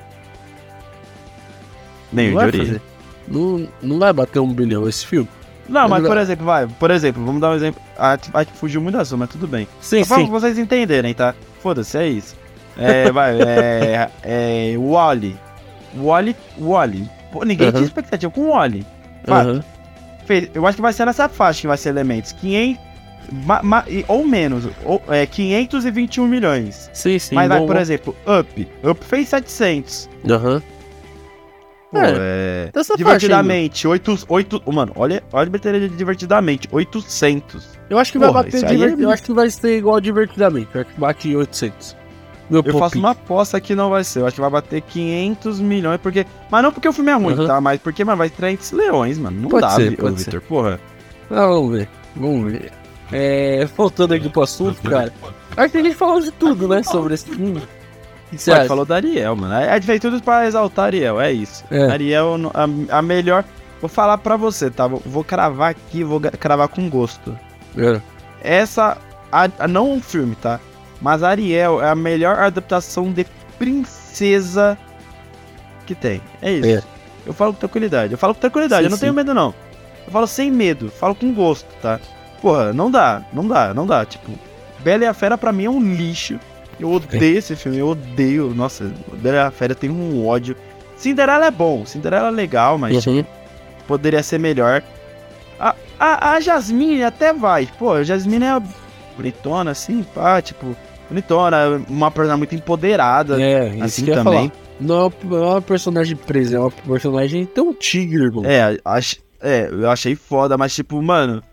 Vai 2.13 2.25
de 2.29 2.35
origem. 2.37 2.65
fazer. 2.65 2.81
Não, 3.29 3.67
não 3.81 3.99
vai 3.99 4.11
bater 4.13 4.39
um 4.39 4.51
bilhão 4.53 4.87
esse 4.87 5.05
filme. 5.05 5.27
Não, 5.67 5.87
mas 5.87 6.05
por 6.05 6.17
exemplo, 6.17 6.45
vai, 6.45 6.65
por 6.67 6.89
exemplo, 6.89 7.23
vamos 7.23 7.39
dar 7.39 7.51
um 7.51 7.53
exemplo. 7.55 7.79
A 7.97 8.17
a 8.33 8.43
gente 8.43 8.53
fugiu 8.57 8.81
muito 8.81 8.97
da 8.97 9.05
sua, 9.05 9.17
mas 9.19 9.29
tudo 9.29 9.47
bem. 9.47 9.67
Sim, 9.79 10.03
Só 10.03 10.15
pra 10.15 10.23
sim. 10.25 10.29
vocês 10.31 10.57
entenderem, 10.57 11.13
tá? 11.13 11.35
Foda-se, 11.61 11.95
é 11.97 12.07
isso. 12.07 12.35
É, 12.75 13.11
vai, 13.13 13.39
é. 13.39 14.09
É. 14.23 14.73
Wally. 14.77 15.37
Wally. 15.95 16.35
Wally. 16.59 17.07
Pô, 17.31 17.43
ninguém 17.45 17.67
Aham. 17.67 17.73
tinha 17.77 17.85
expectativa 17.85 18.31
com 18.31 18.49
Wally. 18.49 18.83
Vai, 19.27 19.41
Aham. 19.45 19.63
Fez- 20.25 20.49
Eu 20.55 20.65
acho 20.65 20.75
que 20.77 20.81
vai 20.81 20.93
ser 20.93 21.05
nessa 21.05 21.29
faixa 21.29 21.61
que 21.61 21.67
vai 21.67 21.77
ser 21.77 21.89
elementos. 21.89 22.31
500. 22.31 22.81
ma- 23.45 23.61
ma- 23.61 23.85
ou 24.07 24.25
menos. 24.25 24.67
Ou, 24.83 24.99
é, 25.07 25.23
521 25.27 26.27
milhões. 26.27 26.89
Sim, 26.93 27.19
sim. 27.19 27.35
mas 27.35 27.47
vai, 27.47 27.59
bom, 27.59 27.67
por 27.67 27.75
bom. 27.75 27.81
exemplo, 27.81 28.15
Up. 28.25 28.67
Up 28.83 29.05
fez 29.05 29.29
700. 29.29 30.09
Aham. 30.27 30.63
Pô, 31.91 31.97
é. 31.97 32.69
Dessa 32.73 32.95
divertidamente, 32.95 33.87
8, 33.87 34.25
8. 34.27 34.63
Mano, 34.71 34.91
olha, 34.95 35.23
olha 35.33 35.43
a 35.43 35.45
bilheteria 35.49 35.79
de 35.89 35.95
divertidamente, 35.95 36.67
800. 36.71 37.67
Eu 37.89 37.97
acho 37.97 38.11
que 38.11 38.19
vai 38.19 38.27
Porra, 38.29 38.43
bater. 38.43 38.63
é- 38.63 39.03
Eu 39.03 39.09
acho 39.09 39.23
que 39.23 39.33
vai 39.33 39.49
ser 39.49 39.77
igual 39.77 39.99
divertidamente. 39.99 40.67
Eu 40.73 40.81
acho 40.81 40.89
que 40.93 40.99
bate 40.99 41.35
800. 41.35 41.97
Meu 42.49 42.63
Eu 42.65 42.77
faço 42.79 42.97
uma 42.97 43.11
aposta 43.11 43.59
que 43.61 43.75
não 43.75 43.89
vai 43.91 44.03
ser. 44.03 44.19
Eu 44.21 44.25
acho 44.27 44.35
que 44.35 44.41
vai 44.41 44.49
bater 44.49 44.81
500 44.81 45.59
milhões, 45.59 45.99
porque. 46.01 46.25
Mas 46.49 46.63
não 46.63 46.71
porque 46.71 46.87
o 46.87 46.93
filme 46.93 47.11
é 47.11 47.15
ruim, 47.15 47.33
Uhum. 47.35 47.47
tá? 47.47 47.61
Mas 47.61 47.79
porque, 47.79 48.03
mano, 48.03 48.17
vai 48.17 48.27
estrear 48.27 48.51
entre 48.53 48.75
leões, 48.75 49.17
mano. 49.19 49.39
Não 49.41 49.49
Pode 49.49 49.61
dá, 49.61 49.69
ser, 49.71 49.95
pode 49.97 50.13
ô, 50.13 50.17
ser. 50.17 50.25
Vitor. 50.25 50.41
Porra. 50.41 50.79
Ah, 51.29 51.45
vamos 51.47 51.71
ver. 51.77 51.89
Vamos 52.15 52.51
ver. 52.51 52.71
É, 53.11 53.65
voltando 53.77 54.13
aqui 54.13 54.29
pro 54.29 54.41
assunto, 54.43 54.81
cara. 54.87 55.11
Acho 55.57 55.71
que 55.71 55.77
a 55.77 55.83
gente 55.83 55.95
falou 55.95 56.19
de 56.21 56.31
tudo, 56.31 56.67
né? 56.67 56.81
Sobre 56.83 57.13
esse 57.15 57.25
filme. 57.29 57.61
Que 58.29 58.37
você 58.37 58.51
acha? 58.51 58.65
falou 58.67 58.85
da 58.85 58.95
Ariel, 58.95 59.35
mano. 59.35 59.53
A 59.53 59.73
gente 59.75 59.85
fez 59.85 59.99
tudo 59.99 60.21
pra 60.21 60.45
exaltar 60.45 60.85
a 60.85 60.87
Ariel, 60.87 61.19
é 61.19 61.31
isso. 61.31 61.63
É. 61.71 61.83
Ariel, 61.91 62.35
a, 62.53 62.97
a 62.97 63.01
melhor. 63.01 63.43
Vou 63.81 63.89
falar 63.89 64.17
pra 64.17 64.35
você, 64.35 64.69
tá? 64.69 64.87
Vou, 64.87 65.01
vou 65.05 65.23
cravar 65.23 65.71
aqui, 65.71 66.03
vou 66.03 66.19
cravar 66.19 66.67
com 66.67 66.89
gosto. 66.89 67.37
É. 67.77 67.99
Essa. 68.43 68.97
A, 69.31 69.67
não 69.67 69.91
um 69.93 70.01
filme, 70.01 70.35
tá? 70.35 70.59
Mas 71.01 71.23
Ariel 71.23 71.81
é 71.81 71.89
a 71.89 71.95
melhor 71.95 72.37
adaptação 72.39 73.11
de 73.11 73.25
princesa 73.57 74.77
que 75.85 75.95
tem. 75.95 76.21
É 76.41 76.51
isso. 76.51 76.69
É. 76.69 76.83
Eu 77.25 77.33
falo 77.33 77.53
com 77.53 77.59
tranquilidade. 77.59 78.11
Eu 78.13 78.17
falo 78.17 78.33
com 78.33 78.41
tranquilidade, 78.41 78.81
Sim, 78.81 78.85
eu 78.87 78.89
não 78.89 78.97
sim. 78.97 79.01
tenho 79.01 79.13
medo, 79.13 79.33
não. 79.33 79.53
Eu 80.05 80.11
falo 80.11 80.27
sem 80.27 80.51
medo, 80.51 80.89
falo 80.89 81.13
com 81.15 81.33
gosto, 81.33 81.67
tá? 81.81 81.99
Porra, 82.41 82.73
não 82.73 82.89
dá, 82.89 83.21
não 83.33 83.47
dá, 83.47 83.73
não 83.73 83.85
dá. 83.85 84.05
Tipo, 84.05 84.31
Bela 84.79 85.03
e 85.03 85.07
a 85.07 85.13
Fera 85.13 85.37
pra 85.37 85.51
mim 85.51 85.65
é 85.65 85.69
um 85.69 85.79
lixo. 85.93 86.39
Eu 86.79 86.91
odeio 86.91 87.37
esse 87.37 87.55
filme, 87.55 87.77
eu 87.77 87.89
odeio. 87.89 88.53
Nossa, 88.55 88.91
Bela 89.13 89.35
e 89.37 89.39
a 89.39 89.51
Fera 89.51 89.75
tem 89.75 89.89
um 89.89 90.25
ódio. 90.25 90.55
Cinderela 90.95 91.45
é 91.47 91.51
bom, 91.51 91.85
Cinderela 91.85 92.27
é 92.27 92.31
legal, 92.31 92.77
mas 92.77 93.05
Uhum. 93.05 93.23
poderia 93.87 94.23
ser 94.23 94.37
melhor. 94.39 94.81
A, 95.59 95.75
a, 95.99 96.31
a 96.33 96.39
Jasmine 96.39 97.03
até 97.03 97.33
vai. 97.33 97.67
Pô, 97.77 97.93
a 97.93 98.03
Jasmine 98.03 98.45
é 98.45 98.61
bonitona, 99.17 99.71
assim, 99.71 100.03
pá, 100.15 100.41
tipo, 100.41 100.75
bonitona, 101.09 101.81
uma 101.89 102.09
personagem 102.09 102.37
muito 102.37 102.55
empoderada, 102.55 103.41
É, 103.41 103.69
isso 103.75 103.83
assim 103.83 104.03
que 104.05 104.11
eu 104.11 104.15
ia 104.15 104.23
também. 104.23 104.49
falar. 104.49 104.51
Não 104.79 104.95
é 104.95 105.01
uma- 105.03 105.13
não 105.23 105.37
é 105.43 105.49
uma 105.51 105.61
personagem 105.61 106.15
presa, 106.15 106.55
é 106.55 106.59
uma 106.59 106.71
personagem 106.71 107.45
tão 107.45 107.73
tigre, 107.73 108.23
irmão. 108.23 108.45
É, 108.45 108.77
ach, 108.85 109.15
é, 109.41 109.67
eu 109.69 109.89
achei 109.89 110.15
foda, 110.15 110.57
mas 110.57 110.73
tipo, 110.73 111.01
mano, 111.01 111.43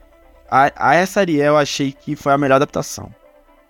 a, 0.48 0.70
a 0.76 0.94
essa 0.94 1.18
Ariel 1.20 1.54
eu 1.54 1.56
achei 1.56 1.90
que 1.92 2.14
foi 2.14 2.32
a 2.32 2.38
melhor 2.38 2.56
adaptação. 2.56 3.10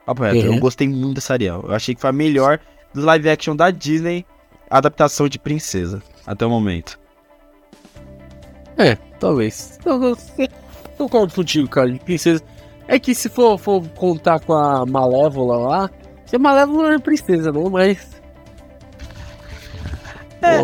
Papo 0.07 0.23
reto, 0.23 0.37
Uhum. 0.47 0.55
eu 0.55 0.61
gostei 0.61 0.89
muito 0.89 1.17
dessa 1.17 1.35
Ariel. 1.35 1.65
Eu 1.67 1.75
achei 1.75 1.95
que 1.95 2.01
foi 2.01 2.09
a 2.11 2.13
melhor 2.13 2.59
dos 2.95 3.05
live 3.05 3.29
action 3.29 3.55
da 3.57 3.71
Disney, 3.71 4.25
adaptação 4.71 5.29
de 5.29 5.39
princesa, 5.39 6.01
até 6.27 6.47
o 6.47 6.51
momento. 6.51 6.99
É, 8.79 8.95
talvez. 9.19 9.79
Eu, 9.85 10.03
eu, 10.03 10.17
eu 10.39 10.49
concordo 10.97 11.35
contigo, 11.35 11.69
cara, 11.69 11.91
de 11.91 11.99
princesa. 11.99 12.43
É 12.89 12.99
que 12.99 13.15
se 13.15 13.29
for, 13.29 13.59
for 13.59 13.83
contar 13.97 14.39
com 14.41 14.53
a 14.53 14.87
Malévola 14.87 15.57
lá, 15.57 15.91
se 16.25 16.37
a 16.37 16.39
Malévola 16.39 16.95
é 16.95 16.99
princesa, 16.99 17.51
não, 17.51 17.69
mas. 17.69 18.16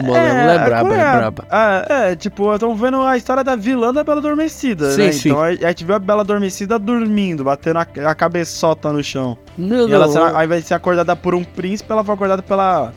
Pô, 0.01 0.14
a 0.14 0.18
Malévola 0.18 0.53
é 0.53 0.64
braba, 0.64 0.95
é 0.95 1.16
braba. 1.16 1.45
Ah, 1.51 1.87
é, 1.89 2.16
tipo, 2.16 2.53
estamos 2.55 2.80
vendo 2.80 3.01
a 3.03 3.16
história 3.16 3.43
da 3.45 3.57
vilã 3.57 3.93
da 3.93 4.03
Bela 4.05 4.18
Adormecida, 4.18 4.91
Sim, 4.93 5.03
né? 5.07 5.12
sim. 5.12 5.28
Então 5.30 5.41
a, 5.43 5.47
a 5.49 5.55
gente 5.55 5.85
viu 5.85 5.95
a 5.95 5.99
Bela 5.99 6.20
Adormecida 6.22 6.78
dormindo, 6.78 7.45
batendo 7.45 7.78
a, 7.78 7.87
a 8.11 8.14
cabeçota 8.14 8.93
no 8.93 9.03
chão. 9.03 9.37
Não, 9.57 9.89
E 9.89 9.93
ela, 9.93 10.07
não, 10.07 10.12
será- 10.12 10.45
invés 10.45 10.62
de 10.62 10.68
ser 10.68 10.74
acordada 10.74 11.14
por 11.16 11.35
um 11.35 11.45
príncipe, 11.45 11.91
ela 11.93 12.05
foi 12.05 12.14
acordada 12.14 12.43
pela. 12.43 12.93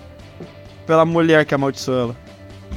pela 0.86 1.06
mulher 1.06 1.46
que 1.46 1.54
amaldiçoou 1.56 2.00
ela. 2.00 2.16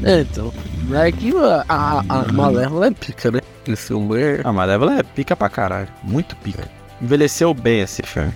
É, 0.05 0.21
então. 0.21 0.53
É 0.95 1.11
que 1.11 1.33
a, 1.37 1.65
a, 1.69 1.99
a 2.21 2.33
Malévola 2.33 2.87
é 2.87 2.91
pica, 2.93 3.31
né? 3.33 3.41
Esse 3.67 3.93
humor. 3.93 4.19
A 4.45 4.53
Malévola 4.53 4.99
é 4.99 5.03
pica 5.03 5.35
pra 5.35 5.49
caralho. 5.49 5.89
Muito 6.03 6.37
pica. 6.37 6.69
Envelheceu 7.03 7.53
bem 7.53 7.81
esse 7.81 8.03
filme. 8.03 8.33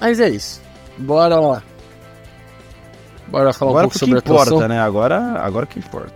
Mas 0.00 0.18
é 0.20 0.28
isso. 0.30 0.60
Bora 0.98 1.38
lá. 1.38 1.62
Bora 3.28 3.52
falar 3.52 3.70
Agora 3.70 3.86
um 3.86 3.90
pouco 3.90 3.98
sobre 3.98 4.16
a 4.16 4.18
importa, 4.18 4.42
atuação. 4.44 4.68
né? 4.68 4.80
Agora, 4.80 5.38
agora 5.40 5.66
que 5.66 5.78
importa. 5.78 6.14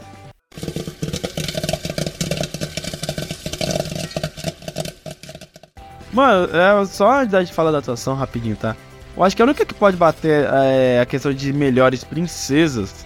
Mano, 6.12 6.48
é 6.56 6.84
só 6.86 7.20
antes 7.20 7.48
de 7.48 7.54
falar 7.54 7.70
da 7.70 7.78
atuação 7.78 8.14
rapidinho, 8.14 8.56
tá? 8.56 8.74
Eu 9.16 9.22
acho 9.22 9.36
que 9.36 9.42
a 9.42 9.44
única 9.44 9.64
que 9.64 9.74
pode 9.74 9.96
bater 9.96 10.48
é, 10.52 11.00
a 11.00 11.06
questão 11.06 11.32
de 11.32 11.52
melhores 11.52 12.02
princesas, 12.02 13.04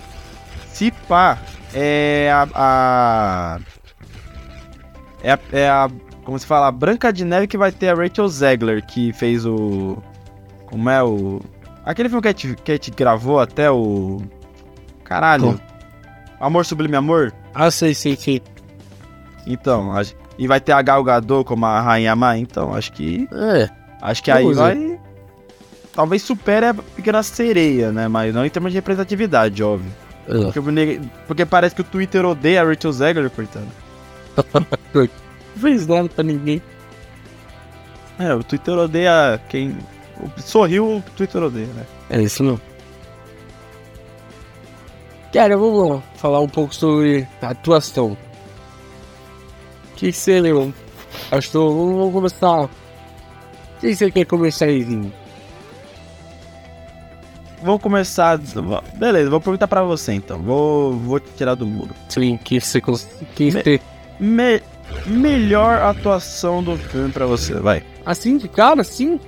se 0.73 0.91
pá, 0.91 1.39
é 1.75 2.31
a. 2.33 2.49
a- 2.55 3.59
é 5.23 5.33
a, 5.33 5.39
é 5.53 5.69
a- 5.69 5.91
Como 6.25 6.39
se 6.39 6.47
fala? 6.47 6.69
A 6.69 6.73
Branca 6.73 7.13
de 7.13 7.25
Neve 7.25 7.47
que 7.47 7.59
vai 7.59 7.71
ter 7.71 7.89
a 7.91 7.95
Rachel 7.95 8.29
Zegler, 8.29 8.85
que 8.87 9.13
fez 9.13 9.45
o. 9.45 9.99
Como 10.67 10.89
é 10.89 11.03
o. 11.03 11.41
Aquele 11.85 12.09
filme 12.09 12.23
que 12.23 12.29
a 12.29 12.31
gente, 12.33 12.55
que 12.63 12.73
a 12.73 12.75
gente 12.75 12.91
gravou 12.91 13.39
até 13.41 13.71
o. 13.71 14.23
Caralho. 15.05 15.61
Amor 16.41 16.65
Sublime 16.65 16.97
Amor? 16.97 17.33
Ah, 17.55 17.71
sei, 17.71 17.95
sei, 17.95 18.17
sei. 18.17 18.43
Então, 19.47 19.93
acho- 19.93 20.15
e 20.39 20.47
vai 20.49 20.61
ter 20.61 20.73
a 20.73 20.83
Gal 20.83 21.03
Gadot 21.05 21.45
como 21.47 21.65
a 21.67 21.81
Rainha 21.81 22.17
Má, 22.17 22.37
então 22.39 22.75
acho 22.75 22.93
que. 22.93 23.29
É. 23.33 23.69
Acho 24.01 24.23
que 24.23 24.31
aí 24.31 24.47
ver. 24.47 24.55
vai. 24.55 25.01
Talvez 25.93 26.23
supere 26.23 26.67
a 26.67 26.75
Pequena 26.75 27.23
Sereia, 27.23 27.93
né? 27.93 28.09
Mas 28.09 28.35
não 28.35 28.45
em 28.45 28.51
termos 28.51 28.73
de 28.73 28.79
representatividade, 28.79 29.63
óbvio. 29.63 29.93
é. 30.29 30.51
Porque, 30.51 31.01
porque 31.27 31.47
parece 31.47 31.75
que 31.75 31.83
o 31.83 31.85
Twitter 31.85 32.25
odeia 32.25 32.63
a 32.63 32.65
Rachel 32.65 32.93
Zegler, 32.93 33.31
portanto. 33.31 33.69
Não 34.93 35.09
fez 35.61 35.87
nada 35.87 36.09
pra 36.09 36.25
ninguém. 36.25 36.61
É, 38.19 38.35
o 38.35 38.43
Twitter 38.43 38.75
odeia 38.75 39.41
quem. 39.49 39.77
O- 40.21 40.41
Sorriu, 40.41 40.97
o 40.99 41.03
Twitter 41.17 41.43
odeia, 41.43 41.67
né? 41.69 41.85
É 42.11 42.21
isso 42.23 42.43
não. 42.43 42.61
Cara, 45.33 45.57
vamos 45.57 46.03
falar 46.17 46.41
um 46.41 46.49
pouco 46.49 46.75
sobre 46.75 47.27
a 47.43 47.49
atuação. 47.49 48.13
O 49.93 49.97
que 49.97 50.13
você 50.13 50.41
lembra? 50.41 50.73
Acho 51.33 51.49
que 51.51 51.57
vamos 51.59 52.13
começar. 52.13 52.69
Quem 53.81 53.95
você 53.95 54.11
quer 54.11 54.25
começar 54.25 54.67
aí? 54.67 54.85
Vamos 57.63 57.81
começar. 57.83 58.39
Beleza, 58.97 59.31
vou 59.31 59.41
perguntar 59.41 59.67
pra 59.67 59.83
você 59.83 60.13
então. 60.13 60.39
Vou, 60.39 60.93
vou 60.93 61.19
te 61.19 61.31
tirar 61.37 61.55
do 61.55 61.67
muro. 61.67 61.91
Sim, 62.09 62.37
que 62.37 62.61
você 62.61 62.81
Me- 63.51 63.51
você. 63.63 63.81
Me- 64.21 64.63
melhor 65.07 65.81
atuação 65.83 66.63
do 66.63 66.77
filme 66.77 67.11
pra 67.11 67.27
você, 67.27 67.55
vai. 67.55 67.83
Assim 68.05 68.37
de 68.37 68.49
cara, 68.49 68.83
assim? 68.83 69.19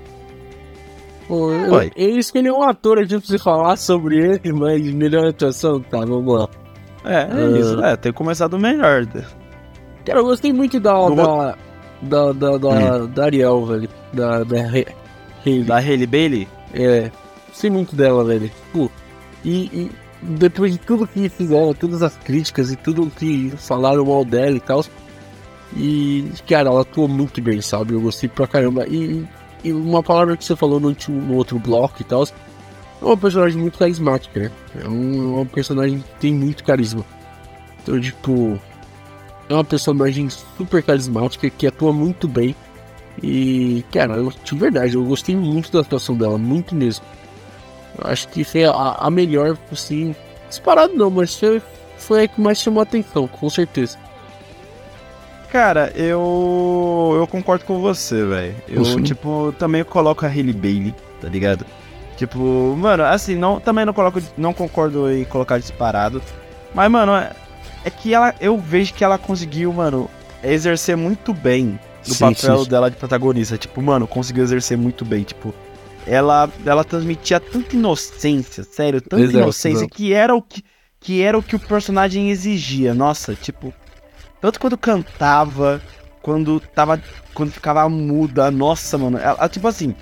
Pô, 1.26 1.50
eu, 1.50 1.70
Vai. 1.70 1.90
eu 1.96 2.18
escolhi 2.18 2.50
um 2.50 2.62
ator 2.62 2.98
aqui 2.98 3.08
pra 3.08 3.20
você 3.20 3.38
falar 3.38 3.76
sobre 3.76 4.16
ele, 4.16 4.52
mas 4.52 4.82
melhor 4.92 5.26
atuação, 5.26 5.80
tá, 5.80 5.98
vamos 5.98 6.38
lá. 6.38 6.48
É, 7.04 7.22
é 7.22 7.58
isso. 7.58 7.80
É, 7.82 7.96
tem 7.96 8.12
que 8.12 8.18
começar 8.18 8.48
do 8.48 8.58
melhor. 8.58 9.06
Cara, 10.04 10.20
eu 10.20 10.24
gostei 10.24 10.52
muito 10.52 10.78
da. 10.78 10.92
Não 10.92 11.16
da, 11.16 11.56
da, 12.02 12.32
da, 12.32 12.58
da, 12.58 12.98
da 13.06 13.24
Ariel, 13.24 13.64
velho. 13.66 13.88
Da. 14.12 14.44
Da. 14.44 14.62
Da 15.64 16.06
Bailey? 16.08 16.48
É. 16.74 17.10
Gostei 17.48 17.70
muito 17.70 17.94
dela, 17.94 18.24
velho. 18.24 18.48
Tipo, 18.48 18.90
e, 19.44 19.64
e 19.66 19.90
depois 20.22 20.72
de 20.72 20.78
tudo 20.78 21.06
que 21.06 21.28
fizeram, 21.28 21.72
todas 21.72 22.02
as 22.02 22.16
críticas 22.16 22.70
e 22.72 22.76
tudo 22.76 23.10
que 23.16 23.52
falaram 23.56 24.04
mal 24.04 24.24
dela 24.24 24.56
e 24.56 24.60
tal. 24.60 24.84
E, 25.76 26.24
cara, 26.48 26.68
ela 26.68 26.82
atuou 26.82 27.08
muito 27.08 27.40
bem, 27.40 27.60
sabe? 27.60 27.94
Eu 27.94 28.00
gostei 28.00 28.28
pra 28.28 28.46
caramba. 28.46 28.86
E, 28.88 29.24
e 29.68 29.72
uma 29.72 30.02
palavra 30.02 30.36
que 30.36 30.44
você 30.44 30.54
falou 30.56 30.78
no, 30.80 30.88
último- 30.88 31.20
no 31.20 31.34
outro 31.34 31.58
bloco 31.58 31.96
e 32.00 32.04
tal. 32.04 32.24
É 32.24 33.04
uma 33.04 33.16
personagem 33.16 33.60
muito 33.60 33.78
carismática, 33.78 34.40
né? 34.40 34.50
É 34.84 34.88
um, 34.88 35.34
uma 35.36 35.46
personagem 35.46 35.98
que 35.98 36.20
tem 36.20 36.34
muito 36.34 36.64
carisma. 36.64 37.04
Então, 37.82 38.00
tipo. 38.00 38.58
É 39.48 39.54
uma 39.54 39.62
personagem 39.64 40.28
super 40.28 40.82
carismática 40.82 41.48
que 41.48 41.66
atua 41.68 41.92
muito 41.92 42.26
bem. 42.26 42.54
E, 43.22 43.84
cara, 43.92 44.14
eu, 44.16 44.32
de 44.42 44.54
verdade, 44.56 44.94
eu 44.94 45.04
gostei 45.04 45.36
muito 45.36 45.70
da 45.70 45.80
atuação 45.80 46.16
dela, 46.16 46.36
muito 46.36 46.74
mesmo. 46.74 47.04
Eu 47.98 48.10
acho 48.10 48.28
que 48.28 48.42
foi 48.44 48.64
a, 48.64 48.72
a 48.72 49.10
melhor, 49.10 49.56
assim. 49.70 50.14
Disparado 50.48 50.94
não, 50.94 51.10
mas 51.10 51.34
foi, 51.38 51.62
foi 51.96 52.24
a 52.24 52.28
que 52.28 52.40
mais 52.40 52.58
chamou 52.58 52.80
a 52.80 52.82
atenção, 52.82 53.28
com 53.28 53.48
certeza. 53.48 53.96
Cara, 55.50 55.92
eu. 55.94 57.14
Eu 57.18 57.26
concordo 57.26 57.64
com 57.64 57.80
você, 57.80 58.24
velho. 58.24 58.54
Eu, 58.68 59.02
tipo, 59.02 59.54
também 59.58 59.84
coloco 59.84 60.24
a 60.26 60.28
Hailey 60.28 60.52
Bailey, 60.52 60.94
tá 61.20 61.28
ligado? 61.28 61.64
Tipo, 62.16 62.74
mano, 62.76 63.04
assim, 63.04 63.36
não, 63.36 63.60
também 63.60 63.84
não 63.84 63.92
coloco. 63.92 64.20
Não 64.36 64.52
concordo 64.52 65.10
em 65.10 65.24
colocar 65.24 65.58
disparado. 65.58 66.22
Mas, 66.74 66.90
mano, 66.90 67.12
é, 67.14 67.32
é 67.84 67.90
que 67.90 68.12
ela. 68.12 68.34
Eu 68.40 68.58
vejo 68.58 68.92
que 68.94 69.04
ela 69.04 69.18
conseguiu, 69.18 69.72
mano, 69.72 70.10
exercer 70.42 70.96
muito 70.96 71.32
bem 71.32 71.78
Sim, 72.02 72.18
papel 72.18 72.64
sim. 72.64 72.70
dela 72.70 72.90
de 72.90 72.96
protagonista. 72.96 73.56
Tipo, 73.58 73.82
mano, 73.82 74.06
conseguiu 74.06 74.44
exercer 74.44 74.76
muito 74.76 75.04
bem. 75.04 75.22
Tipo, 75.22 75.54
ela, 76.06 76.50
ela 76.64 76.84
transmitia 76.84 77.40
tanta 77.40 77.76
inocência, 77.76 78.64
sério, 78.64 79.00
tanta 79.00 79.22
Exato, 79.22 79.38
inocência 79.38 79.78
exato. 79.84 79.94
que 79.94 80.12
era 80.12 80.34
o 80.34 80.42
que. 80.42 80.62
que 81.00 81.22
era 81.22 81.36
o 81.38 81.42
que 81.42 81.56
o 81.56 81.60
personagem 81.60 82.30
exigia. 82.30 82.94
Nossa, 82.94 83.34
tipo, 83.34 83.72
tanto 84.40 84.58
quando 84.60 84.76
cantava, 84.78 85.80
quando 86.22 86.60
tava. 86.60 87.00
Quando 87.34 87.50
ficava 87.52 87.86
muda, 87.88 88.50
nossa, 88.50 88.96
mano. 88.96 89.18
Ela, 89.18 89.48
tipo 89.48 89.68
assim. 89.68 89.94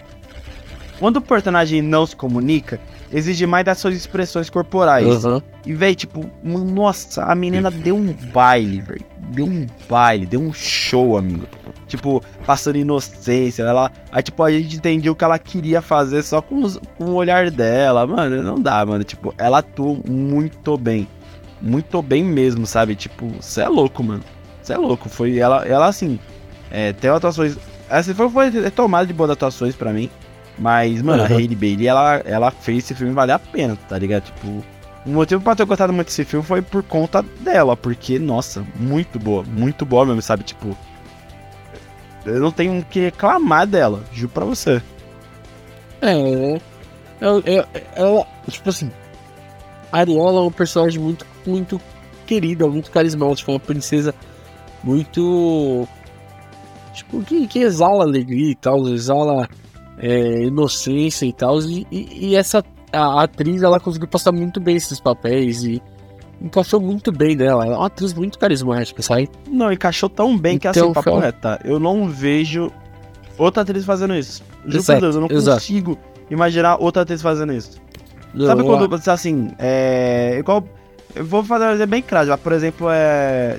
Quando 0.98 1.16
o 1.16 1.20
personagem 1.20 1.82
não 1.82 2.06
se 2.06 2.14
comunica, 2.14 2.78
exige 3.12 3.46
mais 3.46 3.64
das 3.64 3.78
suas 3.78 3.96
expressões 3.96 4.48
corporais. 4.48 5.24
Aham. 5.24 5.42
E, 5.66 5.72
véi, 5.74 5.94
tipo, 5.94 6.24
nossa, 6.44 7.24
a 7.24 7.34
menina 7.34 7.70
deu 7.70 7.96
um 7.96 8.12
baile, 8.32 8.80
velho. 8.80 9.04
Deu 9.30 9.46
um 9.46 9.66
baile, 9.88 10.24
deu 10.26 10.40
um 10.40 10.52
show, 10.52 11.18
amigo. 11.18 11.46
Tipo, 11.88 12.22
passando 12.46 12.76
inocência, 12.76 13.64
ela. 13.64 13.90
Aí, 14.12 14.22
tipo, 14.22 14.40
a 14.42 14.52
gente 14.52 14.76
entendia 14.76 15.10
o 15.10 15.16
que 15.16 15.24
ela 15.24 15.38
queria 15.38 15.82
fazer 15.82 16.22
só 16.22 16.40
com, 16.40 16.62
os- 16.62 16.78
com 16.96 17.06
o 17.06 17.14
olhar 17.14 17.50
dela. 17.50 18.06
Mano, 18.06 18.42
não 18.42 18.60
dá, 18.60 18.86
mano. 18.86 19.02
Tipo, 19.02 19.34
ela 19.36 19.58
atuou 19.58 20.00
muito 20.08 20.76
bem. 20.78 21.08
Muito 21.60 22.02
bem 22.02 22.22
mesmo, 22.24 22.66
sabe? 22.66 22.94
Tipo, 22.94 23.26
você 23.40 23.62
é 23.62 23.68
louco, 23.68 24.02
mano. 24.02 24.22
Você 24.62 24.72
é 24.74 24.76
louco. 24.76 25.08
Foi 25.08 25.38
ela, 25.38 25.64
ela 25.66 25.86
assim. 25.86 26.18
É, 26.70 26.92
tem 26.92 27.10
atuações. 27.10 27.56
Essa 27.88 28.14
foi, 28.14 28.28
foi 28.30 28.70
tomada 28.70 29.06
de 29.06 29.12
boas 29.12 29.30
atuações 29.30 29.74
pra 29.74 29.92
mim. 29.92 30.10
Mas, 30.58 31.02
mano, 31.02 31.22
a 31.22 31.26
Uhum. 31.26 31.36
Hailey 31.36 31.56
Bailey, 31.56 31.86
ela, 31.88 32.14
ela 32.24 32.50
fez 32.50 32.84
esse 32.84 32.94
filme 32.94 33.12
valer 33.12 33.32
a 33.32 33.38
pena, 33.38 33.76
tá 33.88 33.98
ligado? 33.98 34.24
Tipo, 34.24 34.64
o 35.04 35.10
motivo 35.10 35.40
pra 35.42 35.52
eu 35.52 35.56
ter 35.56 35.64
gostado 35.64 35.92
muito 35.92 36.06
desse 36.06 36.24
filme 36.24 36.44
foi 36.46 36.62
por 36.62 36.82
conta 36.84 37.22
dela, 37.40 37.76
porque, 37.76 38.18
nossa, 38.18 38.64
muito 38.76 39.18
boa, 39.18 39.42
muito 39.42 39.84
boa 39.84 40.06
mesmo, 40.06 40.22
sabe? 40.22 40.44
Tipo, 40.44 40.76
eu 42.24 42.40
não 42.40 42.50
tenho 42.52 42.78
o 42.80 42.84
que 42.84 43.00
reclamar 43.00 43.66
dela, 43.66 44.02
juro 44.12 44.28
pra 44.32 44.44
você. 44.44 44.80
É. 46.00 46.60
Ela, 47.20 47.42
ela- 47.46 47.68
ela- 47.94 48.26
tipo 48.48 48.68
assim. 48.70 48.90
A 49.92 49.98
Ariola 49.98 50.40
é 50.40 50.42
um 50.46 50.50
personagem 50.52 51.00
muito, 51.00 51.24
muito 51.50 51.80
querida, 52.26 52.66
muito 52.66 52.90
carismática, 52.90 53.50
uma 53.50 53.60
princesa 53.60 54.14
muito. 54.82 55.86
Tipo, 56.94 57.22
que, 57.22 57.46
que 57.48 57.58
exala 57.60 58.04
alegria 58.04 58.50
e 58.50 58.54
tal, 58.54 58.86
exala 58.88 59.48
é, 59.98 60.44
inocência 60.44 61.26
e 61.26 61.32
tal. 61.32 61.60
E, 61.62 61.86
e, 61.90 62.28
e 62.28 62.36
essa 62.36 62.64
a, 62.92 63.20
a 63.20 63.22
atriz, 63.24 63.62
ela 63.62 63.80
conseguiu 63.80 64.08
passar 64.08 64.32
muito 64.32 64.60
bem 64.60 64.76
esses 64.76 65.00
papéis 65.00 65.64
e 65.64 65.82
encaixou 66.40 66.80
muito 66.80 67.10
bem 67.10 67.34
nela. 67.34 67.64
Ela 67.64 67.74
é 67.74 67.78
uma 67.78 67.86
atriz 67.86 68.14
muito 68.14 68.38
carismática, 68.38 69.02
sabe? 69.02 69.28
Não, 69.48 69.72
encaixou 69.72 70.08
tão 70.08 70.36
bem 70.38 70.58
que 70.58 70.68
Então, 70.68 70.84
assim, 70.84 70.92
papo 70.92 71.10
foi- 71.10 71.20
reto, 71.20 71.40
tá? 71.40 71.58
Eu 71.64 71.78
não 71.80 72.08
vejo 72.08 72.70
outra 73.36 73.62
atriz 73.62 73.84
fazendo 73.84 74.14
isso. 74.14 74.42
Juro 74.64 74.78
Exato, 74.78 75.00
Deus, 75.00 75.14
eu 75.16 75.20
não 75.20 75.28
exato. 75.30 75.60
consigo 75.60 75.98
imaginar 76.30 76.76
outra 76.80 77.02
atriz 77.02 77.20
fazendo 77.20 77.52
isso. 77.52 77.82
Sabe 78.46 78.64
quando 78.64 78.88
você 78.88 79.10
assim, 79.10 79.50
é. 79.58 80.36
Igual. 80.38 80.64
Eu 81.14 81.24
vou 81.24 81.44
fazer 81.44 81.86
bem 81.86 82.02
claro, 82.02 82.36
por 82.38 82.52
exemplo, 82.52 82.88
é. 82.90 83.58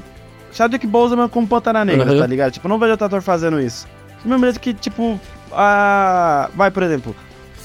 Chadwick 0.52 0.88
Boseman 0.88 1.28
com 1.28 1.46
Pantera 1.46 1.84
Negra, 1.84 2.12
Uhum. 2.14 2.20
tá 2.20 2.26
ligado? 2.28 2.52
Tipo, 2.54 2.68
não 2.68 2.80
vejo 2.80 2.92
outro 2.92 3.06
ator 3.06 3.22
fazendo 3.22 3.60
isso. 3.60 3.88
Do 4.24 4.30
mesmo 4.30 4.46
jeito 4.46 4.60
que, 4.60 4.74
tipo. 4.74 5.20
A... 5.52 6.50
Vai, 6.56 6.72
por 6.72 6.84
exemplo. 6.84 7.16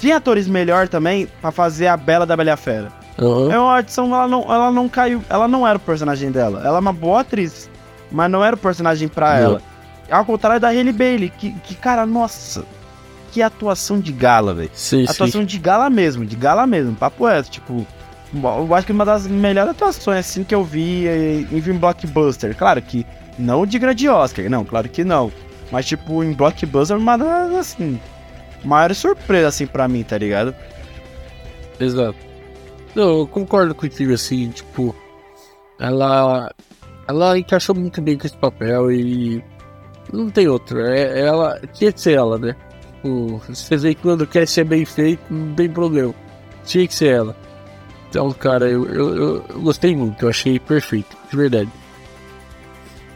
Tinha 0.01 0.17
atores 0.17 0.49
melhor 0.49 0.89
também 0.89 1.29
pra 1.41 1.51
fazer 1.51 1.87
a 1.87 1.97
Bela 1.97 2.25
da 2.27 2.37
Bela 2.37 2.57
Fera. 2.57 2.89
Aham. 3.19 3.53
É 3.53 3.59
uma 3.59 3.77
adição, 3.77 4.07
ela 4.15 4.27
não, 4.27 4.43
ela 4.43 4.71
não 4.73 4.89
caiu. 4.89 5.23
Ela 5.29 5.47
não 5.47 5.67
era 5.67 5.77
o 5.77 5.81
personagem 5.81 6.31
dela. 6.31 6.63
Ela 6.65 6.79
é 6.79 6.81
uma 6.81 6.93
boa 6.93 7.21
atriz. 7.21 7.69
Mas 8.11 8.31
não 8.31 8.45
era 8.45 8.57
o 8.57 8.59
personagem 8.59 9.09
pra 9.09 9.35
Não. 9.35 9.43
ela. 9.45 9.63
Ao 10.11 10.25
contrário 10.25 10.59
da 10.61 10.69
Hailey 10.69 10.93
Bailey, 10.93 11.29
que, 11.31 11.53
que, 11.53 11.75
cara, 11.75 12.05
nossa. 12.07 12.65
Que 13.31 13.41
atuação 13.43 14.01
de 14.01 14.11
gala, 14.11 14.53
velho. 14.55 14.71
Sim, 14.75 15.07
sim. 15.07 15.13
Atuação 15.13 15.45
de 15.45 15.59
gala 15.59 15.89
mesmo, 15.89 16.25
de 16.27 16.35
gala 16.35 16.67
mesmo, 16.67 16.97
papo 16.97 17.27
reto, 17.27 17.51
tipo. 17.51 17.87
Eu 18.33 18.75
acho 18.75 18.87
que 18.87 18.93
uma 18.93 19.05
das 19.05 19.27
melhores 19.27 19.73
atuações 19.73 20.21
assim 20.21 20.45
que 20.45 20.55
eu 20.55 20.65
vi 20.65 21.07
eh, 21.09 21.47
em 21.51 21.61
filme 21.61 21.81
blockbuster. 21.81 22.57
Claro 22.57 22.81
que 22.81 23.05
não 23.39 23.67
de 23.67 23.79
grande 23.79 24.09
Oscar, 24.09 24.49
não, 24.49 24.65
claro 24.65 24.89
que 24.89 25.03
não. 25.03 25.33
Mas 25.73 25.87
tipo, 25.87 26.23
em 26.23 26.33
blockbuster, 26.33 26.97
uma 26.97 27.17
das 27.17 27.53
assim. 27.53 28.01
Maior 28.65 28.95
surpresa 28.95 29.49
assim 29.49 29.67
pra 29.67 29.89
mim, 29.89 30.03
tá 30.03 30.19
ligado? 30.19 30.55
Exato. 31.79 32.17
Não, 32.95 33.21
eu 33.21 33.27
concordo 33.27 33.75
contigo, 33.75 34.13
assim, 34.13 34.51
tipo, 34.51 34.95
ela. 35.79 36.53
Ela 37.09 37.39
encaixou 37.39 37.75
muito 37.75 38.01
bem 38.03 38.19
com 38.19 38.27
esse 38.27 38.37
papel 38.37 38.93
e. 38.93 39.43
Não 40.13 40.29
tem 40.29 40.49
outro. 40.49 40.81
É, 40.81 41.21
ela. 41.21 41.61
Tinha 41.73 41.93
que 41.93 42.01
ser 42.01 42.15
ela, 42.15 42.39
né? 42.39 42.55
Tipo, 42.97 43.41
você 43.49 43.77
vê 43.77 43.95
quando 43.95 44.27
quer 44.27 44.47
ser 44.47 44.65
bem 44.65 44.85
feito, 44.85 45.23
não 45.31 45.55
tem 45.55 45.71
problema. 45.71 46.15
Tinha 46.65 46.87
que 46.87 46.95
ser 46.95 47.15
ela. 47.15 47.37
Então, 48.11 48.31
cara, 48.33 48.69
eu, 48.69 48.85
eu, 48.87 49.17
eu- 49.17 49.45
gostei 49.61 49.95
muito, 49.97 50.23
eu 50.25 50.29
achei 50.29 50.59
perfeito, 50.59 51.17
de 51.31 51.37
verdade. 51.37 51.71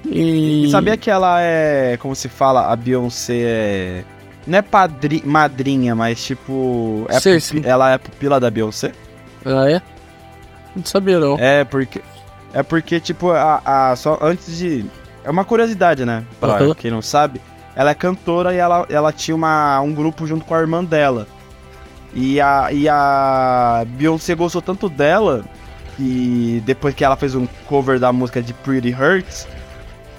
E. 0.06 0.66
E 0.66 0.70
sabia 0.70 0.96
que 0.96 1.10
ela 1.10 1.40
é, 1.40 1.96
como 1.96 2.14
se 2.14 2.28
fala, 2.28 2.70
a 2.72 2.76
Beyoncé 2.76 3.34
é. 3.44 4.04
Não 4.46 4.58
é 4.58 4.62
padri 4.62 5.22
madrinha, 5.24 5.94
mas 5.94 6.22
tipo. 6.24 7.06
É 7.08 7.18
pupi- 7.56 7.66
ela 7.68 7.92
é 7.92 7.98
pupila 7.98 8.38
da 8.38 8.50
Beyoncé? 8.50 8.92
Ah, 9.44 9.70
é? 9.70 9.80
Não 10.76 10.84
sabia, 10.84 11.18
não. 11.18 11.36
É, 11.38 11.64
porque. 11.64 12.00
É 12.52 12.62
porque, 12.62 13.00
tipo, 13.00 13.30
a, 13.30 13.62
a- 13.64 13.96
só 13.96 14.18
antes 14.20 14.56
de. 14.58 14.84
É 15.24 15.30
uma 15.30 15.44
curiosidade, 15.44 16.04
né? 16.04 16.22
Pra 16.38 16.58
quem 16.74 16.90
não 16.90 17.00
sabe. 17.02 17.40
Ela 17.74 17.90
é 17.90 17.94
cantora 17.94 18.54
e 18.54 18.58
ela, 18.58 18.86
ela 18.90 19.10
tinha 19.12 19.34
uma, 19.34 19.80
um 19.80 19.92
grupo 19.92 20.26
junto 20.26 20.44
com 20.44 20.54
a 20.54 20.60
irmã 20.60 20.84
dela. 20.84 21.26
E 22.14 22.40
a, 22.40 22.68
e 22.72 22.88
a 22.88 23.84
Beyoncé 23.88 24.34
gostou 24.34 24.62
tanto 24.62 24.88
dela 24.88 25.44
que 25.96 26.62
depois 26.64 26.94
que 26.94 27.04
ela 27.04 27.16
fez 27.16 27.34
um 27.34 27.46
cover 27.66 27.98
da 27.98 28.12
música 28.12 28.40
de 28.42 28.52
Pretty 28.52 28.92
Hurts, 28.94 29.46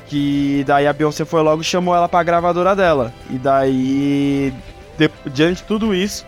que 0.07 0.63
daí 0.67 0.87
a 0.87 0.93
Beyoncé 0.93 1.25
foi 1.25 1.41
logo 1.41 1.61
e 1.61 1.65
chamou 1.65 1.95
ela 1.95 2.07
pra 2.09 2.21
gravadora 2.23 2.75
dela. 2.75 3.13
E 3.29 3.37
daí, 3.37 4.53
de- 4.97 5.11
diante 5.31 5.57
de 5.61 5.63
tudo 5.63 5.93
isso, 5.93 6.25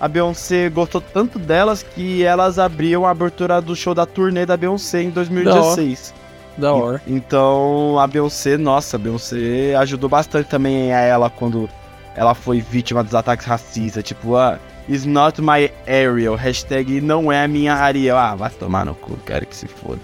a 0.00 0.08
Beyoncé 0.08 0.68
gostou 0.70 1.00
tanto 1.00 1.38
delas 1.38 1.82
que 1.82 2.22
elas 2.24 2.58
abriam 2.58 3.04
a 3.04 3.10
abertura 3.10 3.60
do 3.60 3.74
show 3.76 3.94
da 3.94 4.06
turnê 4.06 4.46
da 4.46 4.56
Beyoncé 4.56 5.02
em 5.02 5.10
2016. 5.10 6.14
Da 6.56 6.72
hora. 6.72 7.02
Então 7.06 7.98
a 7.98 8.06
Beyoncé, 8.06 8.56
nossa, 8.56 8.96
a 8.96 8.98
Beyoncé 8.98 9.74
ajudou 9.76 10.08
bastante 10.08 10.48
também 10.48 10.92
a 10.92 11.00
ela 11.00 11.30
quando 11.30 11.68
ela 12.16 12.34
foi 12.34 12.60
vítima 12.60 13.02
dos 13.04 13.14
ataques 13.14 13.46
racistas. 13.46 14.02
Tipo, 14.02 14.36
ah, 14.36 14.58
is 14.90 15.06
not 15.06 15.40
my 15.40 15.70
Ariel. 15.86 16.34
Hashtag 16.34 17.00
não 17.00 17.30
é 17.30 17.44
a 17.44 17.48
minha 17.48 17.74
Ariel. 17.74 18.16
Ah, 18.16 18.34
vai 18.34 18.50
tomar 18.50 18.84
no 18.84 18.94
cu, 18.94 19.16
quero 19.24 19.46
que 19.46 19.56
se 19.56 19.68
foda. 19.68 20.00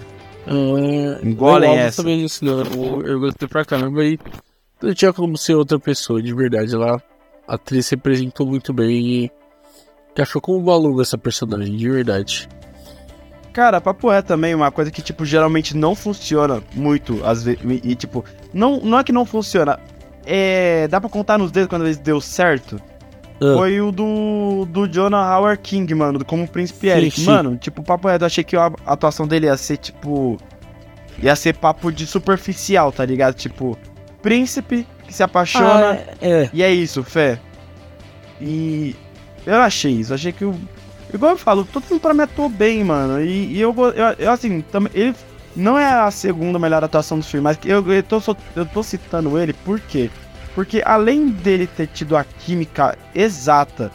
Ah, 0.47 1.19
Engolem 1.23 1.73
eu 1.73 1.79
essa. 1.79 2.01
também 2.01 2.19
disso, 2.19 2.43
não. 2.45 2.61
Eu, 2.61 3.05
eu 3.05 3.19
gostei 3.19 3.47
pra 3.47 3.65
caramba 3.65 4.03
e 4.03 4.17
não 4.81 4.93
tinha 4.93 5.11
como 5.11 5.37
ser 5.37 5.55
outra 5.55 5.77
pessoa, 5.77 6.21
de 6.21 6.33
verdade. 6.33 6.73
Ela, 6.73 7.01
a 7.47 7.55
atriz 7.55 7.89
representou 7.89 8.47
muito 8.47 8.71
bem 8.73 9.05
e 9.05 9.31
encaixou 10.11 10.41
como 10.41 10.77
luva 10.77 11.01
essa 11.01 11.17
personagem, 11.17 11.75
de 11.75 11.89
verdade. 11.89 12.47
Cara, 13.51 13.81
papo 13.81 14.11
é 14.11 14.21
também 14.21 14.53
uma 14.53 14.71
coisa 14.71 14.91
que, 14.91 15.01
tipo, 15.01 15.25
geralmente 15.25 15.75
não 15.75 15.95
funciona 15.95 16.61
muito, 16.75 17.19
às 17.25 17.43
vezes. 17.43 17.59
E, 17.83 17.95
tipo, 17.95 18.23
não, 18.53 18.79
não 18.79 18.99
é 18.99 19.03
que 19.03 19.11
não 19.11 19.25
funciona. 19.25 19.79
É. 20.25 20.87
Dá 20.87 21.01
pra 21.01 21.09
contar 21.09 21.37
nos 21.39 21.51
dedos 21.51 21.67
quando 21.67 21.85
eles 21.85 21.97
deu 21.97 22.21
certo? 22.21 22.79
Ah. 23.39 23.53
Foi 23.55 23.79
o 23.81 23.91
do, 23.91 24.65
do 24.69 24.87
Jonah 24.87 25.35
Howard 25.35 25.61
King, 25.61 25.93
mano, 25.93 26.23
como 26.25 26.47
Príncipe 26.47 26.87
Sim, 26.87 26.97
Eric. 26.97 27.19
sim. 27.19 27.25
Mano, 27.25 27.55
tipo, 27.57 27.83
papo 27.83 28.07
reto, 28.07 28.23
eu 28.23 28.27
achei 28.27 28.43
que 28.43 28.55
a 28.55 28.71
atuação 28.85 29.27
dele 29.27 29.45
ia 29.45 29.57
ser, 29.57 29.77
tipo. 29.77 30.37
Ia 31.21 31.35
ser 31.35 31.55
papo 31.55 31.91
de 31.91 32.05
superficial, 32.05 32.91
tá 32.91 33.03
ligado? 33.03 33.33
Tipo, 33.33 33.77
príncipe 34.21 34.85
que 35.05 35.13
se 35.13 35.23
apaixona. 35.23 35.93
Ah, 35.93 36.15
é. 36.21 36.49
E 36.53 36.61
é 36.61 36.71
isso, 36.71 37.03
fé. 37.03 37.39
E 38.39 38.95
eu 39.45 39.55
achei 39.55 39.91
isso, 39.93 40.13
achei 40.13 40.31
que 40.31 40.45
o. 40.45 40.55
Igual 41.13 41.31
eu 41.31 41.37
falo, 41.37 41.63
todo 41.65 41.83
mundo 41.89 42.01
pra 42.01 42.13
mim 42.13 42.21
atuou 42.21 42.49
bem, 42.49 42.83
mano. 42.83 43.21
E, 43.21 43.53
e 43.53 43.61
eu, 43.61 43.73
eu, 43.77 44.15
eu, 44.19 44.31
assim, 44.31 44.61
também. 44.61 44.91
Ele 44.93 45.15
não 45.55 45.77
é 45.77 45.89
a 45.89 46.11
segunda 46.11 46.59
melhor 46.59 46.83
atuação 46.83 47.17
do 47.17 47.25
filme, 47.25 47.43
mas 47.43 47.57
eu, 47.65 47.91
eu, 47.91 48.03
tô, 48.03 48.21
eu 48.55 48.65
tô 48.65 48.83
citando 48.83 49.39
ele 49.39 49.53
por 49.53 49.79
quê? 49.79 50.09
Porque 50.57 50.81
além 50.83 51.27
dele 51.29 51.67
ter 51.67 51.85
tido 51.85 52.17
a 52.17 52.23
química 52.23 52.97
exata 53.13 53.91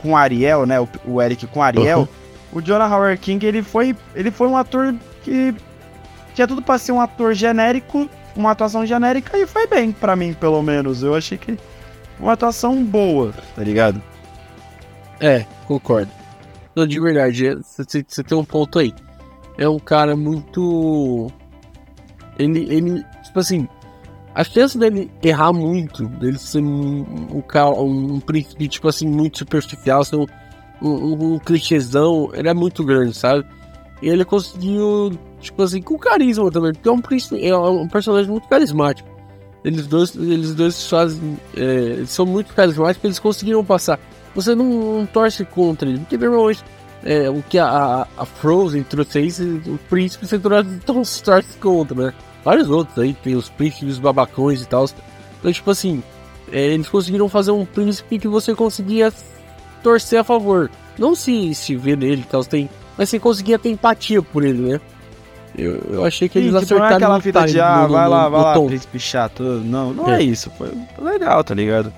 com 0.00 0.16
Ariel, 0.16 0.64
né? 0.64 0.80
O, 0.80 0.88
o 1.04 1.20
Eric 1.20 1.46
com 1.48 1.62
Ariel, 1.62 1.98
Uhum. 2.00 2.08
o 2.54 2.62
Jonah 2.62 2.86
Howard 2.88 3.20
King, 3.20 3.44
ele 3.44 3.62
foi, 3.62 3.94
ele 4.14 4.30
foi 4.30 4.48
um 4.48 4.56
ator 4.56 4.94
que 5.22 5.54
tinha 6.34 6.48
tudo 6.48 6.62
pra 6.62 6.78
ser 6.78 6.92
um 6.92 7.02
ator 7.02 7.34
genérico, 7.34 8.08
uma 8.34 8.52
atuação 8.52 8.86
genérica, 8.86 9.36
e 9.36 9.46
foi 9.46 9.66
bem 9.66 9.92
pra 9.92 10.16
mim, 10.16 10.32
pelo 10.32 10.62
menos. 10.62 11.02
Eu 11.02 11.14
achei 11.14 11.36
que 11.36 11.58
uma 12.18 12.32
atuação 12.32 12.82
boa, 12.82 13.34
tá 13.54 13.62
ligado? 13.62 14.02
É, 15.20 15.44
concordo. 15.66 16.10
Não, 16.74 16.86
de 16.86 16.98
verdade, 16.98 17.56
você 17.56 18.02
você 18.08 18.22
tem 18.24 18.38
um 18.38 18.44
ponto 18.44 18.78
aí. 18.78 18.94
É 19.58 19.68
um 19.68 19.78
cara 19.78 20.16
muito. 20.16 21.30
Ele, 22.38 22.60
ele, 22.74 23.04
tipo 23.22 23.38
assim, 23.38 23.68
a 24.34 24.44
chance 24.44 24.78
dele 24.78 25.10
errar 25.22 25.52
muito, 25.52 26.06
dele 26.06 26.38
ser 26.38 26.62
um, 26.62 27.04
um, 27.32 28.14
um 28.14 28.20
príncipe, 28.20 28.68
tipo 28.68 28.88
assim, 28.88 29.08
muito 29.08 29.38
superficial, 29.38 30.04
ser 30.04 30.16
um, 30.16 30.26
um, 30.80 31.34
um 31.34 31.38
clichêzão, 31.38 32.30
ele 32.34 32.48
é 32.48 32.54
muito 32.54 32.84
grande, 32.84 33.16
sabe? 33.16 33.44
E 34.00 34.08
ele 34.08 34.24
conseguiu, 34.24 35.12
tipo 35.40 35.62
assim, 35.62 35.82
com 35.82 35.98
carisma 35.98 36.50
também, 36.50 36.72
porque 36.72 36.88
é 36.88 36.92
um, 36.92 37.00
príncipe- 37.00 37.44
é 37.44 37.56
um 37.56 37.88
personagem 37.88 38.30
muito 38.30 38.48
carismático. 38.48 39.08
Eles 39.62 39.86
dois, 39.86 40.14
eles 40.16 40.54
dois 40.54 40.88
fazem, 40.88 41.36
é, 41.54 42.02
são 42.06 42.24
muito 42.24 42.54
carismáticos, 42.54 43.04
eles 43.04 43.18
conseguiram 43.18 43.64
passar. 43.64 43.98
Você 44.34 44.54
não, 44.54 44.64
não 44.64 45.06
torce 45.06 45.44
contra 45.44 45.88
ele, 45.88 45.98
porque 45.98 46.16
normalmente 46.16 46.64
é, 47.02 47.28
o 47.28 47.42
que 47.42 47.58
a, 47.58 48.06
a, 48.16 48.24
Frozen 48.24 48.82
trouxe 48.84 49.18
aí, 49.18 49.28
o 49.66 49.78
príncipe 49.88 50.26
você 50.26 50.38
torce, 50.38 51.22
torce 51.22 51.58
contra, 51.58 52.06
né? 52.06 52.14
Vários 52.44 52.70
outros 52.70 52.98
aí, 52.98 53.12
tem 53.12 53.34
os 53.36 53.48
príncipes 53.48 53.98
babacões 53.98 54.62
e 54.62 54.66
tal. 54.66 54.86
Então, 55.38 55.52
tipo 55.52 55.70
assim, 55.70 56.02
é, 56.52 56.60
eles 56.66 56.88
conseguiram 56.88 57.28
fazer 57.28 57.50
um 57.50 57.64
príncipe 57.64 58.18
que 58.18 58.28
você 58.28 58.54
conseguia 58.54 59.12
torcer 59.82 60.20
a 60.20 60.24
favor. 60.24 60.70
Não 60.98 61.14
se, 61.14 61.54
se 61.54 61.76
ver 61.76 61.96
nele 61.96 62.22
e 62.22 62.24
tal, 62.24 62.44
tem, 62.44 62.68
mas 62.96 63.08
você 63.08 63.18
conseguia 63.18 63.58
ter 63.58 63.70
empatia 63.70 64.22
por 64.22 64.44
ele, 64.44 64.72
né? 64.72 64.80
Eu, 65.56 65.80
eu 65.90 66.04
achei 66.04 66.28
que 66.28 66.38
eles 66.38 66.52
Sim, 66.52 66.60
tipo, 66.60 66.74
não 66.74 66.84
é 66.84 66.88
acertaram 66.88 66.96
aquela 67.16 67.20
fita 67.20 67.46
de, 67.46 67.60
ah, 67.60 67.86
vai 67.86 68.08
lá, 68.08 68.28
vai 68.28 68.40
lá, 68.40 68.54
tom. 68.54 68.66
príncipe 68.68 68.98
chato. 68.98 69.42
Não, 69.42 69.92
não 69.92 70.08
é, 70.10 70.20
É. 70.20 70.22
isso. 70.22 70.50
Foi 70.56 70.70
legal, 71.00 71.42
tá 71.42 71.54
ligado? 71.54 71.92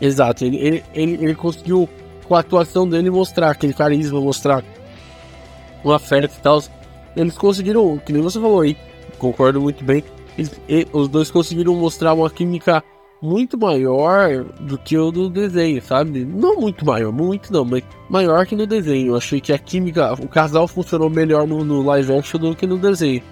Exato, 0.00 0.44
ele, 0.44 0.56
ele, 0.56 0.84
ele, 0.94 1.12
ele 1.24 1.34
conseguiu, 1.34 1.88
com 2.26 2.34
a 2.34 2.40
atuação 2.40 2.88
dele, 2.88 3.10
mostrar 3.10 3.50
aquele 3.50 3.72
carisma, 3.72 4.20
mostrar 4.20 4.64
o 5.84 5.92
afeto 5.92 6.34
e 6.36 6.42
tal. 6.42 6.62
Eles 7.14 7.36
conseguiram, 7.36 7.98
que 7.98 8.12
nem 8.12 8.22
você 8.22 8.40
falou 8.40 8.60
aí, 8.60 8.76
concordo 9.20 9.60
muito 9.60 9.84
bem. 9.84 10.02
eles- 10.38 10.60
e- 10.68 10.86
os 10.92 11.06
dois 11.08 11.30
conseguiram 11.30 11.74
mostrar 11.74 12.14
uma 12.14 12.30
química 12.30 12.82
muito 13.20 13.58
maior 13.58 14.44
do 14.60 14.78
que 14.78 14.96
o 14.96 15.10
do 15.10 15.28
desenho, 15.28 15.82
sabe? 15.82 16.24
Não 16.24 16.56
muito 16.56 16.86
maior, 16.86 17.12
muito 17.12 17.52
não, 17.52 17.64
mas 17.64 17.82
maior 18.08 18.46
que 18.46 18.56
no 18.56 18.66
desenho. 18.66 19.08
Eu 19.08 19.16
achei 19.16 19.40
que 19.40 19.52
a 19.52 19.58
química, 19.58 20.14
o 20.14 20.26
casal 20.26 20.66
funcionou 20.66 21.10
melhor 21.10 21.46
no, 21.46 21.62
no 21.62 21.82
live 21.82 22.14
action 22.16 22.40
do 22.40 22.56
que 22.56 22.66
no 22.66 22.78
desenho. 22.78 23.22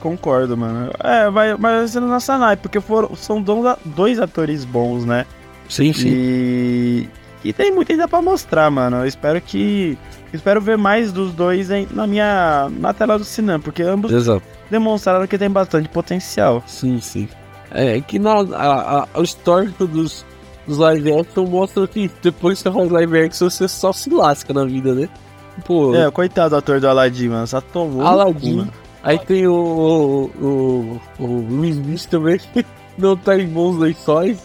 Concordo, 0.00 0.56
mano. 0.56 0.90
É, 1.02 1.30
vai, 1.30 1.54
vai 1.54 1.86
ser 1.88 2.00
na 2.00 2.20
Sanai, 2.20 2.56
porque 2.56 2.80
foram, 2.80 3.14
são 3.14 3.40
dois, 3.40 3.76
dois 3.84 4.18
atores 4.18 4.64
bons, 4.64 5.04
né? 5.04 5.24
Sim, 5.68 5.92
sim. 5.92 6.08
E, 6.08 7.08
e 7.44 7.52
tem 7.52 7.72
muito 7.72 7.90
ainda 7.92 8.06
pra 8.08 8.20
mostrar, 8.22 8.70
mano. 8.70 8.98
Eu 8.98 9.06
espero 9.06 9.40
que. 9.40 9.96
Espero 10.32 10.60
ver 10.60 10.78
mais 10.78 11.10
dos 11.12 11.32
dois 11.32 11.70
em- 11.70 11.88
na 11.92 12.06
minha. 12.06 12.68
na 12.78 12.92
tela 12.94 13.18
do 13.18 13.24
cinema, 13.24 13.58
porque 13.58 13.82
ambos 13.82 14.12
Exato. 14.12 14.42
demonstraram 14.70 15.26
que 15.26 15.36
tem 15.38 15.50
bastante 15.50 15.88
potencial. 15.88 16.62
Sim, 16.66 17.00
sim. 17.00 17.28
É 17.72 18.00
que 18.00 18.18
na, 18.18 18.32
a, 18.54 19.00
a- 19.02 19.08
o 19.18 19.22
histórico 19.22 19.86
dos, 19.86 20.24
dos 20.66 20.78
live 20.78 21.12
action 21.20 21.46
mostra 21.46 21.86
que 21.88 22.10
depois 22.22 22.58
que 22.62 22.68
você 22.68 22.74
faz 22.76 22.90
live 22.90 23.18
action 23.20 23.48
você 23.50 23.66
só 23.68 23.92
se 23.92 24.10
lasca 24.10 24.52
na 24.52 24.64
vida, 24.64 24.94
né? 24.94 25.08
Pô, 25.64 25.94
É, 25.94 26.10
coitado 26.10 26.50
do 26.50 26.56
ator 26.56 26.80
do 26.80 26.88
Aladdin, 26.88 27.28
mano. 27.28 27.46
Só 27.46 27.60
tomou. 27.60 28.00
cu, 28.02 28.06
Aladdin. 28.06 28.68
aí 29.02 29.18
tem 29.18 29.46
o, 29.48 29.52
o, 30.40 30.44
o, 30.44 31.00
o 31.18 31.60
Will 31.60 31.64
Smith 31.70 32.06
também, 32.06 32.38
que 32.54 32.64
não 32.96 33.16
tá 33.16 33.36
em 33.36 33.48
bons 33.48 33.76
lençóis. 33.78 34.38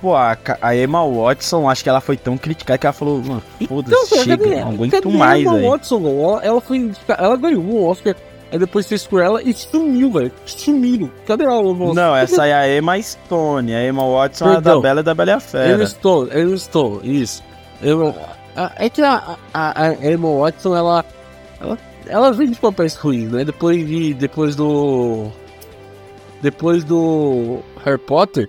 Pô, 0.00 0.14
a, 0.16 0.36
a 0.62 0.74
Emma 0.76 1.04
Watson, 1.06 1.68
acho 1.68 1.82
que 1.82 1.88
ela 1.90 2.00
foi 2.00 2.16
tão 2.16 2.38
criticada 2.38 2.78
que 2.78 2.86
ela 2.86 2.92
falou, 2.94 3.18
mano, 3.22 3.42
foda-se, 3.68 3.94
Então, 4.14 4.24
chega, 4.24 4.38
cadê- 4.44 4.60
não 4.62 4.68
aguento 4.70 4.90
cadê 4.92 5.08
mais, 5.16 5.42
Emma 5.42 5.54
velho. 5.56 5.70
Watson? 5.70 6.08
Ela, 6.08 6.44
ela 6.44 6.60
foi 6.62 6.90
ela 7.18 7.36
ganhou 7.36 7.62
um 7.62 7.86
Oscar, 7.86 8.16
aí 8.50 8.58
depois 8.58 8.86
fez 8.86 9.06
com 9.06 9.18
ela 9.18 9.42
e 9.42 9.52
sumiu, 9.52 10.10
velho. 10.10 10.32
Sumiram. 10.46 11.10
Cadê 11.26 11.44
ela? 11.44 11.60
Emma 11.62 11.92
Não, 11.92 12.16
essa 12.16 12.44
aí 12.44 12.50
é 12.50 12.54
a 12.54 12.76
Emma 12.78 13.00
Stone. 13.02 13.74
A 13.74 13.86
Emma 13.86 14.02
Watson 14.10 14.44
é 14.46 14.48
a 14.48 14.54
da 14.54 14.62
Perdão. 14.62 14.80
Bela 14.80 15.00
e 15.00 15.02
da 15.02 15.14
Bela 15.14 15.30
e 15.30 15.34
a 15.34 15.40
Fera. 15.40 15.72
Emma 15.74 15.86
Stone, 15.86 16.30
Emma 16.34 16.56
Stone, 16.56 17.20
isso. 17.22 17.42
Emma- 17.82 18.14
a- 18.56 18.72
é 18.76 18.88
que 18.88 19.02
a, 19.02 19.36
a, 19.52 19.82
a 19.82 19.94
Emma 20.10 20.28
Watson, 20.38 20.74
ela, 20.74 21.04
ela, 21.60 21.78
ela 22.06 22.32
vem 22.32 22.50
de 22.50 22.58
papéis 22.58 22.94
ruins, 22.96 23.30
né? 23.30 23.44
Depois 23.44 23.86
de, 23.86 24.14
depois 24.14 24.56
do, 24.56 25.26
depois 26.40 26.84
do 26.84 27.58
Harry 27.84 27.98
Potter, 27.98 28.48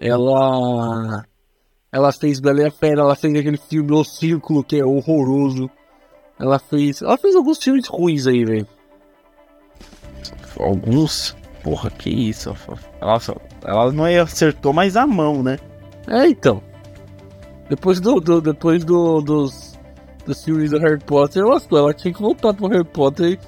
ela, 0.00 1.24
ela 1.92 2.12
fez 2.12 2.40
Bela 2.40 2.62
e 2.62 2.66
a 2.66 2.70
Fera, 2.70 3.00
ela 3.02 3.14
fez 3.16 3.34
aquele 3.34 3.56
filme 3.56 3.92
O 3.92 4.04
Círculo, 4.04 4.62
que 4.64 4.76
é 4.78 4.84
horroroso. 4.84 5.70
Ela 6.38 6.58
fez, 6.58 7.00
ela 7.02 7.16
fez 7.16 7.34
alguns 7.34 7.58
filmes 7.62 7.86
ruins 7.88 8.26
aí, 8.26 8.44
velho. 8.44 8.66
Alguns. 10.58 11.36
Porra, 11.62 11.90
que 11.90 12.10
isso. 12.10 12.54
Ela, 13.00 13.18
só- 13.20 13.36
ela 13.64 13.92
não 13.92 14.04
acertou 14.22 14.72
mais 14.72 14.96
a 14.96 15.06
mão, 15.06 15.42
né? 15.42 15.58
É, 16.06 16.28
então. 16.28 16.62
Depois 17.68 17.98
do, 18.00 18.20
do- 18.20 18.40
depois 18.40 18.84
do, 18.84 19.20
dos, 19.20 19.76
dos 20.24 20.44
filmes 20.44 20.70
do 20.70 20.78
Harry 20.78 21.00
Potter, 21.02 21.42
ela, 21.42 21.60
ela 21.72 21.92
tinha 21.94 22.14
que 22.14 22.22
voltar 22.22 22.54
pro 22.54 22.68
Harry 22.68 22.84
Potter 22.84 23.32
e 23.32 23.38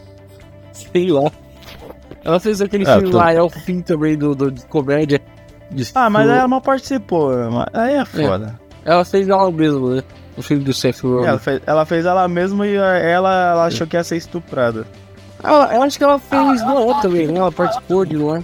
sei 0.76 1.10
lá. 1.10 1.30
Ela 2.24 2.40
fez 2.40 2.60
aquele 2.60 2.84
É, 2.84 2.94
filme 2.94 3.10
tô- 3.12 3.16
lá, 3.18 3.32
é 3.32 3.40
o 3.40 3.48
fim 3.48 3.80
também 3.80 4.18
do, 4.18 4.34
do- 4.34 4.50
de 4.50 4.64
comédia. 4.66 5.20
Ah, 5.94 6.08
mas 6.10 6.28
ela 6.28 6.48
não 6.48 6.60
participou. 6.60 7.30
Aí 7.72 7.94
é 7.94 8.04
foda. 8.04 8.58
ela 8.84 9.04
fez 9.04 9.28
ela 9.28 9.50
mesma, 9.50 9.96
né? 9.96 10.02
O 10.36 10.42
filme 10.42 10.62
do 10.62 10.72
Seth 10.72 11.00
Rogen. 11.00 11.26
Ela, 11.28 11.38
fez, 11.38 11.60
ela 11.66 11.84
fez 11.84 12.06
ela 12.06 12.28
mesma 12.28 12.66
e 12.66 12.74
ela, 12.76 12.96
ela 13.34 13.64
achou 13.66 13.86
que 13.86 13.96
ia 13.96 14.04
ser 14.04 14.16
estuprada. 14.16 14.86
Ela, 15.42 15.74
eu 15.74 15.82
acho 15.82 15.98
que 15.98 16.04
ela 16.04 16.18
fez 16.18 16.62
Noé 16.64 17.00
também, 17.02 17.26
né? 17.26 17.38
Ela 17.38 17.52
participou 17.52 18.04
de 18.04 18.16
Noé. 18.16 18.42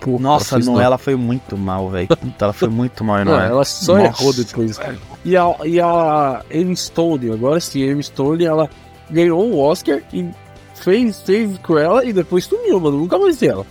Pô, 0.00 0.18
Nossa, 0.18 0.56
ela 0.56 0.64
não, 0.64 0.80
ela 0.80 0.98
foi 0.98 1.16
muito 1.16 1.56
mal, 1.56 1.88
velho. 1.88 2.08
Ela 2.38 2.52
foi 2.52 2.68
muito 2.68 3.02
mal, 3.02 3.24
Não, 3.24 3.32
não 3.32 3.40
é? 3.40 3.46
ela 3.48 3.64
só 3.64 3.96
Nossa. 3.96 4.22
errou 4.22 4.32
depois. 4.32 4.78
E 5.24 5.36
a, 5.36 5.54
e 5.64 5.80
a 5.80 6.42
Emma 6.50 6.76
Stone, 6.76 7.32
agora 7.32 7.58
sim, 7.60 7.82
a 7.82 7.92
Emma 7.92 8.02
Stone, 8.02 8.44
ela 8.44 8.68
ganhou 9.10 9.44
um 9.44 9.58
Oscar 9.58 10.00
e 10.12 10.28
fez, 10.74 11.22
fez 11.22 11.56
Cruella 11.58 12.04
e 12.04 12.12
depois 12.12 12.44
sumiu, 12.44 12.78
mano. 12.78 12.98
Nunca 12.98 13.18
mais 13.18 13.40
vi 13.40 13.48
ela. 13.48 13.64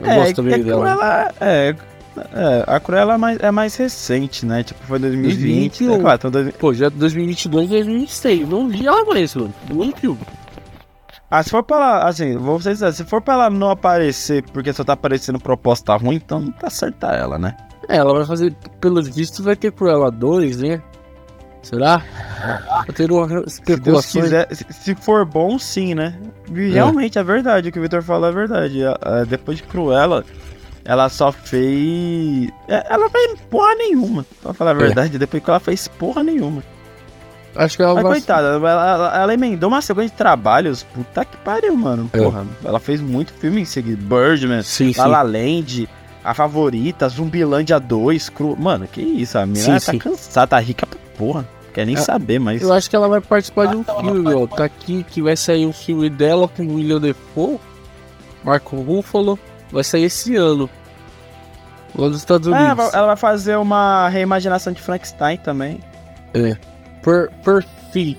Eu 0.00 0.06
É, 0.06 0.16
gosto 0.16 0.36
também 0.36 0.54
é, 0.54 0.58
dela. 0.58 0.80
Cruella, 0.80 1.34
é, 1.40 1.74
é, 2.34 2.64
a 2.66 2.80
Cruella 2.80 3.14
é 3.14 3.16
mais, 3.18 3.38
é 3.40 3.50
mais 3.50 3.76
recente, 3.76 4.44
né? 4.46 4.62
Tipo, 4.62 4.84
foi 4.86 4.98
2020. 4.98 5.84
2021. 5.84 5.94
É, 5.94 5.98
claro, 6.00 6.16
então, 6.18 6.30
dois- 6.30 6.54
Pô, 6.56 6.74
já 6.74 6.88
2022, 6.88 7.68
2026. 7.68 8.48
Não 8.48 8.68
vi 8.68 8.86
ela 8.86 9.04
mais, 9.04 9.34
mano. 9.34 9.52
Não 9.70 9.92
viu. 10.00 10.18
Ah, 11.30 11.42
se 11.42 11.48
for 11.48 11.62
pra 11.62 11.76
ela, 11.76 12.08
assim, 12.08 12.36
vou 12.36 12.60
ser 12.60 12.74
sincero, 12.74 12.92
se 12.92 13.04
for 13.04 13.22
pra 13.22 13.32
ela 13.34 13.50
não 13.50 13.70
aparecer 13.70 14.42
porque 14.52 14.70
só 14.72 14.84
tá 14.84 14.92
aparecendo 14.92 15.38
proposta 15.40 15.96
ruim, 15.96 16.16
então 16.16 16.40
não 16.40 16.52
tá 16.52 16.66
acertar 16.66 17.14
ela, 17.14 17.38
né? 17.38 17.56
É, 17.88 17.96
ela 17.96 18.12
vai 18.12 18.26
fazer, 18.26 18.54
pelos 18.80 19.08
vistos, 19.08 19.42
vai 19.44 19.56
ter 19.56 19.72
Cruella 19.72 20.10
2, 20.10 20.58
né? 20.58 20.82
Será? 21.62 22.02
Vai 22.68 22.86
ter 22.94 23.10
uma 23.10 23.28
Se 23.48 23.60
especulação. 23.60 24.22
quiser, 24.22 24.48
se, 24.52 24.66
se 24.70 24.94
for 24.96 25.24
bom, 25.24 25.58
sim, 25.58 25.94
né? 25.94 26.14
E 26.52 26.70
Realmente 26.70 27.18
é 27.18 27.22
verdade, 27.22 27.68
o 27.68 27.72
que 27.72 27.78
o 27.78 27.82
Victor 27.82 28.02
falou 28.02 28.28
é 28.28 28.32
verdade. 28.32 28.80
Depois 29.28 29.58
de 29.58 29.62
Cruella, 29.64 30.24
ela 30.84 31.08
só 31.08 31.30
fez. 31.32 32.50
é, 32.68 32.84
Ela 32.90 33.08
fez 33.08 33.38
porra 33.48 33.74
nenhuma, 33.76 34.26
pra 34.42 34.52
falar 34.52 34.72
a 34.72 34.74
É. 34.74 34.78
verdade. 34.78 35.18
Depois 35.18 35.42
que 35.42 35.48
ela 35.50 35.60
fez 35.60 35.86
porra 35.88 36.22
nenhuma. 36.22 36.62
Acho 37.54 37.76
que 37.76 37.82
ela 37.82 37.94
Mas 37.94 38.02
vai. 38.02 38.12
coitada, 38.14 38.48
ela, 38.48 38.70
ela, 38.94 39.22
ela 39.22 39.34
emendou 39.34 39.68
uma 39.68 39.82
sequência 39.82 40.10
de 40.10 40.16
trabalhos. 40.16 40.82
Puta 40.82 41.22
que 41.24 41.36
pariu, 41.36 41.76
mano. 41.76 42.08
É. 42.12 42.18
Porra, 42.18 42.46
ela 42.64 42.80
fez 42.80 43.00
muito 43.00 43.32
filme 43.34 43.60
em 43.60 43.64
seguida. 43.66 44.02
Birdman, 44.02 44.62
Sim, 44.62 44.92
sim. 44.92 44.98
La 44.98 45.06
La 45.06 45.22
Land, 45.22 45.86
A 46.24 46.32
Favorita, 46.34 47.08
Zumbilândia 47.08 47.80
2, 47.80 48.28
Cru... 48.28 48.56
Mano, 48.56 48.86
que 48.86 49.00
isso, 49.00 49.36
a 49.38 49.44
menina 49.46 49.74
tá 49.80 49.92
sim. 49.92 49.98
cansada, 49.98 50.46
tá 50.48 50.58
rica 50.60 50.86
pra 50.86 50.98
porra. 51.18 51.48
Quer 51.74 51.86
nem 51.86 51.96
É, 51.96 51.98
saber, 51.98 52.38
mas... 52.38 52.60
Eu 52.62 52.72
acho 52.72 52.88
que 52.88 52.94
ela 52.94 53.08
vai 53.08 53.20
participar 53.20 53.66
de 53.66 53.76
um 53.76 53.82
filme, 53.82 54.34
ó. 54.34 54.46
Tá 54.46 54.64
aqui 54.64 55.04
que 55.04 55.20
vai 55.22 55.36
sair 55.36 55.66
um 55.66 55.72
filme 55.72 56.08
dela 56.10 56.46
com 56.46 56.62
o 56.64 56.74
William 56.74 57.00
Defoe, 57.00 57.58
Marco 58.44 58.76
Ruffalo. 58.76 59.38
Vai 59.70 59.82
sair 59.82 60.04
esse 60.04 60.36
ano. 60.36 60.68
Lá 61.96 62.08
dos 62.08 62.18
Estados 62.18 62.46
É, 62.46 62.50
Unidos. 62.50 62.76
vai- 62.76 62.90
ela 62.94 63.06
vai 63.08 63.16
fazer 63.16 63.56
uma 63.56 64.08
reimaginação 64.10 64.72
de 64.72 64.80
Frankenstein 64.82 65.38
também. 65.38 65.80
Per, 67.02 67.30
Perfil. 67.42 68.16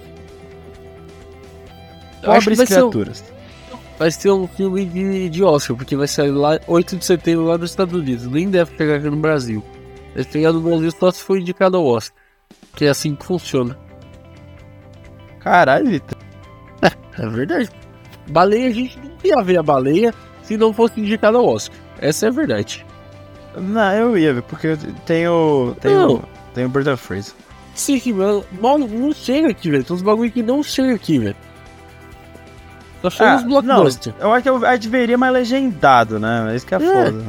Eu 2.23 2.31
acho 2.31 2.49
que 2.49 2.55
Pobres 2.55 2.59
um, 2.59 2.65
criaturas. 2.65 3.23
Vai 3.97 4.11
ser 4.11 4.31
um 4.31 4.47
filme 4.47 4.85
de, 4.85 5.29
de 5.29 5.43
Oscar, 5.43 5.75
porque 5.75 5.95
vai 5.95 6.07
sair 6.07 6.31
lá 6.31 6.59
8 6.67 6.97
de 6.97 7.05
setembro 7.05 7.45
lá 7.45 7.57
nos 7.57 7.71
Estados 7.71 7.93
Unidos. 7.93 8.27
Nem 8.27 8.49
deve 8.49 8.71
pegar 8.75 8.95
aqui 8.95 9.09
no 9.09 9.17
Brasil. 9.17 9.63
Deve 10.15 10.29
pegar 10.29 10.51
no 10.51 10.61
Brasil 10.61 10.91
só 10.91 11.11
se 11.11 11.21
for 11.21 11.37
indicado 11.37 11.77
ao 11.77 11.85
Oscar. 11.85 12.17
Que 12.75 12.85
é 12.85 12.89
assim 12.89 13.15
que 13.15 13.25
funciona. 13.25 13.77
Caralho, 15.39 15.89
Vitor. 15.89 16.17
É 17.15 17.29
verdade. 17.29 17.69
Baleia, 18.29 18.69
a 18.69 18.71
gente 18.71 18.97
não 18.97 19.11
ia 19.23 19.43
ver 19.43 19.59
a 19.59 19.63
baleia 19.63 20.11
se 20.41 20.57
não 20.57 20.73
fosse 20.73 20.99
indicado 20.99 21.37
ao 21.37 21.45
Oscar. 21.45 21.77
Essa 21.99 22.25
é 22.25 22.29
a 22.29 22.31
verdade. 22.31 22.83
Não, 23.55 23.93
eu 23.93 24.17
ia 24.17 24.33
ver, 24.33 24.41
porque 24.41 24.75
tenho... 25.05 25.75
Tenho, 25.79 26.07
Não. 26.07 26.23
tenho 26.55 26.69
Bird 26.69 26.89
of 26.89 27.03
Fraser. 27.03 27.35
Sim, 27.75 28.13
mano, 28.13 28.43
mal 28.59 28.79
não 28.79 29.13
chega 29.13 29.49
aqui, 29.49 29.69
velho. 29.69 29.83
Tem 29.83 29.95
uns 29.95 30.01
bagulho 30.01 30.31
que 30.31 30.41
não 30.41 30.63
chega 30.63 30.95
aqui, 30.95 31.19
velho. 31.19 31.35
Só 33.09 33.23
Ah, 33.25 33.35
os 33.35 33.43
blockbusters. 33.43 34.15
Eu 34.19 34.31
acho 34.31 34.43
que 34.43 34.49
eu, 34.49 34.65
a 34.65 34.73
gente 34.75 34.87
veria 34.89 35.17
mais 35.17 35.33
legendado, 35.33 36.19
né? 36.19 36.53
Isso 36.55 36.65
que 36.65 36.73
é, 36.73 36.77
É, 36.77 36.79
foda. 36.79 37.23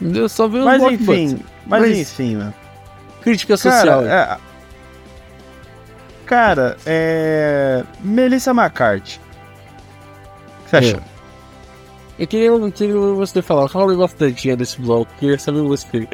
Eu 0.00 0.28
só 0.28 0.46
vejo 0.46 0.60
os 0.60 0.64
Mas 0.66 0.82
enfim, 0.82 1.40
mas, 1.66 1.80
Mas- 1.82 1.98
enfim, 1.98 2.36
mano. 2.36 2.54
Crítica 3.22 3.56
social. 3.56 4.02
Cara, 4.02 4.38
é, 4.40 4.54
Cara, 6.26 6.76
é. 6.86 7.84
Melissa 8.00 8.50
McCarthy. 8.52 9.18
O 9.18 10.64
que 10.64 10.70
você 10.70 10.76
achou? 10.76 11.00
Eu 12.18 12.26
queria, 12.26 12.46
eu 12.46 12.72
queria 12.72 12.94
você 12.94 13.42
falar, 13.42 13.68
falei 13.68 13.96
bastante 13.96 14.54
desse 14.56 14.80
bloco, 14.80 15.10
queria 15.18 15.38
saber 15.38 15.62
você. 15.62 16.06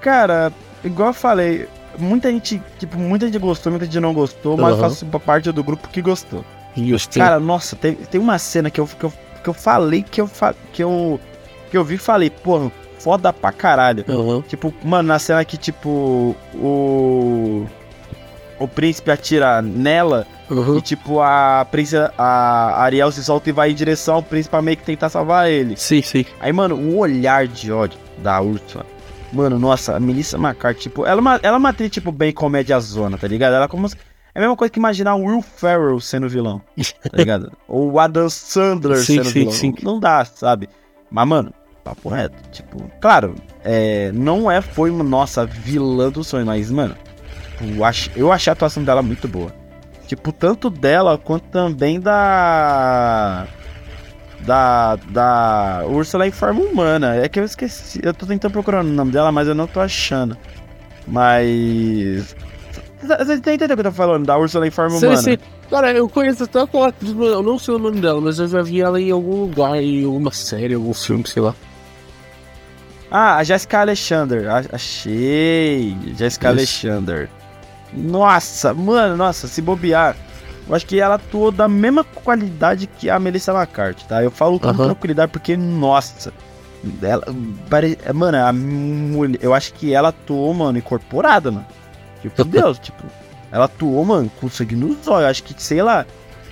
Cara, 0.00 0.52
igual 0.82 1.10
eu 1.10 1.14
falei, 1.14 1.68
muita 1.98 2.30
gente, 2.30 2.60
tipo, 2.78 2.98
muita 2.98 3.26
gente 3.26 3.38
gostou, 3.38 3.70
muita 3.70 3.84
gente 3.84 4.00
não 4.00 4.12
gostou, 4.12 4.56
mas 4.56 4.72
Aham. 4.74 4.80
faço 4.90 5.06
parte 5.20 5.52
do 5.52 5.62
grupo 5.62 5.88
que 5.88 6.02
gostou. 6.02 6.44
Justo. 6.76 7.18
Cara, 7.18 7.38
nossa, 7.40 7.76
tem, 7.76 7.94
tem 7.94 8.20
uma 8.20 8.38
cena 8.38 8.70
que 8.70 8.80
eu, 8.80 8.86
que 8.86 9.04
eu, 9.04 9.12
que 9.42 9.48
eu 9.48 9.54
falei 9.54 10.02
que 10.02 10.20
eu, 10.20 10.30
que 10.72 10.82
eu 10.82 11.20
que 11.70 11.76
eu 11.76 11.84
vi 11.84 11.94
e 11.94 11.98
falei, 11.98 12.28
pô, 12.30 12.70
foda 12.98 13.32
pra 13.32 13.50
caralho. 13.52 14.04
Aham. 14.08 14.42
Tipo, 14.42 14.72
mano, 14.84 15.08
na 15.08 15.18
cena 15.18 15.44
que, 15.44 15.56
tipo, 15.56 16.36
o. 16.54 17.66
O 18.58 18.68
príncipe 18.68 19.10
atira 19.10 19.60
nela 19.60 20.24
Aham. 20.50 20.76
e, 20.78 20.82
tipo, 20.82 21.20
a 21.20 21.66
princesa. 21.70 22.12
A 22.16 22.80
Ariel 22.82 23.10
se 23.10 23.24
solta 23.24 23.48
e 23.48 23.52
vai 23.52 23.70
em 23.72 23.74
direção 23.74 24.16
ao 24.16 24.22
príncipe 24.22 24.50
pra 24.50 24.62
meio 24.62 24.76
que 24.76 24.84
tentar 24.84 25.08
salvar 25.08 25.50
ele. 25.50 25.76
Sim, 25.76 26.00
sim. 26.02 26.24
Aí, 26.38 26.52
mano, 26.52 26.76
o 26.76 26.98
olhar 26.98 27.48
de 27.48 27.72
ódio 27.72 27.98
da 28.18 28.40
Ursula. 28.40 28.86
Mano, 29.32 29.58
nossa, 29.58 29.96
a 29.96 30.00
Melissa 30.00 30.36
McCarthy, 30.36 30.82
tipo, 30.82 31.06
ela, 31.06 31.20
é 31.36 31.40
ela 31.42 31.56
é 31.56 31.58
uma 31.58 31.70
atriz, 31.70 31.90
tipo, 31.90 32.12
bem 32.12 32.32
comédia 32.32 32.78
zona, 32.78 33.16
tá 33.18 33.26
ligado? 33.26 33.54
Ela 33.54 33.64
é 33.64 33.68
como. 33.68 33.88
se- 33.88 33.96
É 34.34 34.38
a 34.38 34.40
mesma 34.40 34.56
coisa 34.56 34.70
que 34.72 34.78
imaginar 34.78 35.14
o 35.14 35.24
Will 35.24 35.42
Ferrell 35.42 36.00
sendo 36.00 36.28
vilão, 36.28 36.62
tá 37.02 37.16
ligado? 37.16 37.52
Ou 37.68 37.92
o 37.92 38.00
Adam 38.00 38.30
Sandler 38.30 38.96
Sim, 38.98 39.16
sendo 39.16 39.26
sim, 39.26 39.32
vilão. 39.32 39.52
sim. 39.52 39.74
Não, 39.82 40.00
dá, 40.00 40.24
sabe? 40.24 40.68
Mas, 41.10 41.28
mano, 41.28 41.52
papo 41.84 42.08
reto. 42.08 42.36
Tipo, 42.50 42.90
claro, 43.00 43.34
é, 43.62 44.10
não 44.12 44.50
é, 44.50 44.62
foi 44.62 44.90
uma 44.90 45.04
nossa 45.04 45.44
vilã 45.44 46.10
do 46.10 46.24
sonho, 46.24 46.46
mas, 46.46 46.70
mano, 46.70 46.96
eu, 47.60 47.84
ach, 47.84 48.08
eu 48.16 48.32
achei 48.32 48.50
a 48.50 48.54
atuação 48.54 48.82
dela 48.82 49.02
muito 49.02 49.28
boa. 49.28 49.52
Tipo, 50.06 50.32
tanto 50.32 50.68
dela 50.68 51.16
quanto 51.18 51.44
também 51.44 52.00
da. 52.00 53.46
Da. 54.40 54.96
Da 54.96 55.84
Ursula 55.86 56.26
em 56.26 56.30
forma 56.30 56.60
humana. 56.60 57.16
É 57.16 57.28
que 57.28 57.38
eu 57.40 57.44
esqueci. 57.44 58.00
Eu 58.02 58.12
tô 58.12 58.26
tentando 58.26 58.52
procurar 58.52 58.80
o 58.80 58.82
nome 58.82 59.12
dela, 59.12 59.32
mas 59.32 59.48
eu 59.48 59.54
não 59.54 59.66
tô 59.66 59.80
achando. 59.80 60.36
Mas. 61.06 62.34
Você 63.02 63.34
entendeu 63.34 63.66
o 63.66 63.68
que 63.74 63.80
eu 63.80 63.84
tô 63.84 63.92
falando? 63.92 64.24
Da 64.26 64.38
Ursula 64.38 64.66
em 64.66 64.70
forma 64.70 64.96
Sim, 64.98 65.06
humana. 65.06 65.22
sim. 65.22 65.38
Cara, 65.70 65.92
eu 65.92 66.08
conheço 66.08 66.44
até 66.44 66.60
aquela 66.60 66.88
atriz, 66.88 67.12
mas 67.12 67.28
eu 67.28 67.42
não 67.42 67.58
sei 67.58 67.74
o 67.74 67.78
nome 67.78 68.00
dela, 68.00 68.20
mas 68.20 68.38
eu 68.38 68.46
já 68.48 68.62
vi 68.62 68.80
ela 68.80 69.00
em 69.00 69.10
algum 69.10 69.40
lugar, 69.42 69.76
em 69.82 70.04
alguma 70.04 70.30
série, 70.32 70.74
algum 70.74 70.94
filme, 70.94 71.26
sei 71.26 71.42
lá. 71.42 71.54
Ah, 73.10 73.36
a 73.36 73.44
Jessica 73.44 73.80
Alexander. 73.80 74.48
A- 74.48 74.62
Achei. 74.72 75.96
Jessica 76.16 76.48
Isso. 76.52 76.58
Alexander. 76.88 77.28
Nossa, 77.92 78.72
mano, 78.72 79.16
nossa, 79.16 79.46
se 79.48 79.60
bobear. 79.60 80.16
Eu 80.68 80.74
acho 80.74 80.86
que 80.86 80.98
ela 81.00 81.16
atuou 81.16 81.50
da 81.50 81.68
mesma 81.68 82.04
qualidade 82.04 82.86
que 82.86 83.10
a 83.10 83.18
Melissa 83.18 83.52
McCarthy, 83.52 84.06
tá? 84.06 84.22
Eu 84.22 84.30
falo 84.30 84.58
com 84.60 84.68
Aham. 84.68 84.84
tranquilidade 84.86 85.30
porque, 85.32 85.56
nossa. 85.56 86.32
Ela, 87.02 87.24
pare... 87.68 87.98
Mano, 88.14 88.38
a 88.38 88.52
mulher. 88.52 89.38
Eu 89.42 89.52
acho 89.52 89.74
que 89.74 89.92
ela 89.92 90.08
atuou, 90.08 90.54
mano, 90.54 90.78
incorporada, 90.78 91.50
mano. 91.50 91.66
Tipo, 92.22 92.44
Deus, 92.44 92.78
tipo. 92.80 93.02
Ela 93.50 93.66
atuou, 93.66 94.04
mano, 94.04 94.30
com 94.40 94.48
sangue 94.48 94.74
nos 94.74 95.06
olhos. 95.06 95.28
Acho 95.28 95.42
que, 95.42 95.62
sei 95.62 95.82
lá. 95.82 96.06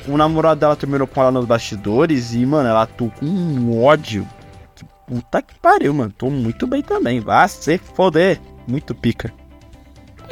O 0.07 0.17
namorado 0.17 0.61
dela 0.61 0.77
terminou 0.77 1.07
com 1.07 1.21
ela 1.21 1.31
nos 1.31 1.45
bastidores 1.45 2.35
e, 2.35 2.45
mano, 2.45 2.69
ela 2.69 2.83
atuou 2.83 3.11
com 3.11 3.27
um 3.27 3.83
ódio. 3.83 4.27
Que 4.75 4.85
puta 5.07 5.43
que 5.43 5.59
pariu, 5.59 5.93
mano. 5.95 6.13
Tô 6.17 6.31
muito 6.31 6.67
bem 6.67 6.83
também. 6.83 7.21
Vá 7.21 7.47
se 7.49 7.79
foder. 7.79 8.41
Muito 8.67 8.95
pica. 8.95 9.33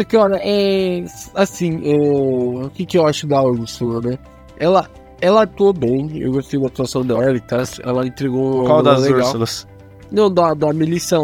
Cara, 0.04 0.38
é. 0.42 1.04
Assim, 1.34 1.80
é, 1.84 1.96
o 1.96 2.70
que, 2.70 2.86
que 2.86 2.98
eu 2.98 3.06
acho 3.06 3.26
da 3.26 3.42
Ursula, 3.42 4.00
né? 4.00 4.18
Ela, 4.58 4.88
ela 5.20 5.42
atuou 5.42 5.72
bem, 5.72 6.18
eu 6.18 6.32
gostei 6.32 6.60
da 6.60 6.66
atuação 6.66 7.04
dela, 7.04 7.24
ela, 7.24 7.40
tá, 7.40 7.62
ela 7.82 8.06
entregou. 8.06 8.64
Qual 8.64 8.82
das 8.82 9.02
legal. 9.02 9.20
Úrsulas? 9.20 9.66
Não, 10.10 10.32
da, 10.32 10.54
da 10.54 10.72
Melissa. 10.72 11.16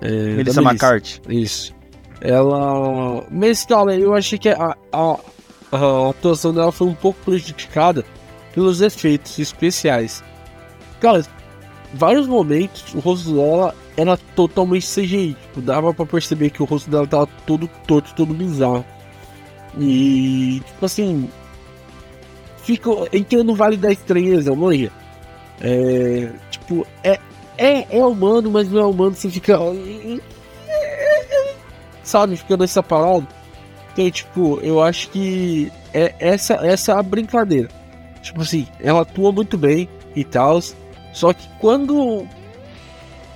É, 0.00 0.34
Melissa 0.34 0.62
McCarthy. 0.62 1.20
Isso. 1.28 1.74
Ela. 2.20 3.24
Mas, 3.30 3.64
cara, 3.64 3.96
eu 3.96 4.14
achei 4.14 4.38
que 4.38 4.48
a, 4.48 4.76
a, 4.92 5.16
a 5.72 6.10
atuação 6.10 6.52
dela 6.52 6.70
foi 6.70 6.86
um 6.86 6.94
pouco 6.94 7.18
prejudicada 7.24 8.04
pelos 8.52 8.80
efeitos 8.80 9.38
especiais. 9.38 10.22
Cara, 11.00 11.24
vários 11.94 12.26
momentos 12.26 12.94
o 12.94 12.98
rosto 13.00 13.32
dela 13.32 13.74
era 13.96 14.16
totalmente 14.16 14.86
CGI. 14.86 15.36
Tipo, 15.40 15.60
dava 15.60 15.94
pra 15.94 16.06
perceber 16.06 16.50
que 16.50 16.62
o 16.62 16.66
rosto 16.66 16.90
dela 16.90 17.06
tava 17.06 17.26
todo 17.46 17.68
torto, 17.86 18.14
todo 18.14 18.34
bizarro. 18.34 18.84
E, 19.78 20.62
tipo 20.66 20.84
assim. 20.84 21.28
Fica. 22.58 22.90
Entrando 23.12 23.44
no 23.44 23.54
Vale 23.54 23.76
da 23.76 23.90
Estranheza, 23.90 24.54
manja. 24.54 24.92
É. 25.60 26.30
Tipo, 26.50 26.86
é, 27.02 27.18
é, 27.56 27.98
é 27.98 28.04
humano, 28.04 28.50
mas 28.50 28.70
não 28.70 28.80
é 28.80 28.84
humano, 28.84 29.14
você 29.14 29.30
fica. 29.30 29.58
Sabe, 32.10 32.36
fica 32.36 32.56
nessa 32.56 32.82
parada. 32.82 33.24
Então, 33.92 34.10
tipo, 34.10 34.58
eu 34.62 34.82
acho 34.82 35.08
que 35.10 35.70
é 35.94 36.12
essa, 36.18 36.54
essa 36.54 36.90
é 36.90 36.94
a 36.96 37.02
brincadeira. 37.04 37.68
Tipo 38.20 38.42
assim, 38.42 38.66
ela 38.80 39.02
atua 39.02 39.30
muito 39.30 39.56
bem 39.56 39.88
e 40.16 40.24
tal. 40.24 40.60
Só 41.12 41.32
que 41.32 41.48
quando 41.60 42.26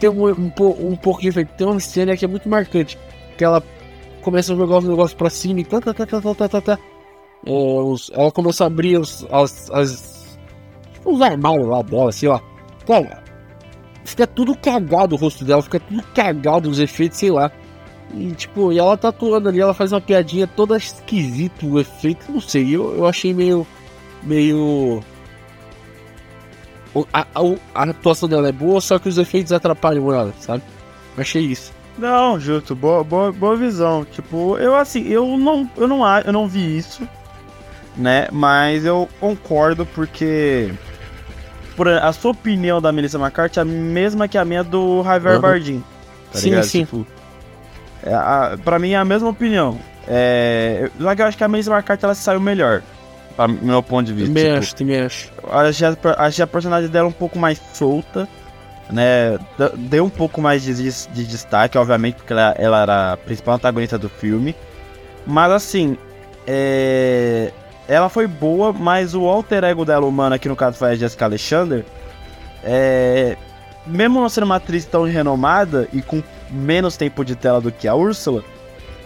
tem 0.01 0.11
um, 0.11 0.27
um, 0.29 0.53
um 0.91 0.97
pouco 0.97 1.21
de 1.21 1.29
efeito, 1.29 1.53
tem 1.57 1.67
uma 1.69 1.79
cena 1.79 2.17
que 2.17 2.25
é 2.25 2.29
muito 2.29 2.49
marcante. 2.49 2.99
Que 3.39 3.45
ela 3.45 3.63
começa 4.23 4.53
a 4.53 4.57
jogar 4.57 4.79
os 4.79 4.85
negócios 4.85 5.15
pra 5.15 5.31
cima 5.31 5.61
e 5.61 5.65
tá, 5.65 5.81
tá, 5.81 5.95
tá, 5.95 6.05
tá, 6.05 6.21
tá, 6.21 6.35
tá, 6.35 6.49
tá, 6.49 6.61
tá. 6.61 6.79
É, 7.47 7.51
os- 7.53 8.11
ela 8.13 8.33
começa 8.33 8.65
a 8.65 8.67
abrir 8.67 8.99
os, 8.99 9.25
as, 9.31 9.71
as. 9.71 10.37
tipo, 10.95 11.13
os 11.15 11.23
armários 11.23 11.69
lá 11.69 11.81
dela, 11.83 12.11
sei 12.11 12.29
lá. 12.29 12.41
Cara, 12.89 13.23
fica 14.05 14.27
tudo 14.27 14.57
cagado 14.57 15.15
o 15.15 15.19
rosto 15.19 15.45
dela, 15.45 15.63
fica 15.63 15.79
tudo 15.79 16.03
cagado 16.13 16.69
os 16.69 16.81
efeitos, 16.81 17.19
sei 17.19 17.31
lá. 17.31 17.53
E 18.17 18.33
tipo, 18.33 18.73
e 18.73 18.79
ela 18.79 18.97
tá 18.97 19.09
atuando 19.09 19.49
ali, 19.49 19.61
ela 19.61 19.75
faz 19.75 19.93
uma 19.93 20.01
piadinha 20.01 20.47
toda 20.47 20.77
esquisita, 20.77 21.67
o 21.67 21.81
efeito, 21.81 22.31
não 22.31 22.41
sei, 22.41 22.75
eu, 22.75 22.95
eu 22.97 23.07
achei 23.07 23.35
meio. 23.35 23.67
meio. 24.23 25.03
A, 27.13 27.23
a, 27.35 27.41
a 27.75 27.83
atuação 27.91 28.29
dela 28.29 28.49
é 28.49 28.53
boa, 28.53 28.81
só 28.81 28.99
que 28.99 29.09
os 29.09 29.19
efeitos 29.19 29.53
atrapalham 29.53 30.13
ela, 30.13 30.33
sabe? 30.41 30.63
Eu 31.17 31.23
achei 31.23 31.43
isso. 31.43 31.73
Não, 31.99 32.39
justo, 32.39 32.75
boa, 32.75 33.03
boa, 33.03 33.33
boa 33.33 33.57
visão. 33.57 34.05
Tipo, 34.05 34.57
eu 34.59 34.77
assim, 34.77 35.07
eu 35.09 35.37
não, 35.37 35.69
eu 35.77 35.89
não, 35.89 36.05
eu 36.21 36.33
não 36.33 36.47
vi 36.47 36.77
isso, 36.79 37.07
né? 37.97 38.29
Mas 38.31 38.85
eu 38.85 39.09
concordo 39.21 39.85
porque 39.87 40.73
por 41.77 41.89
a 41.89 42.13
sua 42.13 42.31
opinião 42.31 42.81
da 42.81 42.93
Melissa 42.93 43.19
McCarthy 43.19 43.59
é 43.59 43.63
a 43.63 43.65
mesma 43.65 44.29
que 44.29 44.39
a 44.39 44.45
minha 44.45 44.63
do 44.63 45.03
Javier 45.03 45.35
Uhum. 45.35 45.41
Bardem. 45.41 45.85
Tá 46.33 46.39
Sim, 46.39 46.51
ligado? 46.51 46.65
sim. 46.65 46.85
Tipo, 46.85 47.07
é 48.05 48.15
a, 48.15 48.57
pra 48.65 48.79
mim 48.79 48.91
é 48.91 48.97
a 48.97 49.05
mesma 49.05 49.29
opinião. 49.29 49.79
É, 50.07 50.91
eu- 51.01 51.09
acho 51.27 51.37
que 51.39 51.45
a 51.45 51.49
Melissa 51.49 51.73
McCarthy 51.73 52.05
ela 52.05 52.15
saiu 52.15 52.41
melhor, 52.41 52.83
pra 53.37 53.49
meu 53.49 53.83
ponto 53.83 54.07
de 54.07 54.13
vista. 54.13 54.29
Também 54.29 54.45
tipo, 54.45 54.59
acho, 54.59 54.75
também 54.75 55.01
acho. 55.01 55.33
achei 55.51 55.87
a, 55.89 55.97
achei 56.25 56.43
a 56.45 56.47
personagem 56.47 56.91
dela 56.91 57.09
um 57.09 57.13
pouco 57.13 57.39
mais 57.39 57.61
solta, 57.73 58.29
né? 58.91 59.39
Deu 59.77 60.05
um 60.05 60.11
pouco 60.11 60.41
mais 60.43 60.63
de, 60.63 60.75
de 60.75 61.25
destaque, 61.27 61.79
obviamente, 61.79 62.17
porque 62.17 62.33
ela, 62.33 62.55
ela 62.59 62.83
era 62.83 63.13
a 63.13 63.17
principal 63.17 63.55
antagonista 63.55 63.99
do 63.99 64.09
filme. 64.09 64.55
Mas 65.27 65.51
assim, 65.53 65.97
é, 66.47 67.51
ela 67.89 68.11
foi 68.11 68.27
boa, 68.27 68.73
mas 68.75 69.15
o 69.15 69.27
alter 69.27 69.65
ego 69.65 69.85
dela 69.87 70.05
humana, 70.05 70.39
que 70.39 70.49
no 70.49 70.57
caso 70.57 70.77
foi 70.77 70.91
a 70.91 70.95
Jessica 70.95 71.25
Alexander, 71.25 71.85
é, 72.63 73.37
mesmo 73.87 74.21
não 74.21 74.29
sendo 74.29 74.45
uma 74.45 74.57
atriz 74.57 74.85
tão 74.85 75.05
renomada 75.05 75.89
e 75.93 76.03
com 76.03 76.23
menos 76.55 76.97
tempo 76.97 77.25
de 77.25 77.35
tela 77.37 77.61
do 77.61 77.71
que 77.73 77.87
a 77.89 77.95
Úrsula, 77.95 78.43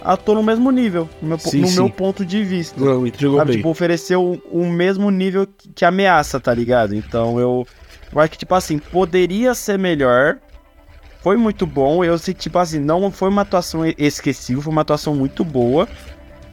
atuou 0.02 0.36
no 0.36 0.42
mesmo 0.42 0.70
nível, 0.70 1.08
no 1.20 1.28
meu, 1.28 1.38
Sim, 1.38 1.60
no 1.62 1.68
sim. 1.68 1.74
meu 1.76 1.90
ponto 1.90 2.24
de 2.24 2.42
vista 2.44 2.80
Não, 2.82 3.06
entregou 3.06 3.38
sabe, 3.38 3.48
bem. 3.48 3.56
tipo, 3.58 3.68
ofereceu 3.68 4.40
o 4.50 4.66
mesmo 4.66 5.10
nível 5.10 5.46
que 5.46 5.68
que 5.70 5.84
ameaça, 5.84 6.38
tá 6.38 6.52
ligado? 6.54 6.94
Então 6.94 7.38
eu, 7.40 7.66
eu 8.12 8.20
acho 8.20 8.30
que, 8.32 8.38
tipo 8.38 8.54
assim, 8.54 8.78
poderia 8.78 9.54
ser 9.54 9.78
melhor. 9.78 10.38
Foi 11.20 11.36
muito 11.36 11.66
bom. 11.66 12.04
Eu 12.04 12.16
sei, 12.18 12.32
tipo 12.32 12.58
assim, 12.58 12.78
não 12.78 13.10
foi 13.10 13.28
uma 13.28 13.42
atuação 13.42 13.82
esquecível, 13.98 14.62
foi 14.62 14.72
uma 14.72 14.82
atuação 14.82 15.14
muito 15.14 15.44
boa. 15.44 15.88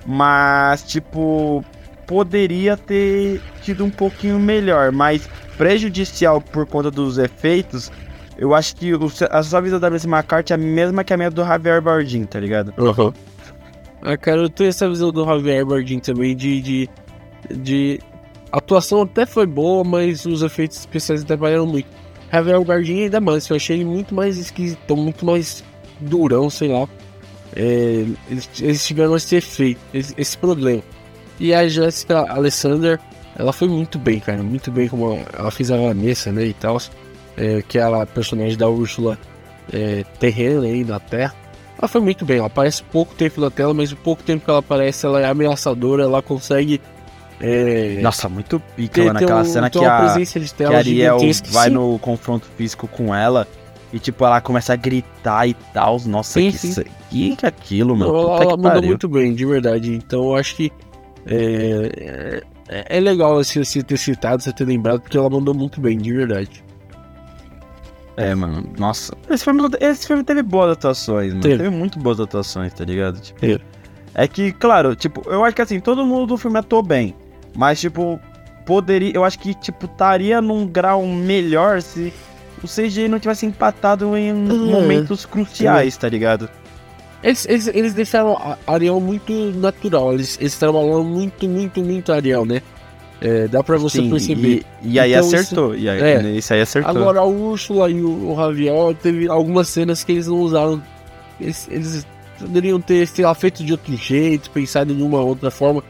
Mas, 0.05 0.83
tipo, 0.83 1.63
poderia 2.05 2.75
ter 2.77 3.41
tido 3.61 3.85
um 3.85 3.89
pouquinho 3.89 4.39
melhor. 4.39 4.91
Mas 4.91 5.29
prejudicial 5.57 6.41
por 6.41 6.65
conta 6.65 6.89
dos 6.91 7.17
efeitos. 7.17 7.91
Eu 8.37 8.53
acho 8.53 8.75
que 8.75 8.93
o- 8.93 9.11
a 9.29 9.43
sua 9.43 9.61
visão 9.61 9.79
da 9.79 9.89
Melissa 9.89 10.07
McCarthy 10.07 10.51
é 10.53 10.55
a 10.55 10.57
mesma 10.57 11.03
que 11.03 11.13
a 11.13 11.17
minha 11.17 11.31
do 11.31 11.43
Javier 11.43 11.81
Bardem, 11.81 12.25
tá 12.25 12.39
ligado? 12.39 12.73
Aham. 12.77 13.13
Ah, 14.01 14.17
cara, 14.17 14.41
eu 14.41 14.49
tenho 14.49 14.69
essa 14.69 14.87
visão 14.89 15.11
do 15.11 15.23
Javier 15.25 15.65
Bardem 15.65 15.99
também 15.99 16.35
de, 16.35 16.61
de, 16.61 16.89
de. 17.49 17.99
A 18.51 18.57
atuação 18.57 19.01
até 19.01 19.25
foi 19.25 19.45
boa, 19.45 19.83
mas 19.83 20.25
os 20.25 20.41
efeitos 20.43 20.77
especiais 20.79 21.21
atrapalharam 21.23 21.65
muito. 21.65 21.87
Javier 22.31 22.61
Bardem 22.63 23.03
ainda 23.03 23.19
mais, 23.21 23.47
eu 23.49 23.55
achei 23.55 23.77
ele 23.77 23.85
muito 23.85 24.13
mais 24.13 24.37
esquisito, 24.37 24.95
muito 24.95 25.25
mais 25.25 25.63
durão, 25.99 26.49
sei 26.49 26.67
lá. 26.69 26.87
é, 27.55 28.05
eles, 28.29 28.49
eles 28.61 28.85
tiveram 28.85 29.15
esse 29.15 29.35
efeito, 29.37 29.79
esse, 29.93 30.13
esse 30.17 30.37
problema. 30.37 30.83
E 31.39 31.53
a 31.53 31.67
Jessica 31.67 32.29
Alessander, 32.31 32.99
ela 33.37 33.53
foi 33.53 33.67
muito 33.69 33.97
bem, 33.97 34.19
cara, 34.19 34.41
muito 34.43 34.71
bem 34.71 34.87
como 34.89 35.19
ela 35.37 35.51
fez 35.51 35.71
a 35.71 35.77
Vanessa, 35.77 36.31
né, 36.31 36.45
e 36.45 36.53
tal, 36.53 36.77
é, 37.37 37.61
que 37.61 37.77
é 37.77 37.83
a 37.83 38.05
personagem 38.05 38.57
da 38.57 38.67
Úrsula 38.67 39.17
é, 39.71 40.03
terrena 40.19 40.65
aí 40.65 40.83
na 40.83 40.99
Terra. 40.99 41.33
Ela 41.77 41.87
foi 41.87 42.01
muito 42.01 42.25
bem, 42.25 42.37
ela 42.37 42.47
aparece 42.47 42.81
pouco 42.83 43.13
tempo 43.15 43.41
na 43.41 43.51
tela, 43.51 43.73
mas 43.73 43.91
o 43.91 43.97
pouco 43.97 44.23
tempo 44.23 44.45
que 44.45 44.49
ela 44.49 44.59
aparece, 44.59 45.05
ela 45.05 45.19
é 45.19 45.25
ameaçadora, 45.25 46.03
ela 46.03 46.21
consegue. 46.21 46.81
É, 47.39 47.99
Nossa, 48.01 48.29
muito 48.29 48.61
pica 48.77 49.03
lá 49.03 49.13
naquela 49.13 49.41
um, 49.41 49.45
cena 49.45 49.69
que 49.69 49.77
a, 49.79 50.15
que 50.55 50.63
a 50.63 50.77
Ariel 50.77 51.17
vai 51.49 51.67
sim. 51.67 51.73
no 51.73 51.99
confronto 51.99 52.47
físico 52.55 52.87
com 52.87 53.13
ela 53.13 53.45
e 53.91 53.99
tipo, 53.99 54.25
ela 54.25 54.41
começa 54.41 54.73
a 54.73 54.75
gritar 54.75 55.47
e 55.47 55.53
tal. 55.73 55.99
Nossa, 56.05 56.39
sim, 56.39 56.51
que, 56.51 56.57
sim. 56.57 56.83
que 57.09 57.35
que 57.35 57.45
aquilo, 57.45 57.95
mano? 57.95 58.13
Ela, 58.13 58.43
ela 58.43 58.57
mandou 58.57 58.83
muito 58.83 59.07
bem, 59.07 59.33
de 59.33 59.45
verdade. 59.45 59.93
Então 59.93 60.23
eu 60.23 60.35
acho 60.35 60.55
que 60.55 60.71
é, 61.25 62.41
é, 62.67 62.97
é 62.97 62.99
legal 62.99 63.37
assim, 63.37 63.63
você 63.63 63.81
ter 63.81 63.97
citado, 63.97 64.43
você 64.43 64.51
ter 64.51 64.65
lembrado, 64.65 65.01
porque 65.01 65.17
ela 65.17 65.29
mandou 65.29 65.53
muito 65.53 65.79
bem, 65.79 65.97
de 65.97 66.13
verdade. 66.13 66.63
É, 68.17 68.33
mano, 68.33 68.63
nossa. 68.77 69.13
Esse 69.29 69.43
filme, 69.43 69.61
esse 69.79 70.07
filme 70.07 70.23
teve 70.23 70.41
boas 70.41 70.71
atuações, 70.71 71.29
mano. 71.29 71.41
Teve, 71.41 71.57
teve 71.57 71.69
muito 71.69 71.99
boas 71.99 72.19
atuações, 72.19 72.73
tá 72.73 72.85
ligado? 72.85 73.19
Tipo, 73.19 73.45
é. 73.45 73.59
é 74.13 74.27
que, 74.27 74.51
claro, 74.53 74.95
tipo, 74.95 75.21
eu 75.29 75.43
acho 75.43 75.55
que 75.55 75.61
assim, 75.61 75.79
todo 75.79 76.05
mundo 76.05 76.27
do 76.27 76.37
filme 76.37 76.57
atuou 76.57 76.81
bem. 76.81 77.13
Mas, 77.55 77.79
tipo, 77.79 78.19
poderia. 78.65 79.11
Eu 79.13 79.23
acho 79.23 79.37
que, 79.39 79.53
tipo, 79.53 79.85
estaria 79.85 80.41
num 80.41 80.65
grau 80.65 81.05
melhor 81.05 81.81
se 81.81 82.13
o 82.63 82.67
CGI 82.67 83.07
não 83.07 83.19
tivesse 83.19 83.45
empatado 83.45 84.17
em 84.17 84.31
uhum. 84.31 84.71
momentos 84.71 85.25
cruciais, 85.25 85.95
tá 85.97 86.07
ligado? 86.09 86.49
Eles, 87.21 87.45
eles, 87.47 87.67
eles 87.67 87.93
deixaram 87.93 88.37
Ariel 88.67 88.99
muito 88.99 89.33
natural, 89.55 90.13
eles, 90.13 90.37
eles 90.39 90.57
trabalharam 90.57 91.03
muito, 91.03 91.47
muito, 91.47 91.81
muito 91.81 92.13
Ariel, 92.13 92.45
né? 92.45 92.61
É, 93.25 93.47
dá 93.47 93.63
pra 93.63 93.75
você 93.75 94.01
Sim, 94.01 94.09
perceber. 94.11 94.63
E, 94.83 94.93
e 94.93 94.99
aí 94.99 95.13
então, 95.13 95.27
acertou. 95.27 95.73
Isso, 95.73 95.83
e 95.83 95.89
aí, 95.89 95.99
é. 95.99 96.31
isso 96.31 96.53
aí 96.53 96.61
acertou. 96.61 96.91
Agora, 96.91 97.23
o 97.23 97.49
Úrsula 97.49 97.89
e 97.89 97.99
o, 97.99 98.31
o 98.31 98.35
Javier, 98.35 98.95
teve 99.01 99.27
algumas 99.27 99.67
cenas 99.67 100.03
que 100.03 100.11
eles 100.11 100.27
não 100.27 100.39
usaram. 100.41 100.79
Eles, 101.41 101.67
eles 101.71 102.07
poderiam 102.39 102.79
ter, 102.79 103.07
sei 103.07 103.25
lá, 103.25 103.33
feito 103.33 103.63
de 103.63 103.71
outro 103.71 103.95
jeito, 103.97 104.51
pensado 104.51 104.93
em 104.93 105.01
uma 105.01 105.21
outra 105.21 105.49
forma. 105.49 105.83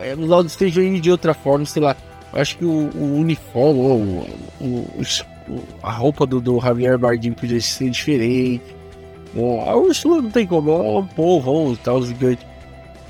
É, 0.00 0.14
usar 0.14 0.36
o 0.36 1.00
de 1.00 1.10
outra 1.10 1.34
forma, 1.34 1.66
sei 1.66 1.82
lá. 1.82 1.94
Acho 2.32 2.56
que 2.56 2.64
o, 2.64 2.88
o 2.94 3.18
uniforme, 3.18 3.80
o, 4.58 4.66
o, 4.66 5.60
a 5.82 5.92
roupa 5.92 6.24
do, 6.24 6.40
do 6.40 6.58
Javier 6.58 6.96
Bardem 6.96 7.34
podia 7.34 7.60
ser 7.60 7.90
diferente. 7.90 8.64
Bom, 9.34 9.68
a 9.68 9.76
Úrsula 9.76 10.22
não 10.22 10.30
tem 10.30 10.46
como, 10.46 10.70
é 10.70 10.98
um 10.98 11.06
povão 11.06 11.74
e 11.74 11.76
tal, 11.76 12.02
gigante. 12.02 12.46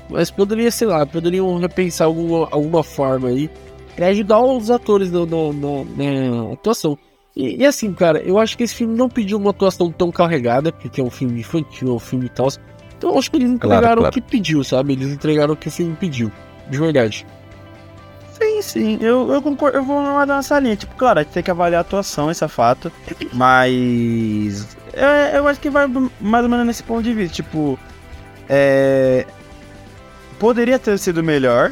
Mas 0.09 0.29
poderia, 0.29 0.69
sei 0.69 0.87
lá, 0.87 1.05
poderiam 1.05 1.57
repensar 1.57 2.05
alguma, 2.05 2.47
alguma 2.51 2.83
forma 2.83 3.29
aí 3.29 3.49
pra 3.95 4.07
ajudar 4.07 4.41
os 4.41 4.69
atores 4.69 5.11
no, 5.11 5.25
no, 5.25 5.53
no, 5.53 5.85
na 5.85 6.53
atuação. 6.53 6.97
E, 7.35 7.61
e, 7.61 7.65
assim, 7.65 7.93
cara, 7.93 8.19
eu 8.19 8.37
acho 8.37 8.57
que 8.57 8.63
esse 8.63 8.75
filme 8.75 8.95
não 8.95 9.09
pediu 9.09 9.37
uma 9.37 9.49
atuação 9.49 9.91
tão 9.91 10.11
carregada, 10.11 10.71
porque 10.71 11.01
é 11.01 11.03
um 11.03 11.09
filme 11.09 11.39
infantil, 11.39 11.89
é 11.89 11.91
um 11.91 11.99
filme 11.99 12.25
e 12.27 12.29
tal. 12.29 12.49
Então 12.97 13.11
eu 13.11 13.17
acho 13.17 13.31
que 13.31 13.37
eles 13.37 13.49
entregaram 13.49 13.81
claro, 13.81 14.01
claro. 14.01 14.11
o 14.11 14.13
que 14.13 14.21
pediu, 14.21 14.63
sabe? 14.63 14.93
Eles 14.93 15.09
entregaram 15.09 15.53
o 15.53 15.57
que 15.57 15.67
o 15.67 15.71
filme 15.71 15.95
pediu, 15.95 16.31
de 16.69 16.77
verdade. 16.77 17.25
Sim, 18.31 18.61
sim, 18.61 18.97
eu, 19.01 19.31
eu 19.31 19.41
concordo, 19.41 19.77
eu 19.77 19.83
vou 19.83 20.01
dar 20.25 20.37
nessa 20.37 20.59
linha. 20.59 20.75
Tipo, 20.75 20.95
claro, 20.95 21.19
a 21.19 21.23
gente 21.23 21.31
tem 21.31 21.43
que 21.43 21.51
avaliar 21.51 21.79
a 21.79 21.81
atuação, 21.81 22.29
esse 22.29 22.43
é 22.43 22.47
fato. 22.47 22.91
Mas. 23.33 24.77
Eu, 24.93 25.07
eu 25.37 25.47
acho 25.47 25.59
que 25.59 25.69
vai 25.69 25.87
mais 26.19 26.43
ou 26.43 26.49
menos 26.49 26.65
nesse 26.65 26.83
ponto 26.83 27.03
de 27.03 27.13
vista. 27.13 27.35
Tipo, 27.35 27.79
é, 28.47 29.25
poderia 30.43 30.77
ter 30.77 30.99
sido 30.99 31.23
melhor 31.23 31.71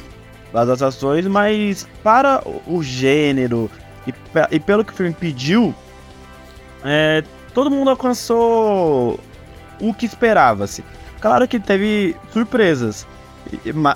as 0.54 0.70
atuações, 0.70 1.28
mas 1.28 1.86
para 2.02 2.42
o 2.66 2.82
gênero 2.82 3.70
e, 4.08 4.14
e 4.50 4.60
pelo 4.62 4.86
que 4.86 4.94
o 4.94 4.96
filme 4.96 5.14
pediu, 5.14 5.76
é, 6.82 7.22
todo 7.54 7.70
mundo 7.70 7.90
alcançou 7.90 9.20
o 9.78 9.94
que 9.94 10.06
esperava-se. 10.06 10.86
Claro 11.20 11.50
que 11.50 11.60
teve 11.60 12.16
surpresas, 12.32 13.06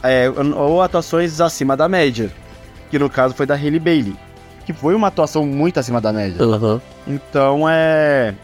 é, 0.04 0.30
ou 0.30 0.82
atuações 0.82 1.40
acima 1.40 1.78
da 1.78 1.88
média, 1.88 2.30
que 2.92 3.00
no 3.00 3.10
caso 3.10 3.34
foi 3.34 3.46
da 3.46 3.56
Hailey 3.56 3.80
Bailey, 3.80 4.16
que 4.66 4.74
foi 4.74 4.94
uma 4.94 5.08
atuação 5.08 5.46
muito 5.46 5.80
acima 5.80 6.02
da 6.02 6.12
média. 6.12 6.46
Uhum. 6.46 6.82
Então 7.08 7.66
é. 7.70 8.36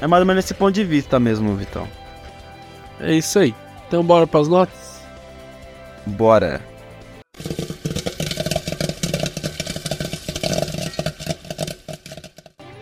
É 0.00 0.08
mais 0.08 0.22
ou 0.22 0.26
menos 0.26 0.44
esse 0.44 0.54
ponto 0.54 0.72
de 0.72 0.82
vista 0.82 1.20
mesmo, 1.20 1.54
Vitão. 1.54 1.86
É 2.98 3.14
isso 3.14 3.38
aí. 3.38 3.54
Então 3.86 4.02
bora 4.02 4.26
para 4.26 4.40
as 4.40 4.48
notas? 4.48 4.91
Bora! 6.06 6.60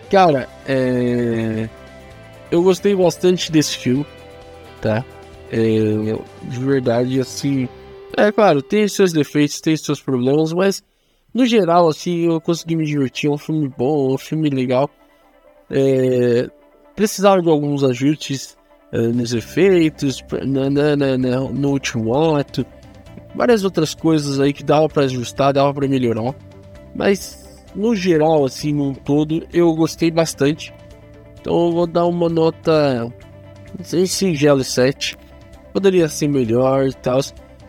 Cara, 0.09 0.49
é... 0.67 1.69
eu 2.51 2.61
gostei 2.61 2.93
bastante 2.93 3.51
desse 3.51 3.77
filme, 3.77 4.05
tá? 4.81 5.05
É... 5.51 5.57
De 6.43 6.59
verdade, 6.59 7.19
assim. 7.19 7.69
É 8.17 8.31
claro, 8.31 8.61
tem 8.61 8.87
seus 8.89 9.13
defeitos, 9.13 9.61
tem 9.61 9.77
seus 9.77 10.01
problemas, 10.01 10.51
mas 10.51 10.83
no 11.33 11.45
geral, 11.45 11.87
assim, 11.87 12.25
eu 12.25 12.41
consegui 12.41 12.75
me 12.75 12.85
divertir. 12.85 13.29
É 13.29 13.33
um 13.33 13.37
filme 13.37 13.69
bom, 13.69 14.11
é 14.11 14.13
um 14.15 14.17
filme 14.17 14.49
legal. 14.49 14.89
É... 15.69 16.49
Precisava 16.93 17.41
de 17.41 17.49
alguns 17.49 17.83
ajustes 17.83 18.57
uh, 18.91 19.13
nos 19.13 19.33
efeitos, 19.33 20.21
na, 20.45 20.69
na, 20.69 20.95
na, 21.17 21.39
no 21.39 21.69
último 21.69 22.35
ato 22.35 22.65
várias 23.35 23.63
outras 23.63 23.93
coisas 23.93 24.39
aí 24.39 24.53
que 24.53 24.63
dava 24.63 24.87
para 24.87 25.03
ajustar, 25.03 25.53
dava 25.53 25.73
para 25.73 25.87
melhorar. 25.87 26.35
Mas 26.95 27.63
no 27.75 27.95
geral, 27.95 28.45
assim, 28.45 28.73
num 28.73 28.93
todo, 28.93 29.45
eu 29.53 29.73
gostei 29.73 30.11
bastante. 30.11 30.73
Então 31.39 31.67
eu 31.67 31.71
vou 31.71 31.87
dar 31.87 32.05
uma 32.05 32.29
nota 32.29 33.11
sei, 33.83 34.05
singelo 34.05 34.63
7. 34.63 35.17
Poderia 35.73 36.07
ser 36.09 36.27
melhor 36.27 36.87
e 36.87 36.93
tal. 36.93 37.19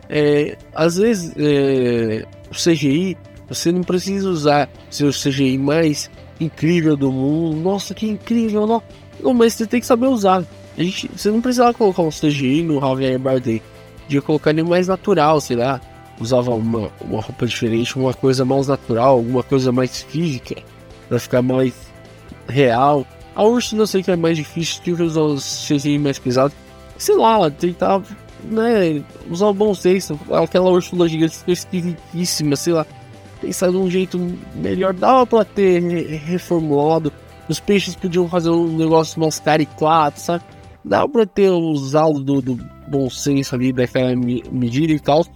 É, 0.09 0.57
às 0.75 0.97
vezes 0.97 1.33
é, 1.37 2.27
o 2.51 2.55
CGI, 2.55 3.17
você 3.49 3.71
não 3.71 3.83
precisa 3.83 4.29
usar 4.29 4.69
seu 4.91 5.11
CGI 5.11 5.57
mais 5.57 6.11
incrível 6.41 6.97
do 6.97 7.13
mundo. 7.13 7.57
Nossa, 7.57 7.95
que 7.95 8.07
incrível! 8.07 8.67
Não, 8.67 8.83
não 9.23 9.35
mas 9.35 9.55
você 9.55 9.67
tem 9.67 9.81
que 9.81 9.87
saber 9.87 10.07
usar. 10.07 10.45
A 10.77 10.83
gente, 10.83 11.09
você 11.15 11.31
não 11.31 11.41
precisa 11.41 11.73
colocar 11.73 12.03
um 12.03 12.11
CGI 12.11 12.63
no 12.63 12.81
Javier 12.81 13.19
Bardem 13.19 13.63
de 14.13 14.21
colocar 14.21 14.51
ele 14.51 14.63
mais 14.63 14.89
natural, 14.89 15.41
sei 15.41 15.57
lá. 15.57 15.81
Usava 16.21 16.51
uma, 16.55 16.91
uma 17.01 17.21
roupa 17.21 17.47
diferente, 17.47 17.99
uma 17.99 18.15
coisa 18.15 18.45
mais 18.45 18.69
natural, 18.69 19.17
alguma 19.17 19.43
coisa 19.43 19.73
mais 19.73 20.03
física, 20.03 20.57
pra 21.09 21.19
ficar 21.19 21.43
mais 21.43 21.75
real. 22.49 23.07
A 23.35 23.43
urso 23.43 23.75
não 23.75 23.87
sei 23.87 24.03
que 24.03 24.11
é 24.11 24.17
mais 24.17 24.37
difícil, 24.37 24.83
tinha 24.83 24.97
que 24.97 25.03
usar 25.03 25.23
os 25.23 25.67
CGI 25.67 25.99
mais 25.99 26.19
pesados. 26.19 26.55
Sei 26.99 27.17
lá, 27.17 27.51
tentar 27.51 28.03
né, 28.45 29.03
usar 29.31 29.47
o 29.47 29.55
bom 29.55 29.75
senso. 29.75 30.19
Aquela 30.31 30.71
Úrsula 30.71 31.09
gigante 31.09 31.39
ficou 31.39 31.53
esquisitíssima, 31.53 32.57
sei 32.57 32.75
lá. 32.75 32.87
Pensar 33.41 33.71
de 33.71 33.77
um 33.77 33.91
jeito 33.91 34.19
melhor, 34.55 34.93
dava 34.93 35.27
pra 35.27 35.45
ter 35.45 35.81
reformulado. 36.25 37.13
Os 37.49 37.59
peixes 37.59 37.97
podiam 37.97 38.29
fazer 38.29 38.51
um 38.51 38.77
negócio 38.77 39.19
mais 39.19 39.41
caricato, 39.41 40.21
sabe? 40.21 40.45
Dá 40.85 41.09
pra 41.09 41.27
ter 41.27 41.51
usado 41.51 42.21
do, 42.21 42.41
do 42.41 42.59
bom 42.93 43.09
senso 43.09 43.55
ali 43.55 43.73
daquela 43.73 44.15
medida 44.15 44.93
e 44.93 45.01
tal. 45.01 45.27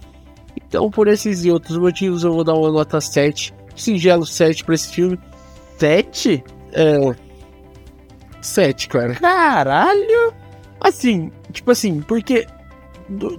Então, 0.55 0.89
por 0.91 1.07
esses 1.07 1.43
e 1.43 1.51
outros 1.51 1.77
motivos, 1.77 2.23
eu 2.23 2.31
vou 2.31 2.43
dar 2.43 2.53
uma 2.53 2.71
nota 2.71 3.01
7. 3.01 3.53
Singelo 3.75 4.25
7 4.25 4.63
pra 4.63 4.75
esse 4.75 4.89
filme. 4.89 5.19
7? 5.79 6.43
É. 6.71 7.15
7, 8.41 8.87
cara. 8.87 9.15
Caralho! 9.15 10.33
Assim, 10.79 11.31
tipo 11.51 11.71
assim, 11.71 12.01
porque. 12.01 12.45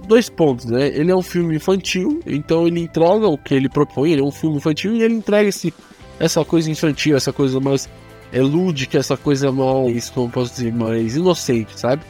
Dois 0.07 0.29
pontos, 0.29 0.65
né? 0.65 0.87
Ele 0.87 1.11
é 1.11 1.15
um 1.15 1.21
filme 1.21 1.55
infantil, 1.55 2.19
então 2.25 2.65
ele 2.65 2.79
entrega 2.79 3.27
o 3.27 3.37
que 3.37 3.53
ele 3.53 3.69
propõe. 3.69 4.11
Ele 4.11 4.21
é 4.21 4.23
um 4.23 4.31
filme 4.31 4.57
infantil 4.57 4.95
e 4.95 5.03
ele 5.03 5.13
entrega 5.13 5.47
esse, 5.47 5.71
essa 6.19 6.43
coisa 6.43 6.71
infantil, 6.71 7.15
essa 7.15 7.31
coisa 7.31 7.59
mais 7.59 7.87
é 8.31 8.41
lúdica, 8.41 8.97
essa 8.97 9.15
coisa 9.15 9.51
mais, 9.51 10.09
como 10.09 10.27
posso 10.27 10.53
dizer, 10.53 10.73
mais 10.73 11.15
inocente, 11.15 11.79
sabe? 11.79 12.01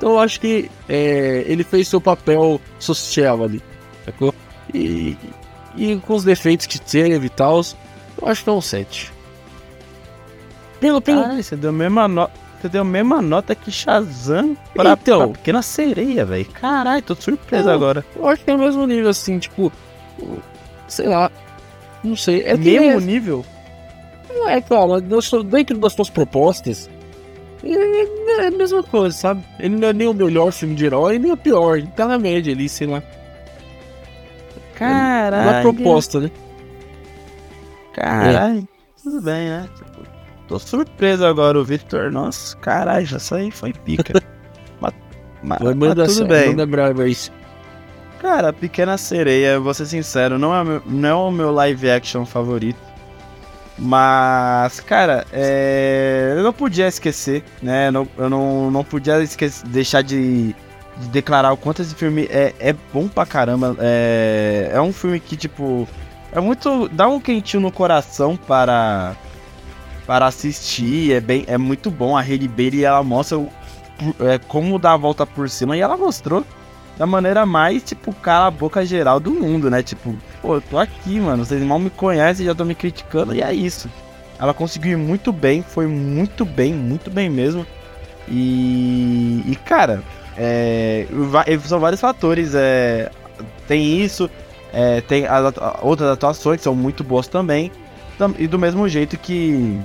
Então 0.00 0.12
eu 0.12 0.18
acho 0.18 0.40
que 0.40 0.70
é, 0.88 1.44
ele 1.46 1.62
fez 1.62 1.86
seu 1.86 2.00
papel 2.00 2.58
social 2.78 3.44
ali, 3.44 3.62
sacou? 4.02 4.34
E, 4.72 5.14
e 5.76 5.94
com 5.96 6.14
os 6.14 6.24
defeitos 6.24 6.64
que 6.64 6.80
teve 6.80 7.26
e 7.26 7.28
tal, 7.28 7.60
eu 8.16 8.26
acho 8.26 8.42
que 8.42 8.48
é 8.48 8.52
um 8.52 8.62
7. 8.62 9.12
Pelo, 10.80 11.02
pelo... 11.02 11.20
Ah, 11.20 11.42
você 11.42 11.54
deu 11.54 11.68
a 11.68 11.72
mesma 11.74 12.08
nota. 12.08 12.32
Você 12.58 12.68
deu 12.70 12.80
a 12.80 12.84
mesma 12.84 13.20
nota 13.20 13.54
que 13.54 13.70
Shazam 13.70 14.56
pra, 14.74 14.92
então, 14.92 15.18
pra 15.18 15.38
Pequena 15.38 15.60
Sereia, 15.60 16.24
velho. 16.24 16.46
Caralho, 16.46 17.02
tô 17.02 17.14
surpreso 17.14 17.68
eu, 17.68 17.74
agora. 17.74 18.02
Eu 18.16 18.26
acho 18.26 18.42
que 18.42 18.50
é 18.50 18.54
o 18.54 18.58
mesmo 18.58 18.86
nível, 18.86 19.10
assim, 19.10 19.38
tipo. 19.38 19.70
Sei 20.88 21.08
lá. 21.08 21.30
Não 22.02 22.16
sei. 22.16 22.42
É 22.42 22.56
mesmo 22.56 22.98
é... 22.98 23.00
nível? 23.00 23.44
Não 24.30 24.48
é, 24.48 24.62
calma, 24.62 24.98
dentro 24.98 25.76
das 25.78 25.92
suas 25.92 26.08
propostas, 26.08 26.88
é 27.62 28.46
a 28.46 28.50
mesma 28.50 28.82
coisa, 28.82 29.16
sabe? 29.16 29.44
Ele 29.58 29.76
não 29.76 29.88
é 29.88 29.92
nem 29.92 30.08
o 30.08 30.14
melhor 30.14 30.50
filme 30.52 30.74
de 30.74 30.86
herói, 30.86 31.18
nem 31.18 31.32
o 31.32 31.36
pior. 31.36 31.78
Ele 31.78 31.86
tá 31.88 32.06
na 32.06 32.18
média 32.18 32.52
ali, 32.52 32.68
sei 32.68 32.86
lá. 32.86 33.02
Caralho. 34.74 35.52
Na 35.52 35.60
proposta, 35.62 36.20
né? 36.20 36.30
Caralho. 37.92 38.66
Tudo 39.02 39.20
bem, 39.20 39.48
né? 39.48 39.68
Tipo, 39.76 40.02
tô 40.48 40.58
surpreso 40.58 41.24
agora, 41.26 41.58
o 41.58 41.64
Victor. 41.64 42.10
Nossa, 42.10 42.56
caralho, 42.56 43.06
essa 43.14 43.36
aí 43.36 43.50
foi 43.50 43.72
pica. 43.72 44.22
mas, 44.80 44.94
mas, 45.42 45.60
mas 45.60 46.14
tudo 46.14 46.28
bem. 46.28 46.50
manda 46.50 46.66
brava 46.66 47.08
isso. 47.08 47.32
Cara, 48.20 48.52
Pequena 48.52 48.98
Sereia, 48.98 49.58
vou 49.58 49.72
ser 49.72 49.86
sincero, 49.86 50.38
não 50.38 50.54
é, 50.54 50.62
meu- 50.62 50.82
não 50.86 51.08
é 51.08 51.14
o 51.14 51.30
meu 51.30 51.50
live 51.50 51.90
action 51.90 52.26
favorito. 52.26 52.78
Mas, 53.82 54.78
cara, 54.80 55.26
é, 55.32 56.34
eu 56.36 56.42
não 56.42 56.52
podia 56.52 56.86
esquecer, 56.86 57.42
né? 57.62 57.90
Não- 57.90 58.06
eu 58.18 58.28
não, 58.28 58.70
não 58.70 58.84
podia 58.84 59.22
esquecer, 59.22 59.66
deixar 59.68 60.02
de, 60.02 60.54
de 60.98 61.08
declarar 61.08 61.50
o 61.52 61.56
quanto 61.56 61.80
esse 61.80 61.94
filme 61.94 62.28
é, 62.30 62.54
é 62.60 62.74
bom 62.92 63.08
pra 63.08 63.24
caramba. 63.24 63.74
É, 63.80 64.70
é 64.74 64.80
um 64.82 64.92
filme 64.92 65.18
que, 65.18 65.34
tipo, 65.34 65.88
é 66.30 66.38
muito. 66.40 66.88
dá 66.90 67.08
um 67.08 67.18
quentinho 67.18 67.62
no 67.62 67.72
coração 67.72 68.36
para, 68.36 69.16
para 70.06 70.26
assistir. 70.26 71.12
É, 71.14 71.20
bem, 71.20 71.44
é 71.46 71.56
muito 71.56 71.90
bom. 71.90 72.14
A 72.16 72.20
Hailey 72.20 72.48
Bailey 72.48 72.84
ela 72.84 73.02
mostra 73.02 73.38
o- 73.38 73.48
é, 74.20 74.38
como 74.46 74.78
dar 74.78 74.92
a 74.92 74.96
volta 74.98 75.24
por 75.26 75.48
cima 75.48 75.74
e 75.76 75.80
ela 75.80 75.96
mostrou 75.96 76.44
da 77.00 77.06
maneira 77.06 77.46
mais, 77.46 77.82
tipo, 77.82 78.12
cala 78.12 78.48
a 78.48 78.50
boca 78.50 78.84
geral 78.84 79.18
do 79.18 79.30
mundo, 79.30 79.70
né? 79.70 79.82
Tipo, 79.82 80.14
pô, 80.42 80.56
eu 80.56 80.60
tô 80.60 80.76
aqui, 80.76 81.18
mano, 81.18 81.46
vocês 81.46 81.62
mal 81.62 81.78
me 81.78 81.88
conhecem, 81.88 82.44
já 82.44 82.52
estão 82.52 82.66
me 82.66 82.74
criticando, 82.74 83.34
e 83.34 83.40
é 83.40 83.50
isso. 83.54 83.88
Ela 84.38 84.52
conseguiu 84.52 84.92
ir 84.92 84.96
muito 84.96 85.32
bem, 85.32 85.62
foi 85.62 85.86
muito 85.86 86.44
bem, 86.44 86.74
muito 86.74 87.10
bem 87.10 87.30
mesmo. 87.30 87.66
E, 88.28 89.42
e 89.46 89.56
cara, 89.64 90.02
é, 90.36 91.06
são 91.64 91.80
vários 91.80 92.02
fatores. 92.02 92.52
É, 92.54 93.10
tem 93.66 93.98
isso, 93.98 94.28
é, 94.70 95.00
tem 95.00 95.26
as 95.26 95.54
outras 95.80 96.10
atuações 96.10 96.58
que 96.58 96.64
são 96.64 96.74
muito 96.74 97.02
boas 97.02 97.26
também. 97.26 97.72
Tam- 98.18 98.34
E 98.38 98.46
do 98.46 98.58
mesmo 98.58 98.86
jeito 98.86 99.16
que, 99.16 99.80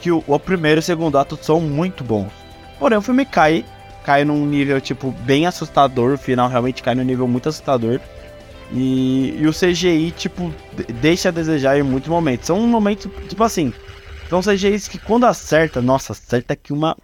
que 0.00 0.10
o, 0.10 0.24
o 0.26 0.38
primeiro 0.38 0.78
e 0.78 0.80
o 0.80 0.82
segundo 0.82 1.18
ato 1.18 1.38
são 1.42 1.60
muito 1.60 2.02
bons. 2.02 2.32
Porém, 2.78 2.96
o 2.96 3.02
filme 3.02 3.26
cai 3.26 3.62
cai 4.04 4.24
num 4.24 4.44
nível, 4.46 4.80
tipo, 4.80 5.10
bem 5.22 5.46
assustador. 5.46 6.12
O 6.14 6.18
final 6.18 6.48
realmente 6.48 6.82
cai 6.82 6.94
num 6.94 7.02
nível 7.02 7.26
muito 7.26 7.48
assustador. 7.48 8.00
E, 8.72 9.36
e 9.38 9.46
o 9.46 9.52
CGI, 9.52 10.10
tipo, 10.16 10.52
de- 10.76 10.92
deixa 10.94 11.28
a 11.28 11.32
desejar 11.32 11.78
em 11.78 11.82
muitos 11.82 12.08
momentos. 12.08 12.46
São 12.46 12.60
momentos, 12.66 13.10
tipo 13.28 13.42
assim, 13.44 13.72
são 14.28 14.40
CGIs 14.40 14.88
que 14.88 14.98
quando 14.98 15.24
acerta, 15.26 15.80
nossa, 15.82 16.12
acerta 16.12 16.56
que 16.56 16.72
uma, 16.72 16.96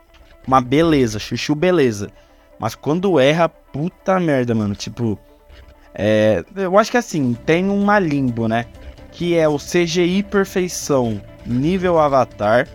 uma 0.46 0.60
beleza, 0.60 1.18
chuchu 1.18 1.54
beleza. 1.54 2.08
Mas 2.58 2.74
quando 2.74 3.18
erra, 3.18 3.48
puta 3.48 4.18
merda, 4.20 4.54
mano. 4.54 4.74
Tipo, 4.74 5.18
é, 5.94 6.44
eu 6.56 6.78
acho 6.78 6.90
que 6.90 6.96
assim, 6.96 7.36
tem 7.46 7.68
uma 7.68 7.98
limbo, 7.98 8.48
né? 8.48 8.66
Que 9.12 9.36
é 9.36 9.48
o 9.48 9.56
CGI 9.58 10.22
perfeição 10.22 11.20
nível 11.44 11.98
Avatar 11.98 12.68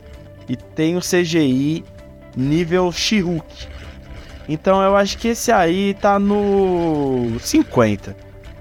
e 0.49 0.55
tem 0.55 0.97
o 0.97 1.01
CGI 1.01 1.83
nível 2.35 2.91
She-Hulk. 2.91 3.67
Então 4.47 4.81
eu 4.81 4.95
acho 4.95 5.17
que 5.17 5.29
esse 5.29 5.51
aí 5.51 5.93
tá 5.95 6.19
no 6.19 7.37
50, 7.39 8.15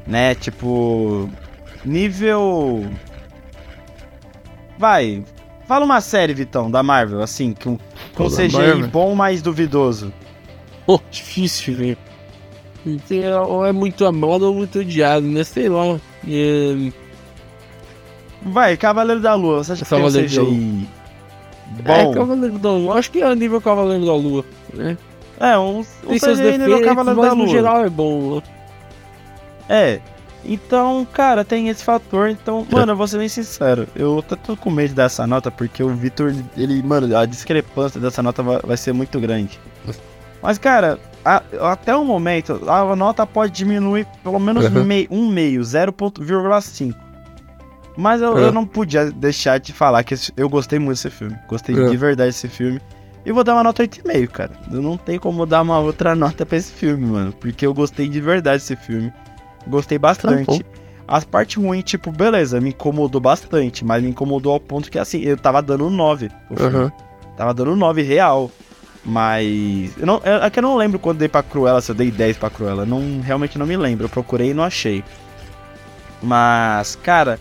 né? 0.07 0.35
Tipo, 0.35 1.29
nível. 1.85 2.87
Vai, 4.79 5.23
fala 5.69 5.85
uma 5.85 6.01
série, 6.01 6.35
Vitão, 6.35 6.71
da 6.71 6.83
Marvel, 6.83 7.23
assim, 7.23 7.55
com, 7.55 7.79
com 8.15 8.29
CGI 8.29 8.53
Marvel? 8.53 8.89
bom, 8.89 9.15
mas 9.15 9.43
duvidoso. 9.43 10.13
Pô, 10.87 11.01
difícil, 11.11 11.77
velho. 11.77 11.99
Ou 13.49 13.65
é 13.65 13.73
muito 13.73 14.05
amado 14.05 14.43
ou 14.43 14.55
muito 14.55 14.81
odiado, 14.81 15.27
né? 15.27 15.45
Sei 15.45 15.69
lá. 15.69 15.99
É, 16.29 16.93
Vai, 18.43 18.77
Cavaleiro 18.77 19.23
da 19.23 19.35
Lua, 19.35 19.65
você 19.65 19.73
acha 19.73 19.85
que 19.85 19.91
tem 19.91 19.99
um 19.99 20.03
Cavaleiro 20.03 20.29
CGI 20.29 20.89
é 21.87 22.05
bom? 22.05 22.15
Cavaleiro 22.15 22.59
da 22.59 22.71
Lua. 22.71 22.95
Acho 22.99 23.11
que 23.11 23.23
é 23.23 23.35
nível 23.35 23.61
Cavaleiro 23.61 24.05
da 24.05 24.15
Lua, 24.15 24.45
né? 24.73 24.99
É, 25.41 25.59
um, 25.59 25.81
um 25.81 25.85
Tem 26.09 26.19
seus 26.19 26.39
defeitos, 26.39 26.85
Cavaleiro 26.85 27.21
mas 27.21 27.31
da 27.31 27.35
no 27.35 27.49
geral 27.49 27.85
é 27.85 27.91
bom. 27.91 28.37
né? 28.37 28.43
É. 29.69 30.01
Então, 30.47 31.07
cara, 31.11 31.43
tem 31.45 31.69
esse 31.69 31.83
fator. 31.83 32.29
Então, 32.29 32.67
mano, 32.71 32.93
eu 32.93 32.97
vou 32.97 33.09
ser 33.09 33.19
bem 33.19 33.29
sincero. 33.29 33.89
Eu 33.97 34.23
tô, 34.27 34.37
tô 34.37 34.57
com 34.57 34.71
medo 34.71 34.95
dessa 34.95 35.27
nota 35.27 35.51
porque 35.51 35.83
o 35.83 35.89
Vitor, 35.89 36.35
ele, 36.57 36.83
mano, 36.83 37.17
a 37.17 37.25
discrepância 37.25 37.99
dessa 37.99 38.23
nota 38.23 38.43
vai, 38.43 38.59
vai 38.61 38.77
ser 38.77 38.93
muito 38.93 39.19
grande. 39.19 39.59
Mas, 40.43 40.59
cara, 40.59 40.99
a- 41.25 41.43
até 41.73 41.97
o 41.97 42.05
momento, 42.05 42.61
a 42.69 42.95
nota 42.95 43.27
pode 43.27 43.53
diminuir 43.55 44.07
pelo 44.23 44.39
menos 44.39 44.67
Uhum. 44.67 44.85
mei- 44.85 45.09
um 45.11 45.27
meio, 45.31 45.63
0,5. 45.65 46.95
Mas 47.97 48.21
eu, 48.21 48.33
Uhum. 48.33 48.39
eu 48.39 48.53
não 48.53 48.67
podia 48.67 49.11
deixar 49.11 49.59
de 49.59 49.73
falar 49.73 50.03
que 50.05 50.13
esse- 50.13 50.33
eu 50.37 50.49
gostei 50.51 50.79
muito 50.79 50.97
desse 50.99 51.09
filme. 51.11 51.37
Gostei 51.49 51.75
Uhum. 51.75 51.89
de 51.91 51.97
verdade 51.97 52.29
desse 52.31 52.49
filme. 52.49 52.81
E 53.25 53.33
vou 53.33 53.43
dar 53.43 53.55
uma 53.55 53.63
nota 53.65 53.83
8,5, 53.83 54.27
cara. 54.29 54.51
Eu 54.71 54.83
não 54.83 54.97
tenho 54.97 55.21
como 55.21 55.47
dar 55.47 55.63
uma 55.63 55.79
outra 55.79 56.15
nota 56.15 56.45
pra 56.45 56.59
esse 56.59 56.73
filme, 56.73 57.07
mano. 57.07 57.33
Porque 57.33 57.67
eu 57.67 57.73
gostei 57.73 58.09
de 58.09 58.21
verdade 58.21 58.59
desse 58.63 58.77
filme. 58.77 59.13
Gostei 59.67 59.99
Tá 59.99 60.09
bastante. 60.09 60.65
As 61.07 61.25
partes 61.25 61.63
ruins, 61.63 61.85
tipo, 61.85 62.11
beleza, 62.11 62.61
me 62.61 62.71
incomodou 62.71 63.21
bastante, 63.21 63.85
mas 63.85 64.03
me 64.03 64.11
incomodou 64.11 64.53
ao 64.53 64.61
ponto 64.61 64.91
que, 64.91 64.99
assim, 64.99 65.21
eu 65.23 65.37
tava 65.37 65.61
dando 65.63 65.89
9. 65.91 66.31
pro 66.49 66.57
filme. 66.57 66.77
Aham. 66.77 66.93
Tava 67.37 67.53
dando 67.55 67.75
9 67.77 68.03
real. 68.03 68.51
Mas. 69.05 69.93
Eu 69.99 70.07
não, 70.07 70.21
é 70.25 70.47
é 70.47 70.51
que 70.51 70.59
eu 70.59 70.63
não 70.63 70.77
lembro 70.77 70.99
quando 70.99 71.19
dei 71.19 71.29
pra 71.29 71.43
Cruella, 71.43 71.81
se 71.81 71.91
eu 71.91 71.95
dei 71.95 72.11
10 72.11 72.39
pra 72.39 72.49
Cruella. 72.49 72.87
Não, 72.87 73.21
realmente 73.21 73.59
não 73.59 73.67
me 73.67 73.77
lembro. 73.77 74.07
Eu 74.07 74.09
procurei 74.09 74.51
e 74.51 74.55
não 74.55 74.65
achei. 74.65 75.05
Mas, 76.23 76.97
cara, 76.97 77.39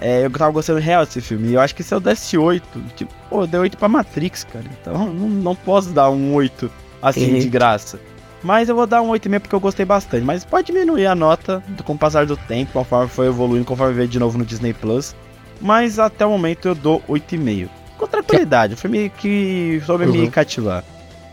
é, 0.00 0.24
eu 0.24 0.30
tava 0.30 0.50
gostando 0.52 0.78
real 0.80 1.04
desse 1.04 1.20
filme. 1.20 1.48
E 1.48 1.54
eu 1.54 1.60
acho 1.60 1.74
que 1.74 1.82
se 1.82 1.94
eu 1.94 2.00
desse 2.00 2.36
8, 2.38 2.66
tipo, 2.96 3.12
pô, 3.28 3.42
eu 3.42 3.46
dei 3.46 3.60
8 3.60 3.76
pra 3.76 3.88
Matrix, 3.88 4.44
cara. 4.44 4.64
Então 4.80 4.94
não, 5.12 5.28
não 5.28 5.54
posso 5.54 5.90
dar 5.90 6.10
um 6.10 6.34
8 6.34 6.70
assim 7.02 7.32
Uhum. 7.34 7.38
de 7.38 7.48
graça. 7.48 7.98
Mas 8.42 8.68
eu 8.68 8.76
vou 8.76 8.86
dar 8.86 9.02
um 9.02 9.08
8,5 9.10 9.40
porque 9.40 9.54
eu 9.54 9.60
gostei 9.60 9.84
bastante. 9.84 10.24
Mas 10.24 10.44
pode 10.44 10.68
diminuir 10.72 11.06
a 11.06 11.14
nota 11.14 11.62
com 11.84 11.94
o 11.94 11.98
passar 11.98 12.24
do 12.26 12.36
tempo, 12.36 12.72
conforme 12.72 13.08
foi 13.08 13.26
evoluindo, 13.26 13.64
conforme 13.64 13.94
veio 13.94 14.08
de 14.08 14.18
novo 14.18 14.38
no 14.38 14.44
Disney 14.44 14.72
Plus. 14.72 15.14
Mas 15.60 15.98
até 15.98 16.24
o 16.24 16.30
momento 16.30 16.68
eu 16.68 16.74
dou 16.74 17.02
8,5. 17.08 17.68
Com 17.98 18.06
tranquilidade, 18.06 18.76
foi 18.76 18.88
meio 18.88 19.10
que 19.10 19.82
soube 19.84 20.06
me 20.06 20.20
Uhum. 20.20 20.30
cativar. 20.30 20.84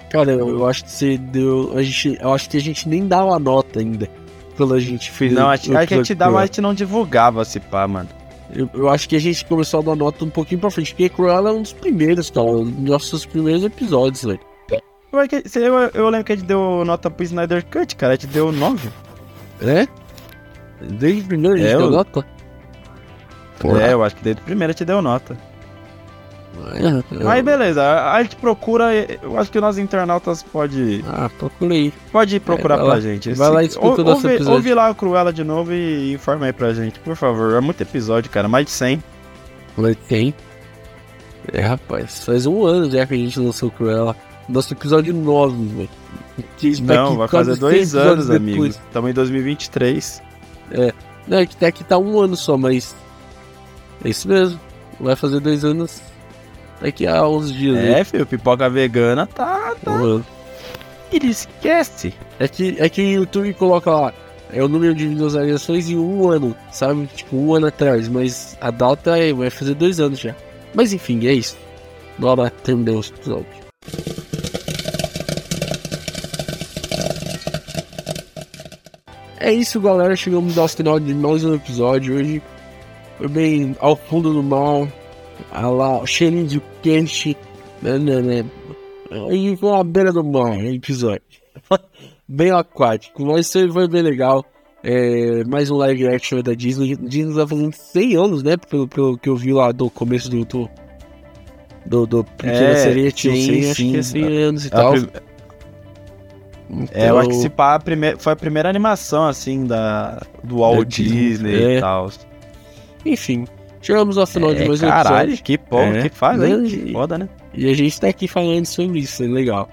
Cara, 0.09 0.31
eu, 0.31 0.49
eu 0.49 0.67
acho 0.67 0.83
que 0.85 0.89
você 0.91 1.15
deu. 1.17 1.73
A 1.75 1.83
gente, 1.83 2.17
eu 2.19 2.33
acho 2.33 2.49
que 2.49 2.57
a 2.57 2.61
gente 2.61 2.89
nem 2.89 3.07
dá 3.07 3.23
uma 3.23 3.37
nota 3.37 3.79
ainda. 3.79 4.09
Quando 4.57 4.73
a 4.73 4.79
gente 4.79 5.11
fez 5.11 5.31
Não, 5.33 5.45
o- 5.45 5.49
a, 5.49 5.55
gente- 5.57 5.71
o 5.71 5.77
a 5.77 5.85
gente 5.85 6.15
dá, 6.15 6.25
mas 6.31 6.41
a 6.43 6.45
gente 6.47 6.61
não 6.61 6.73
divulgava 6.73 7.45
se 7.45 7.59
pá, 7.59 7.87
mano. 7.87 8.09
Eu, 8.55 8.69
eu 8.73 8.89
acho 8.89 9.07
que 9.09 9.15
a 9.15 9.19
gente 9.19 9.43
começou 9.45 9.81
a 9.81 9.83
dar 9.83 9.95
nota 9.95 10.23
um 10.23 10.29
pouquinho 10.29 10.61
pra 10.61 10.71
frente, 10.71 10.91
porque 10.93 11.09
Cruella 11.09 11.49
é 11.49 11.53
um 11.53 11.61
dos 11.61 11.73
primeiros, 11.73 12.29
cara. 12.29 12.47
Um 12.47 12.63
dos 12.63 12.89
nossos 12.89 13.25
primeiros 13.25 13.63
episódios, 13.63 14.23
velho. 14.23 14.39
Eu, 15.11 15.61
eu, 15.61 15.73
eu 15.93 16.09
lembro 16.09 16.25
que 16.25 16.33
a 16.33 16.35
gente 16.35 16.45
deu 16.45 16.83
nota 16.85 17.09
pro 17.09 17.23
Snyder 17.23 17.65
Cut, 17.65 17.95
cara. 17.95 18.13
A 18.13 18.15
gente 18.15 18.27
deu 18.27 18.51
9. 18.51 18.89
É? 19.61 19.87
Desde 20.81 21.21
o 21.21 21.25
primeiro 21.25 21.55
a 21.55 21.57
gente 21.57 21.67
É, 21.67 21.77
deu 21.77 21.85
eu- 21.85 21.91
nota? 21.91 22.25
É, 23.81 23.93
eu 23.93 24.03
acho 24.03 24.15
que 24.17 24.23
desde 24.23 24.41
o 24.41 24.45
primeiro 24.45 24.71
a 24.71 24.73
gente 24.73 24.85
deu 24.85 25.01
nota. 25.01 25.37
É, 26.73 27.23
Mas 27.23 27.43
beleza, 27.43 27.83
a, 27.83 28.21
gente 28.23 28.35
procura. 28.35 28.93
Eu 29.21 29.37
acho 29.39 29.51
que 29.51 29.59
nós 29.59 29.77
internautas 29.77 30.41
pode, 30.43 31.03
Ah, 31.07 31.29
procurei. 31.37 31.91
pode 32.11 32.39
procurar 32.39 32.75
É, 32.75 32.77
pra 32.77 32.87
lá. 32.87 32.99
gente. 32.99 33.33
Vai 33.33 33.49
lá 33.49 33.63
e 33.63 33.67
escuta 33.67 34.01
o 34.01 34.05
nosso 34.05 34.27
episódio. 34.27 34.53
ouve 34.55 34.73
lá 34.73 34.89
o 34.89 34.95
Cruella 34.95 35.31
de 35.33 35.43
novo 35.43 35.73
e 35.73 36.13
informa 36.13 36.45
aí 36.47 36.53
pra 36.53 36.73
gente, 36.73 36.99
por 36.99 37.15
favor. 37.15 37.53
É 37.55 37.59
muito 37.61 37.81
episódio, 37.81 38.29
cara. 38.31 38.47
Mais 38.47 38.65
de 38.65 38.71
100. 38.71 39.03
Mas 39.77 39.95
tem. 40.07 40.33
É, 41.53 41.61
rapaz, 41.61 42.23
faz 42.25 42.45
um 42.45 42.65
ano 42.65 42.89
já 42.89 43.05
que 43.05 43.13
a 43.13 43.17
gente 43.17 43.39
lançou 43.39 43.69
Cruella. 43.69 44.15
Nosso 44.47 44.73
episódio 44.73 45.13
9, 45.13 45.65
velho. 45.75 45.89
Que 46.57 46.75
tá 46.81 46.93
Não, 46.93 47.15
vai 47.17 47.27
fazer 47.27 47.55
dois 47.55 47.95
anos, 47.95 48.29
amigo. 48.29 48.65
Estamos 48.65 49.09
em 49.09 49.13
2023. 49.13 50.21
Não, 51.27 51.37
é 51.39 51.45
que 51.45 51.55
até 51.55 51.67
aqui 51.67 51.83
tá 51.83 51.97
um 51.97 52.19
ano 52.19 52.35
só, 52.35 52.57
mas. 52.57 52.95
É 54.03 54.09
isso 54.09 54.27
mesmo. 54.27 54.59
Vai 54.99 55.15
fazer 55.15 55.39
dois 55.39 55.65
anos 55.65 56.01
daqui 56.81 57.07
a 57.07 57.27
uns 57.27 57.51
dias. 57.51 57.77
É, 57.77 58.03
filho, 58.03 58.25
pipoca 58.25 58.69
vegana 58.69 59.27
tá. 59.27 59.73
Ano. 59.85 60.25
Ele 61.11 61.27
esquece. 61.27 62.13
É 62.39 62.47
que, 62.47 62.75
é 62.79 62.89
que 62.89 63.01
o 63.01 63.11
YouTube 63.21 63.53
coloca 63.53 63.91
lá. 63.91 64.13
É 64.51 64.63
o 64.63 64.67
número 64.67 64.93
de 64.93 65.07
visualizações 65.07 65.89
em 65.89 65.97
um 65.97 66.29
ano, 66.29 66.55
sabe? 66.71 67.07
Tipo, 67.07 67.35
um 67.37 67.53
ano 67.55 67.67
atrás. 67.67 68.07
Mas 68.07 68.57
a 68.61 68.71
data 68.71 69.17
é, 69.17 69.33
vai 69.33 69.49
fazer 69.49 69.73
dois 69.75 69.99
anos 69.99 70.19
já. 70.19 70.35
Mas 70.73 70.93
enfim, 70.93 71.25
é 71.27 71.33
isso. 71.33 71.57
Bora 72.17 72.49
terminar 72.49 72.93
o 72.93 72.99
episódio. 72.99 73.45
É 79.39 79.53
isso, 79.53 79.79
galera. 79.79 80.15
Chegamos 80.15 80.57
ao 80.57 80.67
final 80.67 80.99
de 80.99 81.13
mais 81.13 81.43
um 81.43 81.53
episódio. 81.53 82.15
Hoje 82.15 82.41
foi 83.17 83.27
bem 83.27 83.75
ao 83.79 83.95
fundo 83.95 84.33
do 84.33 84.41
mal. 84.41 84.87
Lá, 85.51 86.05
cheirinho 86.05 86.47
de 86.47 86.61
quente. 86.81 87.37
Né, 87.81 87.97
né, 87.97 88.21
né. 88.21 88.45
E 89.31 89.55
com 89.57 89.73
a 89.73 89.83
beira 89.83 90.11
do 90.11 90.23
mar, 90.23 90.57
episódio. 90.63 91.21
bem 92.27 92.51
aquático, 92.51 93.25
mas 93.25 93.51
foi 93.51 93.87
bem 93.87 94.01
legal. 94.01 94.43
É, 94.83 95.43
mais 95.45 95.71
um 95.71 95.77
live 95.77 96.07
action 96.07 96.41
da 96.41 96.53
Disney. 96.53 96.95
Disney 96.95 97.35
tá 97.35 97.47
fazendo 97.47 97.73
100 97.73 98.15
anos, 98.17 98.43
né? 98.43 98.55
Pelo, 98.55 98.87
pelo 98.87 99.17
que 99.17 99.29
eu 99.29 99.35
vi 99.35 99.51
lá 99.51 99.71
do 99.71 99.89
começo 99.89 100.29
do. 100.29 100.45
do, 100.45 100.69
do, 101.85 102.05
do 102.05 102.23
Pequena 102.23 102.53
é, 102.53 102.75
Sereia, 102.75 103.11
tinha 103.11 103.33
100, 103.33 103.71
acho 103.71 103.75
que 103.75 103.97
é 103.97 104.03
100 104.03 104.37
anos 104.43 104.65
e 104.65 104.69
tal. 104.69 104.91
Prim... 104.91 105.09
Então... 106.69 106.87
É, 106.93 107.09
eu 107.09 107.17
acho 107.17 107.29
que 107.29 107.35
se 107.35 107.49
pá, 107.49 107.79
prime... 107.79 108.15
foi 108.17 108.33
a 108.33 108.35
primeira 108.35 108.69
animação, 108.69 109.25
assim, 109.25 109.65
da... 109.65 110.21
do 110.43 110.57
Walt 110.57 110.87
Disney, 110.87 111.29
Disney 111.29 111.63
é. 111.63 111.77
e 111.77 111.81
tal. 111.81 112.11
Enfim, 113.05 113.45
chegamos 113.85 114.17
ao 114.17 114.25
final 114.25 114.51
é, 114.51 114.55
de 114.55 114.67
mais 114.67 114.81
um 114.81 114.87
Caralho, 114.87 115.29
episódio. 115.29 115.43
que 115.43 115.57
pô, 115.57 115.79
é, 115.79 116.09
que 116.09 116.15
faz, 116.15 116.39
né? 116.39 116.67
Que 116.67 116.91
foda, 116.91 117.17
né? 117.17 117.29
E 117.53 117.69
a 117.69 117.73
gente 117.73 118.01
tá 118.01 118.07
aqui 118.07 118.27
falando 118.27 118.65
sobre 118.65 118.99
isso, 118.99 119.23
é 119.23 119.27
legal. 119.27 119.69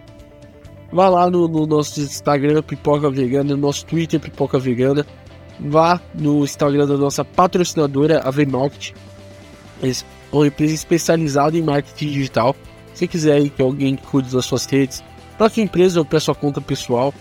Vá 0.93 1.09
lá 1.09 1.31
no, 1.31 1.49
no, 1.49 1.67
nosso 1.67 2.01
Instagram, 2.01 2.63
Pipoca 2.63 3.11
Vegana, 3.11 3.57
no 3.57 3.57
nosso 3.57 3.87
Twitter, 3.87 4.21
Pipoca 4.21 4.59
Vegana. 4.59 5.07
Vá 5.59 5.99
no 6.15 6.45
Instagram 6.45 6.87
da 6.87 6.99
nossa 6.99 7.25
patrocinadora, 7.25 8.21
a 8.21 8.31
Vmarket. 8.31 8.93
Uma 10.31 10.47
empresa 10.47 10.75
especializada 10.75 11.57
em 11.57 11.63
marketing 11.63 12.09
digital. 12.09 12.55
Se 12.93 13.09
quiser 13.09 13.37
aí 13.37 13.49
que 13.49 13.63
alguém 13.63 13.97
cuide 13.97 14.31
das 14.31 14.45
suas 14.45 14.67
redes, 14.67 15.03
para 15.39 15.49
sua 15.49 15.63
empresa 15.63 15.99
ou 15.99 16.05
para 16.05 16.21
sua 16.21 16.35
conta 16.35 16.61
pessoal, 16.61 17.15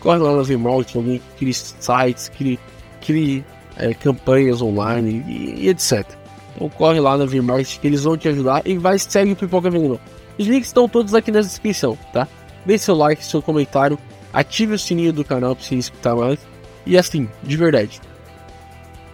corre 0.00 0.18
lá 0.18 0.36
na 0.36 0.42
Vmarket, 0.42 0.96
alguém 0.96 1.18
que 1.18 1.38
crie 1.38 1.54
sites, 1.54 2.28
crie, 2.28 2.58
crie 3.00 3.44
é, 3.76 3.94
campanhas 3.94 4.60
online 4.60 5.24
e, 5.28 5.64
e, 5.64 5.68
etc. 5.68 6.21
Então 6.54 6.68
corre 6.68 7.00
lá 7.00 7.16
na 7.16 7.24
Vmarket 7.24 7.78
que 7.78 7.86
eles 7.86 8.04
vão 8.04 8.16
te 8.16 8.28
ajudar 8.28 8.62
e 8.64 8.76
vai 8.76 8.98
segue 8.98 9.32
o 9.32 9.36
Pipoca 9.36 9.70
Vegana. 9.70 9.98
Os 10.38 10.46
links 10.46 10.68
estão 10.68 10.88
todos 10.88 11.14
aqui 11.14 11.30
na 11.30 11.40
descrição, 11.40 11.96
tá? 12.12 12.26
Deixe 12.64 12.84
seu 12.84 12.94
like, 12.94 13.24
seu 13.24 13.42
comentário, 13.42 13.98
ative 14.32 14.74
o 14.74 14.78
sininho 14.78 15.12
do 15.12 15.24
canal 15.24 15.54
para 15.54 15.64
você 15.64 15.74
escutar 15.74 16.14
mais. 16.14 16.38
E 16.86 16.96
assim, 16.96 17.28
de 17.42 17.56
verdade, 17.56 18.00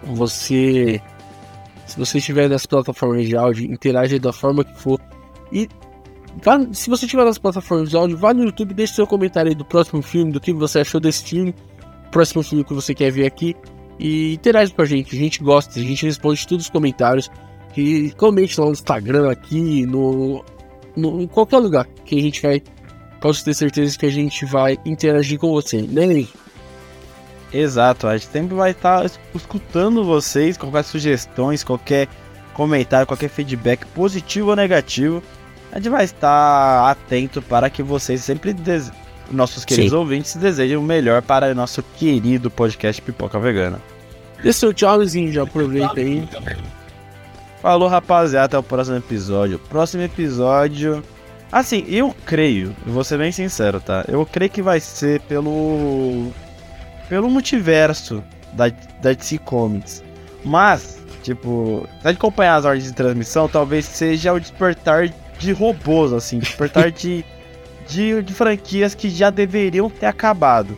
você, 0.03 1.01
se 1.87 1.99
você 1.99 2.19
estiver 2.19 2.49
nas 2.49 2.67
plataformas 2.67 3.27
de 3.27 3.37
áudio, 3.37 3.71
interage 3.71 4.19
da 4.19 4.33
forma 4.33 4.65
que 4.65 4.79
for. 4.79 5.01
E 5.53 5.69
vá, 6.43 6.61
se 6.73 6.89
você 6.89 7.05
estiver 7.05 7.25
nas 7.25 7.39
plataformas 7.39 7.91
de 7.91 7.97
áudio, 7.97 8.17
vá 8.17 8.33
no 8.33 8.45
YouTube, 8.45 8.75
deixe 8.75 8.95
seu 8.95 9.07
comentário 9.07 9.51
aí 9.51 9.55
do 9.55 9.65
próximo 9.65 10.03
filme, 10.03 10.33
do 10.33 10.41
que 10.41 10.53
você 10.53 10.81
achou 10.81 11.01
desse 11.01 11.25
filme, 11.25 11.55
próximo 12.11 12.43
filme 12.43 12.65
que 12.65 12.75
você 12.75 12.95
quer 12.95 13.11
ver 13.11 13.27
aqui. 13.27 13.57
E 13.99 14.35
interage 14.35 14.73
com 14.73 14.83
a 14.83 14.87
gente, 14.87 15.15
a 15.15 15.19
gente 15.19 15.43
gosta, 15.43 15.79
a 15.79 15.83
gente 15.83 16.07
responde 16.07 16.47
todos 16.47 16.67
os 16.67 16.71
comentários. 16.71 17.31
E 17.77 18.11
comente 18.17 18.59
lá 18.59 18.67
no 18.67 18.73
Instagram, 18.73 19.31
aqui, 19.31 19.87
no, 19.87 20.45
no 20.97 21.23
em 21.23 21.27
qualquer 21.29 21.59
lugar 21.59 21.87
que 22.05 22.19
a 22.19 22.23
gente 22.23 22.43
vai 22.43 22.61
posso 23.21 23.45
ter 23.45 23.55
certeza 23.55 23.99
que 23.99 24.07
a 24.07 24.11
gente 24.11 24.45
vai 24.45 24.79
interagir 24.85 25.39
com 25.39 25.51
você, 25.51 25.83
né? 25.83 26.27
Exato, 27.53 28.07
a 28.07 28.17
gente 28.17 28.31
sempre 28.31 28.55
vai 28.55 28.73
estar 28.73 29.09
tá 29.09 29.17
escutando 29.35 30.05
vocês, 30.05 30.57
qualquer 30.57 30.85
sugestões, 30.85 31.65
qualquer 31.65 32.09
comentário, 32.53 33.07
qualquer 33.07 33.29
feedback 33.29 33.87
positivo 33.87 34.51
ou 34.51 34.57
negativo. 34.57 35.23
A 35.73 35.77
gente 35.77 35.89
vai 35.89 36.05
estar 36.05 36.91
atento 36.91 37.41
para 37.41 37.71
que 37.71 37.83
vocês 37.83 38.23
sempre. 38.23 38.55
Nossos 39.31 39.65
queridos 39.65 39.93
Sim. 39.93 39.97
ouvintes, 39.97 40.37
desejem 40.37 40.77
o 40.77 40.83
melhor 40.83 41.23
para 41.23 41.53
o 41.53 41.55
nosso 41.55 41.83
querido 41.97 42.51
podcast 42.51 43.01
Pipoca 43.03 43.39
Vegana. 43.39 43.81
Dê 44.43 44.53
seu 44.53 44.73
tchauzinho, 44.73 45.33
já 45.33 45.43
aproveita 45.43 46.01
aí. 46.01 46.29
Falou, 47.61 47.89
rapaziada, 47.89 48.45
até 48.47 48.59
o 48.59 48.63
próximo 48.63 48.97
episódio. 48.97 49.59
Próximo 49.59 50.03
episódio 50.03 51.03
Assim, 51.51 51.85
eu 51.89 52.15
creio, 52.27 52.77
vou 52.87 53.03
ser 53.03 53.19
bem 53.19 53.33
sincero, 53.33 53.81
tá? 53.81 54.05
Eu 54.07 54.25
creio 54.27 54.51
que 54.51 54.61
vai 54.61 54.81
ser 54.81 55.21
pelo. 55.23 56.31
pelo 57.09 57.31
multiverso 57.31 58.23
da, 58.53 58.69
da 59.01 59.13
DC 59.15 59.39
Comics. 59.39 60.05
Mas, 60.45 60.99
tipo, 61.23 61.89
se 62.03 62.09
acompanhar 62.09 62.57
as 62.57 62.65
ordens 62.67 62.85
de 62.85 62.93
transmissão, 62.93 63.49
talvez 63.49 63.87
seja 63.87 64.33
o 64.33 64.39
despertar 64.39 65.09
de 65.39 65.53
robôs, 65.53 66.13
assim, 66.13 66.39
despertar 66.39 66.91
de, 66.93 67.25
de, 67.89 68.23
de 68.23 68.35
franquias 68.35 68.95
que 68.95 69.09
já 69.09 69.31
deveriam 69.31 69.89
ter 69.89 70.07
acabado. 70.07 70.77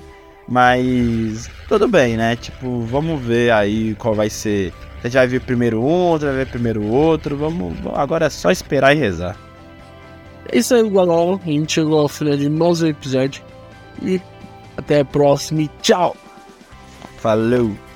Mas 0.49 1.51
tudo 1.69 1.87
bem, 1.87 2.17
né? 2.17 2.37
Tipo, 2.37 2.81
vamos 2.83 3.21
ver 3.21 3.53
aí 3.53 3.95
qual 3.97 4.15
vai 4.15 4.31
ser. 4.31 4.73
Gente 5.03 5.15
vai 5.15 5.27
ver 5.27 5.41
primeiro 5.41 5.81
um, 5.81 6.11
outro 6.11 6.29
vai 6.29 6.37
ver 6.37 6.47
primeiro 6.47 6.85
outro. 6.85 7.37
Vamos, 7.37 7.77
agora 7.95 8.27
é 8.27 8.31
só 8.31 8.51
esperar 8.51 8.95
e 8.95 8.99
rezar. 8.99 9.37
É 10.51 10.59
isso 10.59 10.75
aí, 10.75 10.89
galera. 10.89 11.39
A 11.45 11.49
gente 11.49 11.73
chegou 11.73 12.01
ao 12.01 12.09
final 12.09 12.37
de 12.37 12.49
mais 12.49 12.83
um 12.83 12.87
episódio. 12.87 13.43
E 14.03 14.21
até 14.77 15.01
a 15.01 15.05
próxima 15.05 15.63
e 15.63 15.71
tchau! 15.83 16.17
Falou! 17.19 17.90